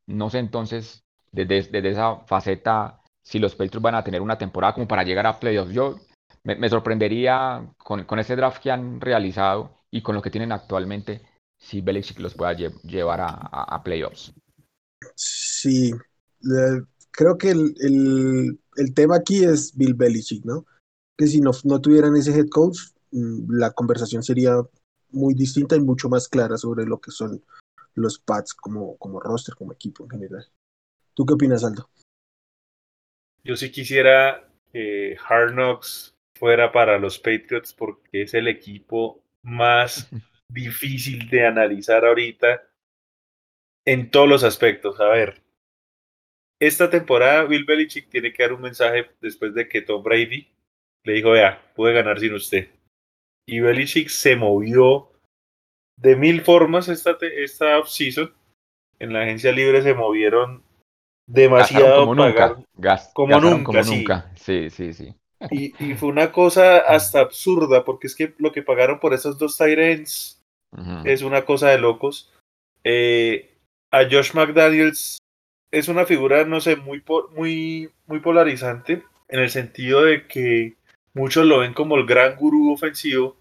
No 0.08 0.30
sé 0.30 0.40
entonces, 0.40 1.04
desde, 1.32 1.90
esa 1.90 2.18
faceta, 2.22 3.02
si 3.24 3.40
los 3.40 3.56
Patriots 3.56 3.82
van 3.82 3.96
a 3.96 4.04
tener 4.04 4.22
una 4.22 4.38
temporada 4.38 4.74
como 4.74 4.88
para 4.88 5.04
llegar 5.04 5.26
a 5.28 5.40
playoffs. 5.40 5.74
Yo 5.74 5.96
me, 6.44 6.70
sorprendería 6.70 7.74
con, 7.78 8.06
con, 8.06 8.20
ese 8.20 8.36
draft 8.36 8.62
que 8.62 8.72
han 8.72 9.02
realizado 9.02 9.76
y 9.90 10.02
con 10.02 10.16
lo 10.16 10.22
que 10.22 10.30
tienen 10.30 10.52
actualmente, 10.52 11.22
si 11.58 11.82
Belichick 11.82 12.20
los 12.20 12.36
pueda 12.36 12.54
llevar 12.54 13.22
a, 13.22 13.82
playoffs. 13.84 14.34
Sí, 15.16 15.94
creo 17.12 17.38
que 17.38 17.52
el, 17.52 18.60
tema 18.94 19.16
aquí 19.16 19.44
es 19.44 19.76
Bill 19.76 19.94
Belichick, 19.94 20.46
¿no? 20.46 20.66
Que 21.18 21.28
si 21.28 21.42
no, 21.42 21.52
no 21.64 21.80
tuvieran 21.80 22.16
ese 22.16 22.38
head 22.38 22.50
coach, 22.50 22.78
mm, 23.12 23.54
la 23.54 23.72
conversación 23.72 24.22
sería 24.22 24.58
muy 25.12 25.34
distinta 25.34 25.76
y 25.76 25.80
mucho 25.80 26.10
más 26.10 26.28
clara 26.28 26.58
sobre 26.58 26.86
lo 26.86 27.00
que 27.00 27.12
son 27.12 27.42
los 27.96 28.20
Pats 28.20 28.54
como, 28.54 28.98
como 28.98 29.20
roster, 29.20 29.56
como 29.56 29.74
equipo 29.74 30.04
en 30.04 30.10
general. 30.12 30.46
¿Tú 31.14 31.26
qué 31.26 31.34
opinas, 31.34 31.64
Aldo? 31.64 31.90
Yo 33.44 33.56
sí 33.56 33.72
quisiera 33.72 34.50
que 34.72 35.18
Hard 35.28 35.54
Knocks 35.54 36.16
fuera 36.38 36.72
para 36.72 37.00
los 37.00 37.18
Patriots 37.18 37.74
porque 37.74 38.24
es 38.24 38.34
el 38.34 38.48
equipo 38.48 39.24
más 39.42 40.10
difícil 40.50 41.30
de 41.30 41.46
analizar 41.46 42.06
ahorita 42.06 42.68
en 43.86 44.12
todos 44.12 44.28
los 44.28 44.44
aspectos. 44.44 45.00
A 45.00 45.08
ver, 45.10 45.42
esta 46.60 46.90
temporada 46.90 47.44
Bill 47.44 47.66
Belichick 47.66 48.10
tiene 48.10 48.34
que 48.34 48.44
dar 48.44 48.54
un 48.54 48.62
mensaje 48.62 49.10
después 49.22 49.54
de 49.54 49.68
que 49.68 49.82
Tom 49.82 50.04
Brady 50.04 50.48
le 51.04 51.14
dijo, 51.14 51.32
vea, 51.32 51.72
pude 51.76 51.94
ganar 51.94 52.20
sin 52.20 52.34
usted. 52.34 52.70
Y 53.48 53.60
Belichick 53.60 54.10
se 54.10 54.36
movió 54.36 55.12
de 55.98 56.16
mil 56.16 56.42
formas 56.42 56.88
esta, 56.88 57.18
esta 57.22 57.80
offseason. 57.80 58.34
En 59.00 59.14
la 59.14 59.24
agencia 59.24 59.52
libre 59.52 59.82
se 59.82 59.94
movieron 59.94 60.64
demasiado. 61.28 62.06
como 62.06 62.16
nunca. 62.16 62.56
como 63.14 63.40
nunca, 63.40 64.32
Sí, 64.36 64.70
sí, 64.70 64.94
sí. 64.94 65.14
Y, 65.52 65.72
fue 65.96 66.10
una 66.10 66.32
cosa 66.32 66.78
hasta 66.78 67.20
absurda, 67.20 67.84
porque 67.84 68.08
es 68.08 68.16
que 68.16 68.34
lo 68.38 68.52
que 68.52 68.62
pagaron 68.62 69.00
por 69.00 69.14
esos 69.14 69.38
dos 69.38 69.58
Tyrants 69.58 70.42
es 71.04 71.22
una 71.22 71.44
cosa 71.44 71.70
de 71.70 71.78
locos. 71.78 72.34
Eh, 72.84 73.54
a 73.92 74.04
Josh 74.10 74.34
McDaniels 74.34 75.18
es 75.72 75.88
una 75.88 76.06
figura, 76.06 76.46
no 76.46 76.62
sé, 76.62 76.76
muy, 76.76 77.04
muy, 77.36 77.90
muy 78.08 78.20
polarizante, 78.20 79.04
en 79.28 79.40
el 79.40 79.50
sentido 79.50 80.04
de 80.04 80.28
que 80.28 80.76
muchos 81.14 81.46
lo 81.46 81.60
ven 81.60 81.74
como 81.74 81.96
el 81.96 82.06
gran 82.06 82.36
gurú 82.36 82.72
ofensivo, 82.72 83.38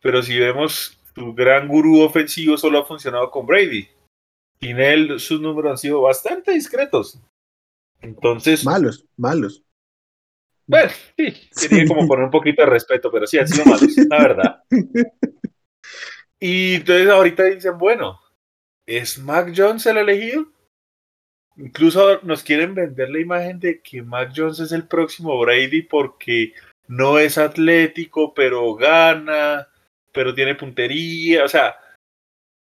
pero 0.00 0.22
si 0.22 0.38
vemos 0.38 0.95
su 1.16 1.32
gran 1.32 1.66
gurú 1.66 2.02
ofensivo 2.02 2.58
solo 2.58 2.78
ha 2.78 2.84
funcionado 2.84 3.30
con 3.30 3.46
Brady. 3.46 3.88
Sin 4.60 4.78
él, 4.78 5.18
sus 5.18 5.40
números 5.40 5.70
han 5.70 5.78
sido 5.78 6.02
bastante 6.02 6.52
discretos. 6.52 7.18
Entonces. 8.02 8.64
Malos, 8.66 9.06
malos. 9.16 9.64
Bueno, 10.66 10.90
sí, 11.16 11.48
quería 11.68 11.86
como 11.86 12.06
poner 12.06 12.26
un 12.26 12.30
poquito 12.30 12.62
de 12.62 12.68
respeto, 12.68 13.10
pero 13.10 13.26
sí 13.26 13.38
han 13.38 13.48
sido 13.48 13.64
malos, 13.64 13.96
la 14.10 14.18
verdad. 14.18 14.62
Y 16.38 16.74
entonces 16.74 17.08
ahorita 17.08 17.44
dicen, 17.44 17.78
bueno, 17.78 18.20
¿es 18.84 19.18
Mac 19.18 19.54
Jones 19.56 19.86
el 19.86 19.96
elegido? 19.96 20.52
Incluso 21.56 22.20
nos 22.24 22.42
quieren 22.42 22.74
vender 22.74 23.08
la 23.08 23.20
imagen 23.20 23.58
de 23.58 23.80
que 23.80 24.02
Mac 24.02 24.32
Jones 24.36 24.60
es 24.60 24.72
el 24.72 24.86
próximo 24.86 25.40
Brady 25.40 25.80
porque 25.80 26.52
no 26.88 27.18
es 27.18 27.38
atlético, 27.38 28.34
pero 28.34 28.74
gana, 28.74 29.66
pero 30.16 30.34
tiene 30.34 30.54
puntería. 30.54 31.44
O 31.44 31.48
sea, 31.48 31.76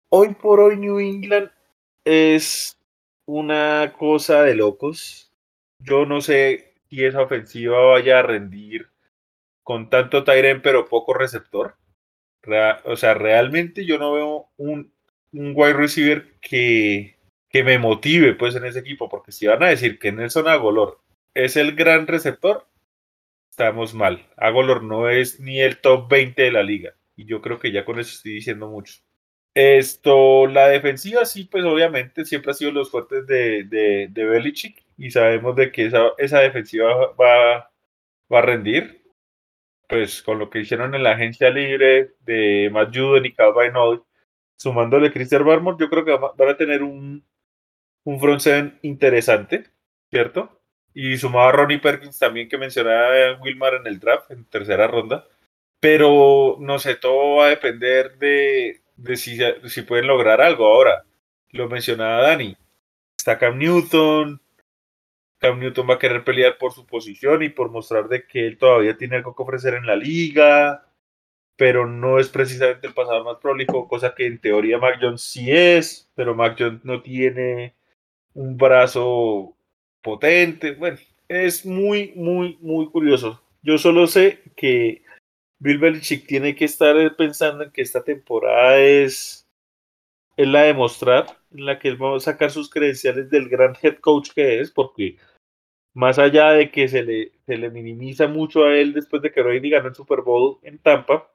hoy 0.10 0.34
por 0.34 0.60
hoy 0.60 0.76
New 0.76 1.00
England 1.00 1.52
es 2.04 2.78
una 3.26 3.94
cosa 3.98 4.42
de 4.42 4.56
locos. 4.56 5.32
Yo 5.80 6.06
no 6.06 6.20
sé 6.20 6.74
si 6.90 7.06
esa 7.06 7.22
ofensiva 7.22 7.80
vaya 7.86 8.20
a 8.20 8.24
rendir 8.24 8.90
con 9.62 9.90
tanto 9.90 10.24
Tyren 10.24 10.62
pero 10.62 10.88
poco 10.88 11.14
receptor. 11.14 11.76
o 12.86 12.96
sea, 12.96 13.14
realmente 13.14 13.86
yo 13.86 14.00
no 14.00 14.14
veo 14.14 14.50
un, 14.58 14.92
un 15.32 15.54
wide 15.56 15.74
receiver 15.74 16.34
que, 16.42 17.16
que 17.50 17.64
me 17.64 17.78
motive 17.78 18.34
pues 18.34 18.56
en 18.56 18.66
ese 18.66 18.80
equipo, 18.80 19.10
porque 19.10 19.32
si 19.32 19.46
van 19.46 19.62
a 19.62 19.70
decir 19.70 20.00
que 20.00 20.12
Nelson 20.12 20.48
Agolor 20.48 21.00
es 21.36 21.56
el 21.56 21.76
gran 21.76 22.08
receptor, 22.08 22.68
estamos 23.52 23.94
mal. 23.94 24.28
Agolor 24.38 24.84
no 24.84 25.08
es 25.10 25.40
ni 25.40 25.62
el 25.62 25.78
top 25.80 26.10
20 26.10 26.42
de 26.42 26.52
la 26.52 26.64
liga. 26.64 26.96
Yo 27.26 27.42
creo 27.42 27.60
que 27.60 27.72
ya 27.72 27.86
con 27.86 28.00
eso 28.00 28.12
estoy 28.16 28.34
diciendo 28.34 28.68
mucho. 28.70 28.96
Esto, 29.56 30.48
la 30.48 30.68
defensiva 30.70 31.26
sí, 31.26 31.46
pues 31.46 31.64
obviamente 31.66 32.26
siempre 32.26 32.52
ha 32.52 32.54
sido 32.56 32.72
los 32.72 32.90
fuertes 32.92 33.28
de, 33.28 33.64
de, 33.66 34.08
de 34.10 34.26
Belichick 34.26 34.84
y 34.98 35.12
sabemos 35.12 35.56
de 35.56 35.72
que 35.72 35.86
esa, 35.88 36.12
esa 36.18 36.40
defensiva 36.40 37.14
va, 37.14 37.72
va 38.32 38.40
a 38.40 38.42
rendir. 38.42 39.04
Pues 39.88 40.24
con 40.24 40.40
lo 40.40 40.50
que 40.50 40.60
hicieron 40.60 40.96
en 40.96 41.04
la 41.04 41.12
agencia 41.12 41.50
libre 41.52 42.16
de 42.22 42.70
Matt 42.72 42.96
Juden 42.96 43.26
y 43.26 43.34
Calvin 43.34 43.74
sumándole 44.58 45.12
Christian 45.12 45.46
Barmore, 45.46 45.78
yo 45.80 45.90
creo 45.90 46.06
que 46.06 46.12
van 46.12 46.50
a 46.50 46.58
tener 46.58 46.84
un, 46.84 47.24
un 48.06 48.20
front 48.20 48.40
seven 48.40 48.80
interesante, 48.82 49.66
¿cierto? 50.10 50.62
Y 50.94 51.18
sumado 51.18 51.50
a 51.50 51.52
Ronnie 51.52 51.80
Perkins 51.80 52.20
también 52.20 52.48
que 52.50 52.58
mencionaba 52.58 53.40
Wilmar 53.42 53.76
en 53.76 53.88
el 53.88 54.00
draft, 54.00 54.32
en 54.32 54.46
tercera 54.46 54.88
ronda. 54.88 55.28
Pero 55.84 56.56
no 56.62 56.80
sé, 56.80 56.96
todo 56.96 57.36
va 57.36 57.48
a 57.48 57.50
depender 57.50 58.18
de, 58.18 58.80
de 58.96 59.18
si, 59.18 59.38
si 59.66 59.82
pueden 59.82 60.08
lograr 60.08 60.40
algo. 60.40 60.66
Ahora, 60.66 61.04
lo 61.50 61.68
mencionaba 61.68 62.22
Dani, 62.22 62.56
está 63.18 63.38
Cam 63.38 63.58
Newton, 63.58 64.40
Cam 65.40 65.60
Newton 65.60 65.90
va 65.90 65.96
a 65.96 66.00
querer 66.00 66.24
pelear 66.24 66.58
por 66.58 66.72
su 66.72 66.86
posición 66.86 67.44
y 67.44 67.50
por 67.50 67.70
mostrar 67.70 68.08
de 68.08 68.26
que 68.26 68.48
él 68.48 68.58
todavía 68.58 68.96
tiene 68.96 69.18
algo 69.18 69.36
que 69.36 69.44
ofrecer 69.44 69.74
en 69.74 69.86
la 69.86 69.98
liga, 69.98 70.88
pero 71.58 71.86
no 71.86 72.18
es 72.18 72.30
precisamente 72.30 72.88
el 72.88 72.94
pasador 72.94 73.26
más 73.26 73.40
prolijo, 73.42 73.90
cosa 73.90 74.16
que 74.16 74.26
en 74.26 74.40
teoría 74.40 74.78
Mac 74.78 75.00
Jones 75.02 75.22
sí 75.22 75.52
es, 75.52 76.10
pero 76.16 76.34
Mac 76.34 76.56
Jones 76.58 76.86
no 76.86 77.02
tiene 77.02 77.76
un 78.34 78.56
brazo 78.56 79.54
potente. 80.02 80.76
Bueno, 80.76 80.98
es 81.28 81.66
muy, 81.66 82.14
muy, 82.16 82.58
muy 82.62 82.90
curioso. 82.90 83.42
Yo 83.62 83.78
solo 83.78 84.08
sé 84.08 84.44
que 84.56 85.03
Bill 85.64 85.80
Belichick 85.80 86.28
tiene 86.28 86.56
que 86.56 86.66
estar 86.66 87.16
pensando 87.16 87.64
en 87.64 87.72
que 87.72 87.82
esta 87.82 88.04
temporada 88.04 88.78
es, 88.80 89.48
es 90.36 90.48
la 90.48 90.64
de 90.64 90.74
mostrar, 90.74 91.26
en 91.52 91.66
la 91.66 91.80
que 91.80 91.88
él 91.88 92.02
va 92.02 92.18
a 92.18 92.20
sacar 92.20 92.52
sus 92.52 92.70
credenciales 92.70 93.30
del 93.30 93.48
gran 93.48 93.74
head 93.82 94.00
coach 94.00 94.32
que 94.36 94.60
es, 94.60 94.72
porque 94.72 95.16
más 95.94 96.20
allá 96.20 96.52
de 96.52 96.70
que 96.70 96.90
se 96.90 97.04
le, 97.04 97.32
se 97.46 97.58
le 97.58 97.70
minimiza 97.70 98.28
mucho 98.28 98.66
a 98.66 98.76
él 98.76 98.92
después 98.92 99.22
de 99.22 99.32
que 99.32 99.42
Brady 99.42 99.70
ganó 99.70 99.88
el 99.88 99.96
Super 99.96 100.20
Bowl 100.22 100.60
en 100.64 100.80
Tampa, 100.80 101.32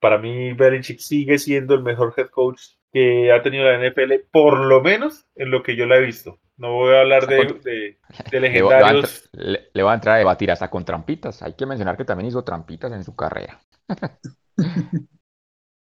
para 0.00 0.18
mí 0.18 0.54
Belichick 0.54 0.98
sigue 0.98 1.38
siendo 1.38 1.76
el 1.76 1.84
mejor 1.84 2.14
head 2.16 2.30
coach 2.30 2.62
que 2.92 3.30
ha 3.30 3.42
tenido 3.42 3.64
la 3.64 3.78
NFL, 3.78 4.24
por 4.32 4.58
lo 4.58 4.82
menos 4.82 5.24
en 5.36 5.52
lo 5.52 5.62
que 5.62 5.76
yo 5.76 5.86
la 5.86 5.98
he 5.98 6.04
visto. 6.04 6.40
No 6.62 6.74
voy 6.74 6.94
a 6.94 7.00
hablar 7.00 7.26
de, 7.26 7.98
legendarios. 8.40 9.28
Le, 9.32 9.82
va 9.82 9.90
a 9.90 9.94
entrar 9.96 10.14
a 10.14 10.18
debatir 10.18 10.48
hasta 10.52 10.70
con 10.70 10.84
trampitas. 10.84 11.42
Hay 11.42 11.54
que 11.54 11.66
mencionar 11.66 11.96
que 11.96 12.04
también 12.04 12.28
hizo 12.28 12.44
trampitas 12.44 12.92
en 12.92 13.02
su 13.02 13.16
carrera. 13.16 13.60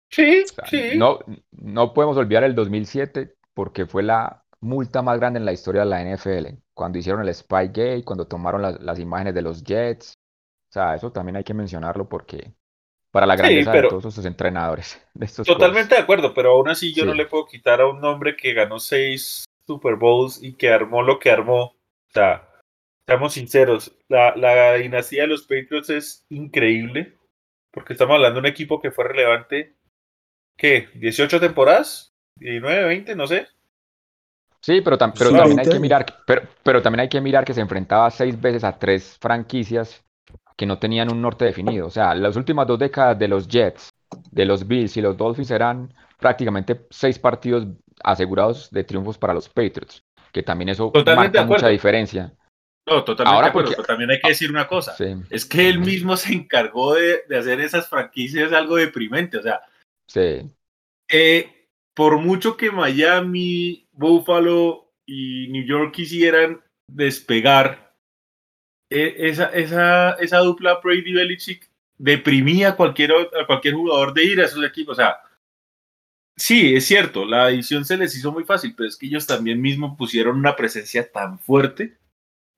sí, 0.10 0.44
sí. 0.66 0.94
No, 0.98 1.20
no 1.52 1.94
podemos 1.94 2.18
olvidar 2.18 2.44
el 2.46 2.56
2007 2.56 3.36
porque 3.54 3.86
fue 3.86 4.02
la 4.02 4.44
multa 4.60 5.04
más 5.04 5.20
grande 5.20 5.38
en 5.38 5.46
la 5.46 5.54
historia 5.54 5.82
de 5.82 5.88
la 5.88 6.04
NFL. 6.04 6.58
Cuando 6.74 6.98
hicieron 6.98 7.22
el 7.22 7.32
Spygate, 7.32 8.04
cuando 8.04 8.26
tomaron 8.26 8.64
las, 8.64 8.98
imágenes 8.98 9.36
de 9.36 9.44
los 9.44 9.64
Jets. 9.64 10.14
O 10.72 10.74
sea, 10.74 10.96
eso 10.96 11.12
también 11.12 11.36
hay 11.36 11.44
que 11.44 11.54
mencionarlo 11.54 12.10
porque 12.10 12.56
para 13.12 13.28
la 13.28 13.36
grandeza 13.36 13.72
de 13.72 13.84
todos 13.84 14.06
esos 14.06 14.26
entrenadores. 14.26 15.00
totalmente 15.46 15.94
de 15.94 16.02
acuerdo, 16.02 16.34
pero 16.34 16.54
aún 16.54 16.70
así 16.70 16.92
yo 16.92 17.06
no 17.06 17.14
le 17.14 17.28
puedo 17.28 17.46
quitar 17.46 17.82
a 17.82 17.88
un 17.88 18.04
hombre 18.04 18.36
que 18.36 18.56
ganó 18.56 18.80
seis 18.80 19.46
Super 19.72 19.96
Bowls 19.96 20.42
y 20.44 20.54
que 20.54 20.70
armó 20.70 21.02
lo 21.02 21.20
que 21.20 21.32
armó. 21.32 21.64
O 21.64 22.14
sea, 22.14 22.48
seamos 23.06 23.34
sinceros, 23.34 23.96
la, 24.10 24.36
la 24.36 24.76
dinastía 24.76 25.24
de 25.24 25.30
los 25.30 25.44
Patriots 25.44 25.90
es 25.90 26.26
increíble, 26.30 27.16
porque 27.72 27.94
estamos 27.94 28.16
hablando 28.16 28.36
de 28.36 28.48
un 28.48 28.52
equipo 28.52 28.82
que 28.82 28.92
fue 28.92 29.06
relevante, 29.08 29.76
¿qué? 30.58 30.90
¿18 30.96 31.40
temporadas? 31.40 32.14
¿19, 32.40 32.88
20? 32.88 33.16
No 33.16 33.28
sé. 33.28 33.48
Sí, 34.62 34.82
pero, 34.82 34.98
pero 34.98 35.32
también 35.32 35.60
hay 35.60 35.70
que 35.70 35.80
mirar, 35.80 36.06
pero, 36.26 36.42
pero 36.64 36.82
también 36.82 37.00
hay 37.02 37.10
que 37.10 37.22
mirar 37.22 37.46
que 37.46 37.54
se 37.54 37.62
enfrentaba 37.62 38.12
seis 38.12 38.40
veces 38.40 38.64
a 38.64 38.78
tres 38.78 39.18
franquicias 39.20 40.04
que 40.56 40.68
no 40.68 40.78
tenían 40.78 41.12
un 41.12 41.22
norte 41.22 41.46
definido. 41.46 41.88
O 41.88 41.90
sea, 41.90 42.14
las 42.14 42.36
últimas 42.36 42.68
dos 42.68 42.78
décadas 42.78 43.18
de 43.18 43.28
los 43.28 43.48
Jets, 43.48 43.90
de 44.30 44.46
los 44.46 44.68
Bills 44.68 44.96
y 44.98 45.02
los 45.02 45.18
Dolphins 45.18 45.50
eran 45.50 45.92
prácticamente 46.20 46.86
seis 46.92 47.18
partidos 47.18 47.66
asegurados 48.04 48.70
de 48.72 48.84
triunfos 48.84 49.18
para 49.18 49.34
los 49.34 49.50
Patriots, 49.50 50.04
que 50.32 50.44
también 50.44 50.70
eso 50.70 50.92
marca 51.06 51.46
mucha 51.46 51.68
diferencia. 51.68 52.34
No, 52.88 53.04
totalmente 53.04 53.44
de 53.44 53.48
acuerdo, 53.50 53.72
pero 53.72 53.84
también 53.84 54.10
hay 54.10 54.20
que 54.20 54.30
decir 54.30 54.50
una 54.50 54.68
cosa, 54.68 54.96
es 55.30 55.46
que 55.46 55.70
él 55.70 55.80
mismo 55.80 56.18
se 56.18 56.34
encargó 56.34 56.96
de, 56.96 57.24
hacer 57.38 57.60
esas 57.60 57.88
franquicias 57.88 58.52
algo 58.52 58.76
deprimente, 58.76 59.38
o 59.38 59.44
sea, 59.44 59.62
sí. 60.08 60.42
Eh, 61.10 61.68
por 61.94 62.18
mucho 62.18 62.58
que 62.58 62.72
Miami, 62.72 63.88
Buffalo 63.92 64.94
y 65.06 65.48
New 65.50 65.66
York 65.66 65.94
quisieran 65.94 66.62
despegar, 66.88 67.94
e, 68.90 69.16
esa, 69.30 69.46
esa, 69.48 70.14
esa 70.14 70.38
dupla 70.40 70.80
Brady 70.84 71.14
Belichick 71.14 71.70
deprimía 71.98 72.70
a 72.70 72.76
cualquier, 72.76 73.12
a 73.12 73.46
cualquier 73.46 73.76
jugador 73.76 74.14
de 74.14 74.24
ir 74.24 74.42
a 74.42 74.46
esos 74.46 74.64
equipos, 74.66 74.94
o 74.94 75.02
sea, 75.02 75.18
sí, 76.42 76.76
es 76.76 76.86
cierto, 76.86 77.26
la 77.26 77.50
edición 77.50 77.86
se 77.86 77.98
les 77.98 78.16
hizo 78.16 78.32
muy 78.32 78.44
fácil, 78.44 78.74
pero 78.76 78.90
es 78.90 78.98
que 78.98 79.06
ellos 79.06 79.28
también 79.28 79.62
mismos 79.62 79.98
pusieron 79.98 80.38
una 80.38 80.56
presencia 80.56 81.12
tan 81.12 81.40
fuerte 81.40 81.98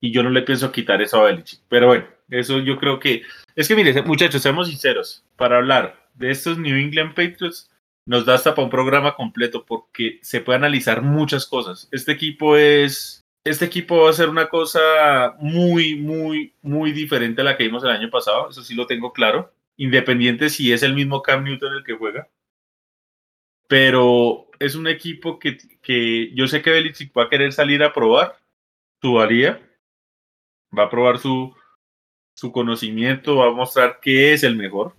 y 0.02 0.12
yo 0.12 0.24
no 0.24 0.30
le 0.30 0.42
pienso 0.42 0.72
quitar 0.72 1.02
eso 1.02 1.20
a 1.20 1.26
Belichick. 1.26 1.62
Pero 1.70 1.88
bueno, 1.88 2.06
eso 2.30 2.60
yo 2.60 2.78
creo 2.78 3.00
que... 3.00 3.24
Es 3.56 3.68
que 3.68 3.76
mire, 3.76 4.02
muchachos, 4.04 4.42
seamos 4.42 4.70
sinceros, 4.70 5.24
para 5.36 5.58
hablar 5.58 6.10
de 6.14 6.32
estos 6.32 6.58
New 6.58 6.76
England 6.76 7.14
Patriots 7.14 7.70
nos 8.06 8.26
da 8.26 8.36
hasta 8.36 8.54
para 8.54 8.66
un 8.66 8.72
programa 8.72 9.16
completo 9.16 9.66
porque 9.66 10.20
se 10.22 10.42
puede 10.42 10.58
analizar 10.58 11.02
muchas 11.02 11.46
cosas. 11.46 11.88
Este 11.92 12.12
equipo 12.12 12.58
es... 12.58 13.22
Este 13.46 13.66
equipo 13.66 14.04
va 14.04 14.10
a 14.10 14.14
ser 14.14 14.30
una 14.30 14.48
cosa 14.48 15.36
muy, 15.40 15.96
muy, 15.96 16.54
muy 16.62 16.94
diferente 16.94 17.42
a 17.42 17.44
la 17.44 17.58
que 17.58 17.66
vimos 17.66 17.84
el 17.84 17.90
año 17.90 18.10
pasado, 18.10 18.50
eso 18.50 18.64
sí 18.64 18.74
lo 18.74 18.88
tengo 18.88 19.12
claro, 19.12 19.54
independiente 19.76 20.50
si 20.50 20.72
es 20.72 20.82
el 20.82 20.94
mismo 20.94 21.22
Cam 21.22 21.44
Newton 21.44 21.74
el 21.74 21.84
que 21.84 21.94
juega 21.94 22.30
pero 23.68 24.48
es 24.60 24.76
un 24.76 24.88
equipo 24.88 25.40
que, 25.40 25.58
que 25.82 26.34
yo 26.34 26.48
sé 26.48 26.62
que 26.62 26.72
Belichick 26.72 27.16
va 27.18 27.24
a 27.24 27.30
querer 27.30 27.52
salir 27.52 27.84
a 27.84 27.94
probar 27.94 28.38
su 29.02 29.14
valía, 29.14 29.62
va 30.78 30.84
a 30.84 30.90
probar 30.90 31.20
su, 31.20 31.56
su 32.36 32.52
conocimiento, 32.52 33.38
va 33.38 33.48
a 33.48 33.52
mostrar 33.52 34.00
que 34.00 34.34
es 34.34 34.44
el 34.44 34.56
mejor. 34.56 34.96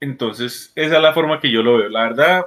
Entonces, 0.00 0.72
esa 0.74 0.96
es 0.96 1.02
la 1.02 1.12
forma 1.12 1.40
que 1.40 1.50
yo 1.50 1.62
lo 1.62 1.78
veo. 1.78 1.88
La 1.88 2.04
verdad, 2.04 2.46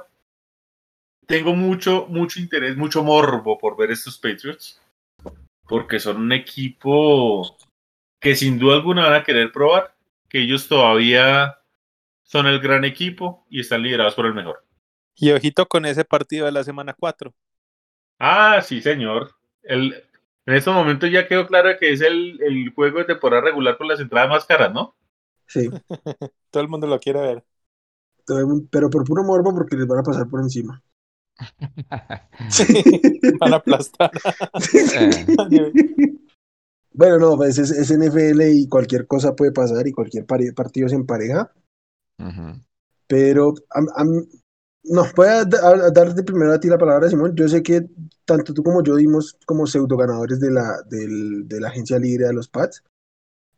tengo 1.26 1.54
mucho, 1.54 2.06
mucho 2.08 2.40
interés, 2.40 2.76
mucho 2.76 3.02
morbo 3.02 3.58
por 3.58 3.76
ver 3.76 3.90
estos 3.90 4.18
Patriots, 4.18 4.80
porque 5.68 6.00
son 6.00 6.16
un 6.16 6.32
equipo 6.32 7.56
que 8.20 8.34
sin 8.34 8.58
duda 8.58 8.76
alguna 8.76 9.04
van 9.04 9.20
a 9.20 9.24
querer 9.24 9.52
probar, 9.52 9.94
que 10.28 10.42
ellos 10.42 10.66
todavía 10.66 11.58
son 12.22 12.46
el 12.46 12.58
gran 12.58 12.84
equipo 12.84 13.46
y 13.48 13.60
están 13.60 13.82
liderados 13.82 14.14
por 14.14 14.26
el 14.26 14.34
mejor. 14.34 14.63
Y 15.16 15.30
ojito 15.30 15.66
con 15.66 15.84
ese 15.86 16.04
partido 16.04 16.46
de 16.46 16.52
la 16.52 16.64
semana 16.64 16.94
4. 16.98 17.32
Ah, 18.18 18.60
sí, 18.62 18.80
señor. 18.80 19.30
El, 19.62 19.94
en 20.46 20.54
estos 20.54 20.74
momentos 20.74 21.10
ya 21.10 21.26
quedó 21.26 21.46
claro 21.46 21.70
que 21.78 21.92
es 21.92 22.00
el, 22.00 22.40
el 22.42 22.72
juego 22.74 22.98
de 22.98 23.06
temporada 23.06 23.42
regular 23.42 23.78
con 23.78 23.88
las 23.88 24.00
entradas 24.00 24.28
más 24.28 24.44
caras, 24.44 24.72
¿no? 24.72 24.94
Sí. 25.46 25.70
Todo 26.50 26.62
el 26.62 26.68
mundo 26.68 26.86
lo 26.86 26.98
quiere 26.98 27.20
ver. 27.20 27.44
Pero 28.70 28.90
por 28.90 29.04
puro 29.04 29.22
morbo 29.22 29.54
porque 29.54 29.76
les 29.76 29.86
van 29.86 29.98
a 30.00 30.02
pasar 30.02 30.28
por 30.28 30.40
encima. 30.40 30.82
Sí, 32.48 32.64
van 33.40 33.54
a 33.54 33.56
aplastar. 33.56 34.10
bueno, 36.92 37.18
no, 37.18 37.36
pues 37.36 37.58
es, 37.58 37.70
es, 37.72 37.90
NFL 37.90 38.40
y 38.52 38.68
cualquier 38.68 39.06
cosa 39.06 39.34
puede 39.34 39.50
pasar 39.50 39.86
y 39.86 39.92
cualquier 39.92 40.26
partido 40.26 40.88
se 40.88 40.94
empareja. 40.94 41.52
Uh 42.18 42.24
-huh. 42.24 42.64
Pero 43.08 43.54
a, 43.70 43.80
a, 43.80 44.04
no, 44.84 45.04
voy 45.16 45.28
a, 45.28 45.40
a, 45.40 45.90
darte 45.90 46.22
primero 46.22 46.52
a 46.52 46.60
ti 46.60 46.68
la 46.68 46.78
palabra, 46.78 47.08
Simón. 47.08 47.34
Yo 47.34 47.48
sé 47.48 47.62
que 47.62 47.86
tanto 48.24 48.52
tú 48.54 48.62
como 48.62 48.82
yo 48.82 48.96
dimos 48.96 49.36
como 49.46 49.66
pseudo 49.66 49.96
ganadores 49.96 50.40
de 50.40 50.50
la, 50.50 50.82
de 50.88 51.60
la 51.60 51.68
agencia 51.68 51.98
libre 51.98 52.26
de 52.26 52.34
los 52.34 52.48
Pats, 52.48 52.82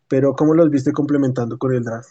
pero 0.08 0.34
¿cómo 0.34 0.54
los 0.54 0.70
viste 0.70 0.92
complementando 0.92 1.58
con 1.58 1.74
el 1.74 1.84
draft? 1.84 2.10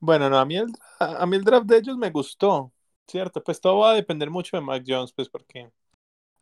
Bueno, 0.00 0.28
no, 0.28 0.38
a 0.38 0.44
mí, 0.44 0.56
el, 0.56 0.72
a 0.98 1.24
el 1.30 1.44
draft 1.44 1.66
de 1.66 1.78
ellos 1.78 1.96
me 1.96 2.10
gustó, 2.10 2.72
¿cierto? 3.06 3.42
Pues 3.42 3.60
todo 3.60 3.78
va 3.78 3.92
a 3.92 3.94
depender 3.94 4.30
mucho 4.30 4.56
de 4.56 4.62
Mac 4.62 4.84
Jones, 4.86 5.12
pues 5.12 5.28
porque 5.28 5.70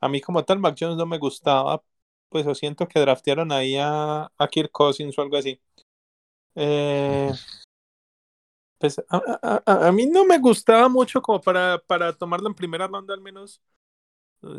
a 0.01 0.09
mí 0.09 0.21
como 0.21 0.45
tal 0.45 0.59
Mac 0.59 0.77
Jones 0.79 0.97
no 0.97 1.07
me 1.07 1.19
gustaba, 1.19 1.83
pues 2.29 2.45
yo 2.45 2.55
siento 2.55 2.89
que 2.89 2.99
draftearon 2.99 3.53
ahí 3.53 3.77
a, 3.79 4.33
a 4.37 4.49
Kirk 4.49 4.73
Cousins 4.73 5.17
o 5.17 5.23
algo 5.23 5.37
así. 5.37 5.61
Eh, 6.55 7.31
pues 8.83 8.99
a, 9.09 9.63
a, 9.65 9.87
a, 9.87 9.93
mí 9.93 10.07
no 10.07 10.25
me 10.25 10.39
gustaba 10.39 10.89
mucho 10.89 11.23
como 11.23 11.41
para, 11.41 11.79
para 11.79 12.13
tomarlo 12.13 12.49
en 12.49 12.55
primera 12.55 12.89
ronda 12.89 13.15
al 13.15 13.21
menos. 13.21 13.63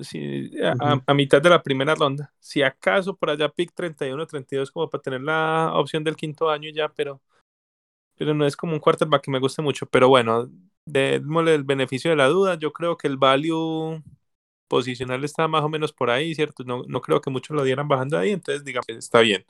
Si, 0.01 0.49
a, 0.61 1.01
a, 1.05 1.13
mitad 1.13 1.41
de 1.41 1.49
la 1.49 1.61
primera 1.61 1.93
ronda. 1.93 2.33
Si 2.39 2.61
acaso 2.61 3.17
por 3.17 3.29
allá 3.29 3.49
pick 3.49 3.73
31, 3.73 4.25
32 4.25 4.71
como 4.71 4.89
para 4.89 5.01
tener 5.01 5.19
la 5.19 5.73
opción 5.75 6.05
del 6.05 6.15
quinto 6.15 6.49
año 6.49 6.69
ya, 6.69 6.87
pero, 6.87 7.21
pero 8.15 8.33
no 8.33 8.45
es 8.45 8.55
como 8.55 8.71
un 8.71 8.79
quarterback 8.79 9.23
que 9.23 9.31
me 9.31 9.39
guste 9.39 9.61
mucho. 9.61 9.87
Pero 9.87 10.07
bueno, 10.07 10.49
démosle 10.85 11.55
el 11.55 11.65
beneficio 11.65 12.09
de 12.09 12.15
la 12.15 12.29
duda. 12.29 12.55
Yo 12.55 12.71
creo 12.71 12.95
que 12.95 13.07
el 13.07 13.17
value 13.17 14.01
posicional 14.69 15.21
está 15.25 15.49
más 15.49 15.65
o 15.65 15.69
menos 15.69 15.91
por 15.91 16.09
ahí, 16.09 16.33
¿cierto? 16.33 16.63
No, 16.63 16.83
no 16.87 17.01
creo 17.01 17.19
que 17.19 17.29
muchos 17.29 17.57
lo 17.57 17.65
dieran 17.65 17.89
bajando 17.89 18.17
ahí, 18.17 18.31
entonces 18.31 18.63
digamos 18.63 18.85
que 18.85 18.93
está 18.93 19.19
bien. 19.19 19.45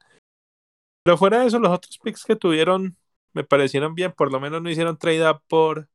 Pero 1.03 1.15
fuera 1.15 1.41
de 1.41 1.45
eso, 1.45 1.59
los 1.59 1.71
otros 1.71 1.99
picks 1.99 2.25
que 2.25 2.35
tuvieron 2.35 2.97
me 3.33 3.43
parecieron 3.43 3.95
bien, 3.95 4.11
por 4.11 4.31
lo 4.31 4.39
menos 4.39 4.61
no 4.61 4.69
hicieron 4.69 4.97
trade 4.97 5.29
up 5.29 5.41
por, 5.47 5.89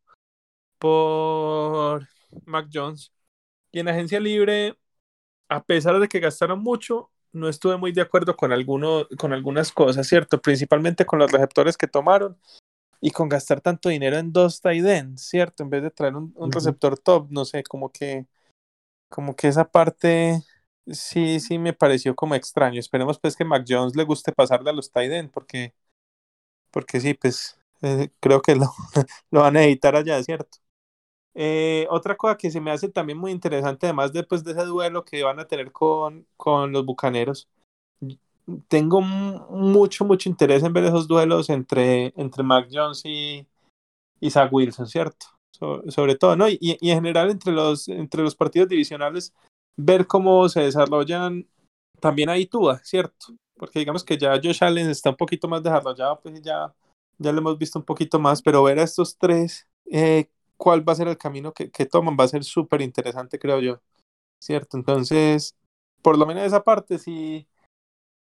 por 0.79 2.07
Mac 2.45 2.69
Jones. 2.73 3.13
Y 3.73 3.81
en 3.81 3.89
agencia 3.89 4.21
libre, 4.21 4.79
a 5.49 5.63
pesar 5.65 5.99
de 6.01 6.09
que 6.09 6.21
gastaron 6.21 6.61
mucho, 6.61 7.11
no 7.33 7.49
estuve 7.49 7.77
muy 7.77 7.93
de 7.93 8.01
acuerdo 8.03 8.37
con, 8.37 8.53
alguno, 8.53 9.07
con 9.19 9.33
algunas 9.33 9.73
cosas, 9.73 10.07
¿cierto? 10.07 10.41
Principalmente 10.41 11.05
con 11.05 11.19
los 11.19 11.31
receptores 11.31 11.77
que 11.77 11.87
tomaron 11.87 12.39
y 13.01 13.11
con 13.11 13.29
gastar 13.29 13.61
tanto 13.61 13.89
dinero 13.89 14.19
en 14.19 14.33
dos 14.33 14.61
tight 14.61 14.85
ends, 14.85 15.23
¿cierto? 15.23 15.63
En 15.63 15.71
vez 15.71 15.83
de 15.83 15.91
traer 15.91 16.17
un, 16.17 16.53
receptor 16.53 16.99
top, 16.99 17.29
no 17.31 17.45
sé, 17.45 17.63
como 17.63 17.91
que, 17.91 18.27
como 19.09 19.37
que 19.37 19.49
esa 19.49 19.71
parte 19.71 20.43
sí, 20.87 21.41
sí 21.41 21.59
me 21.59 21.73
pareció 21.73 22.15
como 22.17 22.35
extraño. 22.35 22.81
Esperemos 22.81 23.19
pues 23.21 23.37
que 23.37 23.45
Mac 23.45 23.65
Jones 23.69 23.95
le 23.95 24.05
guste 24.05 24.33
pasarle 24.33 24.71
a 24.71 24.73
los 24.73 24.91
tight 24.91 25.13
end, 25.13 25.31
porque 25.31 25.75
porque 26.71 27.01
sí, 27.01 27.15
pues 27.15 27.59
eh, 27.83 28.11
creo 28.21 28.43
que 28.43 28.57
lo, 28.57 28.67
lo, 29.31 29.41
van 29.41 29.57
a 29.57 29.65
editar 29.65 29.97
allá, 29.97 30.23
¿cierto? 30.23 30.59
Eh, 31.35 31.87
otra 31.91 32.17
cosa 32.17 32.37
que 32.37 32.51
se 32.51 32.61
me 32.61 32.71
hace 32.71 32.89
también 32.89 33.19
muy 33.19 33.33
interesante, 33.33 33.87
además 33.87 34.13
después 34.13 34.45
de 34.45 34.53
ese 34.53 34.65
duelo 34.65 35.05
que 35.05 35.23
van 35.23 35.39
a 35.41 35.47
tener 35.47 35.73
con, 35.73 36.27
con 36.37 36.73
los 36.73 36.85
Bucaneros, 36.85 37.49
tengo 38.69 39.01
mucho, 39.01 40.05
mucho 40.05 40.29
interés 40.29 40.63
en 40.63 40.73
ver 40.73 40.85
esos 40.85 41.07
duelos 41.07 41.51
entre, 41.51 42.13
entre 42.17 42.43
Mac 42.43 42.69
Jones 42.73 43.03
y, 43.05 43.47
y 44.21 44.31
Zach 44.31 44.53
Wilson, 44.53 44.87
¿cierto? 44.87 45.27
So, 45.51 45.83
sobre 45.91 46.17
todo, 46.17 46.37
¿no? 46.37 46.49
Y, 46.49 46.59
y, 46.61 46.91
en 46.91 46.97
general 46.97 47.31
entre 47.31 47.53
los, 47.53 47.89
entre 47.89 48.23
los 48.23 48.35
partidos 48.35 48.69
divisionales, 48.69 49.35
ver 49.77 50.07
cómo 50.07 50.49
se 50.49 50.61
desarrollan 50.63 51.47
también 52.01 52.29
ahí 52.29 52.47
Tua, 52.47 52.79
¿cierto? 52.85 53.35
Porque 53.59 53.81
digamos 53.81 54.05
que 54.05 54.17
ya 54.17 54.41
Josh 54.43 54.65
Allen 54.65 54.89
está 54.89 55.11
un 55.11 55.17
poquito 55.17 55.49
más 55.49 55.63
desarrollado, 55.63 56.21
pues 56.21 56.41
ya, 56.43 56.75
ya 57.19 57.33
lo 57.33 57.39
hemos 57.39 57.59
visto 57.59 57.79
un 57.79 57.85
poquito 57.85 58.19
más, 58.19 58.43
pero 58.43 58.63
ver 58.63 58.79
a 58.79 58.85
estos 58.85 59.19
tres, 59.19 59.69
eh, 59.91 60.31
cuál 60.57 60.89
va 60.89 60.93
a 60.93 60.97
ser 60.97 61.09
el 61.09 61.19
camino 61.19 61.53
que, 61.53 61.71
que 61.71 61.87
toman, 61.87 62.17
va 62.19 62.25
a 62.25 62.29
ser 62.29 62.45
súper 62.45 62.83
interesante, 62.83 63.39
creo 63.39 63.61
yo, 63.61 63.81
¿cierto? 64.43 64.77
Entonces, 64.77 65.57
por 66.03 66.19
lo 66.19 66.27
menos 66.27 66.45
esa 66.45 66.65
parte 66.65 66.99
sí, 66.99 67.47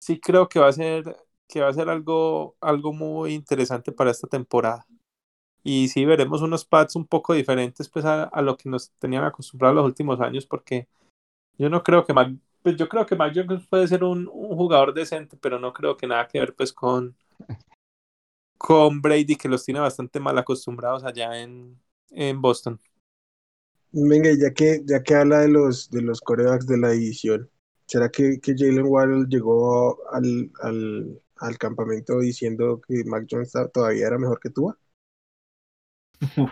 sí 0.00 0.20
creo 0.20 0.48
que 0.48 0.60
va 0.60 0.68
a 0.68 0.72
ser, 0.72 1.16
que 1.48 1.60
va 1.60 1.68
a 1.68 1.74
ser 1.74 1.88
algo, 1.88 2.56
algo 2.60 2.92
muy 2.92 3.34
interesante 3.34 3.92
para 3.92 4.10
esta 4.10 4.28
temporada. 4.28 4.86
Y 5.64 5.88
sí 5.88 6.04
veremos 6.04 6.42
unos 6.42 6.64
pads 6.64 6.96
un 6.96 7.06
poco 7.06 7.34
diferentes 7.34 7.88
pues 7.88 8.04
a, 8.04 8.24
a 8.24 8.42
lo 8.42 8.56
que 8.56 8.68
nos 8.70 8.90
tenían 8.92 9.24
acostumbrados 9.24 9.76
los 9.76 9.84
últimos 9.86 10.20
años, 10.20 10.46
porque 10.46 10.88
yo 11.58 11.68
no 11.68 11.82
creo 11.82 12.04
que 12.04 12.14
Mac 12.14 12.32
pues 12.62 12.76
yo 12.76 12.88
creo 12.88 13.06
que 13.06 13.16
Mac 13.16 13.32
Jones 13.34 13.66
puede 13.68 13.86
ser 13.86 14.04
un, 14.04 14.28
un, 14.32 14.56
jugador 14.56 14.92
decente, 14.92 15.36
pero 15.40 15.58
no 15.58 15.72
creo 15.72 15.96
que 15.96 16.06
nada 16.06 16.26
que 16.26 16.40
ver 16.40 16.54
pues 16.54 16.72
con, 16.72 17.16
con 18.56 19.00
Brady, 19.00 19.36
que 19.36 19.48
los 19.48 19.64
tiene 19.64 19.80
bastante 19.80 20.20
mal 20.20 20.36
acostumbrados 20.38 21.04
allá 21.04 21.40
en, 21.40 21.80
en 22.10 22.40
Boston. 22.40 22.80
Venga, 23.92 24.30
ya 24.38 24.52
que, 24.52 24.82
ya 24.84 25.02
que 25.02 25.14
habla 25.14 25.40
de 25.40 25.48
los, 25.48 25.90
de 25.90 26.02
los 26.02 26.20
corebacks 26.20 26.66
de 26.66 26.78
la 26.78 26.90
división, 26.90 27.48
¿será 27.86 28.10
que, 28.10 28.38
que 28.40 28.54
Jalen 28.56 28.86
Waddle 28.86 29.26
llegó 29.28 29.98
al, 30.12 30.50
al, 30.60 31.22
al, 31.36 31.58
campamento 31.58 32.18
diciendo 32.18 32.82
que 32.86 33.02
Mac 33.04 33.26
Jones 33.30 33.52
todavía 33.72 34.08
era 34.08 34.18
mejor 34.18 34.40
que 34.40 34.50
tú? 34.50 34.74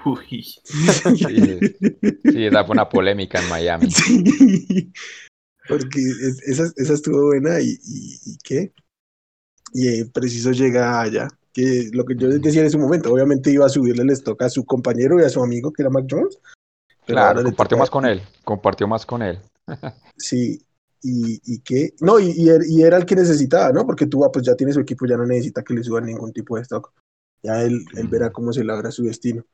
Uy. 0.05 0.47
Sí, 1.17 1.59
sí, 2.25 2.47
esa 2.47 2.65
fue 2.65 2.73
una 2.73 2.89
polémica 2.89 3.43
en 3.43 3.49
Miami. 3.49 3.91
Sí 3.91 4.93
porque 5.69 6.01
esa, 6.47 6.65
esa 6.77 6.95
estuvo 6.95 7.27
buena 7.27 7.61
y, 7.61 7.79
y, 7.85 8.19
y 8.25 8.39
qué. 8.43 8.73
Y 9.73 9.89
eh, 9.89 10.11
preciso 10.13 10.53
llega 10.53 11.01
allá 11.01 11.29
que 11.53 11.91
lo 11.93 12.05
que 12.05 12.17
yo 12.17 12.29
decía 12.29 12.61
en 12.61 12.67
ese 12.67 12.79
momento 12.79 13.13
obviamente 13.13 13.51
iba 13.51 13.67
a 13.67 13.71
subirle 13.71 14.03
el 14.03 14.11
stock 14.11 14.43
a 14.43 14.51
su 14.51 14.65
compañero 14.65 15.19
y 15.19 15.25
a 15.25 15.31
su 15.31 15.43
amigo 15.43 15.73
que 15.73 15.83
era 15.83 15.91
Mac 15.91 16.05
Jones 16.09 16.39
claro 17.07 17.43
compartió 17.43 17.79
más 17.79 17.89
con 17.89 18.05
él 18.05 18.23
compartió 18.45 18.87
más 18.87 19.07
con 19.07 19.23
él. 19.23 19.41
Sí 20.19 20.61
y, 21.07 21.41
y 21.45 21.61
qué. 21.61 21.95
No 22.01 22.19
y, 22.19 22.35
y, 22.37 22.83
era 22.83 22.97
el 22.97 23.07
que 23.07 23.15
necesitaba 23.15 23.73
no 23.73 23.87
porque 23.87 24.07
tú 24.07 24.29
pues 24.33 24.45
ya 24.45 24.55
tiene 24.55 24.73
su 24.73 24.81
equipo 24.81 25.07
ya 25.07 25.17
no 25.17 25.25
necesita 25.25 25.63
que 25.63 25.75
le 25.75 25.85
suban 25.85 26.07
ningún 26.07 26.33
tipo 26.33 26.57
de 26.57 26.63
stock. 26.63 26.93
Ya 27.43 27.63
él, 27.63 27.85
él 27.95 28.09
verá 28.09 28.31
cómo 28.33 28.53
se 28.53 28.65
logra 28.65 28.91
su 28.91 29.05
destino. 29.05 29.45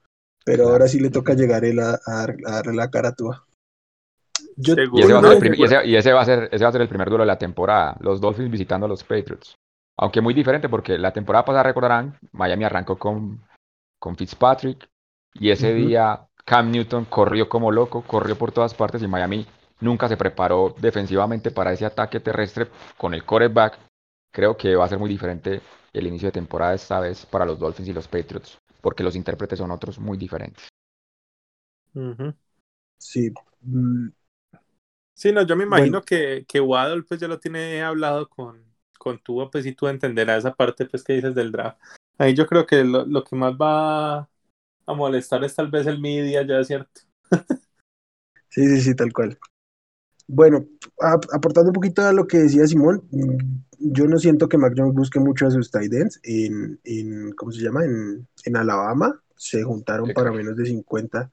Pero 0.44 0.68
ahora 0.68 0.88
sí 0.88 0.98
le 0.98 1.10
toca 1.10 1.34
llegar 1.34 1.64
él 1.64 1.78
a, 1.80 2.00
a, 2.06 2.22
a 2.22 2.52
darle 2.52 2.74
la 2.74 2.90
cara 2.90 3.10
a 3.10 3.14
Tua. 3.14 3.46
Yo, 4.56 4.74
y, 4.76 5.00
ese 5.00 5.12
no, 5.12 5.38
primer, 5.38 5.58
y, 5.58 5.64
ese, 5.64 5.86
y 5.86 5.96
ese, 5.96 6.12
va 6.12 6.22
a 6.22 6.24
ser, 6.24 6.48
ese 6.52 6.64
va 6.64 6.68
a 6.68 6.72
ser 6.72 6.82
el 6.82 6.88
primer 6.88 7.08
duelo 7.08 7.22
de 7.22 7.28
la 7.28 7.38
temporada. 7.38 7.96
Los 8.00 8.20
Dolphins 8.20 8.50
visitando 8.50 8.86
a 8.86 8.88
los 8.88 9.02
Patriots. 9.02 9.56
Aunque 9.96 10.20
muy 10.20 10.34
diferente 10.34 10.68
porque 10.68 10.98
la 10.98 11.12
temporada 11.12 11.44
pasada, 11.44 11.62
recordarán, 11.64 12.18
Miami 12.32 12.64
arrancó 12.64 12.98
con, 12.98 13.42
con 13.98 14.16
Fitzpatrick 14.16 14.88
y 15.34 15.50
ese 15.50 15.72
uh 15.72 15.76
-huh. 15.76 15.86
día 15.86 16.28
Cam 16.44 16.70
Newton 16.70 17.04
corrió 17.06 17.48
como 17.48 17.70
loco, 17.70 18.02
corrió 18.02 18.36
por 18.36 18.52
todas 18.52 18.74
partes 18.74 19.02
y 19.02 19.06
Miami 19.06 19.46
nunca 19.80 20.08
se 20.08 20.16
preparó 20.16 20.74
defensivamente 20.78 21.50
para 21.50 21.72
ese 21.72 21.84
ataque 21.84 22.20
terrestre 22.20 22.68
con 22.96 23.14
el 23.14 23.24
quarterback. 23.24 23.78
Creo 24.32 24.56
que 24.56 24.74
va 24.76 24.86
a 24.86 24.88
ser 24.88 24.98
muy 24.98 25.08
diferente 25.08 25.60
el 25.92 26.06
inicio 26.06 26.28
de 26.28 26.32
temporada 26.32 26.74
esta 26.74 27.00
vez 27.00 27.26
para 27.26 27.44
los 27.44 27.58
Dolphins 27.58 27.88
y 27.88 27.92
los 27.92 28.08
Patriots, 28.08 28.58
porque 28.80 29.02
los 29.02 29.14
intérpretes 29.14 29.58
son 29.58 29.70
otros 29.70 29.98
muy 29.98 30.16
diferentes. 30.16 30.68
Sí. 31.94 32.00
Mm. 32.00 32.30
Sí, 32.98 33.32
no, 35.30 35.42
yo 35.42 35.54
me 35.54 35.64
imagino 35.64 36.02
que, 36.02 36.44
que 36.48 36.60
Waddle 36.60 37.04
pues 37.04 37.20
ya 37.20 37.28
lo 37.28 37.38
tiene 37.38 37.82
hablado 37.82 38.28
con, 38.28 38.64
con 38.98 39.18
Tua, 39.18 39.50
pues 39.50 39.66
y 39.66 39.72
tú 39.72 39.86
entenderás 39.86 40.38
esa 40.38 40.54
parte 40.54 40.86
pues 40.86 41.04
que 41.04 41.12
dices 41.12 41.34
del 41.34 41.52
draft. 41.52 41.78
Ahí 42.18 42.34
yo 42.34 42.46
creo 42.46 42.66
que 42.66 42.82
lo, 42.82 43.06
lo 43.06 43.22
que 43.22 43.36
más 43.36 43.54
va 43.54 44.20
a 44.20 44.94
molestar 44.94 45.44
es 45.44 45.54
tal 45.54 45.70
vez 45.70 45.86
el 45.86 46.00
media, 46.00 46.44
ya 46.46 46.58
es 46.58 46.66
cierto. 46.66 47.02
sí, 48.48 48.66
sí, 48.66 48.80
sí, 48.80 48.96
tal 48.96 49.12
cual. 49.12 49.38
Bueno, 50.26 50.64
aportando 51.32 51.70
un 51.70 51.74
poquito 51.74 52.02
a 52.02 52.12
lo 52.12 52.26
que 52.26 52.38
decía 52.38 52.66
Simón, 52.66 53.06
mm, 53.10 53.36
yo 53.78 54.06
no 54.06 54.18
siento 54.18 54.48
que 54.48 54.56
Mac 54.56 54.72
Jones 54.76 54.94
busque 54.94 55.20
mucho 55.20 55.46
a 55.46 55.50
sus 55.50 55.70
tight 55.70 55.92
ends 55.92 56.20
en, 56.22 56.80
en 56.84 57.32
¿cómo 57.32 57.52
se 57.52 57.62
llama? 57.62 57.84
En, 57.84 58.26
en 58.44 58.56
Alabama. 58.56 59.20
Se 59.36 59.64
juntaron 59.64 60.12
para 60.14 60.30
menos 60.30 60.56
de 60.56 60.66
50. 60.66 61.30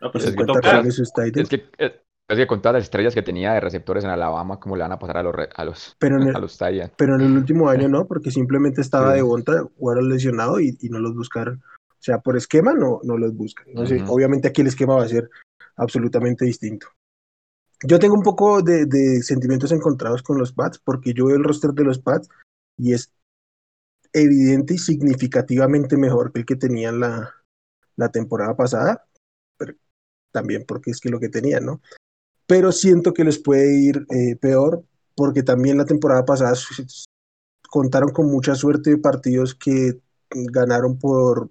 No, 0.00 0.10
pues 0.10 0.24
50 0.24 0.80
es, 0.80 0.94
sus 0.94 1.12
tight 1.12 1.36
ends. 1.36 1.52
Es 1.52 1.60
que, 1.60 2.03
es 2.28 2.38
que 2.38 2.46
con 2.46 2.62
todas 2.62 2.74
las 2.74 2.84
estrellas 2.84 3.14
que 3.14 3.22
tenía 3.22 3.52
de 3.52 3.60
receptores 3.60 4.04
en 4.04 4.10
Alabama, 4.10 4.58
¿cómo 4.58 4.76
le 4.76 4.82
van 4.82 4.92
a 4.92 4.98
pasar 4.98 5.18
a 5.18 5.22
los, 5.22 5.34
a 5.54 5.64
los, 5.64 5.96
pero 5.98 6.16
en 6.16 6.28
el, 6.28 6.36
a 6.36 6.38
los 6.38 6.58
Pero 6.96 7.16
en 7.16 7.20
el 7.20 7.36
último 7.36 7.68
año 7.68 7.88
no, 7.88 8.06
porque 8.06 8.30
simplemente 8.30 8.80
estaba 8.80 9.12
de 9.12 9.22
bonta, 9.22 9.66
fueron 9.78 10.08
lesionado 10.08 10.60
y, 10.60 10.76
y, 10.80 10.88
no 10.88 10.98
los 11.00 11.14
buscaron. 11.14 11.62
O 11.88 12.02
sea, 12.04 12.18
por 12.18 12.36
esquema 12.36 12.72
no, 12.74 13.00
no 13.02 13.16
los 13.16 13.34
buscan. 13.34 13.66
Obviamente 14.08 14.48
aquí 14.48 14.60
el 14.60 14.66
esquema 14.66 14.96
va 14.96 15.04
a 15.04 15.08
ser 15.08 15.30
absolutamente 15.76 16.44
distinto. 16.44 16.88
Yo 17.82 17.98
tengo 17.98 18.14
un 18.14 18.22
poco 18.22 18.62
de, 18.62 19.22
sentimientos 19.22 19.72
encontrados 19.72 20.22
con 20.22 20.38
los 20.38 20.52
Pats, 20.52 20.78
porque 20.78 21.12
yo 21.12 21.26
veo 21.26 21.36
el 21.36 21.44
roster 21.44 21.72
de 21.72 21.84
los 21.84 21.98
Pats 21.98 22.28
y 22.76 22.92
es 22.92 23.12
evidente 24.12 24.74
y 24.74 24.78
significativamente 24.78 25.96
mejor 25.96 26.32
que 26.32 26.40
el 26.40 26.46
que 26.46 26.56
tenían 26.56 27.00
la, 27.00 27.34
la 27.96 28.10
temporada 28.10 28.54
pasada, 28.54 29.06
pero 29.56 29.74
también 30.30 30.64
porque 30.66 30.90
es 30.90 31.00
que 31.00 31.10
lo 31.10 31.20
que 31.20 31.28
tenían, 31.28 31.66
¿no? 31.66 31.80
Pero 32.54 32.70
siento 32.70 33.12
que 33.12 33.24
les 33.24 33.40
puede 33.40 33.80
ir 33.80 34.06
eh, 34.10 34.36
peor, 34.36 34.84
porque 35.16 35.42
también 35.42 35.76
la 35.76 35.86
temporada 35.86 36.24
pasada 36.24 36.54
contaron 37.68 38.10
con 38.10 38.30
mucha 38.30 38.54
suerte 38.54 38.90
de 38.90 38.98
partidos 38.98 39.56
que 39.56 39.98
ganaron 40.30 40.96
por 40.96 41.50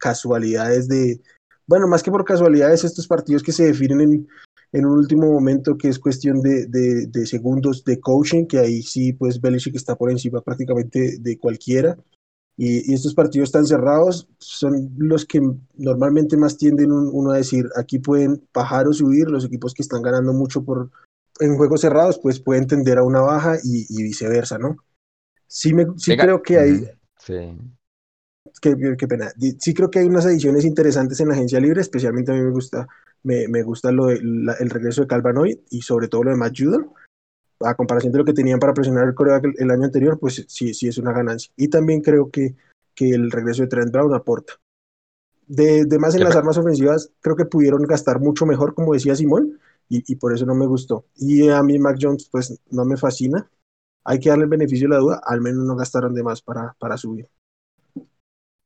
casualidades 0.00 0.88
de, 0.88 1.22
bueno, 1.64 1.86
más 1.86 2.02
que 2.02 2.10
por 2.10 2.24
casualidades, 2.24 2.82
estos 2.82 3.06
partidos 3.06 3.44
que 3.44 3.52
se 3.52 3.66
definen 3.66 4.26
en, 4.72 4.84
un 4.84 4.98
último 4.98 5.32
momento 5.32 5.78
que 5.78 5.86
es 5.86 6.00
cuestión 6.00 6.42
de, 6.42 6.66
de, 6.66 7.26
segundos 7.26 7.84
de 7.84 8.00
coaching, 8.00 8.46
que 8.46 8.58
ahí 8.58 8.82
sí, 8.82 9.12
pues 9.12 9.40
Belichick 9.40 9.76
está 9.76 9.94
por 9.94 10.10
encima 10.10 10.40
prácticamente 10.40 11.18
de 11.20 11.38
cualquiera. 11.38 11.96
Y, 12.56 12.92
estos 12.92 13.14
partidos 13.14 13.50
tan 13.50 13.64
cerrados 13.66 14.28
son 14.38 14.92
los 14.98 15.24
que 15.24 15.40
normalmente 15.76 16.36
más 16.36 16.56
tienden 16.56 16.92
uno 16.92 17.30
a 17.30 17.38
decir, 17.38 17.66
aquí 17.76 17.98
pueden 17.98 18.46
bajar 18.52 18.86
o 18.86 18.92
subir, 18.92 19.28
los 19.28 19.44
equipos 19.44 19.74
que 19.74 19.82
están 19.82 20.02
ganando 20.02 20.32
mucho 20.32 20.64
por, 20.64 20.90
en 21.40 21.56
juegos 21.56 21.80
cerrados, 21.80 22.18
pues 22.22 22.40
pueden 22.40 22.66
tender 22.66 22.98
a 22.98 23.04
una 23.04 23.20
baja 23.20 23.56
y, 23.62 24.02
viceversa, 24.02 24.58
¿no? 24.58 24.76
Sí, 25.46 25.72
me, 25.74 25.86
sí 25.96 26.16
creo 26.16 26.42
que 26.42 26.58
hay... 26.58 26.88
Sí. 27.18 27.58
Qué, 28.60 28.76
qué, 28.98 29.08
pena. 29.08 29.32
Sí 29.58 29.72
creo 29.72 29.90
que 29.90 30.00
hay 30.00 30.06
unas 30.06 30.26
ediciones 30.26 30.64
interesantes 30.64 31.18
en 31.20 31.28
la 31.28 31.34
agencia 31.34 31.58
libre, 31.58 31.80
especialmente 31.80 32.32
a 32.32 32.34
mí 32.34 32.42
me 32.42 32.50
gusta 32.50 32.86
me, 33.22 33.46
me 33.48 33.62
gusta 33.62 33.92
lo 33.92 34.10
el 34.10 34.70
regreso 34.70 35.02
de 35.02 35.06
Calvanoid 35.06 35.58
y 35.70 35.82
sobre 35.82 36.08
todo 36.08 36.24
lo 36.24 36.30
de 36.30 36.36
Matt 36.36 36.54
Judon. 36.56 36.90
A 37.64 37.74
comparación 37.74 38.12
de 38.12 38.18
lo 38.18 38.24
que 38.24 38.32
tenían 38.32 38.58
para 38.58 38.74
presionar 38.74 39.06
el 39.06 39.14
Corea 39.14 39.40
el, 39.42 39.70
año 39.70 39.84
anterior, 39.84 40.18
pues 40.18 40.44
sí, 40.48 40.74
sí 40.74 40.88
es 40.88 40.98
una 40.98 41.12
ganancia. 41.12 41.52
Y 41.56 41.68
también 41.68 42.00
creo 42.00 42.30
que, 42.30 42.54
que 42.94 43.10
el 43.10 43.30
regreso 43.30 43.62
de 43.62 43.68
Trent 43.68 43.92
Brown 43.92 44.14
aporta. 44.14 44.54
De, 45.46 45.84
de 45.84 45.98
más 45.98 46.14
en 46.14 46.24
las 46.24 46.36
armas 46.36 46.56
ofensivas, 46.56 47.10
creo 47.20 47.36
que 47.36 47.44
pudieron 47.44 47.82
gastar 47.82 48.20
mucho 48.20 48.46
mejor, 48.46 48.74
como 48.74 48.94
decía 48.94 49.14
Simón, 49.14 49.58
y, 49.88 50.02
y, 50.10 50.16
por 50.16 50.32
eso 50.32 50.46
no 50.46 50.54
me 50.54 50.66
gustó. 50.66 51.04
Y 51.16 51.48
a 51.48 51.62
mí 51.62 51.78
Mac 51.78 51.98
Jones, 52.00 52.28
pues 52.30 52.58
no 52.70 52.84
me 52.84 52.96
fascina. 52.96 53.50
Hay 54.04 54.18
que 54.18 54.30
darle 54.30 54.44
el 54.44 54.50
beneficio 54.50 54.88
de 54.88 54.94
la 54.94 55.00
duda, 55.00 55.20
al 55.24 55.40
menos 55.40 55.64
no 55.64 55.76
gastaron 55.76 56.14
de 56.14 56.22
más 56.22 56.40
para, 56.40 56.74
para 56.78 56.96
subir. 56.96 57.28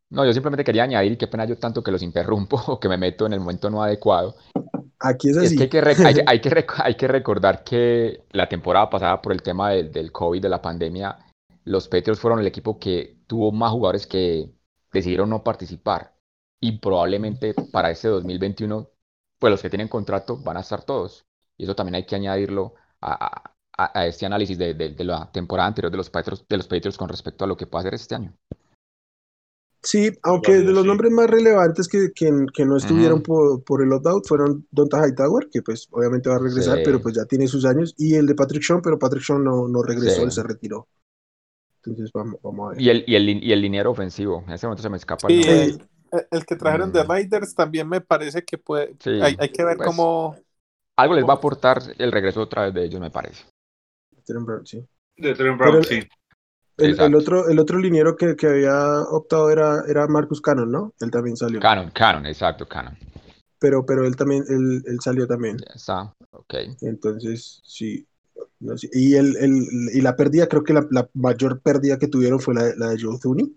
No, 0.08 0.24
yo 0.24 0.32
simplemente 0.32 0.64
quería 0.64 0.84
añadir, 0.84 1.18
qué 1.18 1.26
pena 1.26 1.44
yo 1.46 1.58
tanto 1.58 1.82
que 1.82 1.90
los 1.90 2.02
interrumpo 2.02 2.60
o 2.68 2.80
que 2.80 2.88
me 2.88 2.96
meto 2.96 3.26
en 3.26 3.32
el 3.32 3.40
momento 3.40 3.70
no 3.70 3.82
adecuado. 3.82 4.36
Aquí 5.00 5.30
es 5.30 5.36
así. 5.36 5.46
Es 5.46 5.56
que 5.56 5.62
hay 5.64 5.68
que, 5.68 6.24
hay, 6.84 6.94
que, 6.94 7.08
recordar 7.08 7.64
que 7.64 8.24
la 8.32 8.48
temporada 8.48 8.88
pasada, 8.88 9.20
por 9.20 9.32
el 9.32 9.42
tema 9.42 9.70
del, 9.70 9.92
del 9.92 10.12
COVID, 10.12 10.42
de 10.42 10.48
la 10.48 10.62
pandemia, 10.62 11.18
los 11.64 11.88
Patriots 11.88 12.20
fueron 12.20 12.40
el 12.40 12.46
equipo 12.46 12.78
que 12.78 13.18
tuvo 13.26 13.52
más 13.52 13.72
jugadores 13.72 14.06
que 14.06 14.50
decidieron 14.92 15.30
no 15.30 15.42
participar. 15.42 16.14
Y 16.60 16.78
probablemente 16.78 17.54
para 17.72 17.90
este 17.90 18.08
2021, 18.08 18.88
pues 19.38 19.50
los 19.50 19.60
que 19.60 19.70
tienen 19.70 19.88
contrato 19.88 20.38
van 20.38 20.56
a 20.56 20.60
estar 20.60 20.84
todos. 20.84 21.26
Y 21.58 21.64
eso 21.64 21.74
también 21.74 21.96
hay 21.96 22.06
que 22.06 22.16
añadirlo 22.16 22.74
a, 23.00 23.52
a, 23.76 24.06
este 24.06 24.26
análisis 24.26 24.56
de, 24.56 24.74
de, 24.74 25.04
la 25.04 25.30
temporada 25.30 25.68
anterior 25.68 25.90
de 25.90 25.98
los, 25.98 26.10
Patriots, 26.10 26.46
de 26.48 26.56
los 26.56 26.66
Patriots 26.66 26.96
con 26.96 27.08
respecto 27.08 27.44
a 27.44 27.48
lo 27.48 27.56
que 27.56 27.66
puede 27.66 27.80
hacer 27.80 27.94
este 27.94 28.14
año. 28.14 28.34
Sí, 29.86 30.10
aunque 30.24 30.52
de 30.52 30.72
los 30.72 30.84
nombres 30.84 31.12
más 31.12 31.30
relevantes 31.30 31.86
que, 31.86 32.10
que, 32.12 32.64
no 32.64 32.76
estuvieron 32.76 33.22
por, 33.22 33.62
por, 33.62 33.84
el 33.84 33.92
opt-out 33.92 34.26
fueron 34.26 34.66
Donta 34.72 34.98
Hightower, 34.98 35.48
que 35.48 35.62
pues 35.62 35.86
obviamente 35.92 36.28
va 36.28 36.34
a 36.34 36.40
regresar, 36.40 36.80
pero 36.84 37.00
pues 37.00 37.14
ya 37.14 37.24
tiene 37.24 37.46
sus 37.46 37.64
años, 37.64 37.94
y 37.96 38.16
el 38.16 38.26
de 38.26 38.34
Patrick 38.34 38.64
Sean, 38.64 38.82
pero 38.82 38.98
Patrick 38.98 39.22
Sean 39.22 39.44
no, 39.44 39.68
no 39.68 39.84
regresó, 39.84 40.24
él 40.24 40.32
se 40.32 40.42
retiró. 40.42 40.88
Entonces 41.84 42.10
vamos, 42.12 42.40
vamos 42.42 42.66
a 42.66 42.70
ver. 42.70 42.82
Y 42.82 42.90
el, 42.90 43.04
y, 43.06 43.14
el, 43.14 43.44
y 43.44 43.52
el 43.52 43.60
liniero 43.60 43.92
ofensivo, 43.92 44.42
en 44.44 44.54
ese 44.54 44.66
momento 44.66 44.82
se 44.82 44.88
me 44.88 44.96
escapa. 44.96 45.28
el, 45.28 45.48
el, 45.48 45.80
el, 46.32 46.46
que 46.46 46.56
trajeron 46.56 46.90
de 46.90 47.04
mm. 47.04 47.08
Raiders 47.08 47.54
también 47.54 47.88
me 47.88 48.00
parece 48.00 48.42
que 48.42 48.58
puede, 48.58 48.96
hay, 49.22 49.36
hay, 49.38 49.48
que 49.50 49.64
ver 49.64 49.76
pues, 49.76 49.86
cómo... 49.86 50.34
Algo 50.96 51.14
les 51.14 51.24
va 51.24 51.34
a 51.34 51.36
aportar 51.36 51.80
el 51.96 52.10
regreso 52.10 52.40
otra 52.40 52.64
vez 52.64 52.74
de 52.74 52.86
ellos, 52.86 53.00
me 53.00 53.12
parece. 53.12 53.44
De 54.26 54.34
Brown, 54.34 54.66
sí. 54.66 54.84
De 55.16 55.32
Brown, 55.32 55.84
sí. 55.84 56.00
El, 56.78 57.14
otro, 57.14 57.48
el 57.48 57.58
otro 57.58 57.78
liniero 57.78 58.16
que, 58.16 58.36
que, 58.36 58.46
había 58.46 59.00
optado 59.10 59.50
era, 59.50 59.82
era 59.88 60.06
Marcus 60.06 60.40
Cannon, 60.40 60.70
¿no? 60.70 60.92
Él 61.00 61.10
también 61.10 61.36
salió. 61.36 61.58
Cannon, 61.60 61.90
Cannon, 61.90 62.26
exacto, 62.26 62.66
Cannon. 62.66 62.96
Pero, 63.58 63.86
pero 63.86 64.06
él 64.06 64.14
también, 64.16 64.44
él, 64.48 64.82
él 64.86 64.98
salió 65.00 65.26
también. 65.26 65.56
Ya 65.58 65.74
está, 65.74 66.14
ok. 66.30 66.54
Entonces, 66.82 67.62
sí. 67.64 68.06
Y, 68.92 69.14
el, 69.14 69.36
el, 69.36 69.66
y 69.94 70.00
la 70.02 70.16
pérdida, 70.16 70.46
creo 70.46 70.62
que 70.62 70.74
la, 70.74 70.86
la, 70.90 71.08
mayor 71.14 71.60
pérdida 71.60 71.98
que 71.98 72.08
tuvieron 72.08 72.40
fue 72.40 72.54
la, 72.54 72.74
la 72.76 72.90
de 72.90 73.00
Joe 73.00 73.18
Thuney, 73.18 73.56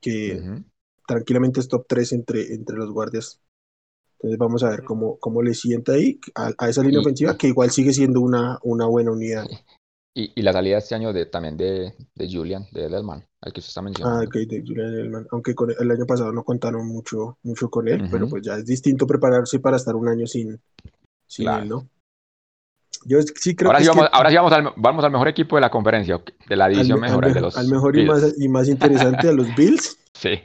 que 0.00 0.62
tranquilamente 1.06 1.60
es 1.60 1.68
top 1.68 1.86
3 1.88 2.12
entre, 2.12 2.54
entre 2.54 2.76
los 2.76 2.90
guardias. 2.90 3.40
Entonces 4.14 4.38
vamos 4.38 4.62
a 4.62 4.70
ver 4.70 4.84
cómo, 4.84 5.18
cómo 5.18 5.42
le 5.42 5.54
sienta 5.54 5.92
ahí 5.92 6.20
a, 6.34 6.52
a 6.58 6.68
esa 6.68 6.82
línea 6.82 7.00
ofensiva, 7.00 7.36
que 7.36 7.48
igual 7.48 7.70
sigue 7.70 7.92
siendo 7.92 8.20
una, 8.20 8.58
una 8.62 8.86
buena 8.86 9.10
unidad. 9.10 9.46
Y, 10.18 10.32
y, 10.34 10.40
la 10.40 10.54
salida 10.54 10.78
este 10.78 10.94
año 10.94 11.12
de, 11.12 11.26
también 11.26 11.58
de, 11.58 11.92
de 12.14 12.32
Julian, 12.32 12.66
de 12.72 12.86
Edelman, 12.86 13.22
al 13.42 13.52
que 13.52 13.60
usted 13.60 13.68
está 13.68 13.82
mencionando. 13.82 14.20
Ah, 14.20 14.24
ok, 14.26 14.34
de 14.48 14.62
Julian 14.66 14.88
Edelman. 14.94 15.26
Aunque 15.30 15.54
con, 15.54 15.70
el 15.70 15.90
año 15.90 16.06
pasado 16.06 16.32
no 16.32 16.42
contaron 16.42 16.86
mucho, 16.88 17.36
mucho 17.42 17.68
con 17.68 17.86
él, 17.86 18.08
pero 18.10 18.26
pues 18.26 18.42
ya 18.42 18.54
es 18.54 18.64
distinto 18.64 19.06
prepararse 19.06 19.60
para 19.60 19.76
estar 19.76 19.94
un 19.94 20.08
año 20.08 20.26
sin, 20.26 20.58
sin 21.26 21.50
él, 21.50 21.68
¿no? 21.68 21.86
Yo 23.04 23.18
sí 23.20 23.54
creo 23.54 23.68
ahora 23.68 23.80
que, 23.80 23.84
sí 23.84 23.90
vamos, 23.90 24.08
ahora 24.10 24.30
sí 24.30 24.36
vamos 24.36 24.52
al, 24.54 24.72
vamos 24.76 25.04
al 25.04 25.12
mejor 25.12 25.28
equipo 25.28 25.56
de 25.56 25.60
la 25.60 25.70
conferencia, 25.70 26.18
de 26.48 26.56
la 26.56 26.68
división 26.68 26.98
mejor, 26.98 27.26
al, 27.26 27.34
de 27.34 27.40
los 27.42 27.58
al 27.58 27.68
mejor 27.68 27.98
y 27.98 28.06
más, 28.06 28.34
y 28.38 28.48
más 28.48 28.68
interesante, 28.68 29.28
a 29.28 29.32
los 29.32 29.46
Bills. 29.54 29.98
Sí. 30.14 30.40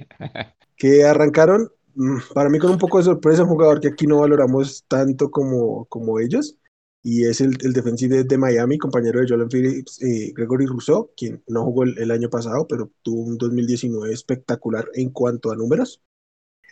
que 0.76 1.06
arrancaron, 1.06 1.72
mm, 1.96 2.18
para 2.34 2.50
mí 2.50 2.60
con 2.60 2.72
un 2.72 2.78
poco 2.78 2.98
de 2.98 3.06
sorpresa, 3.06 3.44
un 3.44 3.50
jugador 3.50 3.80
que 3.80 3.88
aquí 3.88 4.06
no 4.06 4.20
valoramos 4.20 4.84
tanto 4.90 5.32
como, 5.32 5.86
como 5.86 6.20
ellos, 6.20 6.58
y 7.04 7.26
es 7.26 7.41
el, 7.41 7.58
el 7.62 7.74
defensive 7.74 8.24
de, 8.24 8.38
Miami, 8.38 8.78
compañero 8.78 9.20
de 9.20 9.28
Jalen 9.28 9.49
Phillips, 9.49 10.02
eh, 10.02 10.32
Gregory 10.36 10.68
Rousseau, 10.68 11.12
quien 11.18 11.43
no 11.47 11.64
jugó 11.64 11.84
el, 11.84 12.12
año 12.12 12.30
pasado, 12.30 12.68
pero 12.68 12.91
tuvo 13.02 13.22
un 13.22 13.38
2019 13.38 14.14
espectacular 14.14 14.88
en 14.93 15.10
cuanto 15.10 15.52
a 15.52 15.56
números. 15.56 16.02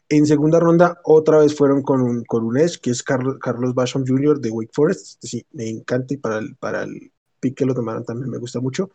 En 0.07 0.25
segunda 0.25 0.59
ronda, 0.59 0.99
otra 1.03 1.39
vez 1.39 1.55
fueron 1.55 1.82
con 1.82 2.01
un, 2.01 2.23
con 2.25 2.43
un 2.43 2.57
Edge, 2.57 2.80
que 2.80 2.91
es 2.91 3.03
Carlos, 3.03 3.38
Carlos 3.39 3.73
Basham 3.73 4.05
Jr. 4.07 4.39
de 4.39 4.51
Wake 4.51 4.71
Forest. 4.73 5.23
Sí, 5.23 5.45
me 5.51 5.67
encanta 5.69 6.13
y 6.13 6.17
para 6.17 6.39
el, 6.39 6.55
para 6.55 6.84
el 6.84 7.11
pick 7.39 7.57
que 7.57 7.65
lo 7.65 7.73
tomaron 7.73 8.05
también 8.05 8.30
me 8.30 8.38
gusta 8.38 8.59
mucho. 8.59 8.91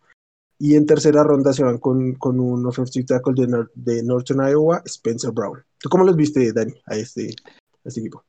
Y 0.59 0.77
en 0.77 0.87
tercera 0.87 1.25
ronda 1.25 1.53
se 1.53 1.65
van 1.65 1.79
con, 1.79 2.15
con 2.15 2.39
un 2.39 2.65
offensive 2.67 3.07
tackle 3.07 3.35
de, 3.35 3.67
de 3.75 4.03
Northern 4.05 4.49
Iowa, 4.49 4.83
Spencer 4.85 5.33
Brown. 5.33 5.65
¿Tú 5.79 5.89
cómo 5.89 6.05
los 6.05 6.17
viste, 6.17 6.53
Dani, 6.53 6.75
a 6.87 6.97
este, 6.97 7.35
a 7.85 7.89
este 7.89 8.01
equipo? 8.01 8.25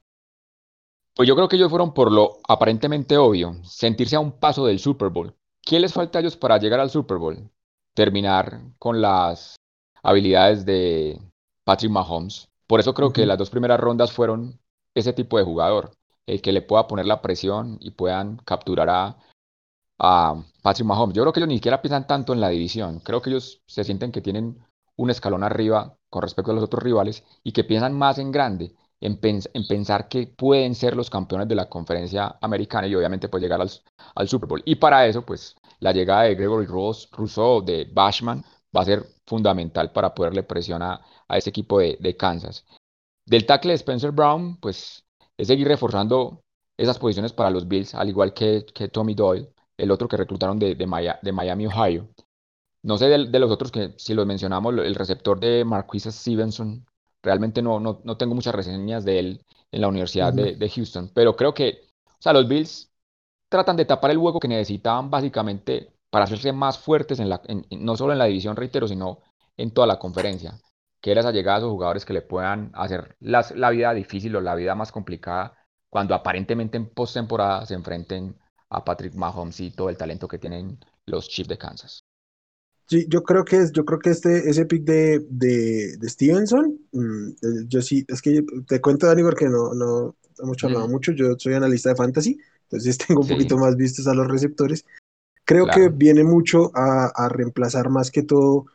Pues 1.15 1.29
yo 1.29 1.35
creo 1.35 1.47
que 1.47 1.55
ellos 1.55 1.69
fueron 1.69 1.93
por 1.93 2.11
lo 2.11 2.39
aparentemente 2.45 3.17
obvio, 3.17 3.55
sentirse 3.63 4.17
a 4.17 4.19
un 4.19 4.33
paso 4.33 4.65
del 4.65 4.79
Super 4.79 5.09
Bowl. 5.09 5.33
¿Qué 5.61 5.79
les 5.79 5.93
falta 5.93 6.19
a 6.19 6.21
ellos 6.21 6.35
para 6.35 6.57
llegar 6.57 6.81
al 6.81 6.89
Super 6.89 7.17
Bowl? 7.17 7.49
Terminar 7.93 8.61
con 8.77 9.01
las 9.01 9.55
habilidades 10.03 10.65
de 10.65 11.19
Patrick 11.63 11.91
Mahomes 11.91 12.49
Por 12.67 12.81
eso 12.81 12.93
creo 12.93 13.13
que 13.13 13.25
las 13.25 13.37
dos 13.37 13.49
primeras 13.49 13.79
rondas 13.79 14.11
fueron 14.11 14.59
ese 14.93 15.13
tipo 15.13 15.37
de 15.37 15.45
jugador, 15.45 15.91
el 16.27 16.41
que 16.41 16.51
le 16.51 16.61
pueda 16.61 16.87
poner 16.87 17.05
la 17.05 17.21
presión 17.21 17.77
y 17.79 17.91
puedan 17.91 18.35
capturar 18.37 18.89
a, 18.89 19.17
a 19.97 20.43
Patrick 20.61 20.85
Mahomes. 20.85 21.15
Yo 21.15 21.23
creo 21.23 21.31
que 21.31 21.39
ellos 21.39 21.49
ni 21.49 21.55
siquiera 21.55 21.81
piensan 21.81 22.07
tanto 22.07 22.33
en 22.33 22.41
la 22.41 22.49
división. 22.49 22.99
Creo 22.99 23.21
que 23.21 23.29
ellos 23.29 23.61
se 23.67 23.85
sienten 23.85 24.11
que 24.11 24.21
tienen 24.21 24.59
un 24.97 25.09
escalón 25.09 25.43
arriba 25.43 25.95
con 26.09 26.23
respecto 26.23 26.51
a 26.51 26.55
los 26.55 26.63
otros 26.65 26.83
rivales 26.83 27.23
y 27.41 27.53
que 27.53 27.63
piensan 27.63 27.93
más 27.93 28.17
en 28.17 28.31
grande, 28.31 28.75
en, 29.05 29.19
pens- 29.21 29.49
en 29.53 29.67
pensar 29.67 30.07
que 30.09 30.27
pueden 30.27 30.73
ser 30.73 30.95
los 30.95 31.09
campeones 31.09 31.47
de 31.47 31.55
la 31.55 31.69
conferencia 31.69 32.37
americana 32.41 32.87
y 32.87 32.95
obviamente 32.95 33.29
pues 33.29 33.41
llegar 33.43 33.61
al, 33.61 34.27
Super 34.27 34.49
Bowl. 34.49 34.63
Y 34.65 34.75
para 34.75 35.05
eso 35.05 35.23
pues 35.23 35.55
la 35.79 35.91
llegada 35.93 36.23
de 36.23 36.35
Gregory 36.35 36.65
Ross, 36.65 37.07
Rousseau, 37.11 37.61
de 37.63 37.87
Bashman 37.93 38.43
va 38.75 38.81
a 38.81 38.85
ser 38.85 39.05
fundamental 39.27 39.91
para 39.91 40.13
poderle 40.13 40.43
presionar 40.43 41.01
a 41.27 41.37
ese 41.37 41.51
equipo 41.51 41.79
de, 41.79 41.97
de 41.99 42.17
Kansas. 42.17 42.65
Del 43.25 43.45
tackle 43.45 43.71
de 43.73 43.75
Spencer 43.75 44.11
Brown, 44.11 44.57
pues 44.57 45.05
es 45.37 45.47
seguir 45.47 45.67
reforzando 45.67 46.41
esas 46.77 46.97
posiciones 46.97 47.31
para 47.31 47.49
los 47.51 47.67
Bills, 47.67 47.93
al 47.95 48.09
igual 48.09 48.33
que, 48.33 48.65
que 48.73 48.87
Tommy 48.87 49.13
Doyle, 49.13 49.49
el 49.77 49.91
otro 49.91 50.07
que 50.07 50.17
reclutaron 50.17 50.57
de, 50.57 50.75
de, 50.75 50.87
Miami, 50.87 51.67
Ohio. 51.67 52.07
No 52.83 52.97
sé 52.97 53.07
de, 53.07 53.27
de 53.27 53.39
los 53.39 53.51
otros 53.51 53.71
que, 53.71 53.93
si 53.97 54.13
los 54.13 54.25
mencionamos, 54.25 54.73
el 54.73 54.95
receptor 54.95 55.39
de 55.39 55.63
Marquise 55.63 56.11
Stevenson, 56.11 56.85
realmente 57.25 57.61
no, 57.63 57.79
no, 57.81 58.01
no 58.05 58.17
tengo 58.17 58.35
muchas 58.35 58.55
reseñas 58.55 59.05
de 59.05 59.19
él 59.19 59.45
en 59.71 59.81
la 59.81 59.89
Universidad 59.89 60.33
de, 60.33 60.55
de 60.55 60.69
Houston, 60.69 61.11
pero 61.13 61.35
creo 61.35 61.53
que, 61.53 61.87
o 62.07 62.21
sea, 62.21 62.33
los 62.33 62.47
Bills 62.47 62.91
tratan 63.49 63.77
de 63.77 63.85
tapar 63.85 64.11
el 64.11 64.17
hueco 64.17 64.39
que 64.39 64.47
necesitaban 64.47 65.09
básicamente 65.09 65.93
para 66.09 66.25
hacerse 66.25 66.51
más 66.53 66.77
fuertes, 66.79 67.19
en 67.19 67.29
la, 67.29 67.41
en- 67.47 67.65
no 67.71 67.95
solo 67.97 68.13
en 68.13 68.19
la 68.19 68.25
división, 68.25 68.55
reitero, 68.55 68.87
sino 68.87 69.19
en 69.57 69.71
toda 69.73 69.87
la 69.87 69.99
conferencia, 69.99 70.59
que 71.01 71.11
era 71.11 71.21
esa 71.21 71.31
llegada 71.31 71.59
a 71.65 71.69
jugadores 71.69 72.05
que 72.05 72.13
le 72.13 72.21
puedan 72.21 72.71
hacer 72.75 73.15
las- 73.19 73.51
la 73.55 73.69
vida 73.69 73.93
difícil 73.93 74.35
o 74.35 74.41
la 74.41 74.55
vida 74.55 74.75
más 74.75 74.91
complicada 74.91 75.57
cuando 75.89 76.15
aparentemente 76.15 76.77
en 76.77 76.89
postemporada 76.89 77.65
se 77.65 77.73
enfrenten 77.75 78.37
a 78.69 78.83
Patrick 78.83 79.13
Mahomes 79.15 79.59
y 79.61 79.71
todo 79.71 79.89
el 79.89 79.97
talento 79.97 80.27
que 80.27 80.39
tienen 80.39 80.79
los 81.05 81.29
Chiefs 81.29 81.49
de 81.49 81.57
Kansas. 81.57 82.03
Sí, 82.87 83.07
yo 83.09 83.23
creo 83.23 83.43
que 83.43 83.57
es, 83.57 83.71
yo 83.71 83.83
creo 83.83 83.99
que 83.99 84.11
este, 84.11 84.47
ese 84.49 84.65
pick 84.65 84.83
de, 84.83 85.25
de, 85.29 85.97
de 85.97 86.09
Stevenson, 86.09 86.79
mm, 86.91 87.27
eh, 87.29 87.65
yo 87.67 87.81
sí, 87.81 88.05
es 88.07 88.21
que 88.21 88.43
te 88.67 88.79
cuento, 88.79 89.07
Dani, 89.07 89.23
porque 89.23 89.49
no, 89.49 89.73
no 89.73 90.15
hemos 90.37 90.57
charlado 90.57 90.83
Ujú. 90.85 90.93
mucho, 90.93 91.11
yo 91.13 91.35
soy 91.37 91.53
analista 91.53 91.89
de 91.89 91.95
fantasy, 91.95 92.37
entonces 92.63 92.97
tengo 93.07 93.21
un 93.21 93.27
Sí. 93.27 93.33
poquito 93.33 93.57
más 93.57 93.75
vistos 93.75 94.05
a 94.07 94.13
los 94.13 94.27
receptores. 94.27 94.85
Creo 95.45 95.65
que 95.65 95.73
Claro. 95.81 95.95
viene 95.95 96.23
mucho 96.23 96.71
a, 96.75 97.07
a 97.07 97.29
reemplazar 97.29 97.89
más 97.89 98.11
que 98.11 98.23
todo 98.23 98.65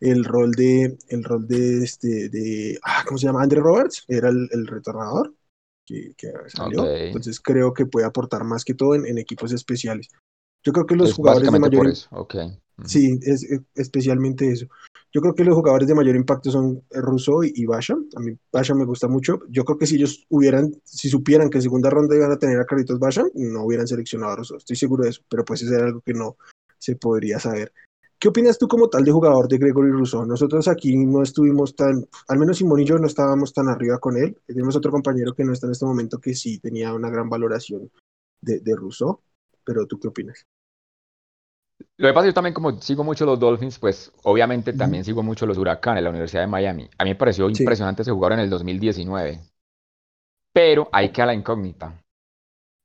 el 0.00 0.24
rol 0.24 0.52
de, 0.52 0.96
el 1.08 1.24
rol 1.24 1.46
de 1.46 1.84
este, 1.84 2.28
de, 2.28 2.78
ah, 2.82 3.04
¿cómo 3.06 3.18
se 3.18 3.26
llama? 3.26 3.42
Andre 3.42 3.60
Roberts, 3.60 4.04
era 4.08 4.30
el, 4.30 4.48
el 4.50 4.66
retornador 4.66 5.34
que, 5.86 6.14
que 6.16 6.32
salió, 6.48 6.82
Ok. 6.84 6.88
entonces 6.88 7.40
creo 7.40 7.72
que 7.74 7.86
puede 7.86 8.06
aportar 8.06 8.44
más 8.44 8.64
que 8.64 8.74
todo 8.74 8.94
en, 8.94 9.06
en 9.06 9.18
equipos 9.18 9.52
especiales. 9.52 10.08
Yo 10.64 10.72
creo 10.72 10.86
que 10.86 10.96
los 10.96 11.10
Es 11.10 11.16
jugadores 11.16 11.50
de 11.52 11.58
mayor 11.58 11.74
por 11.76 11.86
im- 11.86 11.92
eso. 11.92 12.08
Ok. 12.12 12.34
Sí, 12.86 13.18
es, 13.22 13.42
es- 13.44 13.62
especialmente 13.74 14.50
eso. 14.50 14.66
Yo 15.12 15.20
creo 15.20 15.34
que 15.34 15.44
los 15.44 15.56
jugadores 15.56 15.88
de 15.88 15.94
mayor 15.94 16.14
impacto 16.14 16.50
son 16.50 16.82
eh, 16.90 17.00
Rousseau 17.00 17.42
y, 17.42 17.52
y 17.54 17.66
Basham. 17.66 18.06
A 18.16 18.20
mí 18.20 18.36
Basham 18.52 18.78
me 18.78 18.84
gusta 18.84 19.08
mucho. 19.08 19.40
Yo 19.48 19.64
creo 19.64 19.76
que 19.78 19.86
si 19.86 19.96
ellos 19.96 20.24
hubieran, 20.28 20.72
si 20.84 21.08
supieran 21.08 21.50
que 21.50 21.58
en 21.58 21.62
segunda 21.62 21.90
ronda 21.90 22.14
iban 22.16 22.30
a 22.30 22.38
tener 22.38 22.60
a 22.60 22.64
Carlitos 22.64 22.98
Basham, 22.98 23.28
no 23.34 23.64
hubieran 23.64 23.86
seleccionado 23.88 24.32
a 24.32 24.36
Rousseau. 24.36 24.58
Estoy 24.58 24.76
seguro 24.76 25.04
de 25.04 25.10
eso, 25.10 25.22
pero 25.28 25.44
pues 25.44 25.62
eso 25.62 25.74
era 25.74 25.86
algo 25.86 26.00
que 26.00 26.14
no 26.14 26.36
se 26.78 26.96
podría 26.96 27.38
saber. 27.40 27.72
¿Qué 28.20 28.28
opinas 28.28 28.58
tú 28.58 28.68
como 28.68 28.88
tal 28.90 29.02
de 29.02 29.12
jugador 29.12 29.48
de 29.48 29.56
Gregory 29.58 29.90
Rousseau? 29.90 30.26
Nosotros 30.26 30.68
aquí 30.68 30.94
no 30.94 31.22
estuvimos 31.22 31.74
tan, 31.74 32.06
al 32.28 32.38
menos 32.38 32.58
Simón 32.58 32.80
y 32.80 32.84
yo 32.84 32.98
no 32.98 33.06
estábamos 33.06 33.54
tan 33.54 33.68
arriba 33.68 33.98
con 33.98 34.16
él. 34.16 34.36
Tenemos 34.46 34.76
otro 34.76 34.92
compañero 34.92 35.34
que 35.34 35.44
no 35.44 35.52
está 35.54 35.66
en 35.66 35.72
este 35.72 35.86
momento 35.86 36.18
que 36.18 36.34
sí 36.34 36.58
tenía 36.58 36.92
una 36.92 37.08
gran 37.08 37.30
valoración 37.30 37.90
de, 38.42 38.60
de 38.60 38.76
pero 39.64 39.86
¿tú 39.86 39.98
qué 39.98 40.08
opinas? 40.08 40.46
Lo 41.96 42.08
que 42.08 42.14
pasa 42.14 42.24
que 42.24 42.30
yo 42.30 42.34
también 42.34 42.54
como 42.54 42.80
sigo 42.80 43.04
mucho 43.04 43.24
los 43.26 43.38
Dolphins, 43.38 43.78
pues 43.78 44.12
obviamente 44.24 44.72
también 44.72 45.04
sigo 45.04 45.22
mucho 45.22 45.46
los 45.46 45.58
Huracanes, 45.58 46.02
la 46.02 46.10
Universidad 46.10 46.42
de 46.42 46.46
Miami. 46.46 46.88
A 46.98 47.04
mí 47.04 47.10
me 47.10 47.16
pareció 47.16 47.48
Sí. 47.48 47.62
impresionante 47.62 48.02
ese 48.02 48.10
jugador 48.10 48.34
en 48.34 48.40
el 48.40 48.50
2019. 48.50 49.40
Pero 50.52 50.88
ahí 50.92 51.10
queda 51.10 51.26
la 51.26 51.34
incógnita. 51.34 51.94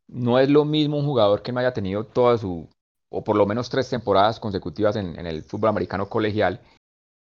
No 0.07 0.37
es 0.39 0.49
lo 0.49 0.65
mismo 0.65 0.97
un 0.97 1.05
jugador 1.05 1.41
que 1.41 1.51
no 1.51 1.59
haya 1.59 1.73
tenido 1.73 2.05
toda 2.05 2.37
su, 2.37 2.69
o 3.09 3.23
por 3.23 3.35
lo 3.35 3.45
menos 3.45 3.69
tres 3.69 3.89
temporadas 3.89 4.39
consecutivas 4.39 4.95
en, 4.95 5.17
en 5.19 5.25
el 5.25 5.43
fútbol 5.43 5.69
americano 5.69 6.07
colegial, 6.07 6.59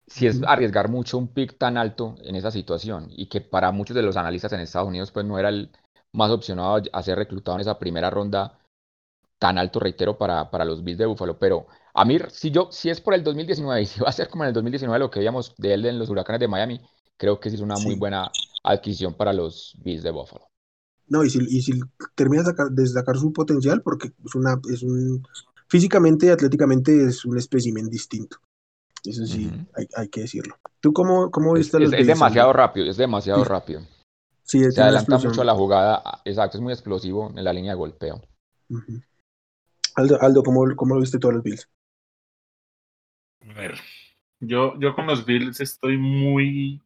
si 0.09 0.27
es 0.27 0.43
arriesgar 0.45 0.89
mucho 0.89 1.19
un 1.19 1.29
pick 1.29 1.59
tan 1.59 1.77
alto 1.77 2.17
en 2.23 2.37
esa 2.37 2.51
situación 2.51 3.09
y 3.11 3.27
que 3.27 3.41
para 3.41 3.73
muchos 3.73 3.95
de 3.97 4.03
los 4.03 4.17
analistas 4.17 4.53
en 4.53 4.61
Estados 4.61 4.89
Unidos 4.89 5.11
pues 5.11 5.27
no 5.27 5.39
era 5.39 5.49
el 5.49 5.71
más 6.13 6.31
opcionado 6.31 6.81
a 6.93 7.03
ser 7.03 7.19
reclutado 7.19 7.57
en 7.57 7.63
esa 7.63 7.79
primera 7.79 8.11
ronda 8.11 8.59
tan 9.39 9.59
alto, 9.59 9.81
reitero, 9.81 10.17
para, 10.19 10.51
para 10.51 10.65
los 10.65 10.83
Bills 10.83 10.99
de 10.99 11.07
Buffalo. 11.07 11.39
Pero 11.39 11.67
a 11.95 12.05
mí, 12.05 12.19
si 12.31 12.51
yo, 12.51 12.69
si 12.71 12.91
es 12.91 13.01
por 13.01 13.15
el 13.15 13.23
2019 13.25 13.83
y 13.83 13.87
si 13.87 14.01
va 14.01 14.09
a 14.09 14.13
ser 14.13 14.29
como 14.29 14.45
en 14.45 14.49
el 14.49 14.55
2019 14.55 14.99
lo 14.99 15.11
que 15.11 15.21
veíamos 15.21 15.55
de 15.57 15.75
él 15.75 15.87
en 15.87 15.99
los 15.99 16.09
Huracanes 16.11 16.41
de 16.41 16.49
Miami, 16.49 16.81
creo 17.17 17.39
que 17.41 17.51
sí 17.51 17.57
es 17.57 17.63
una 17.63 17.79
muy 17.79 17.95
buena 17.95 18.31
adquisición 18.65 19.15
para 19.15 19.33
los 19.33 19.77
Bills 19.83 20.03
de 20.03 20.11
Buffalo. 20.11 20.47
No, 21.09 21.23
y 21.25 21.31
si, 21.31 21.39
y 21.39 21.63
si 21.63 21.73
termina 22.15 22.43
de 22.43 22.51
sacar, 22.51 22.71
de 22.71 22.87
sacar 22.87 23.17
su 23.17 23.33
potencial, 23.33 23.81
porque 23.83 24.13
es 24.25 24.35
una, 24.35 24.61
es 24.73 24.83
un, 24.83 25.23
físicamente 25.69 26.27
y 26.27 26.29
atléticamente 26.31 27.07
es 27.07 27.25
un 27.25 27.39
espécimen 27.39 27.89
distinto. 27.89 28.39
Eso 29.05 29.25
sí, 29.25 29.49
hay, 29.75 29.87
hay 29.95 30.09
que 30.09 30.23
decirlo. 30.23 30.57
¿Tú 30.81 30.93
cómo, 30.93 31.31
cómo 31.31 31.55
Es, 31.55 31.61
viste 31.61 31.77
es- 31.77 31.83
los 31.85 31.93
es 31.93 31.99
Bills, 31.99 32.09
demasiado 32.09 32.53
rápido, 32.53 32.87
es 32.91 32.97
demasiado 32.97 33.45
Sí. 33.45 33.51
rápido. 33.51 33.81
Sí, 34.43 34.71
Se 34.71 34.81
adelanta 34.83 35.19
mucho 35.19 35.43
a 35.43 35.45
la 35.45 35.55
jugada, 35.55 36.23
exacto, 36.25 36.59
es 36.59 36.63
muy 36.63 36.73
explosivo 36.73 37.31
en 37.37 37.45
la 37.45 37.53
línea 37.53 37.73
de 37.73 37.79
golpeo. 37.79 38.21
Aldo, 39.97 40.21
Aldo 40.21 40.43
¿cómo, 40.43 40.77
¿cómo 40.77 40.95
lo 40.95 41.01
viste 41.01 41.19
tú 41.19 41.31
a 41.31 41.33
los 41.33 41.43
Bills? 41.43 41.69
A 43.41 43.55
ver, 43.55 43.75
yo, 44.41 44.79
yo 44.79 44.95
con 44.95 45.07
los 45.07 45.25
Bills 45.25 45.61
estoy 45.61 45.97
muy 45.97 46.83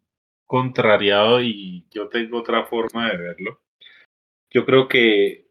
contrariado 0.47 1.41
y 1.43 1.87
yo 1.91 2.09
tengo 2.09 2.39
otra 2.39 2.65
forma 2.67 3.11
de 3.11 3.17
verlo. 3.17 3.61
Yo 4.51 4.65
creo 4.65 4.89
que, 4.89 5.49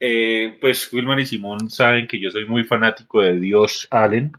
eh, 0.00 0.58
pues, 0.60 0.92
Wilman 0.92 1.20
y 1.20 1.26
Simón 1.26 1.70
saben 1.70 2.06
que 2.06 2.20
yo 2.20 2.30
soy 2.30 2.46
muy 2.46 2.64
fanático 2.64 3.20
de 3.20 3.38
Dios 3.38 3.86
Allen. 3.90 4.32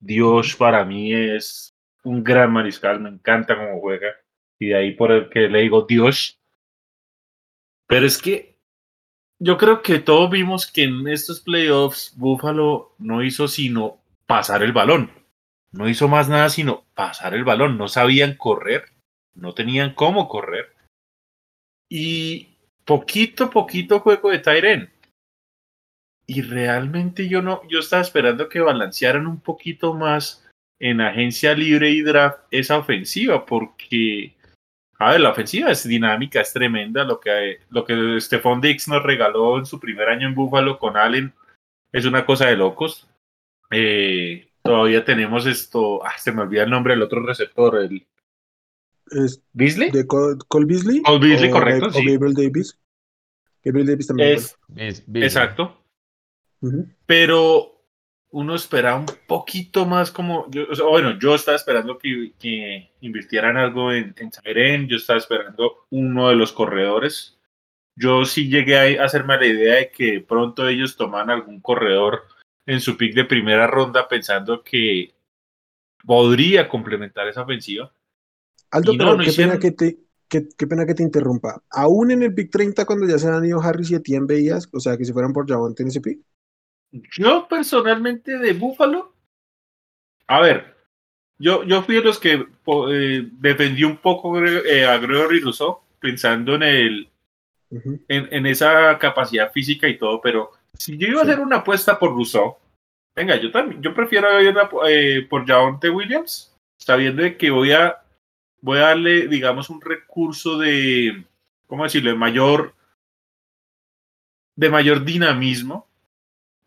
Dios 0.00 0.54
para 0.54 0.84
mí 0.84 1.12
es 1.12 1.74
un 2.04 2.22
gran 2.22 2.52
mariscal, 2.52 3.00
me 3.00 3.08
encanta 3.08 3.56
cómo 3.56 3.80
juega 3.80 4.14
y 4.60 4.68
de 4.68 4.76
ahí 4.76 4.94
por 4.94 5.10
el 5.12 5.28
que 5.28 5.48
le 5.48 5.60
digo 5.60 5.82
Dios. 5.82 6.40
Pero 7.86 8.06
es 8.06 8.20
que 8.20 8.57
yo 9.40 9.56
creo 9.56 9.82
que 9.82 10.00
todos 10.00 10.30
vimos 10.30 10.66
que 10.66 10.84
en 10.84 11.06
estos 11.08 11.40
playoffs 11.40 12.12
Buffalo 12.16 12.94
no 12.98 13.22
hizo 13.22 13.46
sino 13.48 13.98
pasar 14.26 14.62
el 14.62 14.72
balón. 14.72 15.12
No 15.70 15.88
hizo 15.88 16.08
más 16.08 16.28
nada 16.28 16.48
sino 16.48 16.84
pasar 16.94 17.34
el 17.34 17.44
balón. 17.44 17.78
No 17.78 17.88
sabían 17.88 18.34
correr, 18.34 18.86
no 19.34 19.54
tenían 19.54 19.94
cómo 19.94 20.28
correr. 20.28 20.74
Y 21.88 22.56
poquito, 22.84 23.50
poquito 23.50 24.00
juego 24.00 24.30
de 24.30 24.38
Tyren. 24.40 24.90
Y 26.26 26.42
realmente 26.42 27.28
yo 27.28 27.40
no, 27.40 27.62
yo 27.68 27.78
estaba 27.78 28.02
esperando 28.02 28.48
que 28.48 28.60
balancearan 28.60 29.26
un 29.26 29.40
poquito 29.40 29.94
más 29.94 30.46
en 30.78 31.00
agencia 31.00 31.54
libre 31.54 31.90
y 31.90 32.02
draft 32.02 32.40
esa 32.50 32.78
ofensiva, 32.78 33.46
porque 33.46 34.36
a 34.98 35.12
ver, 35.12 35.20
la 35.20 35.30
ofensiva 35.30 35.70
es 35.70 35.86
dinámica, 35.86 36.40
es 36.40 36.52
tremenda. 36.52 37.04
Lo 37.04 37.20
que, 37.20 37.60
lo 37.70 37.84
que 37.84 38.20
Stephon 38.20 38.60
Dix 38.60 38.88
nos 38.88 39.02
regaló 39.02 39.58
en 39.58 39.66
su 39.66 39.78
primer 39.78 40.08
año 40.08 40.26
en 40.26 40.34
Buffalo 40.34 40.78
con 40.78 40.96
Allen 40.96 41.32
es 41.92 42.04
una 42.04 42.26
cosa 42.26 42.46
de 42.46 42.56
locos. 42.56 43.08
Eh, 43.70 44.50
todavía 44.62 45.04
tenemos 45.04 45.46
esto, 45.46 46.04
ah, 46.04 46.18
se 46.18 46.32
me 46.32 46.42
olvida 46.42 46.64
el 46.64 46.70
nombre 46.70 46.94
del 46.94 47.02
otro 47.02 47.24
receptor, 47.24 47.76
el 47.76 48.06
¿Es 49.10 49.42
Beasley. 49.52 49.90
de 49.90 50.06
Cole, 50.06 50.38
Cole 50.48 50.66
Beasley? 50.66 51.02
Cole 51.02 51.28
Beasley, 51.28 51.50
o, 51.50 51.52
correcto, 51.52 51.86
o 51.86 51.92
sí. 51.92 52.04
Gabriel 52.04 52.34
Davis. 52.34 52.78
Gabriel 53.64 53.86
Davis 53.86 54.06
también. 54.06 54.38
Es, 54.76 55.04
exacto. 55.14 55.82
pero 57.06 57.77
uno 58.30 58.54
esperaba 58.54 58.98
un 58.98 59.06
poquito 59.26 59.86
más 59.86 60.10
como, 60.10 60.50
yo, 60.50 60.66
o 60.70 60.74
sea, 60.74 60.84
bueno, 60.86 61.18
yo 61.18 61.34
estaba 61.34 61.56
esperando 61.56 61.98
que, 61.98 62.32
que 62.38 62.90
invirtieran 63.00 63.56
algo 63.56 63.92
en, 63.92 64.14
en 64.18 64.30
Tyren, 64.30 64.86
yo 64.86 64.96
estaba 64.96 65.18
esperando 65.18 65.86
uno 65.90 66.28
de 66.28 66.36
los 66.36 66.52
corredores. 66.52 67.38
Yo 67.96 68.24
sí 68.24 68.48
llegué 68.48 68.98
a 68.98 69.04
hacerme 69.04 69.38
la 69.38 69.46
idea 69.46 69.74
de 69.76 69.90
que 69.90 70.20
pronto 70.20 70.68
ellos 70.68 70.96
toman 70.96 71.30
algún 71.30 71.60
corredor 71.60 72.24
en 72.66 72.80
su 72.80 72.96
pick 72.96 73.14
de 73.14 73.24
primera 73.24 73.66
ronda 73.66 74.06
pensando 74.06 74.62
que 74.62 75.14
podría 76.04 76.68
complementar 76.68 77.26
esa 77.26 77.42
ofensiva. 77.42 77.92
Aldo, 78.70 78.92
no, 78.92 78.98
pero 78.98 79.16
no 79.16 79.24
qué, 79.24 79.32
pena 79.32 79.58
que 79.58 79.72
te, 79.72 79.98
qué, 80.28 80.48
qué 80.56 80.66
pena 80.66 80.84
que 80.84 80.94
te 80.94 81.02
interrumpa. 81.02 81.62
Aún 81.70 82.10
en 82.10 82.22
el 82.22 82.34
pick 82.34 82.50
30, 82.50 82.84
cuando 82.84 83.06
ya 83.06 83.18
se 83.18 83.26
han 83.28 83.44
ido 83.44 83.60
Harris 83.60 83.90
y 83.90 83.94
Etienne, 83.94 84.26
veías, 84.26 84.68
o 84.72 84.80
sea, 84.80 84.96
que 84.96 85.04
si 85.04 85.12
fueran 85.12 85.32
por 85.32 85.48
Javonte 85.48 85.82
en 85.82 85.88
ese 85.88 86.02
pick. 86.02 86.20
Yo 86.90 87.46
personalmente 87.48 88.38
de 88.38 88.52
Buffalo, 88.52 89.12
a 90.26 90.40
ver, 90.40 90.76
yo, 91.38 91.64
yo 91.64 91.82
fui 91.82 91.96
de 91.96 92.02
los 92.02 92.18
que 92.18 92.46
eh, 92.66 93.28
defendió 93.32 93.88
un 93.88 93.96
poco 93.96 94.44
eh, 94.44 94.84
a 94.84 94.98
Gregory 94.98 95.40
Rousseau, 95.40 95.80
pensando 95.98 96.54
en, 96.54 96.62
el, 96.62 97.08
en, 97.70 98.00
en, 98.08 98.46
esa 98.46 98.98
capacidad 98.98 99.52
física 99.52 99.88
y 99.88 99.98
todo, 99.98 100.20
pero 100.20 100.52
si 100.74 100.96
yo 100.96 101.08
iba 101.08 101.20
a 101.20 101.24
hacer 101.24 101.40
una 101.40 101.56
apuesta 101.56 101.98
por 101.98 102.10
Rousseau, 102.10 102.56
venga, 103.14 103.36
yo 103.36 103.50
también, 103.50 103.82
yo 103.82 103.94
prefiero 103.94 104.40
ir 104.40 104.54
eh, 104.86 105.26
por 105.28 105.46
Javonte 105.46 105.90
Williams, 105.90 106.54
sabiendo 106.78 107.22
que 107.36 107.50
voy 107.50 107.72
a, 107.72 108.02
voy 108.60 108.78
a 108.78 108.82
darle, 108.82 109.28
digamos, 109.28 109.70
un 109.70 109.80
recurso 109.80 110.58
de, 110.58 111.24
¿cómo 111.66 111.84
decirlo?, 111.84 112.10
de 112.10 112.16
mayor, 112.16 112.74
de 114.56 114.70
mayor 114.70 115.04
dinamismo, 115.04 115.87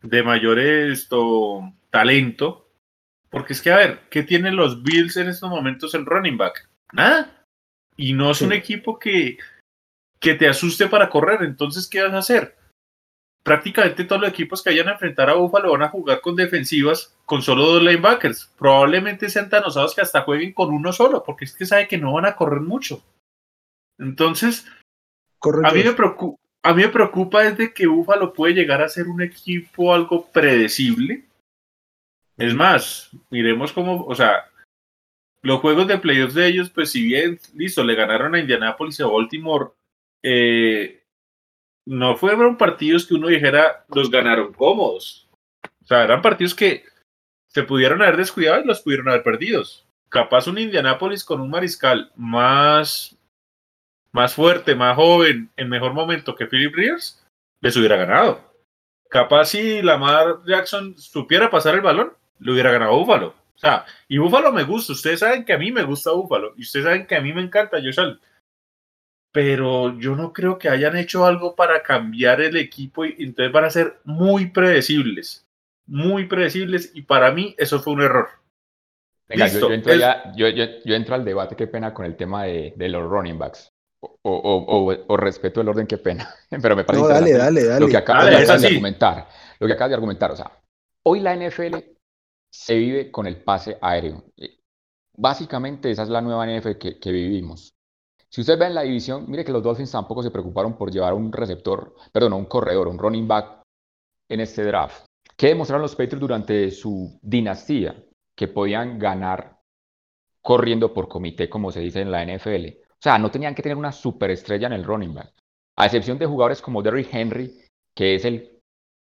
de 0.02 0.22
mayor 0.22 0.58
esto, 0.58 1.72
talento, 1.90 2.68
porque 3.30 3.54
es 3.54 3.62
que, 3.62 3.72
a 3.72 3.76
ver, 3.76 4.00
¿qué 4.10 4.22
tienen 4.22 4.56
los 4.56 4.82
Bills 4.82 5.16
en 5.16 5.28
estos 5.28 5.48
momentos 5.48 5.94
en 5.94 6.04
running 6.04 6.36
back? 6.36 6.68
Nada. 6.92 7.46
Y 7.96 8.12
no 8.12 8.30
es 8.30 8.42
un 8.42 8.52
equipo 8.52 8.98
que, 8.98 9.38
que 10.20 10.34
te 10.34 10.48
asuste 10.48 10.86
para 10.86 11.08
correr. 11.08 11.42
Entonces, 11.42 11.88
¿qué 11.88 12.02
vas 12.02 12.12
a 12.12 12.18
hacer? 12.18 12.56
Prácticamente 13.42 14.04
todos 14.04 14.20
los 14.20 14.30
equipos 14.30 14.62
que 14.62 14.70
vayan 14.70 14.88
a 14.88 14.92
enfrentar 14.92 15.30
a 15.30 15.34
Buffalo 15.34 15.72
van 15.72 15.82
a 15.82 15.88
jugar 15.88 16.20
con 16.20 16.36
defensivas 16.36 17.16
con 17.24 17.42
solo 17.42 17.64
dos 17.66 17.82
linebackers. 17.82 18.52
Probablemente 18.58 19.30
sean 19.30 19.48
tan 19.48 19.64
osados 19.64 19.94
que 19.94 20.02
hasta 20.02 20.22
jueguen 20.22 20.52
con 20.52 20.70
uno 20.70 20.92
solo, 20.92 21.24
porque 21.24 21.46
es 21.46 21.54
que 21.54 21.66
sabe 21.66 21.88
que 21.88 21.98
no 21.98 22.12
van 22.12 22.26
a 22.26 22.36
correr 22.36 22.60
mucho. 22.60 23.02
Entonces, 23.98 24.66
a 25.64 25.72
mí, 25.72 25.82
me 25.82 25.92
preocupa, 25.92 26.38
a 26.62 26.74
mí 26.74 26.82
me 26.82 26.88
preocupa 26.88 27.44
es 27.44 27.56
de 27.56 27.72
que 27.72 27.86
Buffalo 27.86 28.32
puede 28.32 28.54
llegar 28.54 28.82
a 28.82 28.88
ser 28.88 29.08
un 29.08 29.22
equipo 29.22 29.92
algo 29.92 30.26
predecible 30.30 31.24
es 32.36 32.54
más, 32.54 33.10
miremos 33.30 33.72
cómo, 33.72 34.04
o 34.04 34.14
sea, 34.14 34.50
los 35.42 35.60
juegos 35.60 35.86
de 35.86 35.98
playoffs 35.98 36.34
de 36.34 36.48
ellos, 36.48 36.70
pues 36.70 36.90
si 36.90 37.04
bien, 37.04 37.38
listo, 37.54 37.84
le 37.84 37.94
ganaron 37.94 38.34
a 38.34 38.40
Indianapolis 38.40 38.98
y 39.00 39.02
a 39.02 39.06
Baltimore, 39.06 39.70
eh, 40.22 41.04
no 41.86 42.16
fueron 42.16 42.56
partidos 42.56 43.06
que 43.06 43.14
uno 43.14 43.28
dijera 43.28 43.84
los 43.88 44.10
ganaron 44.10 44.52
cómodos. 44.52 45.28
O 45.82 45.84
sea, 45.84 46.04
eran 46.04 46.22
partidos 46.22 46.54
que 46.54 46.84
se 47.48 47.64
pudieron 47.64 48.02
haber 48.02 48.16
descuidado 48.16 48.62
y 48.62 48.66
los 48.66 48.80
pudieron 48.80 49.08
haber 49.08 49.22
perdidos. 49.22 49.86
Capaz 50.08 50.46
un 50.46 50.58
Indianapolis 50.58 51.24
con 51.24 51.40
un 51.40 51.50
mariscal 51.50 52.12
más, 52.16 53.16
más 54.12 54.34
fuerte, 54.34 54.74
más 54.74 54.96
joven, 54.96 55.50
en 55.56 55.68
mejor 55.68 55.94
momento 55.94 56.34
que 56.34 56.46
Philip 56.46 56.74
Rivers, 56.74 57.24
les 57.60 57.76
hubiera 57.76 57.96
ganado. 57.96 58.52
Capaz 59.08 59.46
si 59.46 59.82
Lamar 59.82 60.40
Jackson 60.46 60.98
supiera 60.98 61.50
pasar 61.50 61.74
el 61.74 61.80
balón, 61.80 62.12
le 62.38 62.52
hubiera 62.52 62.72
ganado 62.72 62.96
Búfalo. 62.96 63.28
O 63.28 63.58
sea, 63.58 63.84
y 64.08 64.18
Búfalo 64.18 64.52
me 64.52 64.64
gusta. 64.64 64.92
Ustedes 64.92 65.20
saben 65.20 65.44
que 65.44 65.52
a 65.52 65.58
mí 65.58 65.70
me 65.70 65.82
gusta 65.82 66.12
Búfalo. 66.12 66.54
Y 66.56 66.62
ustedes 66.62 66.86
saben 66.86 67.06
que 67.06 67.16
a 67.16 67.20
mí 67.20 67.32
me 67.32 67.42
encanta 67.42 67.78
Josh 67.80 67.98
Pero 69.30 69.98
yo 69.98 70.16
no 70.16 70.32
creo 70.32 70.58
que 70.58 70.68
hayan 70.68 70.96
hecho 70.96 71.24
algo 71.24 71.54
para 71.54 71.82
cambiar 71.82 72.40
el 72.40 72.56
equipo 72.56 73.04
y 73.04 73.14
entonces 73.18 73.52
van 73.52 73.64
a 73.64 73.70
ser 73.70 73.98
muy 74.04 74.46
predecibles. 74.46 75.46
Muy 75.86 76.26
predecibles. 76.26 76.90
Y 76.94 77.02
para 77.02 77.30
mí 77.32 77.54
eso 77.58 77.80
fue 77.80 77.92
un 77.92 78.02
error. 78.02 78.28
Venga, 79.28 79.46
yo, 79.48 79.70
entro 79.70 79.94
yo, 80.36 80.48
yo, 80.48 80.94
entro 80.94 81.14
al 81.14 81.24
debate, 81.24 81.56
qué 81.56 81.66
pena 81.66 81.94
con 81.94 82.04
el 82.04 82.16
tema 82.16 82.44
de, 82.44 82.74
de 82.76 82.88
los 82.88 83.08
running 83.08 83.38
backs. 83.38 83.71
O, 84.04 84.18
o, 84.24 84.96
o, 85.06 85.16
respeto 85.16 85.60
el 85.60 85.68
orden, 85.68 85.86
qué 85.86 85.96
pena. 85.96 86.28
Pero 86.50 86.74
me 86.74 86.82
parece 86.82 87.02
no, 87.02 87.08
dale, 87.08 87.32
dale, 87.32 87.64
dale. 87.64 87.80
lo 87.80 87.88
que 87.88 87.96
acabas 87.96 88.60
de 88.60 88.66
argumentar. 88.66 89.28
Lo 89.60 89.66
que 89.66 89.72
acabas 89.74 89.90
de 89.90 89.94
argumentar. 89.94 90.32
O 90.32 90.36
sea, 90.36 90.50
hoy 91.04 91.20
la 91.20 91.36
NFL 91.36 91.76
se 92.52 92.76
vive 92.76 93.10
con 93.10 93.26
el 93.26 93.36
pase 93.36 93.78
aéreo. 93.80 94.24
Eh, 94.36 94.58
básicamente 95.16 95.90
esa 95.90 96.02
es 96.02 96.08
la 96.08 96.20
nueva 96.20 96.46
NFL 96.46 96.72
que, 96.78 97.12
vivimos. 97.12 97.74
Si 98.28 98.40
usted 98.40 98.58
ve 98.58 98.66
en 98.66 98.74
la 98.74 98.82
división, 98.82 99.26
mire 99.28 99.44
que 99.44 99.52
los 99.52 99.62
Dolphins 99.62 99.92
tampoco 99.92 100.22
se 100.22 100.30
preocuparon 100.30 100.76
por 100.76 100.90
llevar 100.90 101.14
un 101.14 101.32
receptor, 101.32 101.94
perdón, 102.12 102.32
un 102.32 102.46
corredor, 102.46 102.88
un 102.88 102.98
running 102.98 103.28
back 103.28 103.62
en 104.28 104.40
este 104.40 104.64
draft. 104.64 105.04
¿Qué 105.36 105.48
demostraron 105.48 105.82
los 105.82 105.94
Patriots 105.94 106.20
durante 106.20 106.70
su 106.70 107.18
dinastía? 107.22 108.02
Que 108.34 108.48
podían 108.48 108.98
ganar 108.98 109.60
corriendo 110.40 110.92
por 110.92 111.08
comité, 111.08 111.48
como 111.48 111.70
se 111.70 111.80
dice 111.80 112.00
en 112.00 112.10
la 112.10 112.24
NFL. 112.24 112.81
O 113.02 113.04
sea, 113.04 113.18
no 113.18 113.32
tenían 113.32 113.54
que 113.54 113.62
tener 113.62 113.76
una 113.76 113.90
superestrella 113.90 114.68
en 114.68 114.74
el 114.74 114.84
running 114.84 115.12
back. 115.12 115.32
A 115.76 115.86
excepción 115.86 116.18
de 116.18 116.26
jugadores 116.26 116.62
como 116.62 116.82
Derrick 116.82 117.12
Henry, 117.12 117.52
que 117.96 118.14
es 118.14 118.24
el 118.24 118.52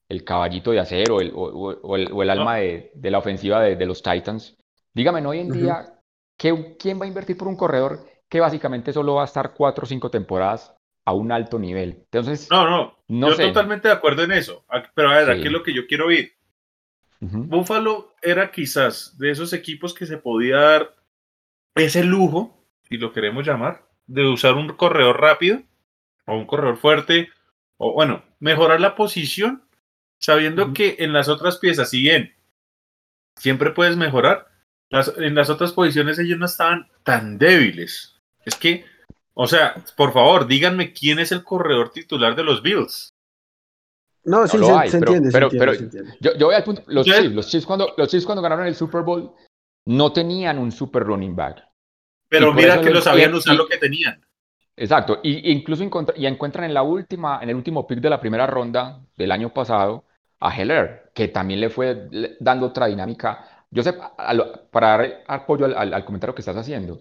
el 0.09 0.25
caballito 0.25 0.71
de 0.71 0.81
acero 0.81 1.17
o, 1.17 1.21
el, 1.21 1.33
o, 1.35 1.97
el, 1.97 2.11
o 2.13 2.23
el, 2.23 2.31
alma 2.31 2.57
de, 2.57 2.91
de, 2.95 3.11
la 3.11 3.19
ofensiva 3.19 3.61
de, 3.61 3.77
de, 3.77 3.87
los 3.87 4.03
Titans. 4.03 4.57
Dígame, 4.95 5.25
hoy 5.27 5.41
en 5.41 5.51
día, 5.51 6.01
¿quién 6.37 7.01
va 7.01 7.05
a 7.05 7.09
invertir 7.09 7.37
por 7.37 7.49
un 7.49 7.57
corredor 7.57 8.07
que 8.29 8.41
básicamente 8.41 8.93
solo 8.93 9.17
va 9.17 9.23
a 9.23 9.27
estar 9.27 9.53
cuatro 9.55 9.85
o 9.85 9.87
cinco 9.87 10.11
temporadas 10.11 10.75
a 11.05 11.13
un 11.13 11.31
alto 11.31 11.59
nivel? 11.59 12.05
Entonces, 12.05 12.49
no, 12.51 12.69
no, 12.69 12.99
no 13.09 13.29
yo 13.29 13.37
totalmente 13.37 13.89
de 13.89 13.95
acuerdo 13.95 14.23
en 14.23 14.33
eso. 14.33 14.65
Pero 14.95 15.11
a 15.11 15.17
ver, 15.17 15.31
aquí 15.31 15.47
es 15.47 15.53
lo 15.53 15.63
que 15.63 15.75
yo 15.75 15.87
quiero 15.87 16.07
oír. 16.07 16.33
Buffalo 17.21 18.15
era 18.23 18.51
quizás 18.51 19.19
de 19.19 19.31
esos 19.31 19.53
equipos 19.53 19.93
que 19.93 20.07
se 20.07 20.19
podía 20.19 20.57
dar 20.57 20.97
ese 21.75 22.03
lujo, 22.03 22.65
si 22.89 22.97
lo 22.97 23.13
queremos 23.13 23.47
llamar, 23.47 23.88
de 24.09 24.27
usar 24.27 24.55
un 24.55 24.69
corredor 24.71 25.21
rápido 25.21 25.63
o 26.27 26.35
un 26.37 26.47
corredor 26.47 26.77
fuerte, 26.77 27.29
o 27.77 27.93
bueno, 27.93 28.25
mejorar 28.41 28.81
la 28.81 28.97
posición 28.97 29.63
sabiendo 30.19 30.73
que 30.75 30.97
en 30.99 31.13
las 31.13 31.29
otras 31.29 31.59
piezas, 31.59 31.91
si 31.91 32.03
bien 32.03 32.35
siempre 33.37 33.71
puedes 33.71 33.97
mejorar, 33.97 34.49
en 34.91 35.35
las 35.35 35.51
otras 35.51 35.73
posiciones 35.73 36.19
ellos 36.19 36.39
no 36.39 36.47
estaban 36.47 36.89
tan 37.05 37.39
débiles. 37.39 38.17
Es 38.45 38.57
que, 38.57 38.85
o 39.35 39.47
sea, 39.47 39.75
por 39.97 40.13
favor, 40.13 40.47
díganme 40.47 40.93
quién 40.93 41.19
es 41.19 41.31
el 41.31 41.45
corredor 41.45 41.91
titular 41.91 42.35
de 42.35 42.45
los 42.45 42.63
Bills. 42.63 43.15
No, 44.25 44.47
sí, 44.47 44.59
se, 44.59 44.97
entiende, 44.97 45.31
pero, 45.33 45.49
pero, 45.49 45.73
Yo, 46.21 46.33
voy 46.47 46.55
al 46.55 46.65
punto, 46.65 46.83
los 46.87 47.07
Chiefs, 47.07 47.33
los 47.33 47.49
Chiefs 47.49 47.67
cuando, 47.67 47.95
los 47.97 48.09
Chiefs 48.09 48.27
cuando 48.27 48.43
ganaron 48.43 48.67
el 48.67 48.75
Super 48.75 49.03
Bowl 49.03 49.33
no 49.87 50.13
tenían 50.13 50.59
un 50.59 50.71
super 50.71 51.05
running 51.05 51.35
back. 51.35 51.68
Pero 52.29 52.53
mira 52.53 52.81
que 52.81 52.91
lo 52.91 53.01
sabían 53.01 53.35
usar 53.35 53.57
lo 53.57 53.67
que 53.67 53.79
tenían. 53.79 54.21
Exacto, 54.77 55.19
y 55.25 55.51
incluso 55.51 55.83
y 56.15 56.27
encuentran 56.27 56.65
en 56.65 56.75
la 56.75 56.83
última, 56.83 57.41
en 57.43 57.51
el 57.51 57.57
último 57.57 57.87
pick 57.87 57.99
de 57.99 58.11
la 58.11 58.21
primera 58.21 58.47
ronda 58.47 59.01
del 59.17 59.33
año 59.33 59.53
pasado, 59.53 60.05
a 60.41 60.57
Heller, 60.57 61.11
que 61.15 61.29
también 61.29 61.61
le 61.61 61.71
fue 61.71 62.09
dando 62.39 62.67
otra 62.67 62.87
dinámica. 62.87 63.67
Yo 63.71 63.83
sé, 63.83 63.93
para 63.93 64.89
dar 64.89 65.25
apoyo 65.27 65.67
al, 65.67 66.05
comentario 66.05 66.35
que 66.35 66.43
estás 66.43 66.57
haciendo, 66.57 67.01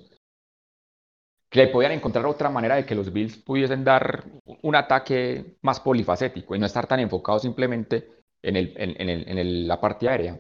que 1.50 1.60
le 1.60 1.68
podían 1.68 1.94
encontrar 1.94 2.26
otra 2.26 2.50
manera 2.50 2.76
de 2.76 2.86
que 2.86 2.96
los 2.96 3.14
Bills 3.14 3.38
pudiesen 3.38 3.84
dar 3.84 4.26
un 4.64 4.76
ataque 4.76 5.58
más 5.62 5.80
polifacético 5.80 6.56
y 6.56 6.60
no 6.60 6.66
estar 6.66 6.88
tan 6.88 7.00
enfocado 7.00 7.40
simplemente 7.40 8.10
en, 8.42 8.56
el, 8.56 8.74
en, 8.76 9.68
la 9.68 9.80
parte 9.80 10.10
aérea. 10.10 10.40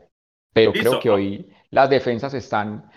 Pero 0.53 0.73
creo 0.73 0.99
que 0.99 1.09
hoy 1.09 1.49
las 1.69 1.89
defensas 1.89 2.33
están, 2.33 2.89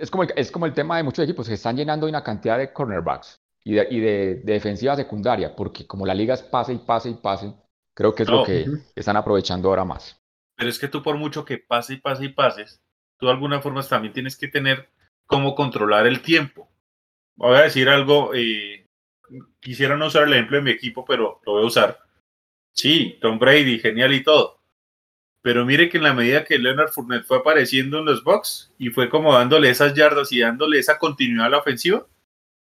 es 0.00 0.10
como, 0.10 0.24
el, 0.24 0.32
es 0.36 0.50
como 0.50 0.66
el 0.66 0.74
tema 0.74 0.96
de 0.96 1.02
muchos 1.02 1.24
equipos, 1.24 1.46
se 1.46 1.54
están 1.54 1.76
llenando 1.76 2.06
de 2.06 2.10
una 2.10 2.24
cantidad 2.24 2.58
de 2.58 2.72
cornerbacks 2.72 3.40
y 3.64 3.74
de, 3.74 3.86
y 3.90 4.00
de 4.00 4.34
defensiva 4.44 4.96
secundaria, 4.96 5.54
porque 5.54 5.86
como 5.86 6.06
la 6.06 6.14
liga 6.14 6.34
es 6.34 6.42
pase 6.42 6.72
y 6.72 6.78
pase 6.78 7.10
y 7.10 7.14
pase, 7.14 7.54
Creo 7.98 8.14
que 8.14 8.22
es 8.22 8.28
lo 8.28 8.44
que 8.44 8.64
están 8.94 9.16
aprovechando 9.16 9.68
ahora 9.68 9.84
más. 9.84 10.22
Pero 10.54 10.70
es 10.70 10.78
que 10.78 10.86
tú 10.86 11.02
por 11.02 11.16
mucho 11.16 11.44
que 11.44 11.58
pase 11.58 11.94
y 11.94 11.96
pase 11.96 12.26
y 12.26 12.28
pases, 12.28 12.80
tú 13.18 13.26
de 13.26 13.32
alguna 13.32 13.60
forma 13.60 13.82
también 13.82 14.14
tienes 14.14 14.36
que 14.36 14.46
tener 14.46 14.88
cómo 15.26 15.56
controlar 15.56 16.06
el 16.06 16.22
tiempo. 16.22 16.70
Voy 17.34 17.56
a 17.56 17.62
decir 17.62 17.88
algo, 17.88 18.36
eh, 18.36 18.86
quisiera 19.60 19.96
no 19.96 20.06
usar 20.06 20.28
el 20.28 20.32
ejemplo 20.32 20.58
de 20.58 20.62
mi 20.62 20.70
equipo, 20.70 21.04
pero 21.04 21.40
lo 21.44 21.54
voy 21.54 21.64
a 21.64 21.66
usar. 21.66 21.98
Sí, 22.72 23.18
Tom 23.20 23.40
Brady, 23.40 23.80
genial 23.80 24.14
y 24.14 24.22
todo. 24.22 24.57
Pero 25.42 25.64
mire 25.64 25.88
que 25.88 25.98
en 25.98 26.04
la 26.04 26.14
medida 26.14 26.44
que 26.44 26.58
Leonard 26.58 26.90
Fournette 26.90 27.26
fue 27.26 27.38
apareciendo 27.38 27.98
en 27.98 28.06
los 28.06 28.24
box 28.24 28.72
y 28.78 28.90
fue 28.90 29.08
como 29.08 29.34
dándole 29.34 29.70
esas 29.70 29.94
yardas 29.94 30.32
y 30.32 30.40
dándole 30.40 30.78
esa 30.78 30.98
continuidad 30.98 31.46
a 31.46 31.50
la 31.50 31.58
ofensiva, 31.58 32.06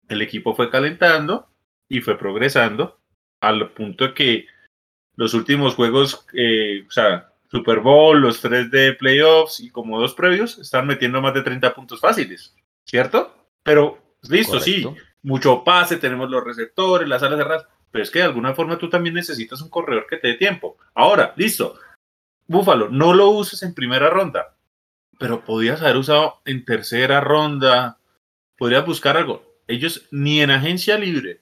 el 0.08 0.22
equipo 0.22 0.54
fue 0.54 0.70
calentando 0.70 1.48
y 1.88 2.00
fue 2.00 2.18
progresando 2.18 2.98
al 3.40 3.70
punto 3.70 4.14
que 4.14 4.46
los 5.14 5.34
últimos 5.34 5.74
juegos, 5.74 6.26
eh, 6.34 6.84
o 6.86 6.90
sea, 6.90 7.32
Super 7.50 7.80
Bowl, 7.80 8.20
los 8.20 8.40
tres 8.40 8.70
de 8.70 8.92
playoffs 8.92 9.60
y 9.60 9.70
como 9.70 10.00
dos 10.00 10.14
previos, 10.14 10.58
están 10.58 10.86
metiendo 10.86 11.20
más 11.20 11.34
de 11.34 11.42
30 11.42 11.74
puntos 11.74 12.00
fáciles, 12.00 12.54
¿cierto? 12.84 13.34
Pero 13.62 13.98
listo, 14.28 14.60
sí, 14.60 14.86
mucho 15.22 15.64
pase, 15.64 15.96
tenemos 15.96 16.28
los 16.30 16.44
receptores, 16.44 17.08
las 17.08 17.22
alas 17.22 17.38
cerradas, 17.38 17.66
pero 17.90 18.02
es 18.02 18.10
que 18.10 18.18
de 18.18 18.26
alguna 18.26 18.54
forma 18.54 18.78
tú 18.78 18.88
también 18.88 19.14
necesitas 19.14 19.60
un 19.62 19.70
corredor 19.70 20.06
que 20.08 20.16
te 20.16 20.28
dé 20.28 20.34
tiempo. 20.34 20.76
Ahora, 20.94 21.32
listo, 21.36 21.78
Búfalo, 22.49 22.88
no 22.88 23.14
lo 23.14 23.30
uses 23.30 23.62
en 23.62 23.74
primera 23.74 24.11
ronda, 24.11 24.57
pero 25.18 25.44
podías 25.44 25.82
haber 25.82 25.97
usado 25.97 26.40
en 26.44 26.64
tercera 26.64 27.20
ronda, 27.20 27.99
podrías 28.57 28.86
buscar 28.86 29.16
algo. 29.16 29.42
Ellos 29.66 30.07
ni 30.11 30.40
en 30.40 30.51
agencia 30.51 30.97
libre, 30.99 31.40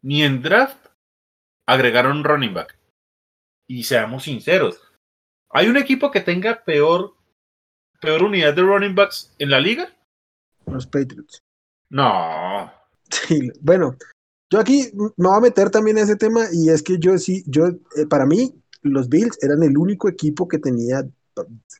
ni 0.00 0.22
en 0.22 0.42
draft 0.42 0.86
agregaron 1.66 2.24
running 2.24 2.54
back 2.54 2.78
y 3.66 3.84
seamos 3.84 4.24
sinceros, 4.24 4.80
hay 5.50 5.68
un 5.68 5.76
equipo 5.76 6.10
que 6.10 6.20
tenga 6.20 6.64
peor 6.64 7.14
peor 8.00 8.22
unidad 8.24 8.54
de 8.54 8.62
running 8.62 8.94
backs 8.94 9.32
en 9.38 9.50
la 9.50 9.60
liga? 9.60 9.88
Los 10.66 10.86
Patriots. 10.86 11.42
No. 11.88 12.70
Sí, 13.10 13.50
bueno, 13.60 13.96
yo 14.50 14.58
aquí 14.58 14.90
me 14.94 15.28
voy 15.28 15.36
a 15.36 15.40
meter 15.40 15.70
también 15.70 15.98
en 15.98 16.04
ese 16.04 16.16
tema 16.16 16.46
y 16.52 16.70
es 16.70 16.82
que 16.82 16.98
yo 16.98 17.16
sí, 17.18 17.44
yo, 17.46 17.66
eh, 17.66 18.06
para 18.08 18.26
mí, 18.26 18.61
los 18.82 19.08
Bills 19.08 19.38
eran 19.42 19.62
el 19.62 19.76
único 19.78 20.08
equipo 20.08 20.48
que 20.48 20.58
tenía, 20.58 21.06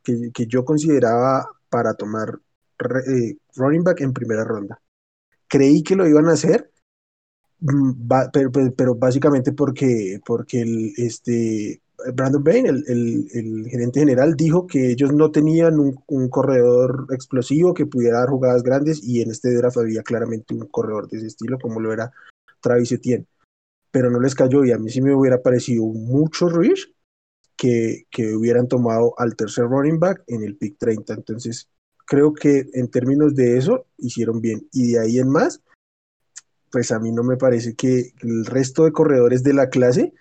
que, 0.02 0.30
que 0.32 0.46
yo 0.46 0.64
consideraba 0.64 1.48
para 1.68 1.94
tomar 1.94 2.38
eh, 3.06 3.36
running 3.56 3.84
back 3.84 4.00
en 4.00 4.12
primera 4.12 4.44
ronda. 4.44 4.80
Creí 5.48 5.82
que 5.82 5.96
lo 5.96 6.06
iban 6.08 6.28
a 6.28 6.32
hacer, 6.32 6.70
mm, 7.60 8.08
pero 8.76 8.94
básicamente 8.94 9.52
porque, 9.52 10.20
porque 10.24 10.62
el, 10.62 10.92
este, 10.96 11.80
Brandon 12.14 12.42
Bain, 12.42 12.66
el, 12.66 12.84
el- 12.88 13.28
el 13.32 13.66
gerente 13.68 14.00
general, 14.00 14.34
dijo 14.36 14.66
que 14.66 14.90
ellos 14.90 15.12
no 15.12 15.30
tenían 15.30 15.78
un, 15.78 15.96
un 16.08 16.28
corredor 16.28 17.06
explosivo 17.10 17.74
que 17.74 17.86
pudiera 17.86 18.18
dar 18.20 18.30
jugadas 18.30 18.62
grandes 18.62 19.02
y 19.02 19.20
en 19.22 19.30
este 19.30 19.54
draft 19.54 19.78
había 19.78 20.02
claramente 20.02 20.54
un 20.54 20.66
corredor 20.66 21.08
de 21.08 21.18
ese 21.18 21.26
estilo 21.28 21.58
como 21.58 21.80
lo 21.80 21.92
era 21.92 22.10
Travis 22.60 22.92
Etienne. 22.92 23.26
Pero 23.92 24.10
no 24.10 24.18
les 24.18 24.34
cayó 24.34 24.64
y 24.64 24.72
a 24.72 24.78
mí 24.78 24.90
sí 24.90 25.00
me 25.00 25.14
hubiera 25.14 25.40
parecido 25.40 25.84
mucho 25.84 26.48
Rich 26.48 26.92
que, 27.56 28.06
que 28.10 28.34
hubieran 28.34 28.66
tomado 28.66 29.14
al 29.18 29.36
tercer 29.36 29.66
running 29.66 30.00
back 30.00 30.24
en 30.26 30.42
el 30.42 30.56
pick 30.56 30.78
30. 30.78 31.14
Entonces, 31.14 31.68
creo 32.06 32.34
que 32.34 32.66
en 32.72 32.90
términos 32.90 33.34
de 33.34 33.58
eso 33.58 33.86
hicieron 33.98 34.40
bien. 34.40 34.66
Y 34.72 34.92
de 34.92 35.00
ahí 35.00 35.18
en 35.18 35.28
más, 35.28 35.62
pues 36.70 36.90
a 36.90 36.98
mí 36.98 37.12
no 37.12 37.22
me 37.22 37.36
parece 37.36 37.74
que 37.74 38.12
el 38.22 38.46
resto 38.46 38.84
de 38.84 38.92
corredores 38.92 39.42
de 39.42 39.52
la 39.52 39.68
clase 39.68 40.12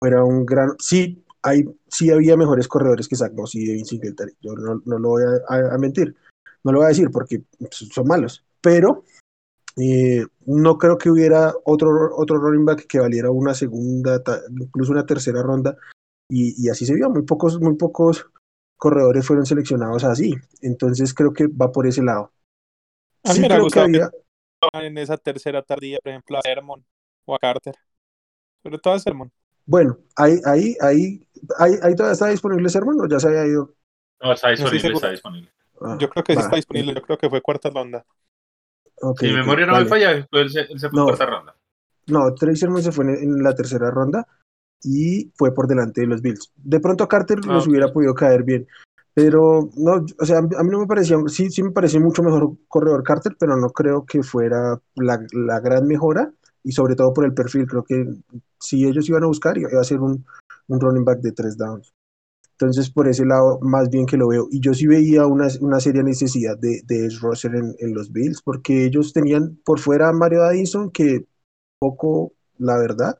fuera 0.00 0.24
un 0.24 0.46
gran... 0.46 0.70
Sí, 0.78 1.24
hay, 1.42 1.64
sí 1.88 2.10
había 2.10 2.36
mejores 2.36 2.68
corredores 2.68 3.08
que 3.08 3.16
Zach 3.16 3.32
Moss 3.32 3.54
y 3.56 3.66
Devin 3.66 3.84
Singletary. 3.84 4.36
Yo 4.40 4.54
no, 4.54 4.82
no 4.84 4.98
lo 4.98 5.08
voy 5.10 5.22
a 5.48 5.78
mentir. 5.78 6.16
No 6.64 6.72
lo 6.72 6.78
voy 6.78 6.86
a 6.86 6.88
decir 6.88 7.10
porque 7.10 7.42
son 7.70 8.06
malos. 8.06 8.44
Pero 8.60 9.04
eh, 9.76 10.24
no 10.46 10.78
creo 10.78 10.96
que 10.96 11.10
hubiera 11.10 11.52
otro, 11.64 12.16
otro 12.16 12.38
running 12.38 12.64
back 12.64 12.86
que 12.86 12.98
valiera 12.98 13.30
una 13.30 13.54
segunda, 13.54 14.22
incluso 14.58 14.92
una 14.92 15.04
tercera 15.04 15.42
ronda. 15.42 15.76
Y, 16.28 16.54
y 16.64 16.70
así 16.70 16.86
se 16.86 16.94
vio. 16.94 17.10
Muy 17.10 17.22
pocos, 17.22 17.60
muy 17.60 17.76
pocos 17.76 18.26
corredores 18.76 19.26
fueron 19.26 19.46
seleccionados 19.46 20.04
así. 20.04 20.34
Entonces 20.62 21.14
creo 21.14 21.32
que 21.32 21.46
va 21.46 21.70
por 21.72 21.86
ese 21.86 22.02
lado. 22.02 22.32
A 23.24 23.30
mí 23.30 23.34
Sí 23.34 23.40
me 23.42 23.48
creo 23.48 23.66
que 23.68 23.80
había, 23.80 24.10
en 24.74 24.98
esa 24.98 25.16
tercera 25.16 25.62
tardía, 25.62 25.98
por 26.02 26.10
ejemplo, 26.10 26.38
a 26.38 26.42
Sermon 26.42 26.84
o 27.24 27.34
a 27.34 27.38
Carter. 27.38 27.74
Sobre 28.62 28.78
todo 28.78 28.94
a 28.94 28.98
Sermon. 28.98 29.30
bueno, 29.64 29.98
ahí, 30.16 30.40
ahí, 30.44 30.76
ahí, 30.80 31.28
ahí, 31.58 31.72
ahí 31.82 31.94
todavía 31.94 32.12
está 32.12 32.28
disponible 32.28 32.68
Sermon 32.68 33.00
o 33.00 33.08
ya 33.08 33.20
se 33.20 33.28
había 33.28 33.46
ido. 33.46 33.74
No, 34.20 34.32
está 34.32 34.50
disponible, 34.50 34.92
está 34.94 35.10
disponible. 35.10 35.50
Ah, 35.80 35.96
Yo 36.00 36.08
creo 36.08 36.24
que 36.24 36.34
sí 36.34 36.40
está 36.40 36.56
disponible. 36.56 36.94
Yo 36.94 37.02
creo 37.02 37.18
que 37.18 37.28
fue 37.28 37.42
cuarta 37.42 37.68
ronda. 37.70 38.04
Si 39.18 39.26
mi 39.26 39.32
memoria 39.34 39.66
no 39.66 39.72
vale. 39.72 39.84
me 39.84 39.90
falla, 39.90 40.26
pues 40.30 40.42
él 40.42 40.50
se, 40.50 40.60
él 40.72 40.78
se 40.80 40.88
fue 40.90 40.96
No. 40.96 41.02
en 41.02 41.08
cuarta 41.16 41.26
ronda. 41.26 41.54
No, 42.08 42.34
Trey 42.34 42.56
Sermon 42.56 42.82
se 42.82 42.92
fue 42.92 43.04
en, 43.04 43.10
en 43.16 43.42
la 43.42 43.54
tercera 43.54 43.90
ronda 43.90 44.26
y 44.82 45.30
fue 45.36 45.52
por 45.52 45.66
delante 45.66 46.02
de 46.02 46.06
los 46.06 46.22
Bills. 46.22 46.52
De 46.56 46.80
pronto 46.80 47.08
Carter 47.08 47.38
Ah, 47.46 47.58
ok. 47.58 47.66
hubiera 47.66 47.92
podido 47.92 48.14
caer 48.14 48.42
bien, 48.44 48.66
pero 49.12 49.68
no, 49.76 50.04
o 50.18 50.24
sea, 50.24 50.38
a 50.38 50.42
mí 50.42 50.70
no 50.70 50.80
me 50.80 50.86
parecía, 50.86 51.16
sí, 51.26 51.50
sí 51.50 51.62
me 51.62 51.72
parecía 51.72 51.98
mucho 52.00 52.22
mejor 52.22 52.52
corredor 52.68 53.02
Carter, 53.02 53.36
pero 53.38 53.56
no 53.56 53.68
creo 53.70 54.04
que 54.06 54.22
fuera 54.22 54.80
la, 54.94 55.18
la 55.32 55.60
gran 55.60 55.86
mejora 55.86 56.30
y 56.62 56.72
sobre 56.72 56.94
todo 56.94 57.12
por 57.12 57.24
el 57.24 57.34
perfil, 57.34 57.66
creo 57.66 57.82
que 57.84 58.04
si 58.60 58.86
ellos 58.86 59.08
iban 59.08 59.24
a 59.24 59.28
buscar 59.28 59.56
iba 59.58 59.68
a 59.80 59.84
ser 59.84 60.00
un, 60.00 60.24
un 60.68 60.80
running 60.80 61.04
back 61.04 61.20
de 61.20 61.32
tres 61.32 61.56
downs. 61.56 61.92
Entonces, 62.58 62.90
por 62.90 63.06
ese 63.06 63.26
lado, 63.26 63.58
más 63.60 63.90
bien 63.90 64.06
que 64.06 64.16
lo 64.16 64.28
veo. 64.28 64.48
Y 64.50 64.60
yo 64.60 64.72
sí 64.72 64.86
veía 64.86 65.26
una, 65.26 65.48
una 65.60 65.78
seria 65.78 66.02
necesidad 66.02 66.56
de, 66.58 66.80
de 66.84 67.10
Rusher 67.20 67.54
en, 67.54 67.74
en 67.78 67.94
los 67.94 68.10
Bills, 68.12 68.40
porque 68.42 68.86
ellos 68.86 69.12
tenían 69.12 69.58
por 69.64 69.78
fuera 69.78 70.08
a 70.08 70.12
Mario 70.12 70.42
Addison, 70.42 70.90
que 70.90 71.26
poco, 71.78 72.32
la 72.58 72.78
verdad, 72.78 73.18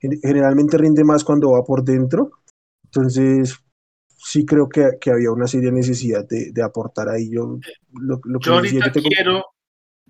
gen- 0.00 0.20
generalmente 0.22 0.78
rinde 0.78 1.04
más 1.04 1.24
cuando 1.24 1.52
va 1.52 1.64
por 1.64 1.84
dentro. 1.84 2.30
Entonces, 2.84 3.56
sí 4.06 4.46
creo 4.46 4.68
que, 4.68 4.98
que 5.00 5.10
había 5.10 5.32
una 5.32 5.46
seria 5.46 5.72
necesidad 5.72 6.26
de, 6.28 6.52
de 6.52 6.62
aportar 6.62 7.08
ahí. 7.08 7.30
Yo, 7.30 7.58
lo, 7.94 8.20
lo 8.24 8.38
que 8.40 8.46
Yo 8.46 8.54
ahorita 8.54 8.92
yo 8.92 9.00
quiero, 9.02 9.44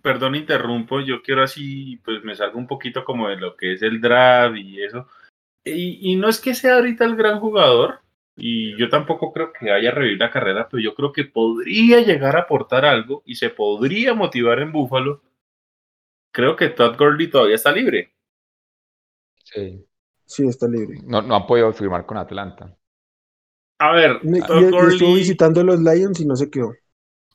perdón, 0.03 0.35
interrumpo, 0.35 1.01
yo 1.01 1.23
quiero 1.23 1.43
así, 1.43 1.99
pues 2.05 2.23
me 2.25 2.35
salgo 2.35 2.59
un 2.59 2.67
poquito 2.67 3.05
como 3.05 3.29
de 3.29 3.37
lo 3.37 3.57
que 3.57 3.75
es 3.75 3.83
el 3.83 4.01
draft 4.01 4.57
y 4.57 4.83
eso. 4.83 5.07
Y, 5.65 6.13
y 6.13 6.17
no 6.17 6.29
es 6.29 6.41
que 6.41 6.55
sea 6.55 6.77
ahorita 6.77 7.05
el 7.05 7.17
gran 7.17 7.41
jugador, 7.41 8.01
y 8.37 8.77
yo 8.79 8.89
tampoco 8.89 9.33
creo 9.33 9.53
que 9.53 9.71
vaya 9.71 9.91
a 9.91 9.95
revivir 9.95 10.19
la 10.19 10.31
carrera, 10.31 10.69
pero 10.69 10.83
yo 10.83 10.95
creo 10.95 11.13
que 11.13 11.25
podría 11.25 12.01
llegar 12.01 12.37
a 12.37 12.43
aportar 12.43 12.85
algo 12.85 13.23
y 13.27 13.35
se 13.35 13.51
podría 13.51 14.15
motivar 14.15 14.61
en 14.61 14.73
Búfalo. 14.73 15.23
Creo 16.33 16.57
que 16.57 16.69
Todd 16.69 16.97
Gurley 16.97 17.29
todavía 17.29 17.57
está 17.57 17.73
libre. 17.73 18.15
Sí. 19.45 19.85
Sí, 20.25 20.47
está 20.47 20.69
libre. 20.69 21.01
No, 21.05 21.23
no 21.23 21.35
han 21.35 21.47
podido 21.47 21.73
firmar 21.73 22.07
con 22.07 22.17
Atlanta. 22.17 22.77
A 23.79 23.93
ver, 23.93 24.21
Todd 24.21 24.63
estuvo 24.63 24.71
Gurley, 24.71 25.15
visitando 25.15 25.65
los 25.65 25.81
Lions 25.81 26.21
y 26.21 26.27
no 26.27 26.37
se 26.37 26.51
quedó. 26.51 26.73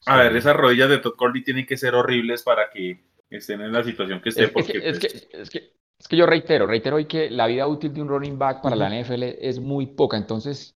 a 0.06 0.18
ver, 0.18 0.36
esas 0.36 0.56
rodillas 0.56 0.90
de 0.90 1.00
Todd 1.00 1.16
Gurley 1.18 1.44
tienen 1.44 1.66
que 1.66 1.76
ser 1.76 1.94
horribles 1.94 2.44
para 2.44 2.70
que 2.70 3.04
estén 3.30 3.62
en 3.62 3.74
la 3.74 3.84
situación 3.84 4.22
que 4.22 4.30
esté, 4.30 4.44
Es, 4.44 4.48
es 4.48 4.54
porque 4.54 4.72
que, 4.74 4.78
es, 4.78 5.00
pues, 5.00 5.00
que, 5.00 5.42
es, 5.42 5.50
que, 5.50 5.74
es 6.00 6.08
que 6.08 6.18
yo 6.18 6.26
reitero, 6.26 6.68
reitero 6.68 6.96
hoy 6.98 7.06
que 7.06 7.30
la 7.30 7.48
vida 7.48 7.68
útil 7.68 7.94
de 7.94 8.02
un 8.02 8.08
running 8.08 8.38
back 8.38 8.62
para 8.62 8.76
la 8.76 8.90
NFL 8.90 9.24
es 9.24 9.60
muy 9.60 9.88
poca, 9.88 10.18
entonces 10.18 10.75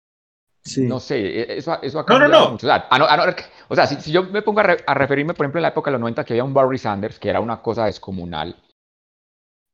Sí. 0.64 0.82
no 0.82 1.00
sé, 1.00 1.18
e- 1.18 1.58
eso, 1.58 1.72
ha- 1.72 1.80
eso 1.82 1.98
ha 2.00 2.02
No, 2.08 2.14
no, 2.14 2.20
cambiado 2.20 2.44
no. 2.46 2.50
mucho. 2.52 2.66
O 2.66 2.68
sea, 2.70 2.86
a 2.90 2.98
no- 2.98 3.06
a 3.06 3.16
no- 3.16 3.24
o 3.68 3.74
sea, 3.74 3.86
si, 3.86 3.96
si 3.96 4.12
yo 4.12 4.24
me 4.24 4.42
pongo 4.42 4.60
a, 4.60 4.64
re- 4.64 4.84
a 4.86 4.94
referirme, 4.94 5.34
por 5.34 5.44
ejemplo, 5.46 5.58
en 5.58 5.62
la 5.62 5.68
época 5.68 5.90
de 5.90 5.92
los 5.92 6.00
90 6.00 6.24
que 6.24 6.34
había 6.34 6.44
un 6.44 6.54
Barry 6.54 6.78
Sanders, 6.78 7.18
que 7.18 7.28
era 7.30 7.40
una 7.40 7.62
cosa 7.62 7.86
descomunal 7.86 8.54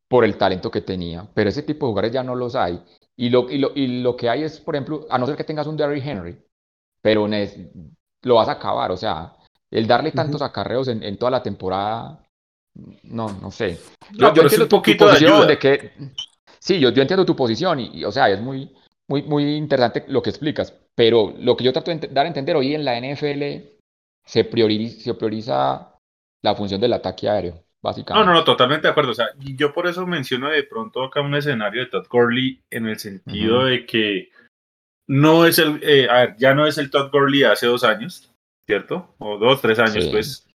por 0.09 0.25
el 0.25 0.37
talento 0.37 0.71
que 0.71 0.81
tenía, 0.83 1.27
pero 1.35 1.49
ese 1.51 1.63
tipo 1.63 1.87
de 1.87 1.91
jugadores 1.91 2.13
ya 2.13 2.23
no 2.23 2.35
los 2.35 2.55
hay. 2.55 2.83
Y 3.17 3.31
lo, 3.31 3.49
y 3.51 3.59
lo, 3.59 3.73
y 3.75 4.03
lo 4.03 4.17
que 4.17 4.29
hay 4.29 4.43
es, 4.43 4.61
por 4.61 4.75
ejemplo, 4.77 5.07
a 5.11 5.19
no 5.19 5.27
ser 5.27 5.37
que 5.37 5.45
tengas 5.45 5.67
un 5.67 5.77
Derrick 5.77 6.05
Henry, 6.05 6.37
pero 7.01 7.27
lo 8.23 8.35
vas 8.35 8.49
a 8.49 8.53
acabar, 8.53 8.91
o 8.93 8.97
sea, 8.97 9.35
el 9.71 9.87
darle 9.87 10.13
tantos 10.13 10.43
acarreos 10.43 10.89
en, 10.89 11.03
en 11.03 11.17
toda 11.17 11.31
la 11.31 11.43
temporada, 11.43 12.21
no, 13.05 13.29
no 13.41 13.51
sé. 13.51 13.79
No, 14.19 14.33
pero 14.35 14.47
es 14.47 14.53
un 14.55 14.59
tu- 14.61 14.69
tu 14.69 14.77
poquito 14.77 15.07
de 15.07 15.13
posición 15.13 15.33
ayuda. 15.35 15.47
de 15.47 15.59
que, 15.59 15.93
sí, 16.59 16.79
yo, 16.81 16.91
yo 16.91 17.03
entiendo 17.03 17.25
tu 17.25 17.37
posición 17.37 17.81
y, 17.81 17.99
y, 17.99 18.05
o 18.05 18.13
sea, 18.13 18.29
es 18.29 18.41
muy, 18.41 18.73
muy, 19.09 19.23
muy 19.23 19.55
interesante 19.57 20.05
lo 20.09 20.23
que 20.23 20.31
explicas, 20.31 20.73
pero 20.95 21.35
lo 21.39 21.57
que 21.57 21.65
yo 21.65 21.73
trato 21.73 21.91
de 21.95 22.09
dar 22.09 22.25
a 22.25 22.29
entender 22.29 22.57
hoy 22.57 22.75
en 22.75 22.85
la 22.85 22.99
NFL 22.99 23.67
se 24.25 24.45
prioriza, 24.45 25.01
se 25.03 25.15
prioriza 25.15 25.93
la 26.43 26.55
función 26.55 26.81
del 26.81 26.93
ataque 26.95 27.29
aéreo, 27.29 27.55
No, 27.55 27.61
básicamente. 27.83 28.27
no, 28.27 28.33
no, 28.35 28.45
totalmente 28.45 28.87
de 28.87 28.91
acuerdo. 28.93 29.11
O 29.11 29.15
sea, 29.15 29.29
yo 29.39 29.73
por 29.73 29.87
eso 29.87 30.07
menciono 30.07 30.49
de 30.49 30.63
pronto 30.63 31.05
acá 31.05 31.21
un 31.21 31.35
escenario 31.35 31.83
de 31.83 31.91
Todd 31.91 32.07
Gurley 32.11 32.61
en 32.71 32.87
el 32.87 32.99
sentido 32.99 33.65
de 33.65 33.85
que 33.87 34.31
no 35.07 35.45
es 35.47 35.59
el, 35.59 35.81
eh, 35.83 36.09
a 36.09 36.21
ver, 36.21 36.37
ya 36.39 36.55
no 36.55 36.67
es 36.67 36.79
el 36.79 36.91
Todd 36.91 37.11
Gurley 37.11 37.41
de 37.41 37.47
hace 37.49 37.67
dos 37.67 37.85
años, 37.85 38.33
¿cierto? 38.67 39.15
O 39.19 39.37
dos, 39.39 39.61
tres 39.61 39.79
años, 39.79 40.05
Sí. 40.05 40.11
pues. 40.11 40.47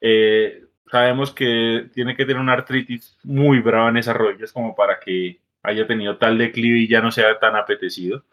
Eh, 0.00 0.64
sabemos 0.90 1.32
que 1.32 1.88
tiene 1.94 2.16
que 2.16 2.24
tener 2.24 2.40
una 2.40 2.54
artritis 2.54 3.16
muy 3.22 3.60
brava 3.60 3.88
en 3.90 3.98
esas 3.98 4.16
rodillas 4.16 4.52
como 4.52 4.74
para 4.74 4.98
que 4.98 5.38
haya 5.62 5.86
tenido 5.86 6.18
tal 6.18 6.38
declive 6.38 6.80
y 6.80 6.88
ya 6.88 7.00
no 7.00 7.12
sea 7.12 7.38
tan 7.38 7.56
apetecido. 7.56 8.24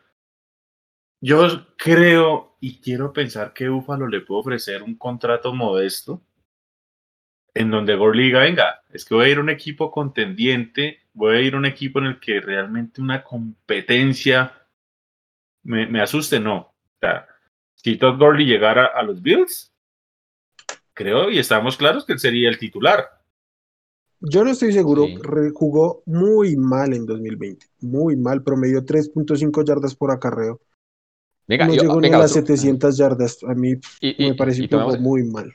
Yo 1.22 1.68
creo 1.78 2.58
y 2.62 2.80
quiero 2.80 3.12
pensar 3.14 3.54
que 3.54 3.70
Buffalo 3.70 4.08
le 4.08 4.22
puede 4.22 4.42
ofrecer 4.42 4.84
un 4.84 4.96
contrato 4.96 5.54
modesto 5.54 6.22
en 7.54 7.72
donde 7.72 7.96
Gurley 7.96 8.26
diga, 8.26 8.42
venga, 8.42 8.84
es 8.90 9.06
que 9.06 9.16
voy 9.16 9.26
a 9.26 9.30
ir 9.30 9.38
a 9.38 9.42
un 9.42 9.50
equipo 9.50 9.92
contendiente, 9.92 11.02
voy 11.14 11.36
a 11.36 11.42
ir 11.42 11.56
a 11.56 11.58
un 11.58 11.66
equipo 11.66 12.00
en 12.00 12.06
el 12.06 12.20
que 12.20 12.40
realmente 12.40 13.02
una 13.02 13.24
competencia 13.24 14.54
me, 15.64 16.02
asuste, 16.02 16.40
no. 16.40 16.74
Si 17.76 17.98
Todd 17.98 18.18
Gurley 18.18 18.46
llegara 18.46 18.86
a 18.86 19.04
los 19.04 19.22
Bills, 19.22 19.74
creo 20.94 21.30
y 21.30 21.40
estamos 21.40 21.78
claros 21.78 22.06
que 22.06 22.14
él 22.14 22.20
sería 22.20 22.50
el 22.50 22.58
titular. 22.58 23.19
Yo 24.22 24.44
no 24.44 24.52
estoy 24.52 24.74
seguro, 24.74 25.06
Sí. 25.06 25.18
jugó 25.54 26.04
muy 26.06 26.56
mal 26.58 26.94
en 26.94 27.06
2020, 27.06 27.66
muy 27.82 28.16
mal, 28.18 28.44
promedió 28.44 28.84
3.5 28.84 29.64
yardas 29.64 29.96
por 29.96 30.12
acarreo, 30.12 30.60
Venga, 31.48 31.68
no 31.68 31.74
yo- 31.74 31.82
llegó 31.84 31.96
venga, 31.96 32.10
ni 32.10 32.14
a 32.16 32.18
las 32.20 32.32
otro- 32.32 32.42
700 32.46 32.98
yardas, 32.98 33.38
a 33.48 33.54
mí 33.54 33.76
y, 34.02 34.26
y- 34.26 34.30
me 34.32 34.68
tomemos, 34.68 35.00
muy 35.00 35.24
mal. 35.24 35.54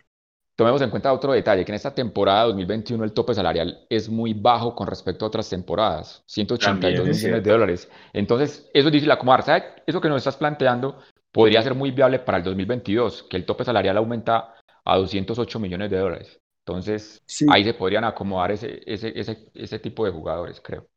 tomemos 0.57 0.81
en 0.83 0.89
cuenta 0.91 1.13
otro 1.13 1.33
detalle, 1.33 1.65
que 1.65 1.73
en 1.73 1.77
esta 1.77 1.95
temporada 1.95 2.45
2021 2.45 3.05
el 3.05 3.13
tope 3.13 3.35
salarial 3.35 3.87
es 3.91 4.09
muy 4.09 4.33
bajo 4.35 4.75
con 4.75 4.87
respecto 4.87 5.25
a 5.25 5.29
otras 5.29 5.49
temporadas, 5.51 6.23
182 6.27 6.95
También 6.95 7.11
es 7.11 7.23
millones 7.23 7.45
de 7.45 7.51
dólares. 7.51 7.89
Entonces, 8.13 8.71
eso 8.73 8.89
es 8.89 8.93
difícil 8.93 9.11
acomodar. 9.11 9.43
¿Sabes? 9.43 9.65
Eso 9.87 10.01
que 10.01 10.09
nos 10.09 10.19
estás 10.19 10.37
planteando 10.37 10.99
podría 11.33 11.61
ser 11.63 11.75
muy 11.75 11.91
viable 11.91 12.21
para 12.21 12.39
el 12.39 12.45
2022, 12.45 13.25
que 13.29 13.37
el 13.37 13.45
tope 13.45 13.65
salarial 13.65 13.97
aumenta 13.97 14.55
a 14.85 14.97
208 14.97 15.59
millones 15.59 15.91
de 15.91 15.99
dólares. 15.99 16.41
Entonces, 16.67 17.23
Sí, 17.27 17.47
ahí 17.51 17.63
se 17.65 17.75
podrían 17.75 18.05
acomodar 18.05 18.53
ese, 18.53 18.81
ese, 18.87 19.13
ese, 19.19 19.51
ese 19.55 19.79
tipo 19.79 20.05
de 20.07 20.13
jugadores, 20.13 20.61
creo. 20.63 20.89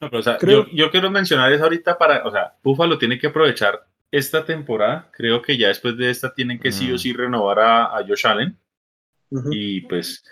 No, 0.00 0.08
pero, 0.08 0.20
o 0.20 0.22
sea, 0.22 0.38
Creo- 0.38 0.66
yo, 0.66 0.72
yo 0.72 0.90
quiero 0.90 1.10
mencionar 1.10 1.52
eso 1.52 1.64
ahorita 1.64 1.98
para, 1.98 2.24
o 2.24 2.30
sea, 2.30 2.54
Buffalo 2.62 2.96
tiene 2.96 3.18
que 3.18 3.26
aprovechar 3.26 3.86
esta 4.10 4.44
temporada. 4.44 5.10
Creo 5.12 5.42
que 5.42 5.58
ya 5.58 5.68
después 5.68 5.96
de 5.96 6.10
esta 6.10 6.32
tienen 6.32 6.58
que 6.58 6.72
sí 6.72 6.90
o 6.90 6.94
Mm. 6.94 6.98
sí 6.98 7.12
renovar 7.12 7.58
a, 7.58 7.84
a 7.98 8.06
Josh 8.06 8.26
Allen. 8.26 8.56
Ujú. 9.30 9.50
Y 9.52 9.82
pues 9.82 10.24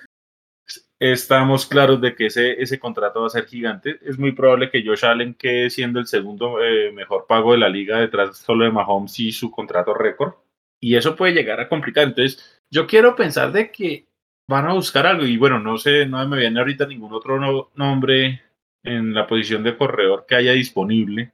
estamos 0.99 1.67
claros 1.67 2.01
de 2.01 2.15
que 2.15 2.27
ese, 2.27 2.61
ese 2.61 2.79
contrato 2.79 3.21
va 3.21 3.27
a 3.27 3.31
ser 3.31 3.47
gigante. 3.47 3.99
Es 4.03 4.19
muy 4.19 4.33
probable 4.33 4.71
que 4.71 4.85
Josh 4.85 5.05
Allen 5.05 5.35
quede 5.35 5.71
siendo 5.71 6.01
el 6.01 6.07
segundo 6.07 6.63
eh, 6.63 6.91
mejor 6.93 7.27
pago 7.29 7.53
de 7.53 7.59
la 7.59 7.69
liga 7.69 7.99
detrás 8.01 8.39
solo 8.39 8.65
de 8.65 8.71
Mahomes 8.73 9.19
y 9.21 9.33
su 9.33 9.51
contrato 9.51 9.95
récord. 9.95 10.35
Y 10.81 10.97
eso 10.97 11.15
puede 11.15 11.33
llegar 11.35 11.61
a 11.61 11.69
complicar. 11.69 12.05
Entonces, 12.09 12.61
yo 12.71 12.87
quiero 12.87 13.15
pensar 13.17 13.53
de 13.53 13.71
que 13.71 14.08
van 14.49 14.67
a 14.67 14.73
buscar 14.73 15.07
algo. 15.07 15.25
Y 15.25 15.37
bueno, 15.37 15.61
no 15.61 15.79
sé, 15.79 16.07
no 16.07 16.27
me 16.29 16.39
viene 16.39 16.59
ahorita 16.59 16.87
ningún 16.87 17.13
otro 17.13 17.39
no- 17.39 17.71
nombre 17.77 18.43
en 18.83 19.15
la 19.15 19.27
posición 19.27 19.63
de 19.63 19.77
corredor 19.77 20.25
que 20.27 20.35
haya 20.37 20.53
disponible 20.53 21.33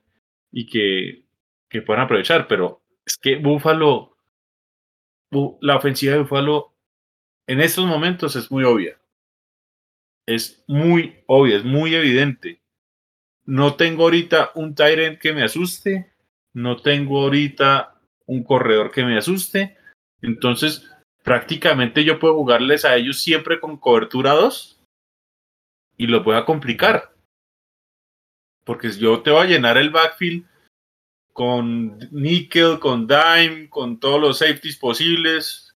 y 0.52 0.66
que, 0.66 1.24
que 1.68 1.82
puedan 1.82 2.02
aprovechar. 2.04 2.46
Pero 2.48 2.82
es 3.06 3.16
que 3.16 3.36
Buffalo, 3.36 4.16
Bu- 5.30 5.58
la 5.60 5.76
ofensiva 5.76 6.12
de 6.14 6.20
Buffalo 6.20 6.74
en 7.46 7.60
estos 7.60 7.86
momentos 7.86 8.36
es 8.36 8.50
muy 8.50 8.64
obvia. 8.64 8.98
Es 10.26 10.64
muy 10.66 11.22
obvia, 11.26 11.56
es 11.56 11.64
muy 11.64 11.94
evidente. 11.94 12.60
No 13.44 13.74
tengo 13.74 14.04
ahorita 14.04 14.52
un 14.54 14.74
Tyrant 14.74 15.18
que 15.18 15.32
me 15.32 15.42
asuste. 15.42 16.12
No 16.54 16.80
tengo 16.80 17.22
ahorita 17.22 18.00
un 18.26 18.42
corredor 18.42 18.90
que 18.90 19.04
me 19.04 19.18
asuste. 19.18 19.76
Entonces, 20.22 20.90
prácticamente 21.24 22.04
yo 22.04 22.20
puedo 22.20 22.34
jugarles 22.34 22.84
a 22.84 22.94
ellos 22.96 23.18
siempre 23.18 23.58
con 23.58 23.78
cobertura 23.78 24.32
2 24.32 24.78
y 25.96 26.06
los 26.06 26.22
voy 26.22 26.36
a 26.36 26.44
complicar. 26.44 27.14
Porque 28.64 28.90
yo 28.92 29.22
te 29.22 29.30
voy 29.30 29.40
a 29.40 29.48
llenar 29.48 29.78
el 29.78 29.90
backfield 29.90 30.46
con 31.32 31.98
nickel, 32.12 32.78
con 32.78 33.06
dime, 33.06 33.68
con 33.68 33.98
todos 33.98 34.20
los 34.20 34.38
safeties 34.38 34.76
posibles. 34.76 35.74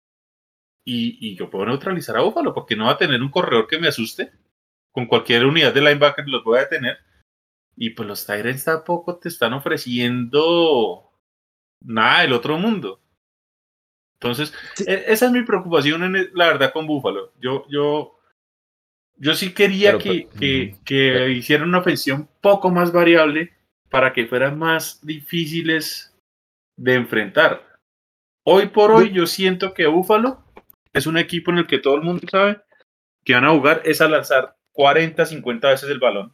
Y, 0.84 1.18
y 1.20 1.36
yo 1.36 1.48
puedo 1.50 1.66
neutralizar 1.66 2.16
a 2.16 2.20
Buffalo 2.20 2.54
porque 2.54 2.76
no 2.76 2.86
va 2.86 2.92
a 2.92 2.98
tener 2.98 3.20
un 3.22 3.30
corredor 3.30 3.66
que 3.66 3.78
me 3.78 3.88
asuste. 3.88 4.32
Con 4.92 5.06
cualquier 5.06 5.46
unidad 5.46 5.74
de 5.74 5.80
linebacker 5.80 6.28
los 6.28 6.44
voy 6.44 6.58
a 6.58 6.62
detener. 6.62 6.98
Y 7.76 7.90
pues 7.90 8.08
los 8.08 8.24
Tyrants 8.24 8.64
tampoco 8.64 9.18
te 9.18 9.28
están 9.28 9.52
ofreciendo 9.52 11.12
nada 11.84 12.22
del 12.22 12.32
otro 12.32 12.58
mundo. 12.58 13.00
Entonces, 14.20 14.52
Sí. 14.74 14.84
e- 14.86 15.04
esa 15.08 15.26
es 15.26 15.32
mi 15.32 15.42
preocupación, 15.42 16.02
en 16.04 16.16
el- 16.16 16.30
la 16.34 16.46
verdad, 16.46 16.72
con 16.72 16.86
Buffalo. 16.86 17.32
Yo, 17.40 17.66
yo, 17.68 18.18
yo 19.16 19.34
sí 19.34 19.52
quería 19.52 19.92
Pero, 19.92 19.98
que, 20.02 20.28
pero- 20.28 20.40
que, 20.40 20.70
ujú. 20.74 20.84
que 20.84 21.30
hicieran 21.32 21.68
una 21.68 21.78
ofensión 21.78 22.28
poco 22.40 22.70
más 22.70 22.92
variable 22.92 23.52
para 23.90 24.12
que 24.12 24.26
fueran 24.26 24.58
más 24.58 25.04
difíciles 25.04 26.14
de 26.76 26.94
enfrentar. 26.94 27.64
Hoy 28.44 28.66
por 28.68 28.90
hoy, 28.90 29.10
yo 29.12 29.26
siento 29.26 29.74
que 29.74 29.86
Buffalo 29.86 30.42
es 30.92 31.06
un 31.06 31.18
equipo 31.18 31.50
en 31.50 31.58
el 31.58 31.66
que 31.66 31.78
todo 31.78 31.96
el 31.96 32.02
mundo 32.02 32.26
sabe 32.30 32.60
que 33.24 33.34
van 33.34 33.44
a 33.44 33.50
jugar 33.50 33.82
es 33.84 34.00
a 34.00 34.08
lanzar 34.08 34.56
40, 34.72 35.26
50 35.26 35.68
veces 35.70 35.90
el 35.90 35.98
balón. 35.98 36.32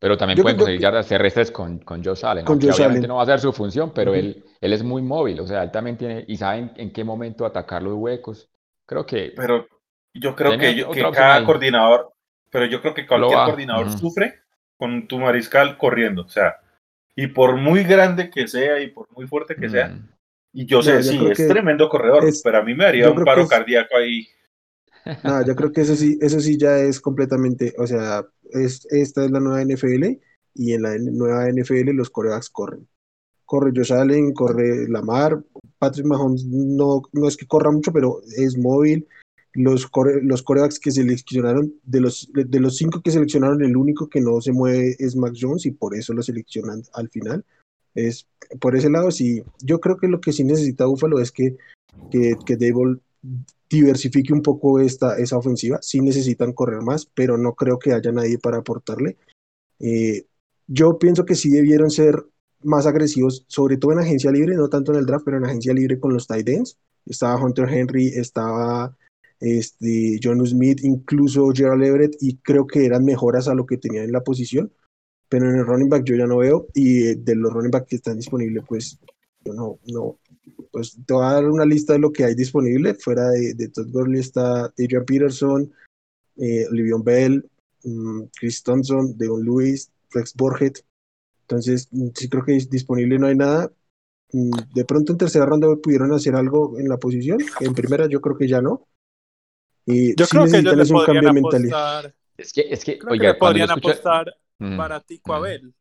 Pero 0.00 0.18
también 0.18 0.38
Yo 0.38 0.42
pueden 0.42 0.58
conseguir 0.58 0.80
yardas 0.80 1.08
terrestres 1.08 1.52
con, 1.52 1.80
con 1.80 2.04
Josh 2.04 2.26
Allen, 2.26 2.46
Con 2.46 2.60
Josh 2.60 2.80
obviamente 2.80 3.06
Allen. 3.06 3.08
no 3.08 3.16
va 3.16 3.24
a 3.24 3.26
ser 3.26 3.40
su 3.40 3.52
función, 3.52 3.92
pero 3.94 4.14
Ujú. 4.14 4.16
él, 4.16 4.44
él 4.60 4.72
es 4.74 4.84
muy 4.84 5.02
móvil, 5.02 5.40
o 5.40 5.46
sea, 5.46 5.62
él 5.64 5.70
también 5.72 5.98
tiene, 5.98 6.24
y 6.28 6.36
saben 6.38 6.72
en 6.76 6.92
qué 6.92 7.04
momento 7.04 7.46
atacar 7.46 7.82
los 7.82 7.94
huecos. 7.96 8.50
Creo 8.86 9.06
que 9.06 9.34
Pero 9.36 9.66
yo 10.14 10.34
creo 10.36 10.56
que, 10.58 10.74
yo- 10.74 10.90
que 10.90 11.10
cada 11.10 11.34
ahí. 11.34 11.44
coordinador, 11.44 12.12
pero 12.50 12.66
yo 12.66 12.80
creo 12.80 12.94
que 12.94 13.06
cualquier 13.06 13.42
coordinador 13.42 13.90
ujú. 13.90 13.90
sufre 13.90 14.40
con 14.76 15.06
tu 15.08 15.18
mariscal 15.18 15.78
corriendo. 15.78 16.22
O 16.22 16.28
sea, 16.28 16.56
y 17.16 17.28
por 17.28 17.56
muy 17.56 17.84
grande 17.84 18.30
que 18.30 18.48
sea 18.48 18.80
y 18.80 18.88
por 18.90 19.08
muy 19.12 19.26
fuerte 19.26 19.56
que 19.58 19.68
sea, 19.68 19.92
mm, 19.92 20.08
y 20.52 20.66
yo 20.66 20.82
No, 20.82 20.82
sé, 20.82 21.02
yo 21.02 21.12
sí, 21.12 21.26
es 21.28 21.34
que 21.36 21.46
tremendo 21.46 21.88
corredor, 21.88 22.24
es- 22.28 22.42
pero 22.42 22.58
a 22.58 22.62
mí 22.62 22.74
me 22.74 22.84
daría 22.84 23.10
yo 23.10 23.12
un 23.12 23.22
paro 23.22 23.46
es- 23.46 23.48
cardíaco 23.48 23.96
ahí. 23.96 24.26
No, 25.22 25.44
yo 25.46 25.54
creo 25.54 25.72
que 25.72 25.82
eso 25.82 25.94
sí, 25.96 26.18
eso 26.20 26.40
sí 26.40 26.56
ya 26.58 26.76
es 26.78 27.00
completamente, 27.00 27.74
o 27.78 27.86
sea, 27.86 28.22
es, 28.52 28.86
esta 28.90 29.24
es 29.24 29.30
la 29.30 29.40
nueva 29.40 29.64
NFL 29.64 30.18
y 30.54 30.72
en 30.72 30.82
la 30.82 30.96
nueva 30.98 31.48
NFL 31.50 31.90
los 31.92 32.10
corebacks 32.10 32.50
corren. 32.50 32.86
Corre 33.44 33.72
Josh 33.74 33.92
Allen, 33.92 34.32
corre 34.32 34.88
Lamar, 34.88 35.42
Patrick 35.78 36.06
Mahomes 36.06 36.44
no, 36.46 37.02
no 37.12 37.26
es 37.28 37.36
que 37.36 37.46
corra 37.46 37.70
mucho, 37.70 37.92
pero 37.92 38.20
es 38.36 38.56
móvil. 38.56 39.06
Los, 39.52 39.88
core- 39.88 40.22
los 40.22 40.44
corebacks 40.44 40.78
que 40.78 40.92
seleccionaron, 40.92 41.74
de 41.82 42.00
los, 42.00 42.30
de 42.32 42.60
los 42.60 42.76
cinco 42.76 43.02
que 43.02 43.10
seleccionaron, 43.10 43.64
el 43.64 43.76
único 43.76 44.08
que 44.08 44.20
no 44.20 44.40
se 44.40 44.52
mueve 44.52 44.94
es 45.00 45.16
Mac 45.16 45.34
Jones 45.38 45.66
y 45.66 45.72
por 45.72 45.96
eso 45.96 46.12
lo 46.14 46.22
seleccionan 46.22 46.82
al 46.92 47.08
final. 47.08 47.44
Es, 47.96 48.28
por 48.60 48.76
ese 48.76 48.88
lado, 48.88 49.10
sí, 49.10 49.42
yo 49.60 49.80
creo 49.80 49.96
que 49.96 50.06
lo 50.06 50.20
que 50.20 50.32
sí 50.32 50.44
necesita 50.44 50.86
Buffalo 50.86 51.18
es 51.18 51.32
que, 51.32 51.56
que, 52.12 52.36
que 52.46 52.56
Dable 52.56 53.00
diversifique 53.70 54.32
un 54.32 54.42
poco 54.42 54.80
esta, 54.80 55.16
esa 55.16 55.38
ofensiva. 55.38 55.78
Sí 55.80 56.00
necesitan 56.00 56.52
correr 56.52 56.82
más, 56.82 57.06
pero 57.06 57.38
no 57.38 57.54
creo 57.54 57.78
que 57.78 57.92
haya 57.92 58.10
nadie 58.10 58.38
para 58.38 58.58
aportarle. 58.58 59.16
Eh, 59.78 60.26
yo 60.66 60.98
pienso 60.98 61.24
que 61.24 61.36
sí 61.36 61.50
debieron 61.50 61.90
ser 61.90 62.26
más 62.62 62.86
agresivos, 62.86 63.44
sobre 63.48 63.76
todo 63.76 63.92
en 63.92 64.00
agencia 64.00 64.30
libre, 64.30 64.56
no 64.56 64.68
tanto 64.68 64.92
en 64.92 64.98
el 64.98 65.06
draft, 65.06 65.24
pero 65.24 65.38
en 65.38 65.44
agencia 65.44 65.72
libre 65.72 66.00
con 66.00 66.12
los 66.12 66.26
tight 66.26 66.48
ends. 66.48 66.78
Estaba 67.06 67.42
Hunter 67.42 67.68
Henry, 67.68 68.08
estaba 68.08 68.96
este, 69.38 70.18
John 70.22 70.44
Smith, 70.46 70.80
incluso 70.82 71.50
Gerald 71.54 71.82
Everett, 71.82 72.16
y 72.20 72.36
creo 72.38 72.66
que 72.66 72.84
eran 72.84 73.04
mejoras 73.04 73.48
a 73.48 73.54
lo 73.54 73.66
que 73.66 73.78
tenían 73.78 74.04
en 74.04 74.12
la 74.12 74.22
posición. 74.22 74.72
Pero 75.28 75.48
en 75.48 75.56
el 75.56 75.66
running 75.66 75.88
back 75.88 76.04
yo 76.04 76.16
ya 76.16 76.26
no 76.26 76.38
veo, 76.38 76.66
y 76.74 77.04
eh, 77.04 77.14
de 77.16 77.36
los 77.36 77.52
running 77.52 77.70
back 77.70 77.86
que 77.86 77.96
están 77.96 78.16
disponibles, 78.16 78.64
pues 78.68 78.98
yo 79.44 79.54
no, 79.54 79.78
no, 79.86 80.18
pues 80.70 80.98
te 81.06 81.14
voy 81.14 81.24
a 81.24 81.32
dar 81.32 81.48
una 81.48 81.64
lista 81.64 81.92
de 81.94 81.98
lo 81.98 82.12
que 82.12 82.24
hay 82.24 82.34
disponible. 82.34 82.94
Fuera 82.94 83.28
de, 83.30 83.54
de 83.54 83.68
Todd 83.68 83.88
Gurley 83.90 84.20
está 84.20 84.64
Adrian 84.66 85.04
Peterson, 85.04 85.72
eh, 86.36 86.66
Livion 86.70 87.02
Bell, 87.02 87.48
mm, 87.84 88.22
Chris 88.38 88.62
Thompson, 88.62 89.16
Devon 89.16 89.44
Lewis, 89.44 89.90
Rex 90.10 90.34
Borget. 90.34 90.84
Entonces, 91.42 91.88
mm, 91.90 92.08
sí 92.14 92.28
creo 92.28 92.44
que 92.44 92.56
es 92.56 92.70
disponible 92.70 93.18
no 93.18 93.26
hay 93.26 93.36
nada. 93.36 93.70
Mm, 94.32 94.50
De 94.74 94.84
pronto 94.84 95.12
en 95.12 95.18
tercera 95.18 95.46
ronda 95.46 95.68
pudieron 95.76 96.12
hacer 96.12 96.34
algo 96.34 96.78
en 96.78 96.88
la 96.88 96.98
posición. 96.98 97.38
En 97.60 97.74
primera 97.74 98.08
yo 98.08 98.20
creo 98.20 98.36
que 98.36 98.48
ya 98.48 98.60
no. 98.60 98.86
Y 99.86 100.14
Yo 100.16 100.24
sí 100.26 100.30
creo 100.36 100.44
que 100.46 100.58
ellos 100.58 100.76
le 100.76 100.82
un 100.82 100.88
podrían 100.88 101.04
cambio 101.06 101.28
de 101.28 101.32
mentalidad. 101.32 101.98
apostar, 101.98 102.14
es 102.36 102.52
que, 102.52 102.60
es 102.70 102.84
que, 102.84 102.98
creo 102.98 103.08
que 103.08 103.12
oiga, 103.12 103.32
le 103.32 103.38
cuando 103.38 103.58
yo 103.58 103.66
podrían 103.66 103.78
escucho, 103.78 103.90
apostar 103.90 104.34
Mm, 104.60 104.76
baratico 104.76 105.32
a 105.34 105.38
mm. 105.38 105.42
Bell. 105.42 105.74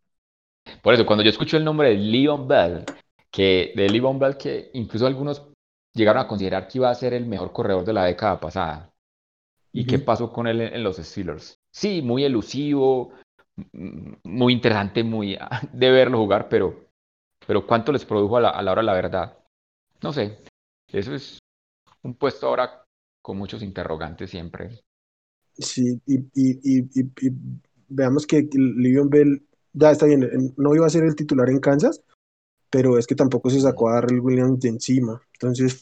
Por 0.81 0.93
eso, 0.93 1.05
cuando 1.05 1.23
yo 1.23 1.29
escucho 1.29 1.57
el 1.57 1.65
nombre 1.65 1.89
de 1.89 1.95
Leon 1.95 2.47
Bell, 2.47 2.85
que 3.31 3.73
de 3.75 3.89
Leon 3.89 4.19
Bell, 4.19 4.37
que 4.37 4.71
incluso 4.73 5.07
algunos 5.07 5.47
llegaron 5.93 6.21
a 6.21 6.27
considerar 6.27 6.67
que 6.67 6.77
iba 6.79 6.89
a 6.89 6.95
ser 6.95 7.13
el 7.13 7.25
mejor 7.25 7.51
corredor 7.51 7.85
de 7.85 7.93
la 7.93 8.05
década 8.05 8.39
pasada. 8.39 8.91
¿Y 9.73 9.85
qué 9.85 9.99
Ujú. 9.99 9.99
pasó 9.99 10.31
con 10.31 10.47
él 10.47 10.61
en, 10.61 10.73
en 10.75 10.83
los 10.83 10.97
Steelers? 10.97 11.57
Sí, 11.71 12.01
muy 12.01 12.23
elusivo, 12.25 13.13
muy 14.23 14.53
interesante, 14.53 15.03
muy 15.03 15.37
de 15.73 15.91
verlo 15.91 16.17
jugar, 16.19 16.49
pero, 16.49 16.85
pero 17.47 17.65
¿cuánto 17.67 17.91
les 17.91 18.05
produjo 18.05 18.37
a 18.37 18.41
la, 18.41 18.49
a 18.49 18.61
la 18.61 18.71
hora 18.71 18.81
de 18.81 18.85
la 18.87 18.93
verdad? 18.93 19.37
No 20.03 20.13
sé. 20.13 20.39
Eso 20.91 21.13
es 21.15 21.39
un 22.03 22.15
puesto 22.15 22.47
ahora 22.47 22.83
con 23.23 23.37
muchos 23.37 23.63
interrogantes 23.63 24.29
siempre. 24.31 24.81
Sí, 25.57 26.01
y, 26.05 26.15
y, 26.33 26.59
y, 26.63 26.79
y- 27.01 27.11
y 27.21 27.31
veamos 27.89 28.25
que 28.25 28.47
Livion 28.53 29.09
Bell 29.09 29.43
ya 29.73 29.91
está 29.91 30.05
bien, 30.05 30.23
en- 30.23 30.53
no 30.57 30.75
iba 30.75 30.85
a 30.85 30.89
ser 30.89 31.03
el 31.03 31.15
titular 31.15 31.49
en 31.49 31.59
Kansas, 31.59 32.01
pero 32.69 32.97
es 32.97 33.07
que 33.07 33.15
tampoco 33.15 33.49
se 33.49 33.61
sacó 33.61 33.89
a 33.89 33.95
Darrell 33.95 34.19
Williams 34.19 34.59
de 34.59 34.69
encima. 34.69 35.21
Entonces, 35.33 35.77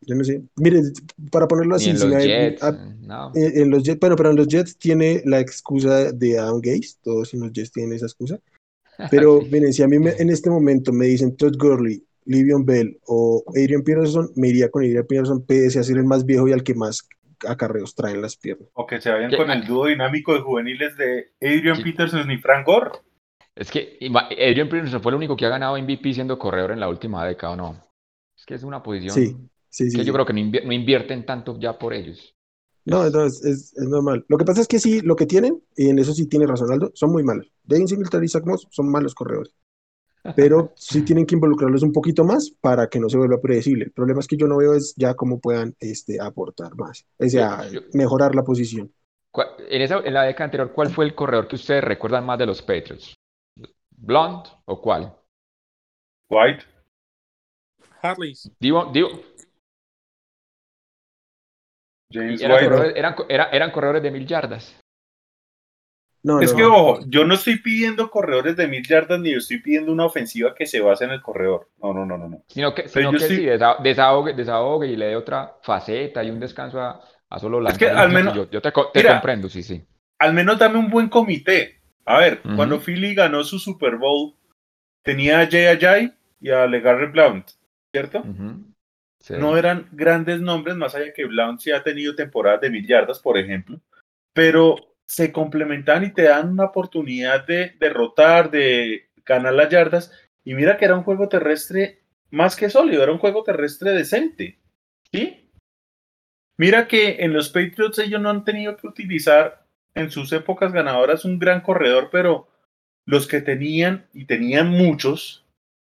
yo 0.00 0.14
no 0.14 0.24
sé. 0.24 0.42
Mire, 0.56 0.82
para 1.30 1.48
ponerlo 1.48 1.74
así, 1.74 1.90
en 1.90 1.98
si 1.98 2.06
los 2.06 2.22
Jets, 2.22 2.62
a- 2.62 2.68
eh, 2.70 2.94
no. 3.00 3.32
en, 3.34 3.62
en 3.62 3.70
los 3.70 3.82
Jets, 3.82 4.00
bueno, 4.00 4.16
pero 4.16 4.30
en 4.30 4.36
los 4.36 4.48
Jets 4.48 4.76
tiene 4.78 5.22
la 5.24 5.40
excusa 5.40 6.12
de 6.12 6.38
Adam 6.38 6.60
Gaze, 6.62 6.96
todos 7.02 7.34
en 7.34 7.40
los 7.40 7.52
Jets 7.52 7.72
tienen 7.72 7.92
esa 7.94 8.06
excusa. 8.06 8.38
Pero 9.12 9.42
miren, 9.42 9.72
si 9.72 9.82
a 9.84 9.88
mí 9.88 9.98
me- 10.00 10.10
en 10.18 10.28
este 10.28 10.50
momento 10.50 10.92
me 10.92 11.06
dicen 11.06 11.36
Todd 11.36 11.54
Gurley, 11.56 12.04
Livion 12.24 12.64
Bell 12.64 12.98
o 13.06 13.44
Adrian 13.50 13.82
Peterson, 13.82 14.28
me 14.34 14.48
iría 14.48 14.70
con 14.70 14.82
Adrian 14.82 15.06
Peterson, 15.06 15.44
pese 15.46 15.78
a 15.78 15.84
ser 15.84 15.98
el 15.98 16.04
más 16.04 16.24
viejo 16.26 16.48
y 16.48 16.52
al 16.52 16.64
que 16.64 16.74
más 16.74 17.08
acarreos 17.46 17.94
traen 17.94 18.20
las 18.20 18.36
piernas. 18.36 18.68
O 18.74 18.86
que 18.86 19.00
se 19.00 19.10
vayan 19.10 19.30
¿Qué? 19.30 19.36
con 19.36 19.50
el 19.52 19.64
dúo 19.64 19.86
dinámico 19.86 20.34
de 20.34 20.40
juveniles 20.40 20.96
de 20.96 21.28
Adrian. 21.40 21.80
Peterson 21.82 22.28
y 22.28 22.38
Frank 22.38 22.66
Gore. 22.66 22.90
Es 23.58 23.70
que 23.72 23.98
Adrian 24.30 24.68
Peterson 24.68 25.02
fue 25.02 25.10
el 25.10 25.16
único 25.16 25.36
que 25.36 25.44
ha 25.44 25.48
ganado 25.48 25.76
MVP 25.76 26.14
siendo 26.14 26.38
corredor 26.38 26.70
en 26.70 26.80
la 26.80 26.88
última 26.88 27.26
década, 27.26 27.54
¿o 27.54 27.56
no? 27.56 27.76
Es 28.36 28.46
que 28.46 28.54
es 28.54 28.62
una 28.62 28.82
posición 28.82 29.14
Sí, 29.14 29.36
sí, 29.68 29.90
sí. 29.90 29.96
que 29.98 30.04
yo 30.04 30.12
creo 30.12 30.24
que 30.24 30.32
no, 30.32 30.38
invier- 30.38 30.64
no 30.64 30.72
invierten 30.72 31.26
tanto 31.26 31.58
ya 31.58 31.76
por 31.76 31.92
ellos. 31.92 32.34
No, 32.84 33.04
entonces 33.04 33.44
es, 33.44 33.76
es 33.76 33.88
normal. 33.88 34.24
Lo 34.28 34.38
que 34.38 34.44
pasa 34.44 34.60
es 34.60 34.68
que 34.68 34.78
sí, 34.78 35.00
lo 35.00 35.16
que 35.16 35.26
tienen, 35.26 35.60
y 35.76 35.88
en 35.88 35.98
eso 35.98 36.14
sí 36.14 36.26
tiene 36.28 36.46
razón 36.46 36.72
Aldo, 36.72 36.92
son 36.94 37.10
muy 37.10 37.24
malos. 37.24 37.50
Devin 37.64 37.88
Singletary 37.88 38.26
y 38.26 38.28
Zach 38.28 38.44
Moss 38.46 38.66
son 38.70 38.88
malos 38.90 39.14
corredores. 39.14 39.52
Pero 40.36 40.72
sí 40.76 41.02
tienen 41.02 41.26
que 41.26 41.34
involucrarlos 41.34 41.82
un 41.82 41.92
poquito 41.92 42.24
más 42.24 42.50
para 42.60 42.88
que 42.88 43.00
no 43.00 43.08
se 43.08 43.18
vuelva 43.18 43.40
predecible. 43.40 43.86
El 43.86 43.90
problema 43.92 44.20
es 44.20 44.28
que 44.28 44.36
yo 44.36 44.46
no 44.46 44.56
veo 44.58 44.74
es 44.74 44.94
ya 44.96 45.14
cómo 45.14 45.40
puedan 45.40 45.74
este, 45.80 46.20
aportar 46.20 46.76
más. 46.76 47.04
O 47.18 47.28
sea, 47.28 47.68
Yo- 47.70 47.80
yo- 47.80 47.86
mejorar 47.92 48.36
la 48.36 48.44
posición. 48.44 48.92
¿Cuál- 49.32 49.48
En, 49.68 49.82
esa, 49.82 49.98
en 49.98 50.14
la 50.14 50.22
década 50.22 50.44
anterior, 50.44 50.72
¿cuál 50.72 50.90
fue 50.90 51.04
el 51.04 51.14
corredor 51.14 51.48
que 51.48 51.56
ustedes 51.56 51.82
recuerdan 51.82 52.24
más 52.24 52.38
de 52.38 52.46
los 52.46 52.62
Patriots? 52.62 53.14
¿Blunt 54.00 54.46
o 54.66 54.80
cuál? 54.80 55.12
White. 56.30 56.64
Harris. 58.02 58.50
Digo, 58.60 58.86
digo, 58.92 59.08
James 62.10 62.40
eran, 62.40 62.52
White. 62.56 62.64
corredores, 62.68 62.96
eran, 62.96 63.14
era- 63.28 63.50
eran 63.50 63.70
corredores 63.70 64.02
de 64.02 64.10
mil 64.10 64.26
yardas. 64.26 64.80
No, 66.22 66.40
Es 66.40 66.50
no, 66.52 66.56
que, 66.56 66.62
no. 66.62 66.74
ojo, 66.76 67.00
yo 67.06 67.24
no 67.24 67.34
estoy 67.34 67.58
pidiendo 67.60 68.10
corredores 68.10 68.56
de 68.56 68.66
mil 68.66 68.84
yardas 68.86 69.20
ni 69.20 69.32
estoy 69.32 69.60
pidiendo 69.60 69.92
una 69.92 70.04
ofensiva 70.06 70.54
que 70.54 70.66
se 70.66 70.80
base 70.80 71.04
en 71.04 71.10
el 71.12 71.22
corredor. 71.22 71.68
No, 71.78 71.92
no, 71.94 72.04
no, 72.04 72.18
no. 72.18 72.28
no. 72.28 72.42
Sino 72.48 72.74
que, 72.74 72.88
sino 72.88 73.12
yo 73.12 73.18
que 73.18 73.24
estoy- 73.24 73.36
sí, 73.36 73.44
desa- 73.46 73.78
desahogue, 73.80 74.34
desahogue 74.34 74.88
y 74.88 74.96
le 74.96 75.06
dé 75.06 75.16
otra 75.16 75.56
faceta 75.62 76.22
y 76.24 76.30
un 76.30 76.40
descanso 76.40 76.80
a, 76.80 77.00
a 77.30 77.38
solo 77.38 77.60
lanzar. 77.60 77.78
que 77.78 77.86
el 77.86 77.96
al 77.96 78.10
menos- 78.10 78.34
Yo, 78.34 78.50
yo 78.50 78.60
te, 78.60 78.72
co- 78.72 78.90
te 78.90 79.00
Mira. 79.00 79.12
comprendo, 79.14 79.48
sí, 79.48 79.62
sí. 79.62 79.84
Al 80.18 80.34
menos 80.34 80.58
dame 80.58 80.78
un 80.78 80.90
buen 80.90 81.08
comité. 81.08 81.77
A 82.08 82.20
ver, 82.20 82.40
cuando 82.56 82.80
Philly 82.80 83.14
ganó 83.14 83.44
su 83.44 83.58
Super 83.58 83.96
Bowl, 83.96 84.34
tenía 85.04 85.40
a 85.40 85.46
Jay 85.46 85.66
Ajay 85.66 86.14
y 86.40 86.48
a 86.48 86.66
LeGarrette 86.66 87.12
Blount, 87.12 87.50
¿cierto? 87.92 88.24
Sí. 89.20 89.34
No 89.38 89.58
eran 89.58 89.90
grandes 89.92 90.40
nombres, 90.40 90.74
más 90.74 90.94
allá 90.94 91.12
que 91.12 91.26
Blount 91.26 91.60
sí 91.60 91.70
ha 91.70 91.82
tenido 91.82 92.14
temporadas 92.14 92.62
de 92.62 92.70
mil 92.70 92.86
yardas, 92.86 93.18
por 93.20 93.36
ejemplo, 93.36 93.78
pero 94.32 94.76
se 95.06 95.32
complementan 95.32 96.02
y 96.02 96.14
te 96.14 96.22
dan 96.22 96.48
una 96.48 96.64
oportunidad 96.64 97.46
de 97.46 97.76
derrotar, 97.78 98.50
de 98.50 99.10
ganar 99.26 99.52
las 99.52 99.68
yardas. 99.68 100.10
Y 100.44 100.54
mira 100.54 100.78
que 100.78 100.86
era 100.86 100.96
un 100.96 101.04
juego 101.04 101.28
terrestre 101.28 102.00
más 102.30 102.56
que 102.56 102.70
sólido, 102.70 103.02
era 103.02 103.12
un 103.12 103.18
juego 103.18 103.42
terrestre 103.42 103.92
decente. 103.92 104.58
¿Sí? 105.12 105.50
Mira 106.56 106.88
que 106.88 107.16
en 107.20 107.34
los 107.34 107.50
Patriots 107.50 107.98
ellos 107.98 108.22
no 108.22 108.30
han 108.30 108.44
tenido 108.44 108.78
que 108.78 108.86
utilizar 108.86 109.67
en 109.94 110.10
sus 110.10 110.32
épocas 110.32 110.72
ganadoras 110.72 111.24
un 111.24 111.38
gran 111.38 111.60
corredor, 111.60 112.08
pero 112.10 112.48
los 113.06 113.26
que 113.26 113.40
tenían, 113.40 114.06
y 114.12 114.26
tenían 114.26 114.70
muchos, 114.70 115.44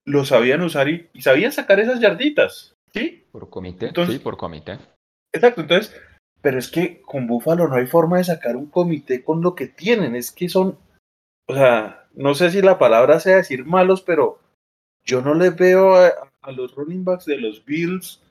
lo 0.05 0.25
sabían 0.25 0.61
usar 0.61 0.89
y, 0.89 1.09
y 1.13 1.21
sabían 1.21 1.51
sacar 1.51 1.79
esas 1.79 1.99
yarditas. 1.99 2.73
¿Sí? 2.93 3.25
Por 3.31 3.49
comité, 3.49 3.87
Entonces- 3.87 4.15
sí, 4.15 4.19
por 4.21 4.37
comité. 4.37 4.79
Exacto, 5.33 5.61
entonces, 5.61 5.95
pero 6.41 6.57
es 6.57 6.71
que 6.71 7.01
con 7.01 7.27
Búfalo 7.27 7.67
no 7.67 7.75
hay 7.75 7.85
forma 7.85 8.17
de 8.17 8.23
sacar 8.23 8.55
un 8.55 8.67
comité 8.67 9.23
con 9.23 9.41
lo 9.41 9.53
que 9.53 9.67
tienen, 9.67 10.15
es 10.15 10.31
que 10.31 10.49
son, 10.49 10.79
o 11.47 11.53
sea, 11.53 12.07
no 12.13 12.33
sé 12.33 12.49
si 12.49 12.61
la 12.63 12.79
palabra 12.79 13.19
sea 13.19 13.35
decir 13.37 13.65
malos, 13.65 14.01
pero 14.01 14.39
yo 15.05 15.21
no 15.21 15.35
les 15.35 15.55
veo 15.55 15.95
a, 15.95 16.11
a 16.41 16.51
los 16.51 16.73
running 16.73 17.03
backs 17.05 17.25
de 17.25 17.37
los 17.37 17.63
Bills 17.63 18.23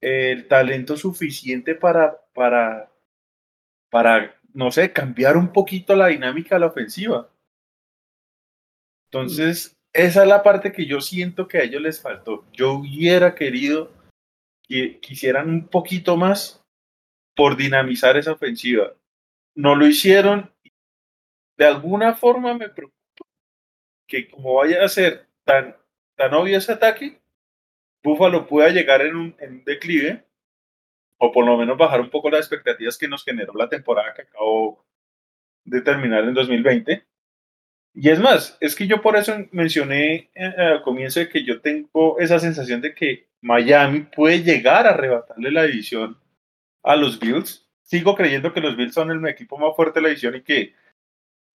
el 0.00 0.46
talento 0.46 0.96
suficiente 0.96 1.74
para, 1.74 2.20
para, 2.34 2.90
para, 3.90 4.37
no 4.58 4.72
sé, 4.72 4.92
cambiar 4.92 5.36
un 5.36 5.52
poquito 5.52 5.94
la 5.94 6.08
dinámica 6.08 6.56
de 6.56 6.58
la 6.62 6.66
ofensiva. 6.66 7.30
Entonces, 9.04 9.78
esa 9.92 10.22
es 10.22 10.28
la 10.28 10.42
parte 10.42 10.72
que 10.72 10.84
yo 10.84 11.00
siento 11.00 11.46
que 11.46 11.58
a 11.58 11.62
ellos 11.62 11.80
les 11.80 12.02
faltó. 12.02 12.44
Yo 12.52 12.72
hubiera 12.72 13.36
querido 13.36 13.92
que 14.64 14.98
quisieran 14.98 15.48
un 15.48 15.68
poquito 15.68 16.16
más 16.16 16.60
por 17.36 17.56
dinamizar 17.56 18.16
esa 18.16 18.32
ofensiva. 18.32 18.94
No 19.54 19.76
lo 19.76 19.86
hicieron. 19.86 20.52
De 21.56 21.64
alguna 21.64 22.14
forma 22.14 22.52
me 22.54 22.68
preocupa 22.68 22.96
que 24.08 24.28
como 24.28 24.54
vaya 24.54 24.84
a 24.84 24.88
ser 24.88 25.28
tan, 25.44 25.76
tan 26.16 26.34
obvio 26.34 26.58
ese 26.58 26.72
ataque, 26.72 27.20
Buffalo 28.02 28.48
pueda 28.48 28.70
llegar 28.70 29.02
en 29.02 29.14
un, 29.14 29.36
en 29.38 29.52
un 29.52 29.64
declive 29.64 30.24
o 31.18 31.32
por 31.32 31.44
lo 31.44 31.56
menos 31.56 31.76
bajar 31.76 32.00
un 32.00 32.10
poco 32.10 32.30
las 32.30 32.40
expectativas 32.40 32.96
que 32.96 33.08
nos 33.08 33.24
generó 33.24 33.52
la 33.54 33.68
temporada 33.68 34.14
que 34.14 34.22
acabó 34.22 34.84
de 35.64 35.80
terminar 35.82 36.24
en 36.24 36.34
2020. 36.34 37.04
Y 37.94 38.08
es 38.10 38.20
más, 38.20 38.56
es 38.60 38.76
que 38.76 38.86
yo 38.86 39.02
por 39.02 39.16
eso 39.16 39.34
mencioné 39.50 40.30
eh, 40.34 40.54
al 40.56 40.82
comienzo 40.82 41.20
de 41.20 41.28
que 41.28 41.44
yo 41.44 41.60
tengo 41.60 42.18
esa 42.20 42.38
sensación 42.38 42.80
de 42.80 42.94
que 42.94 43.28
Miami 43.40 44.00
puede 44.00 44.42
llegar 44.42 44.86
a 44.86 44.90
arrebatarle 44.90 45.50
la 45.50 45.64
división 45.64 46.16
a 46.82 46.94
los 46.96 47.18
Bills. 47.18 47.68
Sigo 47.82 48.14
creyendo 48.14 48.52
que 48.52 48.60
los 48.60 48.76
Bills 48.76 48.94
son 48.94 49.10
el 49.10 49.26
equipo 49.26 49.58
más 49.58 49.74
fuerte 49.74 49.98
de 49.98 50.02
la 50.02 50.08
división 50.08 50.36
y 50.36 50.42
que, 50.42 50.74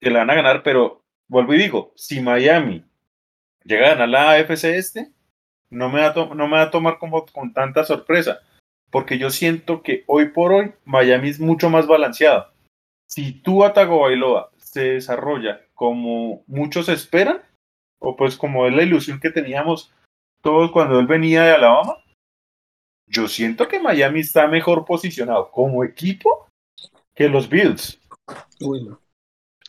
que 0.00 0.10
la 0.10 0.20
van 0.20 0.30
a 0.30 0.34
ganar, 0.34 0.62
pero 0.62 1.04
vuelvo 1.28 1.54
y 1.54 1.58
digo, 1.58 1.92
si 1.94 2.20
Miami 2.20 2.84
llega 3.64 3.86
a 3.86 3.90
ganar 3.90 4.08
la 4.08 4.30
AFC 4.32 4.64
este, 4.64 5.12
no 5.70 5.88
me 5.88 6.00
va 6.00 6.08
a, 6.08 6.34
no 6.34 6.48
me 6.48 6.56
va 6.56 6.62
a 6.62 6.70
tomar 6.70 6.98
como 6.98 7.24
con 7.26 7.52
tanta 7.52 7.84
sorpresa, 7.84 8.40
porque 8.92 9.18
yo 9.18 9.30
siento 9.30 9.82
que 9.82 10.04
hoy 10.06 10.28
por 10.28 10.52
hoy 10.52 10.72
Miami 10.84 11.30
es 11.30 11.40
mucho 11.40 11.68
más 11.70 11.86
balanceado. 11.88 12.52
Si 13.10 13.32
tú 13.32 13.62
Tagovailoa 13.74 14.50
se 14.58 14.92
desarrolla 14.94 15.60
como 15.74 16.44
muchos 16.46 16.88
esperan, 16.88 17.42
o 17.98 18.14
pues 18.16 18.36
como 18.36 18.66
es 18.66 18.74
la 18.74 18.82
ilusión 18.82 19.18
que 19.18 19.30
teníamos 19.30 19.90
todos 20.42 20.70
cuando 20.70 21.00
él 21.00 21.06
venía 21.06 21.42
de 21.44 21.52
Alabama, 21.52 21.96
yo 23.08 23.28
siento 23.28 23.66
que 23.68 23.80
Miami 23.80 24.20
está 24.20 24.46
mejor 24.46 24.84
posicionado 24.84 25.50
como 25.50 25.84
equipo 25.84 26.46
que 27.14 27.28
los 27.28 27.48
Bills. 27.48 27.98
Uy, 28.60 28.84
no. 28.84 29.00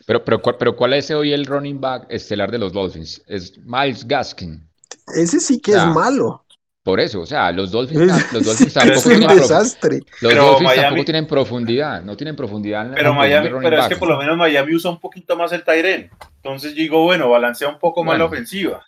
Pero, 0.06 0.24
pero, 0.24 0.42
¿cuál- 0.42 0.56
pero 0.58 0.76
¿cuál 0.76 0.92
es 0.94 1.10
hoy 1.10 1.32
el 1.32 1.46
running 1.46 1.80
back 1.80 2.06
estelar 2.10 2.50
de 2.50 2.58
los 2.58 2.72
Dolphins? 2.72 3.22
Es 3.26 3.56
Miles 3.58 4.06
Gaskin. 4.06 4.68
Ese 5.14 5.40
sí 5.40 5.60
que 5.60 5.72
es 5.72 5.86
malo. 5.94 6.43
Por 6.84 7.00
eso, 7.00 7.22
o 7.22 7.26
sea, 7.26 7.50
los 7.50 7.70
Dolphins, 7.72 8.02
Es, 8.02 8.32
los 8.32 8.44
Dolphins 8.44 8.60
es 8.68 8.74
tampoco 8.74 9.08
un 9.08 9.18
tienen, 9.18 9.36
desastre. 9.38 9.98
los 10.20 10.32
Pero 10.32 10.44
Dolphins 10.44 10.68
Miami- 10.70 10.82
tampoco 10.82 11.04
tienen 11.06 11.26
profundidad, 11.26 12.02
no 12.02 12.16
tienen 12.16 12.36
profundidad 12.36 12.82
en 12.84 12.90
la 12.90 12.94
Pero 12.96 13.14
Miami, 13.14 13.48
pero 13.62 13.78
es 13.80 13.88
que 13.88 13.96
por 13.96 14.08
lo 14.08 14.18
menos 14.18 14.36
Miami 14.36 14.74
usa 14.74 14.90
un 14.90 15.00
poquito 15.00 15.34
más 15.36 15.50
el 15.52 15.64
Tyren. 15.64 16.10
Entonces 16.36 16.72
yo 16.74 16.82
digo, 16.82 17.02
bueno, 17.02 17.28
balancea 17.30 17.68
un 17.68 17.78
poco 17.78 18.04
más 18.04 18.18
la 18.18 18.26
ofensiva. 18.26 18.84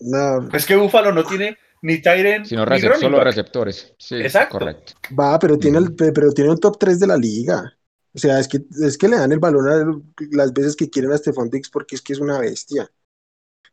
No, 0.00 0.48
Es 0.52 0.64
que 0.66 0.76
Buffalo 0.76 1.10
no 1.10 1.24
tiene 1.24 1.56
ni 1.80 2.02
Tyren 2.02 2.44
Sino 2.44 2.64
ni 2.66 2.70
recep- 2.76 2.96
solo 3.00 3.16
back. 3.16 3.26
receptores. 3.26 3.94
Sí, 3.98 4.16
Exacto. 4.16 4.58
correcto. 4.58 4.92
va, 5.18 5.38
pero 5.38 5.56
tiene, 5.58 5.78
el, 5.78 5.84
Ujú. 5.84 5.96
pero 6.14 6.30
tiene 6.32 6.50
un 6.50 6.60
top 6.60 6.78
3 6.78 7.00
de 7.00 7.06
la 7.06 7.16
liga. 7.16 7.72
O 8.14 8.18
sea, 8.18 8.38
es 8.40 8.46
que, 8.48 8.58
es 8.84 8.98
que 8.98 9.08
le 9.08 9.16
dan 9.16 9.32
el 9.32 9.38
balón 9.38 9.68
a 9.68 10.26
las 10.32 10.52
veces 10.52 10.76
que 10.76 10.90
quieren 10.90 11.12
a 11.12 11.16
Stephon 11.18 11.48
Diggs 11.50 11.70
porque 11.70 11.94
es 11.94 12.02
que 12.02 12.12
es 12.12 12.20
una 12.20 12.38
bestia. 12.38 12.90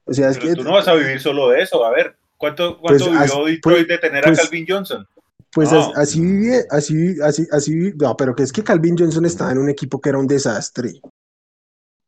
O 0.05 0.13
sea, 0.13 0.29
es 0.29 0.37
que 0.37 0.53
tú 0.55 0.63
no 0.63 0.71
vas 0.73 0.87
a 0.87 0.93
vivir 0.93 1.19
solo 1.19 1.49
de 1.49 1.61
eso. 1.61 1.83
A 1.83 1.89
ver, 1.91 2.15
¿cuánto, 2.37 2.79
Pues, 2.81 3.01
cuánto 3.01 3.19
as- 3.19 3.29
vivió 3.31 3.45
Detroit 3.45 3.61
pues- 3.63 3.87
de 3.87 3.97
tener 3.97 4.23
pues- 4.23 4.39
a 4.39 4.41
Calvin 4.43 4.65
Johnson? 4.67 5.05
Pues 5.53 5.71
así 5.71 6.19
vive, 6.19 6.65
así, 6.69 7.15
así, 7.21 7.47
así, 7.49 7.93
no, 7.95 8.17
pero 8.17 8.35
que 8.35 8.43
es 8.43 8.51
que 8.51 8.61
Calvin 8.61 8.97
Johnson 8.97 9.25
estaba 9.25 9.53
en 9.53 9.59
un 9.59 9.69
equipo 9.69 10.01
que 10.01 10.09
era 10.09 10.17
un 10.17 10.27
desastre. 10.27 10.99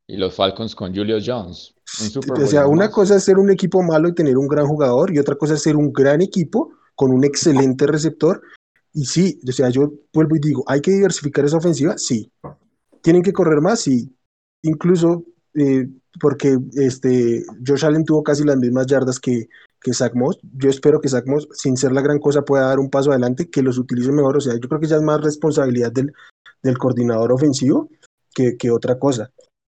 Y 0.06 0.18
los 0.18 0.36
Falcons 0.36 0.76
con 0.76 0.94
Julio 0.94 1.18
Jones. 1.26 1.74
Un 2.02 2.10
Super 2.10 2.44
O 2.44 2.48
sea, 2.48 2.68
una 2.68 2.86
más. 2.86 2.94
cosa 2.94 3.16
es 3.16 3.24
ser 3.24 3.38
un 3.38 3.50
equipo 3.50 3.82
malo 3.84 4.10
y 4.10 4.14
tener 4.16 4.38
un 4.38 4.48
gran 4.50 4.68
jugador, 4.68 5.14
y 5.14 5.20
otra 5.20 5.36
cosa 5.36 5.54
es 5.54 5.62
ser 5.62 5.78
un 5.78 5.94
gran 5.94 6.22
equipo 6.22 6.74
con 6.96 7.12
un 7.14 7.24
excelente 7.24 7.88
receptor. 7.88 8.42
Y 8.94 9.06
sí, 9.06 9.40
o 9.48 9.52
sea, 9.54 9.70
yo 9.70 9.94
vuelvo 10.14 10.36
y 10.36 10.40
digo, 10.40 10.64
¿hay 10.68 10.82
que 10.82 10.92
diversificar 10.92 11.46
esa 11.46 11.58
ofensiva? 11.58 11.98
Sí. 11.98 12.30
¿Tienen 13.02 13.22
que 13.22 13.32
correr 13.32 13.62
más? 13.62 13.80
Sí. 13.82 14.14
Incluso 14.64 15.24
eh, 15.54 15.88
porque 16.20 16.58
este, 16.74 17.46
Josh 17.66 17.86
Allen 17.86 18.04
tuvo 18.06 18.24
casi 18.24 18.44
las 18.44 18.58
mismas 18.58 18.88
yardas 18.88 19.20
que, 19.20 19.48
que 19.88 19.94
Zach 19.94 20.14
Moss. 20.16 20.38
Yo 20.58 20.70
espero 20.70 21.00
que 21.00 21.08
Zach 21.08 21.26
Moss, 21.26 21.48
sin 21.54 21.78
ser 21.78 21.94
la 21.94 22.02
gran 22.02 22.20
cosa, 22.20 22.42
pueda 22.42 22.68
dar 22.68 22.78
un 22.78 22.90
paso 22.90 23.12
adelante, 23.12 23.50
que 23.50 23.62
los 23.62 23.78
utilice 23.78 24.12
mejor. 24.12 24.36
O 24.36 24.42
sea, 24.42 24.54
yo 24.54 24.68
creo 24.68 24.82
que 24.82 24.88
ya 24.88 24.98
es 24.98 25.02
más 25.02 25.22
responsabilidad 25.22 25.94
del, 25.94 26.12
del 26.62 26.78
coordinador 26.78 27.32
ofensivo 27.32 27.90
que, 28.36 28.58
que 28.58 28.70
otra 28.70 29.00
cosa 29.00 29.32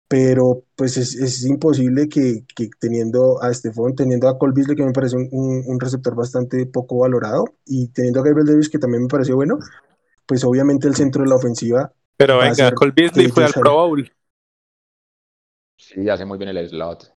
pero 0.10 0.64
pues 0.76 0.98
es, 0.98 1.14
es 1.16 1.46
imposible 1.46 2.10
que, 2.10 2.44
que 2.56 2.72
teniendo 2.80 3.42
a 3.44 3.54
Stephon, 3.54 3.94
teniendo 3.94 4.28
a 4.28 4.40
Cole 4.40 4.54
Beasley, 4.56 4.76
que 4.76 4.84
me 4.84 4.92
parece 4.92 5.16
un, 5.16 5.30
un- 5.68 5.80
receptor 5.80 6.16
bastante 6.16 6.66
poco 6.66 6.98
valorado, 6.98 7.46
y 7.68 7.90
teniendo 7.90 8.20
a 8.20 8.24
Gabriel 8.24 8.48
Davis, 8.48 8.70
que 8.70 8.80
también 8.80 9.04
me 9.04 9.08
pareció 9.08 9.36
bueno, 9.36 9.60
pues 10.26 10.44
obviamente 10.44 10.88
el 10.88 10.96
centro 10.96 11.24
de 11.24 11.30
la 11.30 11.36
ofensiva, 11.36 11.94
Pero 12.18 12.40
venga, 12.40 12.74
Cole 12.74 12.92
Beasley 12.96 13.28
fue 13.28 13.46
al 13.46 13.54
Pro 13.54 13.72
Bowl. 13.74 14.12
Sí, 15.78 16.10
hace 16.10 16.26
muy 16.26 16.40
bien 16.40 16.50
el 16.50 16.68
slot. 16.68 17.14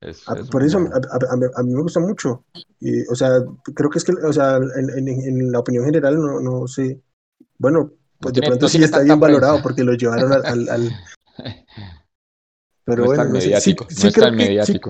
Es- 0.00 0.28
a- 0.28 0.34
es 0.38 0.48
por 0.48 0.62
eso 0.62 0.78
a, 0.78 0.96
a- 0.96 1.52
a 1.56 1.62
mí- 1.62 1.72
me 1.74 1.82
gusta 1.82 2.00
mucho. 2.00 2.44
Y, 2.80 3.06
o 3.08 3.14
sea, 3.14 3.42
creo 3.74 3.90
que 3.90 3.98
es 3.98 4.04
que, 4.04 4.12
o 4.12 4.32
sea, 4.32 4.56
en, 4.56 4.90
en- 4.90 5.08
en 5.08 5.52
la 5.52 5.58
opinión 5.58 5.84
general 5.84 6.16
no, 6.20 6.40
no 6.40 6.66
sé, 6.68 7.00
bueno, 7.58 7.92
pues 8.20 8.34
de 8.34 8.42
pronto 8.42 8.68
sí 8.68 8.82
está 8.82 9.00
bien 9.00 9.18
valorado 9.18 9.54
prensa. 9.54 9.62
porque 9.62 9.84
lo 9.84 9.94
llevaron 9.94 10.32
al... 10.32 10.44
al- 10.46 10.68
al- 10.68 10.92
pero 12.84 13.02
no 13.02 13.06
bueno, 13.06 13.24
no 13.24 13.40
sé. 13.40 13.60
Sí- 13.60 13.76
sí 13.88 14.02
no 14.02 14.08
es 14.08 14.14
creo 14.14 14.30
que- 14.36 14.64
sí-. 14.66 14.80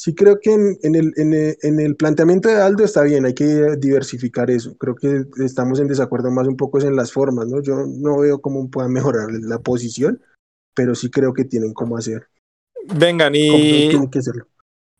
Sí, 0.00 0.14
creo 0.14 0.38
que 0.40 0.52
en, 0.54 0.78
en 0.84 0.94
el, 0.94 1.12
en, 1.16 1.34
el, 1.34 1.58
en 1.60 1.80
el 1.80 1.96
planteamiento 1.96 2.48
de 2.48 2.54
Aldo 2.60 2.84
está 2.84 3.02
bien, 3.02 3.24
hay 3.26 3.34
que 3.34 3.76
diversificar 3.78 4.48
eso. 4.48 4.76
Creo 4.78 4.94
que 4.94 5.24
estamos 5.44 5.80
en 5.80 5.88
desacuerdo 5.88 6.30
más 6.30 6.46
un 6.46 6.56
poco 6.56 6.80
en 6.80 6.94
las 6.94 7.10
formas, 7.12 7.48
¿no? 7.48 7.60
Yo 7.60 7.84
no 7.84 8.18
veo 8.20 8.40
cómo 8.40 8.70
puedan 8.70 8.92
mejorar 8.92 9.26
la 9.32 9.58
posición, 9.58 10.22
pero 10.72 10.94
sí 10.94 11.10
creo 11.10 11.32
que 11.32 11.44
tienen 11.46 11.72
cómo 11.74 11.96
hacer, 11.96 12.28
Vengan, 12.86 13.34
y, 13.34 13.88
tienen 13.88 14.10
que 14.10 14.18
hacerlo. 14.20 14.46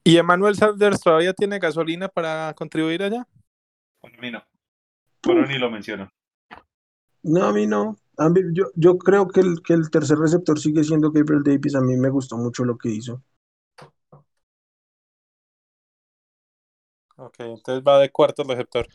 y 0.04 0.16
Emmanuel 0.16 0.54
Sanders 0.54 1.00
todavía 1.00 1.32
tiene 1.32 1.58
gasolina 1.58 2.08
para 2.08 2.54
contribuir 2.54 3.02
allá. 3.02 3.26
Para 4.00 4.16
mí 4.18 4.30
no. 4.30 4.42
Pero 5.22 5.46
ni 5.46 5.58
lo 5.58 5.70
menciono. 5.70 6.10
No, 7.22 7.44
a 7.46 7.52
mí 7.52 7.66
no. 7.66 7.96
A 8.16 8.28
mí- 8.28 8.40
yo, 8.52 8.66
yo 8.74 8.98
creo 8.98 9.28
que 9.28 9.40
el, 9.40 9.62
que 9.62 9.74
el 9.74 9.90
tercer 9.90 10.18
receptor 10.18 10.58
sigue 10.58 10.84
siendo 10.84 11.10
Gabriel 11.10 11.42
Davis. 11.42 11.74
A 11.74 11.80
mí 11.80 11.96
me 11.96 12.08
gustó 12.10 12.36
mucho 12.36 12.64
lo 12.64 12.76
que 12.78 12.88
hizo. 12.90 13.22
Ok, 17.16 17.34
entonces 17.40 17.82
va 17.86 17.98
de 17.98 18.10
cuarto 18.10 18.44
receptor. 18.44 18.86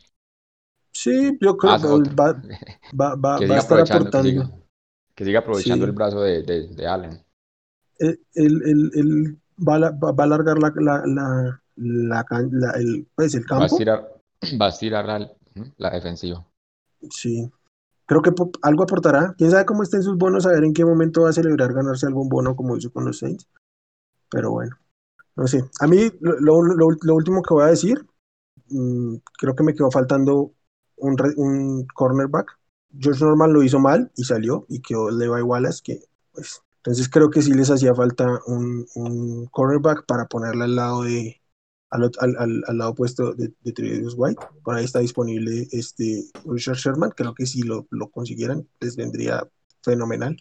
Sí, 0.93 1.38
yo 1.41 1.57
creo 1.57 1.73
Ah, 1.73 1.80
que 1.80 1.88
va, 1.88 2.34
va, 2.99 3.15
va, 3.15 3.39
va 3.47 3.55
a 3.55 3.57
estar 3.60 3.80
aprovechando, 3.80 4.10
que 4.11 4.18
aportando. 4.18 4.30
siga, 4.30 4.49
que 5.15 5.26
siga 5.26 5.39
aprovechando 5.39 5.85
Sí. 5.85 5.89
el 5.89 5.95
brazo 5.95 6.22
de, 6.22 6.43
de, 6.43 6.68
de 6.69 6.88
Allen. 6.88 7.26
Él, 8.35 8.61
él- 8.65 8.91
él- 8.95 9.38
va, 9.67 9.75
a 9.75 9.91
va- 9.91 10.09
a 10.17 10.23
alargar 10.23 10.57
la, 10.59 10.73
la, 10.75 11.03
la, 11.05 11.59
la 11.75 12.25
la- 12.51 12.71
el, 12.71 13.07
pues, 13.15 13.35
el 13.35 13.41
Va 13.43 13.45
a 13.45 13.59
campo. 13.59 13.65
estirar, 13.65 14.11
va 14.61 14.65
a 14.65 14.69
estirar 14.75 15.05
la, 15.05 15.31
la 15.77 15.89
defensiva. 15.91 16.45
Sí. 17.09 17.49
Creo 18.05 18.21
que 18.21 18.31
algo 18.61 18.84
aportará. 18.84 19.34
Quién 19.38 19.51
sabe 19.51 19.65
cómo 19.65 19.84
estén 19.84 20.03
sus 20.03 20.17
bonos, 20.17 20.45
a 20.45 20.49
ver 20.49 20.63
en 20.63 20.73
qué 20.73 20.84
momento 20.84 21.21
va 21.23 21.30
a 21.30 21.34
celebrar 21.34 21.73
ganarse 21.73 22.05
algún 22.05 22.27
bono 22.30 22.55
como 22.55 22.75
hizo 22.77 22.91
con 22.91 23.05
los 23.05 23.19
Saints. 23.19 23.47
Pero 24.30 24.51
bueno, 24.51 24.75
no 25.35 25.47
sé. 25.47 25.63
A 25.80 25.88
mí, 25.88 26.11
lo, 26.19 26.39
lo- 26.39 26.91
lo- 27.01 27.15
último 27.15 27.41
que 27.41 27.53
voy 27.53 27.63
a 27.63 27.67
decir, 27.67 28.05
mm, 28.69 29.15
creo 29.38 29.55
que 29.55 29.63
me 29.63 29.73
quedó 29.73 29.89
faltando 29.91 30.51
un, 30.97 31.15
un 31.38 31.88
cornerback. 31.93 32.57
George 32.99 33.23
Norman 33.23 33.53
lo 33.53 33.63
hizo 33.63 33.80
mal 33.80 34.11
y 34.15 34.23
salió 34.23 34.65
y 34.69 34.81
quedó 34.81 35.09
Levi 35.09 35.41
Wallace, 35.41 35.81
que 35.84 35.99
pues. 36.34 36.61
Entonces 36.84 37.07
creo 37.07 37.30
que 37.30 37.41
sí 37.41 37.53
les 37.53 37.72
hacía 37.72 37.95
falta 37.95 38.41
un, 38.45 38.85
cornerback 39.51 40.05
para 40.05 40.26
ponerle 40.27 40.65
al 40.65 40.76
lado 40.76 41.03
de 41.03 41.41
al, 41.89 42.11
al, 42.19 42.35
al- 42.68 42.77
lado 42.77 42.91
opuesto 42.91 43.34
de, 43.34 43.53
de 43.61 43.72
Tredavious 43.72 44.15
White. 44.18 44.41
Por 44.64 44.76
ahí 44.76 44.84
está 44.84 44.99
disponible 44.99 45.68
este 45.72 46.26
Richard 46.45 46.76
Sherman. 46.76 47.11
Creo 47.11 47.34
que 47.34 47.45
si 47.45 47.61
lo, 47.61 47.88
lo 47.91 48.10
consiguieran 48.10 48.68
les 48.81 48.97
vendría 48.97 49.47
fenomenal. 49.81 50.35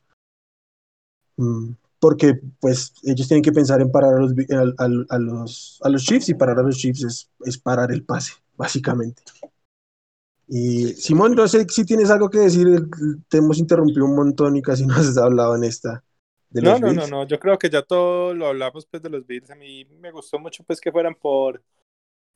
Mm, 1.37 1.75
porque 2.01 2.41
pues 2.59 2.93
ellos 3.05 3.29
tienen 3.29 3.43
que 3.45 3.53
pensar 3.53 3.81
en 3.81 3.93
parar 3.93 4.15
a 4.15 4.19
los, 4.21 4.33
al- 4.79 5.07
a 5.09 5.19
los, 5.19 5.79
a 5.83 5.89
los 5.91 6.03
Chiefs 6.03 6.29
y 6.31 6.35
parar 6.35 6.59
a 6.59 6.63
los 6.63 6.77
Chiefs 6.77 7.05
es, 7.05 7.31
es 7.45 7.57
parar 7.59 7.93
el 7.93 8.05
pase, 8.05 8.33
básicamente. 8.57 9.23
Y 10.49 10.89
Simón, 10.95 11.35
no 11.35 11.47
sé 11.49 11.67
si 11.69 11.85
tienes 11.85 12.11
algo 12.11 12.29
que 12.29 12.41
decir, 12.41 12.89
te 13.29 13.39
hemos 13.39 13.59
interrumpido 13.59 14.05
un 14.05 14.15
montón 14.17 14.57
y 14.57 14.63
casi 14.63 14.87
no 14.87 14.95
has 14.95 15.17
hablado 15.17 15.55
en 15.57 15.65
esta. 15.65 16.03
De 16.53 16.63
No, 16.63 16.79
los 16.79 16.81
no, 16.81 16.93
no, 16.93 17.07
Bills. 17.07 17.09
no, 17.09 17.27
yo 17.27 17.39
creo 17.41 17.59
que 17.59 17.71
ya 17.71 17.83
todo 17.83 18.35
lo 18.35 18.47
hablamos 18.47 18.87
pues 18.87 19.03
de 19.03 19.09
los 19.11 19.27
Bills. 19.27 19.51
A 19.51 19.55
mí 19.55 19.85
me 19.87 20.11
gustó 20.13 20.39
mucho 20.39 20.63
pues 20.65 20.81
que 20.81 20.93
fueran 20.93 21.15
por, 21.15 21.63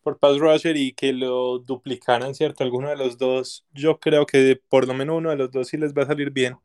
por 0.02 0.18
pass 0.18 0.38
rusher 0.38 0.76
y 0.76 0.92
que 0.94 1.12
lo 1.12 1.58
duplicaran, 1.60 2.34
¿cierto? 2.34 2.64
Alguno 2.64 2.90
de 2.90 2.96
los 2.96 3.18
dos. 3.18 3.66
Yo 3.72 4.00
creo 4.00 4.26
que 4.26 4.60
por 4.68 4.86
lo 4.88 4.94
menos 4.94 5.18
uno 5.18 5.30
de 5.30 5.36
los 5.36 5.50
dos 5.52 5.68
sí 5.68 5.76
les 5.78 5.94
va 5.94 6.04
a 6.04 6.06
salir 6.06 6.30
bien. 6.30 6.58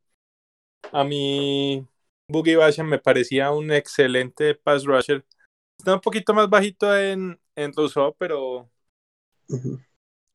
A 0.92 1.04
mí, 1.04 1.86
Boogie 2.28 2.56
Basham 2.58 2.88
me 2.88 3.00
parecía 3.00 3.52
un 3.52 3.72
excelente 3.72 4.56
pass 4.56 4.84
rusher. 4.86 5.26
Está 5.78 5.96
un 5.96 6.02
poquito 6.02 6.34
más 6.34 6.50
bajito 6.50 6.98
en, 6.98 7.40
en 7.56 7.74
Rousseau, 7.74 8.16
pero, 8.18 8.70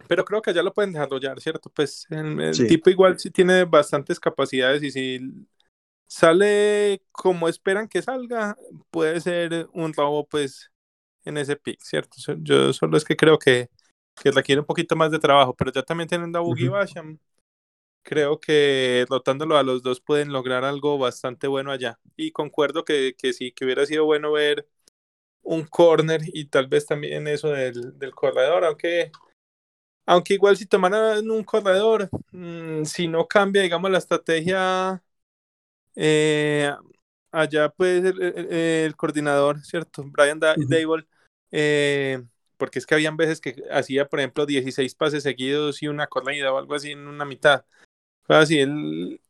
pero 0.08 0.24
creo 0.24 0.42
que 0.42 0.54
ya 0.54 0.62
lo 0.62 0.72
pueden 0.72 0.92
desarrollar, 0.92 1.40
¿cierto? 1.40 1.70
Pues 1.74 2.06
el, 2.10 2.40
el 2.40 2.64
Sí. 2.64 2.66
tipo 2.66 2.90
igual 2.90 3.18
sí 3.18 3.30
tiene 3.30 3.64
bastantes 3.64 4.20
capacidades 4.20 4.82
y 4.82 4.90
si 4.90 5.20
sale 6.06 7.02
como 7.12 7.48
esperan 7.48 7.88
que 7.88 8.02
salga, 8.02 8.56
puede 8.90 9.20
ser 9.20 9.68
un 9.72 9.92
robo 9.92 10.26
pues 10.26 10.70
en 11.24 11.38
ese 11.38 11.56
pick, 11.56 11.80
¿cierto? 11.82 12.16
Yo 12.38 12.72
solo 12.72 12.96
es 12.96 13.04
que 13.04 13.16
creo 13.16 13.38
que, 13.38 13.68
que 14.22 14.30
requiere 14.30 14.60
un 14.60 14.66
poquito 14.66 14.96
más 14.96 15.10
de 15.10 15.18
trabajo, 15.18 15.54
pero 15.54 15.72
ya 15.72 15.82
también 15.82 16.08
teniendo 16.08 16.38
a 16.38 16.42
Boogie. 16.42 16.68
Basham, 16.68 17.18
creo 18.02 18.40
que 18.40 19.04
rotándolo 19.08 19.58
a 19.58 19.62
los 19.64 19.82
dos 19.82 20.00
pueden 20.00 20.32
lograr 20.32 20.64
algo 20.64 20.98
bastante 20.98 21.48
bueno 21.48 21.72
allá. 21.72 21.98
Y 22.16 22.30
concuerdo 22.32 22.84
que, 22.84 23.14
que 23.18 23.32
sí, 23.32 23.52
que 23.52 23.64
hubiera 23.64 23.86
sido 23.86 24.04
bueno 24.04 24.32
ver 24.32 24.68
un 25.42 25.64
corner 25.66 26.22
y 26.26 26.46
tal 26.46 26.68
vez 26.68 26.86
también 26.86 27.28
eso 27.28 27.50
del, 27.50 27.98
del 27.98 28.14
corredor, 28.14 28.64
aunque, 28.64 29.12
aunque 30.06 30.34
igual 30.34 30.56
si 30.56 30.66
tomaran 30.66 31.30
un 31.30 31.44
corredor, 31.44 32.08
mm, 32.32 32.84
si 32.84 33.08
no 33.08 33.26
cambia, 33.26 33.62
digamos, 33.62 33.90
la 33.90 33.98
estrategia 33.98 35.02
eh, 35.96 36.72
allá 37.32 37.68
pues 37.70 38.04
el, 38.04 38.22
el- 38.22 38.52
el 38.52 38.96
coordinador, 38.96 39.60
¿cierto? 39.64 40.04
Brian 40.04 40.38
da. 40.38 40.54
Dable, 40.56 41.06
eh, 41.50 42.22
porque 42.56 42.78
es 42.78 42.86
que 42.86 42.94
habían 42.94 43.16
veces 43.16 43.40
que 43.40 43.56
hacía, 43.70 44.08
por 44.08 44.20
ejemplo, 44.20 44.46
16 44.46 44.94
pases 44.94 45.22
seguidos 45.24 45.82
y 45.82 45.88
una 45.88 46.06
corrida 46.06 46.52
o 46.52 46.58
algo 46.58 46.74
así 46.74 46.92
en 46.92 47.06
una 47.08 47.24
mitad. 47.24 47.64
Fue 48.22 48.36
así, 48.36 48.58
él, 48.58 49.20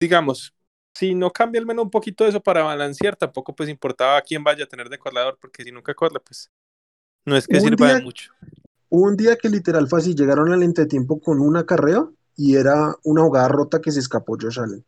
digamos, 0.00 0.54
si 0.94 1.14
no 1.14 1.30
cambia 1.30 1.60
al 1.60 1.66
menos 1.66 1.84
un 1.84 1.90
poquito 1.90 2.26
eso 2.26 2.40
para 2.42 2.62
balancear, 2.62 3.16
tampoco 3.16 3.54
pues 3.54 3.68
importaba 3.68 4.20
quién 4.22 4.42
vaya 4.42 4.64
a 4.64 4.68
tener 4.68 4.88
de 4.88 4.98
corredor, 4.98 5.38
porque 5.40 5.62
si 5.64 5.72
nunca 5.72 5.94
corre, 5.94 6.20
pues 6.20 6.50
no 7.24 7.36
es 7.36 7.46
que 7.46 7.58
Un 7.58 7.62
sirva 7.62 7.88
de 7.88 7.94
día- 7.94 8.02
mucho. 8.02 8.32
Hubo 8.88 9.06
un 9.06 9.16
día 9.16 9.36
que 9.36 9.48
literal 9.48 9.86
fue 9.86 10.00
así, 10.00 10.14
llegaron 10.16 10.52
al 10.52 10.64
entretiempo 10.64 11.20
con 11.20 11.40
un 11.40 11.56
acarreo 11.56 12.12
y 12.36 12.56
era 12.56 12.96
una 13.04 13.22
jugada 13.22 13.46
rota 13.46 13.80
que 13.80 13.92
se 13.92 14.00
escapó 14.00 14.36
Josh 14.40 14.58
Allen. 14.58 14.84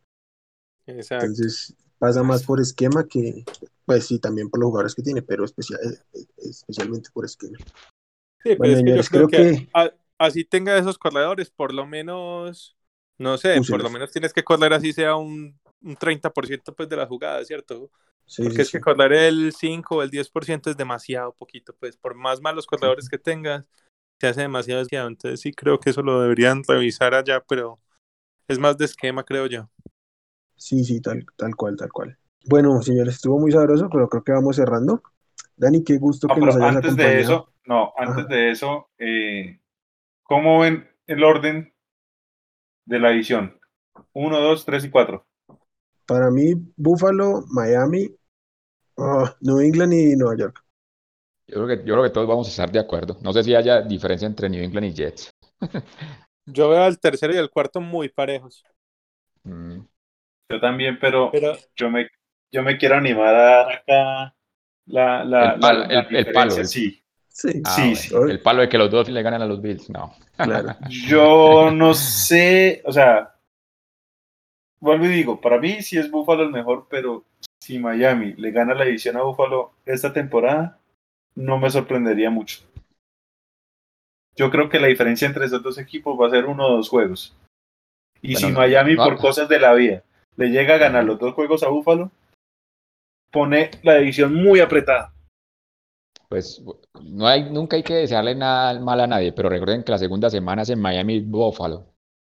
Exacto. 0.87 1.35
Entonces 1.35 1.75
pasa 1.99 2.23
más 2.23 2.43
por 2.43 2.59
esquema 2.59 3.05
que, 3.07 3.45
pues 3.85 4.05
sí, 4.07 4.19
también 4.19 4.49
por 4.49 4.59
los 4.59 4.67
jugadores 4.67 4.95
que 4.95 5.03
tiene, 5.03 5.21
pero 5.21 5.45
especial, 5.45 5.79
eh, 5.83 6.19
eh, 6.19 6.25
especialmente 6.49 7.09
por 7.13 7.25
esquema. 7.25 7.57
Sí, 8.43 8.55
pero 8.57 8.57
Bueno, 8.57 8.73
es 8.73 8.83
que 8.83 8.93
yo 8.93 9.03
creo, 9.05 9.27
creo 9.27 9.27
que, 9.29 9.67
a- 9.73 9.91
así 10.17 10.43
tenga 10.43 10.77
esos 10.77 10.97
corredores, 10.97 11.49
por 11.49 11.73
lo 11.73 11.85
menos, 11.85 12.75
no 13.17 13.37
sé, 13.37 13.61
por 13.61 13.81
lo 13.81 13.89
menos 13.89 14.11
tienes 14.11 14.33
que 14.33 14.43
correr 14.43 14.73
así 14.73 14.91
sea 14.91 15.15
un, 15.15 15.57
un 15.81 15.95
30% 15.95 16.75
pues 16.75 16.89
de 16.89 16.97
las 16.97 17.07
jugadas, 17.07 17.47
¿cierto? 17.47 17.89
Sí, 18.25 18.43
Porque 18.43 18.61
sí, 18.63 18.63
es 18.63 18.69
que 18.71 18.81
correr 18.81 19.13
el 19.13 19.53
5 19.53 19.97
o 19.97 20.03
el 20.03 20.09
10% 20.11 20.69
es 20.69 20.75
demasiado 20.77 21.33
poquito, 21.33 21.73
pues 21.79 21.95
por 21.97 22.15
más 22.15 22.41
malos 22.41 22.65
corredores 22.67 23.07
que 23.07 23.17
tengas, 23.17 23.69
se 24.19 24.27
hace 24.27 24.41
demasiado 24.41 24.79
demasiado. 24.79 25.07
Entonces 25.09 25.39
sí 25.41 25.53
creo 25.53 25.79
que 25.79 25.91
eso 25.91 26.01
lo 26.03 26.21
deberían 26.21 26.63
revisar 26.67 27.13
allá, 27.15 27.41
pero 27.47 27.79
es 28.47 28.59
más 28.59 28.77
de 28.77 28.85
esquema, 28.85 29.23
creo 29.25 29.47
yo. 29.47 29.69
Sí, 30.63 30.81
sí, 30.85 31.01
tal, 31.01 31.25
tal 31.35 31.57
cual, 31.57 31.75
tal 31.75 31.91
cual. 31.91 32.17
Bueno, 32.45 32.81
señores, 32.81 33.15
estuvo 33.15 33.37
muy 33.37 33.51
sabroso, 33.51 33.89
pero 33.91 34.07
creo 34.07 34.23
que 34.23 34.31
vamos 34.31 34.55
cerrando. 34.55 35.03
Dani, 35.57 35.83
qué 35.83 35.97
gusto 35.97 36.29
No, 36.29 36.35
que 36.35 36.39
nos 36.39 36.55
hayas 36.55 36.77
antes 36.77 36.95
de 36.95 37.19
eso, 37.19 37.49
no, 37.65 37.91
antes 37.97 38.19
Ajá. 38.23 38.33
de 38.33 38.51
eso, 38.51 38.87
eh, 38.97 39.59
¿cómo 40.23 40.61
ven 40.61 40.87
el 41.05 41.21
orden 41.25 41.73
de 42.85 42.99
la 42.99 43.11
edición? 43.11 43.59
Uno, 44.13 44.39
dos, 44.39 44.63
tres 44.63 44.85
y 44.85 44.89
cuatro. 44.89 45.25
Para 46.05 46.31
mí, 46.31 46.53
Buffalo, 46.77 47.43
Miami, 47.49 48.09
oh, 48.95 49.29
New 49.41 49.59
England 49.59 49.93
y 49.93 50.15
Nueva 50.15 50.37
York. 50.37 50.63
Yo 51.45 51.55
creo, 51.55 51.67
que, 51.67 51.77
yo 51.85 51.93
creo 51.93 52.03
que 52.03 52.09
todos 52.09 52.27
vamos 52.29 52.47
a 52.47 52.51
estar 52.51 52.71
de 52.71 52.79
acuerdo. 52.79 53.17
No 53.21 53.33
sé 53.33 53.43
si 53.43 53.53
haya 53.53 53.81
diferencia 53.81 54.25
entre 54.27 54.49
New 54.49 54.63
England 54.63 54.87
y 54.87 54.93
Jets. 54.93 55.29
Yo 56.45 56.69
veo 56.69 56.83
al 56.83 56.99
tercero 56.99 57.33
y 57.33 57.37
al 57.37 57.49
cuarto 57.49 57.81
muy 57.81 58.09
parejos. 58.09 58.63
Mm, 59.45 59.85
Yo 60.53 60.59
también, 60.59 60.97
pero 60.99 61.31
Pero 61.31 61.53
yo 61.75 61.89
me, 61.89 62.07
yo 62.51 62.61
me 62.63 62.77
quiero 62.77 62.95
animar 62.95 63.33
a 63.35 63.41
dar 63.41 63.71
acá 63.71 64.35
la, 64.85 65.23
la, 65.23 65.53
El 65.53 65.59
palo, 65.59 65.79
la- 65.79 65.87
la 65.87 65.99
el- 66.01 66.15
el 66.15 66.33
palo, 66.33 66.55
el- 66.57 66.67
sí. 66.67 66.99
Sí, 67.27 67.63
ah, 67.65 67.75
Sí, 67.95 68.13
El 68.29 68.39
palo 68.41 68.61
de 68.61 68.69
que 68.69 68.77
los 68.77 68.91
Dolphins 68.91 69.15
le 69.15 69.23
ganan 69.23 69.41
a 69.41 69.47
los 69.47 69.59
Bills. 69.59 69.89
No. 69.89 70.13
Claro. 70.37 70.75
Yo 70.89 71.71
no 71.71 71.95
sé, 71.95 72.83
o 72.85 72.91
sea, 72.91 73.33
vuelvo 74.79 75.05
y 75.05 75.09
digo, 75.09 75.41
para 75.41 75.57
mí 75.57 75.81
sí 75.81 75.97
es 75.97 76.11
Buffalo 76.11 76.43
el 76.43 76.51
mejor, 76.51 76.85
pero 76.89 77.25
si 77.59 77.79
Miami 77.79 78.33
le 78.33 78.51
gana 78.51 78.75
la 78.75 78.83
edición 78.85 79.17
a 79.17 79.23
Buffalo 79.23 79.73
esta 79.85 80.13
temporada, 80.13 80.77
no 81.33 81.57
me 81.57 81.71
sorprendería 81.71 82.29
mucho. 82.29 82.59
Yo 84.35 84.51
creo 84.51 84.69
que 84.69 84.79
la 84.79 84.87
diferencia 84.87 85.27
entre 85.27 85.45
esos 85.45 85.63
dos 85.63 85.77
equipos 85.79 86.19
va 86.19 86.27
a 86.27 86.31
ser 86.31 86.45
uno 86.45 86.65
o 86.67 86.75
dos 86.77 86.89
juegos. 86.89 87.35
Y 88.21 88.33
Bueno, 88.33 88.47
si 88.47 88.53
Miami, 88.53 88.95
no- 88.95 89.03
por 89.05 89.17
cosas 89.17 89.49
de 89.49 89.59
la 89.59 89.73
vida, 89.73 90.03
le 90.35 90.49
llega 90.49 90.75
a 90.75 90.79
ganar 90.79 91.03
los 91.05 91.19
dos 91.19 91.33
juegos 91.33 91.63
a 91.63 91.69
Buffalo, 91.69 92.11
pone 93.31 93.69
la 93.83 93.95
división 93.95 94.33
muy 94.33 94.61
apretada. 94.61 95.13
Pues 96.29 96.63
no 97.01 97.27
hay, 97.27 97.49
nunca 97.51 97.75
hay 97.75 97.83
que 97.83 97.93
desearle 97.93 98.33
nada 98.35 98.79
mal 98.79 98.99
a 99.01 99.07
nadie, 99.07 99.33
pero 99.33 99.49
recuerden 99.49 99.83
que 99.83 99.91
la 99.91 99.97
segunda 99.99 100.29
semana 100.29 100.63
es 100.63 100.69
en 100.69 100.81
Miami 100.81 101.19
Buffalo. 101.19 101.85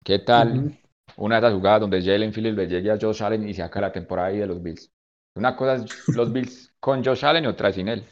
¿Qué 0.05 0.19
tal 0.19 0.77
una 1.16 1.37
de 1.41 1.47
esas 1.47 1.55
jugadas 1.57 1.81
donde 1.83 2.03
Jalen 2.03 2.33
Phillips 2.33 2.57
le 2.57 2.66
llegue 2.66 2.91
a 2.91 2.99
Josh 3.01 3.23
Allen 3.23 3.49
y 3.49 3.55
se 3.55 3.62
acaba 3.62 3.89
la 3.89 3.93
temporada 3.93 4.29
ahí 4.29 4.39
de 4.39 4.47
los 4.47 4.61
Bills? 4.62 4.91
Una 5.37 5.57
cosa 5.57 5.77
es 5.77 6.09
los 6.09 6.33
Bills 6.33 6.74
con 6.81 7.05
Josh 7.05 7.24
Allen 7.24 7.45
y 7.45 7.47
otra 7.47 7.73
sin 7.73 7.89
él. 7.89 8.05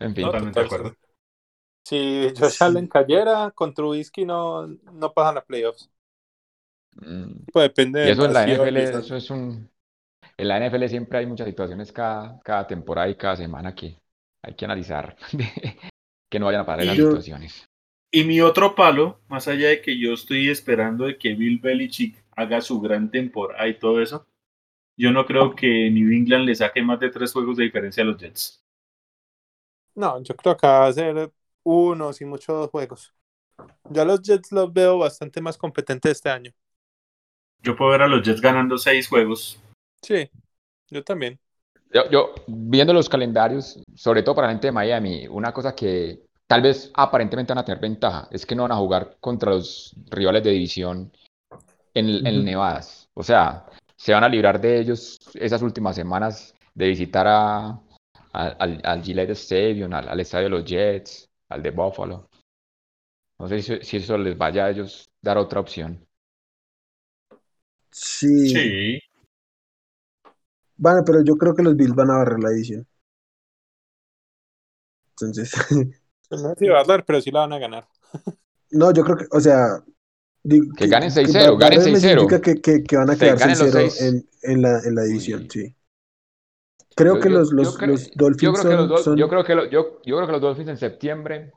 En 0.00 0.14
fin, 0.14 0.24
No, 0.26 0.32
Totalmente 0.32 0.60
de 0.60 0.66
total, 0.66 0.80
acuerdo. 0.80 0.96
si 1.84 2.32
Josh. 2.38 2.62
Allen 2.62 2.86
cayera 2.88 3.50
con 3.52 3.72
Trubisky 3.74 4.24
no, 4.24 4.66
no 4.66 5.12
pasan 5.12 5.38
a 5.38 5.42
playoffs. 5.42 5.90
Mm, 6.96 7.32
Pues 7.52 7.64
depende 7.68 8.00
y 8.00 8.08
de 8.08 8.10
eso 8.10 8.24
en 8.24 8.32
la 8.32 8.44
NFL, 8.44 8.78
y 8.78 8.82
eso 8.82 9.16
es 9.16 9.30
un... 9.30 9.70
En 10.38 10.48
la 10.48 10.58
NFL 10.58 10.88
siempre 10.88 11.18
hay 11.20 11.26
muchas 11.26 11.48
situaciones 11.48 11.92
cada, 11.92 12.40
cada 12.42 12.66
temporada 12.66 13.08
y 13.08 13.16
cada 13.16 13.36
semana 13.36 13.74
que 13.74 14.00
hay 14.42 14.54
que 14.56 14.64
analizar 14.66 15.16
que 16.30 16.38
no 16.40 16.46
vayan 16.46 16.62
a 16.62 16.66
Y 16.78 16.94
yo- 16.94 17.20
situaciones. 17.20 17.68
Y 18.12 18.24
mi 18.24 18.40
otro 18.40 18.74
palo, 18.74 19.20
más 19.28 19.48
allá 19.48 19.68
de 19.68 19.82
que 19.82 19.98
yo 19.98 20.14
estoy 20.14 20.48
esperando 20.50 21.06
de 21.06 21.18
que 21.18 21.34
Bill 21.34 21.58
Belichick 21.60 22.24
haga 22.36 22.60
su 22.62 22.80
gran 22.80 23.10
temporada 23.10 23.68
y 23.68 23.78
todo 23.78 24.02
eso, 24.02 24.26
yo 24.96 25.12
no 25.12 25.26
creo 25.26 25.54
que 25.56 25.90
New 25.90 26.12
England 26.12 26.46
le 26.46 26.54
saque 26.56 26.82
más 26.82 27.00
de 27.00 27.10
tres 27.10 27.32
juegos 27.32 27.56
de 27.58 27.64
diferencia 27.64 28.02
a 28.04 28.06
los 28.06 28.18
Jets. 28.18 28.64
No, 29.94 30.22
yo 30.22 30.36
creo 30.36 30.56
que 30.56 30.66
va 30.66 30.86
a 30.86 30.92
ser 30.92 31.32
uno, 31.64 32.12
si 32.12 32.24
mucho 32.24 32.52
dos 32.54 32.70
juegos. 32.70 33.14
Yo 33.88 34.02
a 34.02 34.04
los 34.04 34.22
Jets 34.22 34.52
los 34.52 34.72
veo 34.72 34.98
bastante 34.98 35.40
más 35.42 35.58
competentes 35.58 36.12
este 36.12 36.30
año. 36.30 36.52
Yo 37.62 37.76
puedo 37.76 37.90
ver 37.92 38.02
a 38.02 38.08
los 38.08 38.22
Jets 38.22 38.40
ganando 38.40 38.78
seis 38.78 39.08
juegos. 39.08 39.60
Sí, 40.02 40.30
yo 40.90 41.02
también. 41.04 41.38
Yo, 41.92 42.08
yo, 42.10 42.34
viendo 42.46 42.92
los 42.92 43.08
calendarios, 43.08 43.82
sobre 43.94 44.22
todo 44.22 44.34
para 44.34 44.48
la 44.48 44.52
gente 44.52 44.68
de 44.68 44.72
Miami, 44.72 45.26
una 45.26 45.52
cosa 45.52 45.74
que 45.74 46.20
tal 46.46 46.62
vez 46.62 46.90
aparentemente 46.94 47.52
van 47.52 47.58
a 47.58 47.64
tener 47.64 47.80
ventaja 47.80 48.28
es 48.30 48.44
que 48.46 48.54
no 48.54 48.62
van 48.62 48.72
a 48.72 48.76
jugar 48.76 49.16
contra 49.20 49.50
los 49.52 49.94
rivales 50.10 50.44
de 50.44 50.50
división 50.50 51.10
en, 51.94 52.26
en. 52.26 52.44
Nevadas. 52.44 53.08
O 53.14 53.22
sea, 53.22 53.66
se 53.96 54.12
van 54.12 54.24
a 54.24 54.28
librar 54.28 54.60
de 54.60 54.78
ellos 54.80 55.18
esas 55.34 55.62
últimas 55.62 55.96
semanas 55.96 56.54
de 56.74 56.88
visitar 56.88 57.26
a, 57.26 57.68
a- 58.32 58.48
al, 58.58 58.80
al 58.84 59.02
Gillette 59.02 59.30
Stadium, 59.30 59.92
al, 59.92 60.08
al 60.08 60.20
estadio 60.20 60.44
de 60.44 60.50
los 60.50 60.64
Jets, 60.64 61.28
al 61.48 61.62
de 61.62 61.70
Buffalo. 61.70 62.28
No 63.38 63.48
sé 63.48 63.62
si, 63.62 63.80
si 63.82 63.96
eso 63.96 64.18
les 64.18 64.36
vaya 64.36 64.66
a 64.66 64.70
ellos 64.70 65.10
dar 65.22 65.38
otra 65.38 65.60
opción. 65.60 66.04
Sí. 67.90 68.48
Sí. 68.50 69.00
Bueno, 70.76 71.02
pero 71.04 71.22
yo 71.24 71.36
creo 71.36 71.54
que 71.54 71.62
los 71.62 71.76
Bills 71.76 71.94
van 71.94 72.10
a 72.10 72.18
barrer 72.18 72.38
la 72.40 72.50
edición. 72.50 72.86
Entonces, 75.10 75.52
no 76.30 76.38
sé 76.38 76.54
si 76.58 76.68
va 76.68 76.80
a 76.80 76.84
dar, 76.84 77.04
pero 77.04 77.20
sí 77.20 77.30
la 77.30 77.40
van 77.40 77.52
a 77.54 77.58
ganar. 77.58 77.88
no, 78.70 78.92
yo 78.92 79.02
creo 79.04 79.16
que, 79.16 79.26
o 79.30 79.40
sea, 79.40 79.82
digo 80.42 80.72
Que 80.76 80.86
ganen 80.86 81.10
6-0, 81.10 81.32
ba- 81.32 81.58
ganen 81.58 81.78
barrer 81.78 81.92
me 81.92 81.98
6-0. 81.98 82.00
significa 82.00 82.40
que, 82.40 82.60
que, 82.60 82.82
que 82.84 82.96
van 82.96 83.10
a 83.10 83.16
quedar 83.16 83.38
ganen 83.38 83.58
los 83.58 83.68
6-0 83.68 83.72
seis. 83.90 84.02
en, 84.02 84.28
en 84.42 84.62
la, 84.62 84.78
en 84.84 84.94
la 84.94 85.02
división, 85.04 85.40
Uy. 85.42 85.50
sí. 85.50 85.74
Creo 86.94 87.14
Yo- 87.14 87.20
que 87.20 87.30
los, 87.30 87.52
los 87.52 87.74
yo 87.78 87.88
Dolphins 88.16 88.60
creo 88.60 88.70
que 88.70 88.76
los 88.88 89.04
son- 89.04 89.16
yo 89.16 89.28
creo 89.28 89.44
que 89.44 89.54
lo- 89.54 89.64
yo, 89.70 90.00
yo 90.04 90.16
creo 90.16 90.26
que 90.26 90.32
los 90.32 90.40
Dolphins 90.40 90.68
en 90.68 90.76
septiembre 90.78 91.52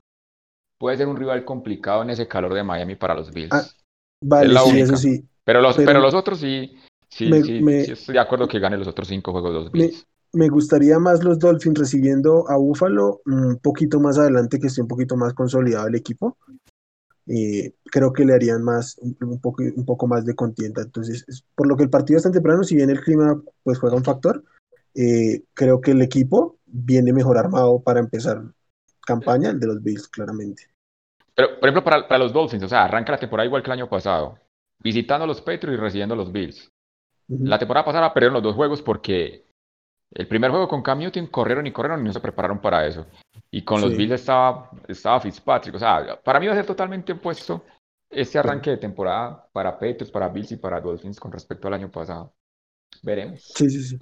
puede 0.77 0.97
ser 0.97 1.07
un 1.07 1.17
rival 1.17 1.45
complicado 1.45 2.01
en 2.03 2.09
ese 2.11 2.27
calor 2.27 2.53
de 2.53 2.63
Miami 2.63 2.95
para 2.95 3.13
los 3.15 3.31
Bills. 3.31 3.49
Ah, 3.51 3.63
vale, 4.23 4.47
es 4.47 4.53
la 4.53 4.61
sí, 4.63 4.69
única. 4.69 4.83
eso 4.85 4.97
sí. 4.97 5.27
Pero 5.43 5.61
los, 5.61 5.75
pero- 5.75 5.85
pero 5.85 5.99
los 5.99 6.13
otros 6.13 6.39
sí, 6.39 6.77
sí, 7.09 7.29
Me- 7.29 7.43
sí, 7.43 7.61
me- 7.61 7.83
sí 7.85 7.91
estoy 7.91 8.13
de 8.13 8.19
acuerdo 8.19 8.47
que 8.47 8.59
ganen 8.59 8.79
los 8.79 8.87
otros 8.87 9.07
cinco 9.07 9.31
juegos 9.31 9.53
los 9.53 9.73
Me- 9.73 9.87
Bills. 9.87 10.05
Me 10.33 10.47
gustaría 10.47 10.97
más 10.97 11.23
los 11.25 11.39
Dolphins 11.39 11.77
recibiendo 11.77 12.49
a 12.49 12.55
Buffalo 12.55 13.21
un 13.25 13.57
poquito 13.61 13.99
más 13.99 14.17
adelante, 14.17 14.59
que 14.59 14.67
esté 14.67 14.81
un 14.81 14.87
poquito 14.87 15.17
más 15.17 15.33
consolidado 15.33 15.87
el 15.87 15.95
equipo. 15.95 16.37
Eh, 17.27 17.73
creo 17.85 18.13
que 18.13 18.25
le 18.25 18.33
harían 18.33 18.63
más, 18.63 18.97
un, 18.99 19.15
un 19.21 19.39
poco, 19.39 19.61
un 19.63 19.85
poco 19.85 20.07
más 20.07 20.25
de 20.25 20.33
contienda. 20.33 20.81
Entonces, 20.81 21.25
es- 21.27 21.43
por 21.55 21.67
lo 21.67 21.75
que 21.75 21.83
el 21.83 21.89
partido 21.89 22.17
es 22.17 22.23
tan 22.23 22.31
temprano, 22.31 22.63
si 22.63 22.75
bien 22.75 22.89
el 22.89 23.01
clima 23.01 23.41
pues 23.63 23.77
juega 23.77 23.95
un 23.97 24.03
factor, 24.05 24.43
eh, 24.95 25.43
creo 25.53 25.81
que 25.81 25.91
el 25.91 26.01
equipo 26.01 26.57
viene 26.65 27.11
mejor 27.13 27.37
armado 27.37 27.81
para 27.81 27.99
empezar 27.99 28.41
campaña, 29.05 29.49
el 29.49 29.59
de 29.59 29.67
los 29.67 29.83
Bills, 29.83 30.07
claramente. 30.07 30.63
Pero, 31.35 31.59
por 31.59 31.69
ejemplo, 31.69 31.83
para, 31.83 32.07
para 32.07 32.23
los 32.23 32.31
Dolphins, 32.33 32.63
o 32.63 32.69
sea, 32.69 32.85
arranca 32.85 33.11
la 33.11 33.19
temporada 33.19 33.45
igual 33.47 33.61
que 33.63 33.67
el 33.67 33.73
año 33.79 33.89
pasado, 33.89 34.37
visitando 34.83 35.23
a 35.23 35.27
los 35.27 35.41
Patriots 35.41 35.77
y 35.77 35.81
recibiendo 35.81 36.13
a 36.13 36.17
los 36.17 36.31
Bills. 36.31 36.69
Ujú. 37.29 37.45
La 37.45 37.57
temporada 37.59 37.85
pasada 37.85 38.13
perdieron 38.13 38.33
los 38.35 38.43
dos 38.43 38.55
juegos 38.55 38.81
porque 38.81 39.45
el 40.13 40.27
primer 40.27 40.51
juego 40.51 40.67
con 40.67 40.81
Cam 40.81 40.99
Newton 40.99 41.27
corrieron 41.27 41.65
y 41.67 41.71
corrieron 41.71 42.01
y 42.01 42.03
no 42.05 42.13
se 42.13 42.19
prepararon 42.19 42.59
para 42.59 42.85
eso. 42.85 43.05
Y 43.49 43.63
con 43.63 43.81
los 43.81 43.91
Sí. 43.91 43.97
Bills 43.97 44.13
estaba, 44.13 44.69
estaba 44.87 45.19
Fitzpatrick. 45.21 45.75
O 45.75 45.79
sea, 45.79 46.19
para 46.23 46.39
mí 46.39 46.47
va 46.47 46.53
a 46.53 46.55
ser 46.57 46.65
totalmente 46.65 47.13
opuesto 47.13 47.63
este 48.09 48.37
arranque 48.37 48.71
de 48.71 48.77
temporada 48.77 49.47
para 49.53 49.71
Patriots, 49.73 50.11
para 50.11 50.27
Bills 50.27 50.51
y 50.51 50.57
para 50.57 50.81
Dolphins 50.81 51.19
con 51.19 51.31
respecto 51.31 51.67
al 51.67 51.75
año 51.75 51.89
pasado. 51.89 52.33
Veremos. 53.03 53.41
Sí, 53.55 53.69
sí, 53.69 53.83
sí. 53.83 53.97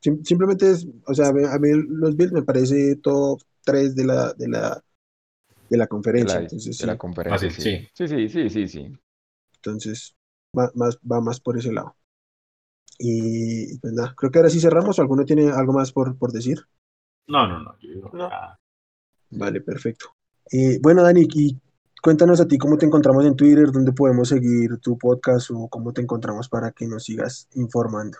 Sim- 0.00 0.22
simplemente 0.24 0.70
es, 0.70 0.86
o 1.06 1.14
sea, 1.14 1.28
a 1.28 1.32
mí, 1.32 1.42
a 1.44 1.58
mí 1.58 1.68
los 1.88 2.14
Bills 2.16 2.32
me 2.32 2.42
parece 2.42 2.96
top 2.96 3.40
3 3.64 3.96
de 3.96 4.04
la, 4.04 4.32
de 4.34 4.48
la, 4.48 4.82
de 5.68 5.76
la 5.78 5.86
De 5.86 5.88
conferencia. 5.88 6.40
la, 6.40 6.40
entonces, 6.40 6.76
de 6.78 6.84
sí. 6.84 6.86
la 6.86 6.98
conferencia, 6.98 7.50
Fácil, 7.50 7.52
sí. 7.52 7.88
Sí, 7.94 8.08
sí, 8.08 8.28
sí, 8.28 8.50
sí, 8.50 8.68
sí. 8.68 8.98
Entonces, 9.56 10.16
va 10.56 10.70
más, 10.74 10.98
va 11.10 11.20
más 11.20 11.40
por 11.40 11.58
ese 11.58 11.72
lado. 11.72 11.96
Y 12.98 13.78
pues 13.78 13.92
nada, 13.92 14.14
creo 14.16 14.30
que 14.30 14.38
ahora 14.38 14.50
sí 14.50 14.60
cerramos. 14.60 14.98
¿O 14.98 15.02
alguno 15.02 15.24
tiene 15.24 15.50
algo 15.50 15.72
más 15.72 15.92
por, 15.92 16.16
por 16.18 16.32
decir? 16.32 16.58
No, 17.28 17.46
no, 17.46 17.60
no. 17.60 17.76
yo 17.80 17.90
digo, 17.92 18.10
No. 18.12 18.30
Vale, 19.30 19.60
perfecto. 19.60 20.06
Eh, 20.50 20.78
bueno, 20.80 21.02
Dani, 21.02 21.26
y 21.34 21.56
cuéntanos 22.02 22.40
a 22.40 22.48
ti 22.48 22.56
cómo 22.58 22.78
te 22.78 22.86
encontramos 22.86 23.24
en 23.26 23.36
Twitter, 23.36 23.70
dónde 23.70 23.92
podemos 23.92 24.28
seguir 24.28 24.78
tu 24.78 24.96
podcast 24.96 25.50
o 25.50 25.68
cómo 25.68 25.92
te 25.92 26.00
encontramos 26.00 26.48
para 26.48 26.72
que 26.72 26.86
nos 26.86 27.04
sigas 27.04 27.46
informando. 27.54 28.18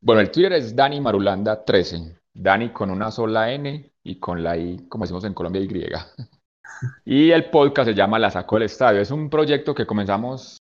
Bueno, 0.00 0.20
el 0.20 0.30
Twitter 0.30 0.52
es 0.52 0.76
Dani 0.76 1.00
Marulanda 1.00 1.64
13. 1.64 2.20
Dani 2.32 2.72
con 2.72 2.90
una 2.90 3.10
sola 3.10 3.52
N 3.52 3.92
y 4.02 4.20
con 4.20 4.42
la 4.42 4.56
I, 4.56 4.86
como 4.88 5.04
decimos 5.04 5.24
en 5.24 5.34
Colombia, 5.34 5.62
Y. 5.62 5.68
Y 7.04 7.30
el 7.30 7.50
podcast 7.50 7.88
se 7.88 7.94
llama 7.94 8.18
La 8.18 8.30
Sacó 8.30 8.56
del 8.56 8.64
Estadio. 8.64 9.00
Es 9.00 9.10
un 9.10 9.30
proyecto 9.30 9.74
que 9.74 9.86
comenzamos, 9.86 10.58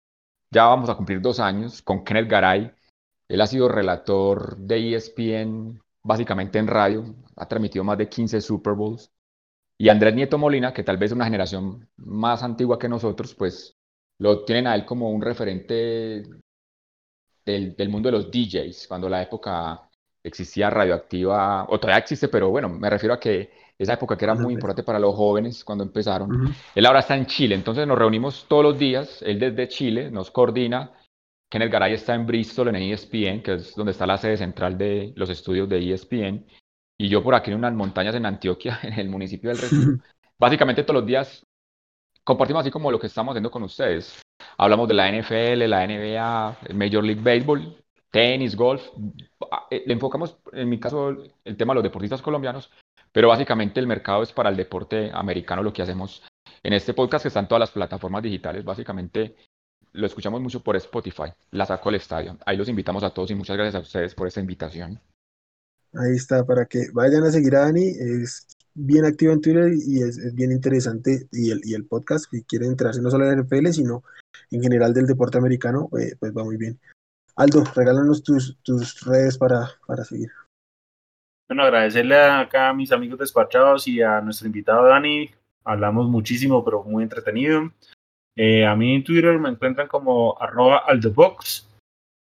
ya 0.50 0.64
vamos 0.64 0.88
a 0.90 0.94
cumplir 0.94 1.20
dos 1.20 1.40
años, 1.40 1.82
con 1.82 2.04
Kenneth 2.04 2.28
Garay. 2.28 2.72
Él 3.28 3.40
ha 3.40 3.46
sido 3.46 3.68
relator 3.68 4.56
de 4.56 4.94
ESPN, 4.94 5.80
básicamente 6.02 6.58
en 6.58 6.66
radio, 6.66 7.14
ha 7.36 7.46
transmitido 7.46 7.84
más 7.84 7.98
de 7.98 8.08
15 8.08 8.40
Super 8.40 8.74
Bowls. 8.74 9.10
Y 9.78 9.88
Andrés 9.88 10.14
Nieto 10.14 10.36
Molina, 10.36 10.74
que 10.74 10.82
tal 10.82 10.98
vez 10.98 11.10
es 11.10 11.16
una 11.16 11.24
generación 11.24 11.88
más 11.96 12.42
antigua 12.42 12.78
que 12.78 12.88
nosotros, 12.88 13.34
pues 13.34 13.76
lo 14.18 14.44
tienen 14.44 14.66
a 14.66 14.74
él 14.74 14.84
como 14.84 15.10
un 15.10 15.22
referente 15.22 16.24
del, 17.46 17.76
del 17.76 17.88
mundo 17.88 18.08
de 18.08 18.12
los 18.12 18.30
DJs, 18.30 18.86
cuando 18.88 19.08
la 19.08 19.22
época 19.22 19.88
existía 20.22 20.68
radioactiva, 20.68 21.64
o 21.68 21.80
todavía 21.80 22.00
existe, 22.00 22.28
pero 22.28 22.50
bueno, 22.50 22.68
me 22.68 22.90
refiero 22.90 23.14
a 23.14 23.20
que 23.20 23.50
esa 23.80 23.94
época 23.94 24.16
que 24.16 24.26
era 24.26 24.34
muy 24.34 24.52
importante 24.52 24.82
para 24.82 24.98
los 24.98 25.14
jóvenes 25.14 25.64
cuando 25.64 25.82
empezaron. 25.82 26.30
Ujú. 26.30 26.52
Él 26.74 26.84
ahora 26.84 27.00
está 27.00 27.16
en 27.16 27.24
Chile, 27.24 27.54
entonces 27.54 27.86
nos 27.86 27.98
reunimos 27.98 28.44
todos 28.46 28.62
los 28.62 28.78
días, 28.78 29.22
él 29.22 29.40
desde 29.40 29.68
Chile 29.68 30.10
nos 30.10 30.30
coordina. 30.30 30.92
Kenneth 31.50 31.72
Garay 31.72 31.94
está 31.94 32.14
en 32.14 32.26
Bristol, 32.26 32.68
en 32.68 32.76
ESPN, 32.76 33.42
que 33.42 33.54
es 33.54 33.74
donde 33.74 33.92
está 33.92 34.06
la 34.06 34.18
sede 34.18 34.36
central 34.36 34.76
de 34.76 35.14
los 35.16 35.30
estudios 35.30 35.66
de 35.66 35.92
ESPN, 35.92 36.44
y 36.98 37.08
yo 37.08 37.22
por 37.22 37.34
aquí 37.34 37.50
en 37.50 37.56
unas 37.56 37.72
montañas 37.72 38.14
en 38.14 38.26
Antioquia, 38.26 38.78
en 38.82 38.92
el 38.98 39.08
municipio 39.08 39.48
del 39.48 39.58
Retiro. 39.58 39.92
Básicamente 40.38 40.84
todos 40.84 41.00
los 41.00 41.06
días 41.06 41.42
compartimos 42.22 42.60
así 42.60 42.70
como 42.70 42.90
lo 42.90 43.00
que 43.00 43.06
estamos 43.06 43.32
haciendo 43.32 43.50
con 43.50 43.62
ustedes. 43.62 44.20
Hablamos 44.58 44.88
de 44.88 44.94
la 44.94 45.10
NFL, 45.10 45.66
la 45.68 45.86
NBA, 45.86 46.58
el 46.68 46.74
Major 46.76 47.02
League 47.02 47.22
Baseball, 47.22 47.76
tenis, 48.10 48.54
golf. 48.54 48.86
Ah, 49.50 49.66
eh, 49.70 49.84
Le 49.86 49.94
enfocamos, 49.94 50.36
en 50.52 50.68
mi 50.68 50.78
caso, 50.78 51.16
el 51.44 51.56
tema 51.56 51.72
de 51.72 51.76
los 51.76 51.84
deportistas 51.84 52.20
colombianos, 52.20 52.70
pero 53.12 53.28
básicamente 53.28 53.80
el 53.80 53.86
mercado 53.86 54.22
es 54.22 54.32
para 54.32 54.50
el 54.50 54.56
deporte 54.56 55.10
americano 55.12 55.62
lo 55.62 55.72
que 55.72 55.82
hacemos 55.82 56.22
en 56.62 56.72
este 56.72 56.94
podcast 56.94 57.22
que 57.22 57.28
está 57.28 57.40
en 57.40 57.48
todas 57.48 57.60
las 57.60 57.70
plataformas 57.70 58.22
digitales. 58.22 58.64
Básicamente 58.64 59.36
lo 59.92 60.06
escuchamos 60.06 60.40
mucho 60.40 60.62
por 60.62 60.76
Spotify, 60.76 61.32
la 61.50 61.66
saco 61.66 61.88
al 61.88 61.96
estadio. 61.96 62.38
Ahí 62.46 62.56
los 62.56 62.68
invitamos 62.68 63.02
a 63.02 63.10
todos 63.10 63.30
y 63.30 63.34
muchas 63.34 63.56
gracias 63.56 63.74
a 63.74 63.80
ustedes 63.80 64.14
por 64.14 64.28
esta 64.28 64.40
invitación. 64.40 65.00
Ahí 65.94 66.14
está, 66.14 66.44
para 66.44 66.66
que 66.66 66.86
vayan 66.92 67.24
a 67.24 67.32
seguir 67.32 67.56
a 67.56 67.60
Dani. 67.62 67.88
Es 67.88 68.46
bien 68.74 69.04
activo 69.04 69.32
en 69.32 69.40
Twitter 69.40 69.72
y 69.74 70.02
es, 70.02 70.34
bien 70.34 70.52
interesante. 70.52 71.26
Y 71.32 71.50
el, 71.50 71.60
y 71.64 71.74
el 71.74 71.86
podcast, 71.86 72.26
si 72.30 72.44
quieren 72.44 72.70
entrarse 72.70 73.02
no 73.02 73.10
solo 73.10 73.30
en 73.30 73.40
NFL, 73.40 73.68
sino 73.72 74.04
en 74.50 74.62
general 74.62 74.94
del 74.94 75.06
deporte 75.06 75.38
americano, 75.38 75.88
eh, 75.98 76.14
pues 76.18 76.32
va 76.36 76.44
muy 76.44 76.56
bien. 76.56 76.78
Aldo, 77.36 77.64
regálanos 77.74 78.22
tus, 78.22 78.58
tus 78.62 79.00
redes 79.00 79.38
para, 79.38 79.70
para 79.86 80.04
seguir. 80.04 80.30
Bueno, 81.50 81.64
agradecerle 81.64 82.16
acá 82.16 82.68
a 82.68 82.72
mis 82.72 82.92
amigos 82.92 83.18
despachados 83.18 83.88
y 83.88 84.00
a 84.00 84.20
nuestro 84.20 84.46
invitado 84.46 84.86
Dani. 84.86 85.28
Hablamos 85.64 86.08
muchísimo, 86.08 86.64
pero 86.64 86.84
muy 86.84 87.02
entretenido. 87.02 87.72
Eh, 88.36 88.64
a 88.64 88.76
mí 88.76 88.94
en 88.94 89.02
Twitter 89.02 89.36
me 89.36 89.48
encuentran 89.48 89.88
como 89.88 90.40
arroba 90.40 90.84
aldobox. 90.86 91.68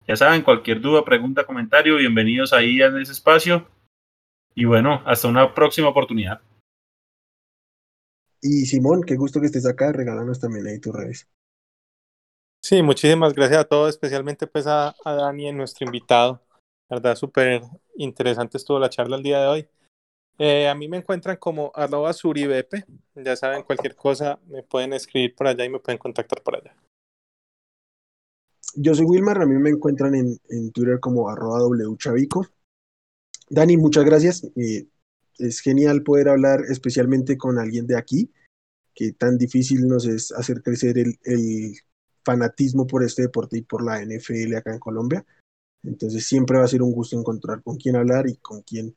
Ya 0.07 0.15
saben, 0.15 0.43
cualquier 0.43 0.81
duda, 0.81 1.05
pregunta, 1.05 1.45
comentario, 1.45 1.97
bienvenidos 1.97 2.53
ahí 2.53 2.81
en 2.81 2.97
ese 2.97 3.11
espacio. 3.11 3.67
Y 4.55 4.67
bueno, 4.67 5.03
hasta 5.05 5.27
una 5.27 5.53
próxima 5.53 5.89
oportunidad. 5.89 6.41
Y 8.41 8.67
Simón, 8.67 9.03
qué 9.03 9.17
gusto 9.17 9.41
que 9.41 9.47
estés 9.47 9.67
acá. 9.67 9.91
Regálanos 9.91 10.39
también 10.39 10.65
ahí 10.69 10.79
tus 10.79 10.95
redes. 10.95 11.29
Sí, 12.63 12.85
muchísimas 12.85 13.35
gracias 13.35 13.63
a 13.63 13.65
todos, 13.65 13.89
especialmente 13.89 14.47
pues 14.47 14.69
a, 14.69 14.95
a 15.05 15.13
Dani, 15.13 15.51
nuestro 15.51 15.87
invitado. 15.87 16.41
La 16.89 16.99
verdad, 16.99 17.17
súper 17.17 17.63
interesante 17.99 18.57
estuvo 18.57 18.79
la 18.79 18.91
charla 18.91 19.17
el 19.17 19.23
día 19.23 19.41
de 19.41 19.47
hoy. 19.47 19.69
Eh, 20.39 20.69
a 20.69 20.75
mí 20.75 20.89
me 20.89 20.99
encuentran 20.99 21.37
como 21.37 21.73
arroba 21.75 22.13
suribepe. 22.13 22.85
Ya 23.15 23.37
saben, 23.37 23.65
cualquier 23.65 23.97
cosa 23.97 24.39
me 24.47 24.63
pueden 24.63 24.93
escribir 24.93 25.35
por 25.35 25.49
allá 25.49 25.65
y 25.65 25.69
me 25.69 25.81
pueden 25.81 25.99
contactar 25.99 26.43
por 26.43 26.57
allá. 26.57 26.75
Yo 28.75 28.95
soy 28.95 29.07
Wilmar, 29.07 29.43
a 29.43 29.47
mí 29.47 29.57
me 29.57 29.71
encuentran 29.71 30.15
en, 30.15 30.39
en 30.49 30.71
Twitter 30.73 31.01
como 31.01 31.29
arroba 31.29 31.67
wchavico. 31.67 32.47
Dani, 33.51 33.77
muchas 33.77 34.05
gracias. 34.05 34.45
Eh, 34.57 34.87
es 35.39 35.61
genial 35.61 36.03
poder 36.03 36.29
hablar 36.29 36.61
especialmente 36.69 37.37
con 37.37 37.59
alguien 37.59 37.87
de 37.87 37.97
aquí, 37.97 38.31
que 38.95 39.13
tan 39.13 39.39
difícil 39.39 39.89
nos 39.89 40.07
es 40.07 40.33
hacer 40.33 40.63
crecer 40.63 40.99
el, 40.99 41.19
el 41.25 41.77
fanatismo 42.25 42.87
por 42.87 43.03
este 43.03 43.23
deporte 43.23 43.59
y 43.59 43.63
por 43.63 43.83
la 43.83 44.05
NFL 44.05 44.55
acá 44.55 44.73
en 44.73 44.81
Colombia. 44.81 45.25
Entonces 45.89 46.27
siempre 46.27 46.59
va 46.59 46.65
a 46.65 46.69
ser 46.69 46.83
un 46.83 46.93
gusto 46.93 47.19
encontrar 47.19 47.63
con 47.63 47.77
quién 47.77 47.97
hablar 47.97 48.29
y 48.29 48.37
con 48.37 48.63
quién 48.63 48.95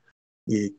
eh, 0.47 0.73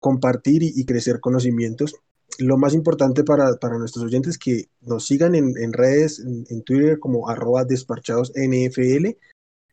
compartir 0.00 0.62
y, 0.62 0.84
crecer 0.84 1.20
conocimientos. 1.20 1.96
Lo 2.38 2.58
más 2.58 2.74
importante 2.74 3.24
para, 3.24 3.56
nuestros 3.78 4.04
oyentes 4.04 4.32
es 4.32 4.38
que 4.38 4.68
nos 4.80 5.06
sigan 5.06 5.34
en, 5.34 5.72
redes, 5.72 6.20
en, 6.20 6.62
Twitter 6.62 6.98
como 6.98 7.28
arroba 7.28 7.64
desparchados 7.64 8.32
NFL, 8.34 9.06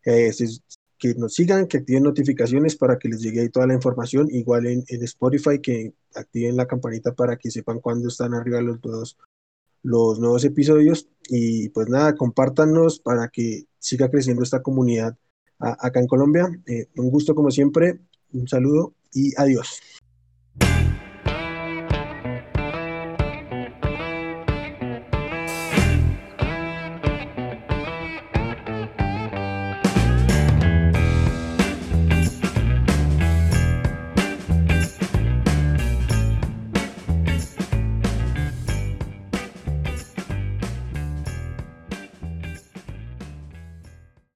eh, 0.05 0.31
que 0.97 1.13
nos 1.15 1.33
sigan, 1.33 1.67
que 1.67 1.77
activen 1.77 2.03
notificaciones 2.03 2.75
para 2.75 2.97
que 2.97 3.09
les 3.09 3.21
llegue 3.21 3.41
ahí 3.41 3.49
toda 3.49 3.67
la 3.67 3.73
información, 3.73 4.27
igual 4.31 4.65
en, 4.65 4.83
en 4.87 5.03
Spotify, 5.03 5.59
que 5.59 5.93
activen 6.15 6.55
la 6.55 6.67
campanita 6.67 7.13
para 7.13 7.37
que 7.37 7.51
sepan 7.51 7.79
cuándo 7.79 8.07
están 8.07 8.33
arriba 8.33 8.61
los 8.61 8.79
dos 8.81 9.17
los 9.83 10.17
nuevos 10.17 10.45
episodios 10.45 11.09
y 11.27 11.69
pues 11.69 11.89
nada, 11.89 12.15
compártanos 12.15 12.99
para 12.99 13.27
que 13.27 13.65
siga 13.79 14.09
creciendo 14.09 14.41
esta 14.41 14.61
comunidad 14.61 15.17
acá 15.63 15.99
en 15.99 16.07
Colombia. 16.07 16.47
Eh, 16.65 16.87
un 16.97 17.09
gusto 17.09 17.33
como 17.33 17.51
siempre, 17.51 17.99
un 18.33 18.47
saludo 18.47 18.93
y 19.13 19.31
adiós. 19.37 19.79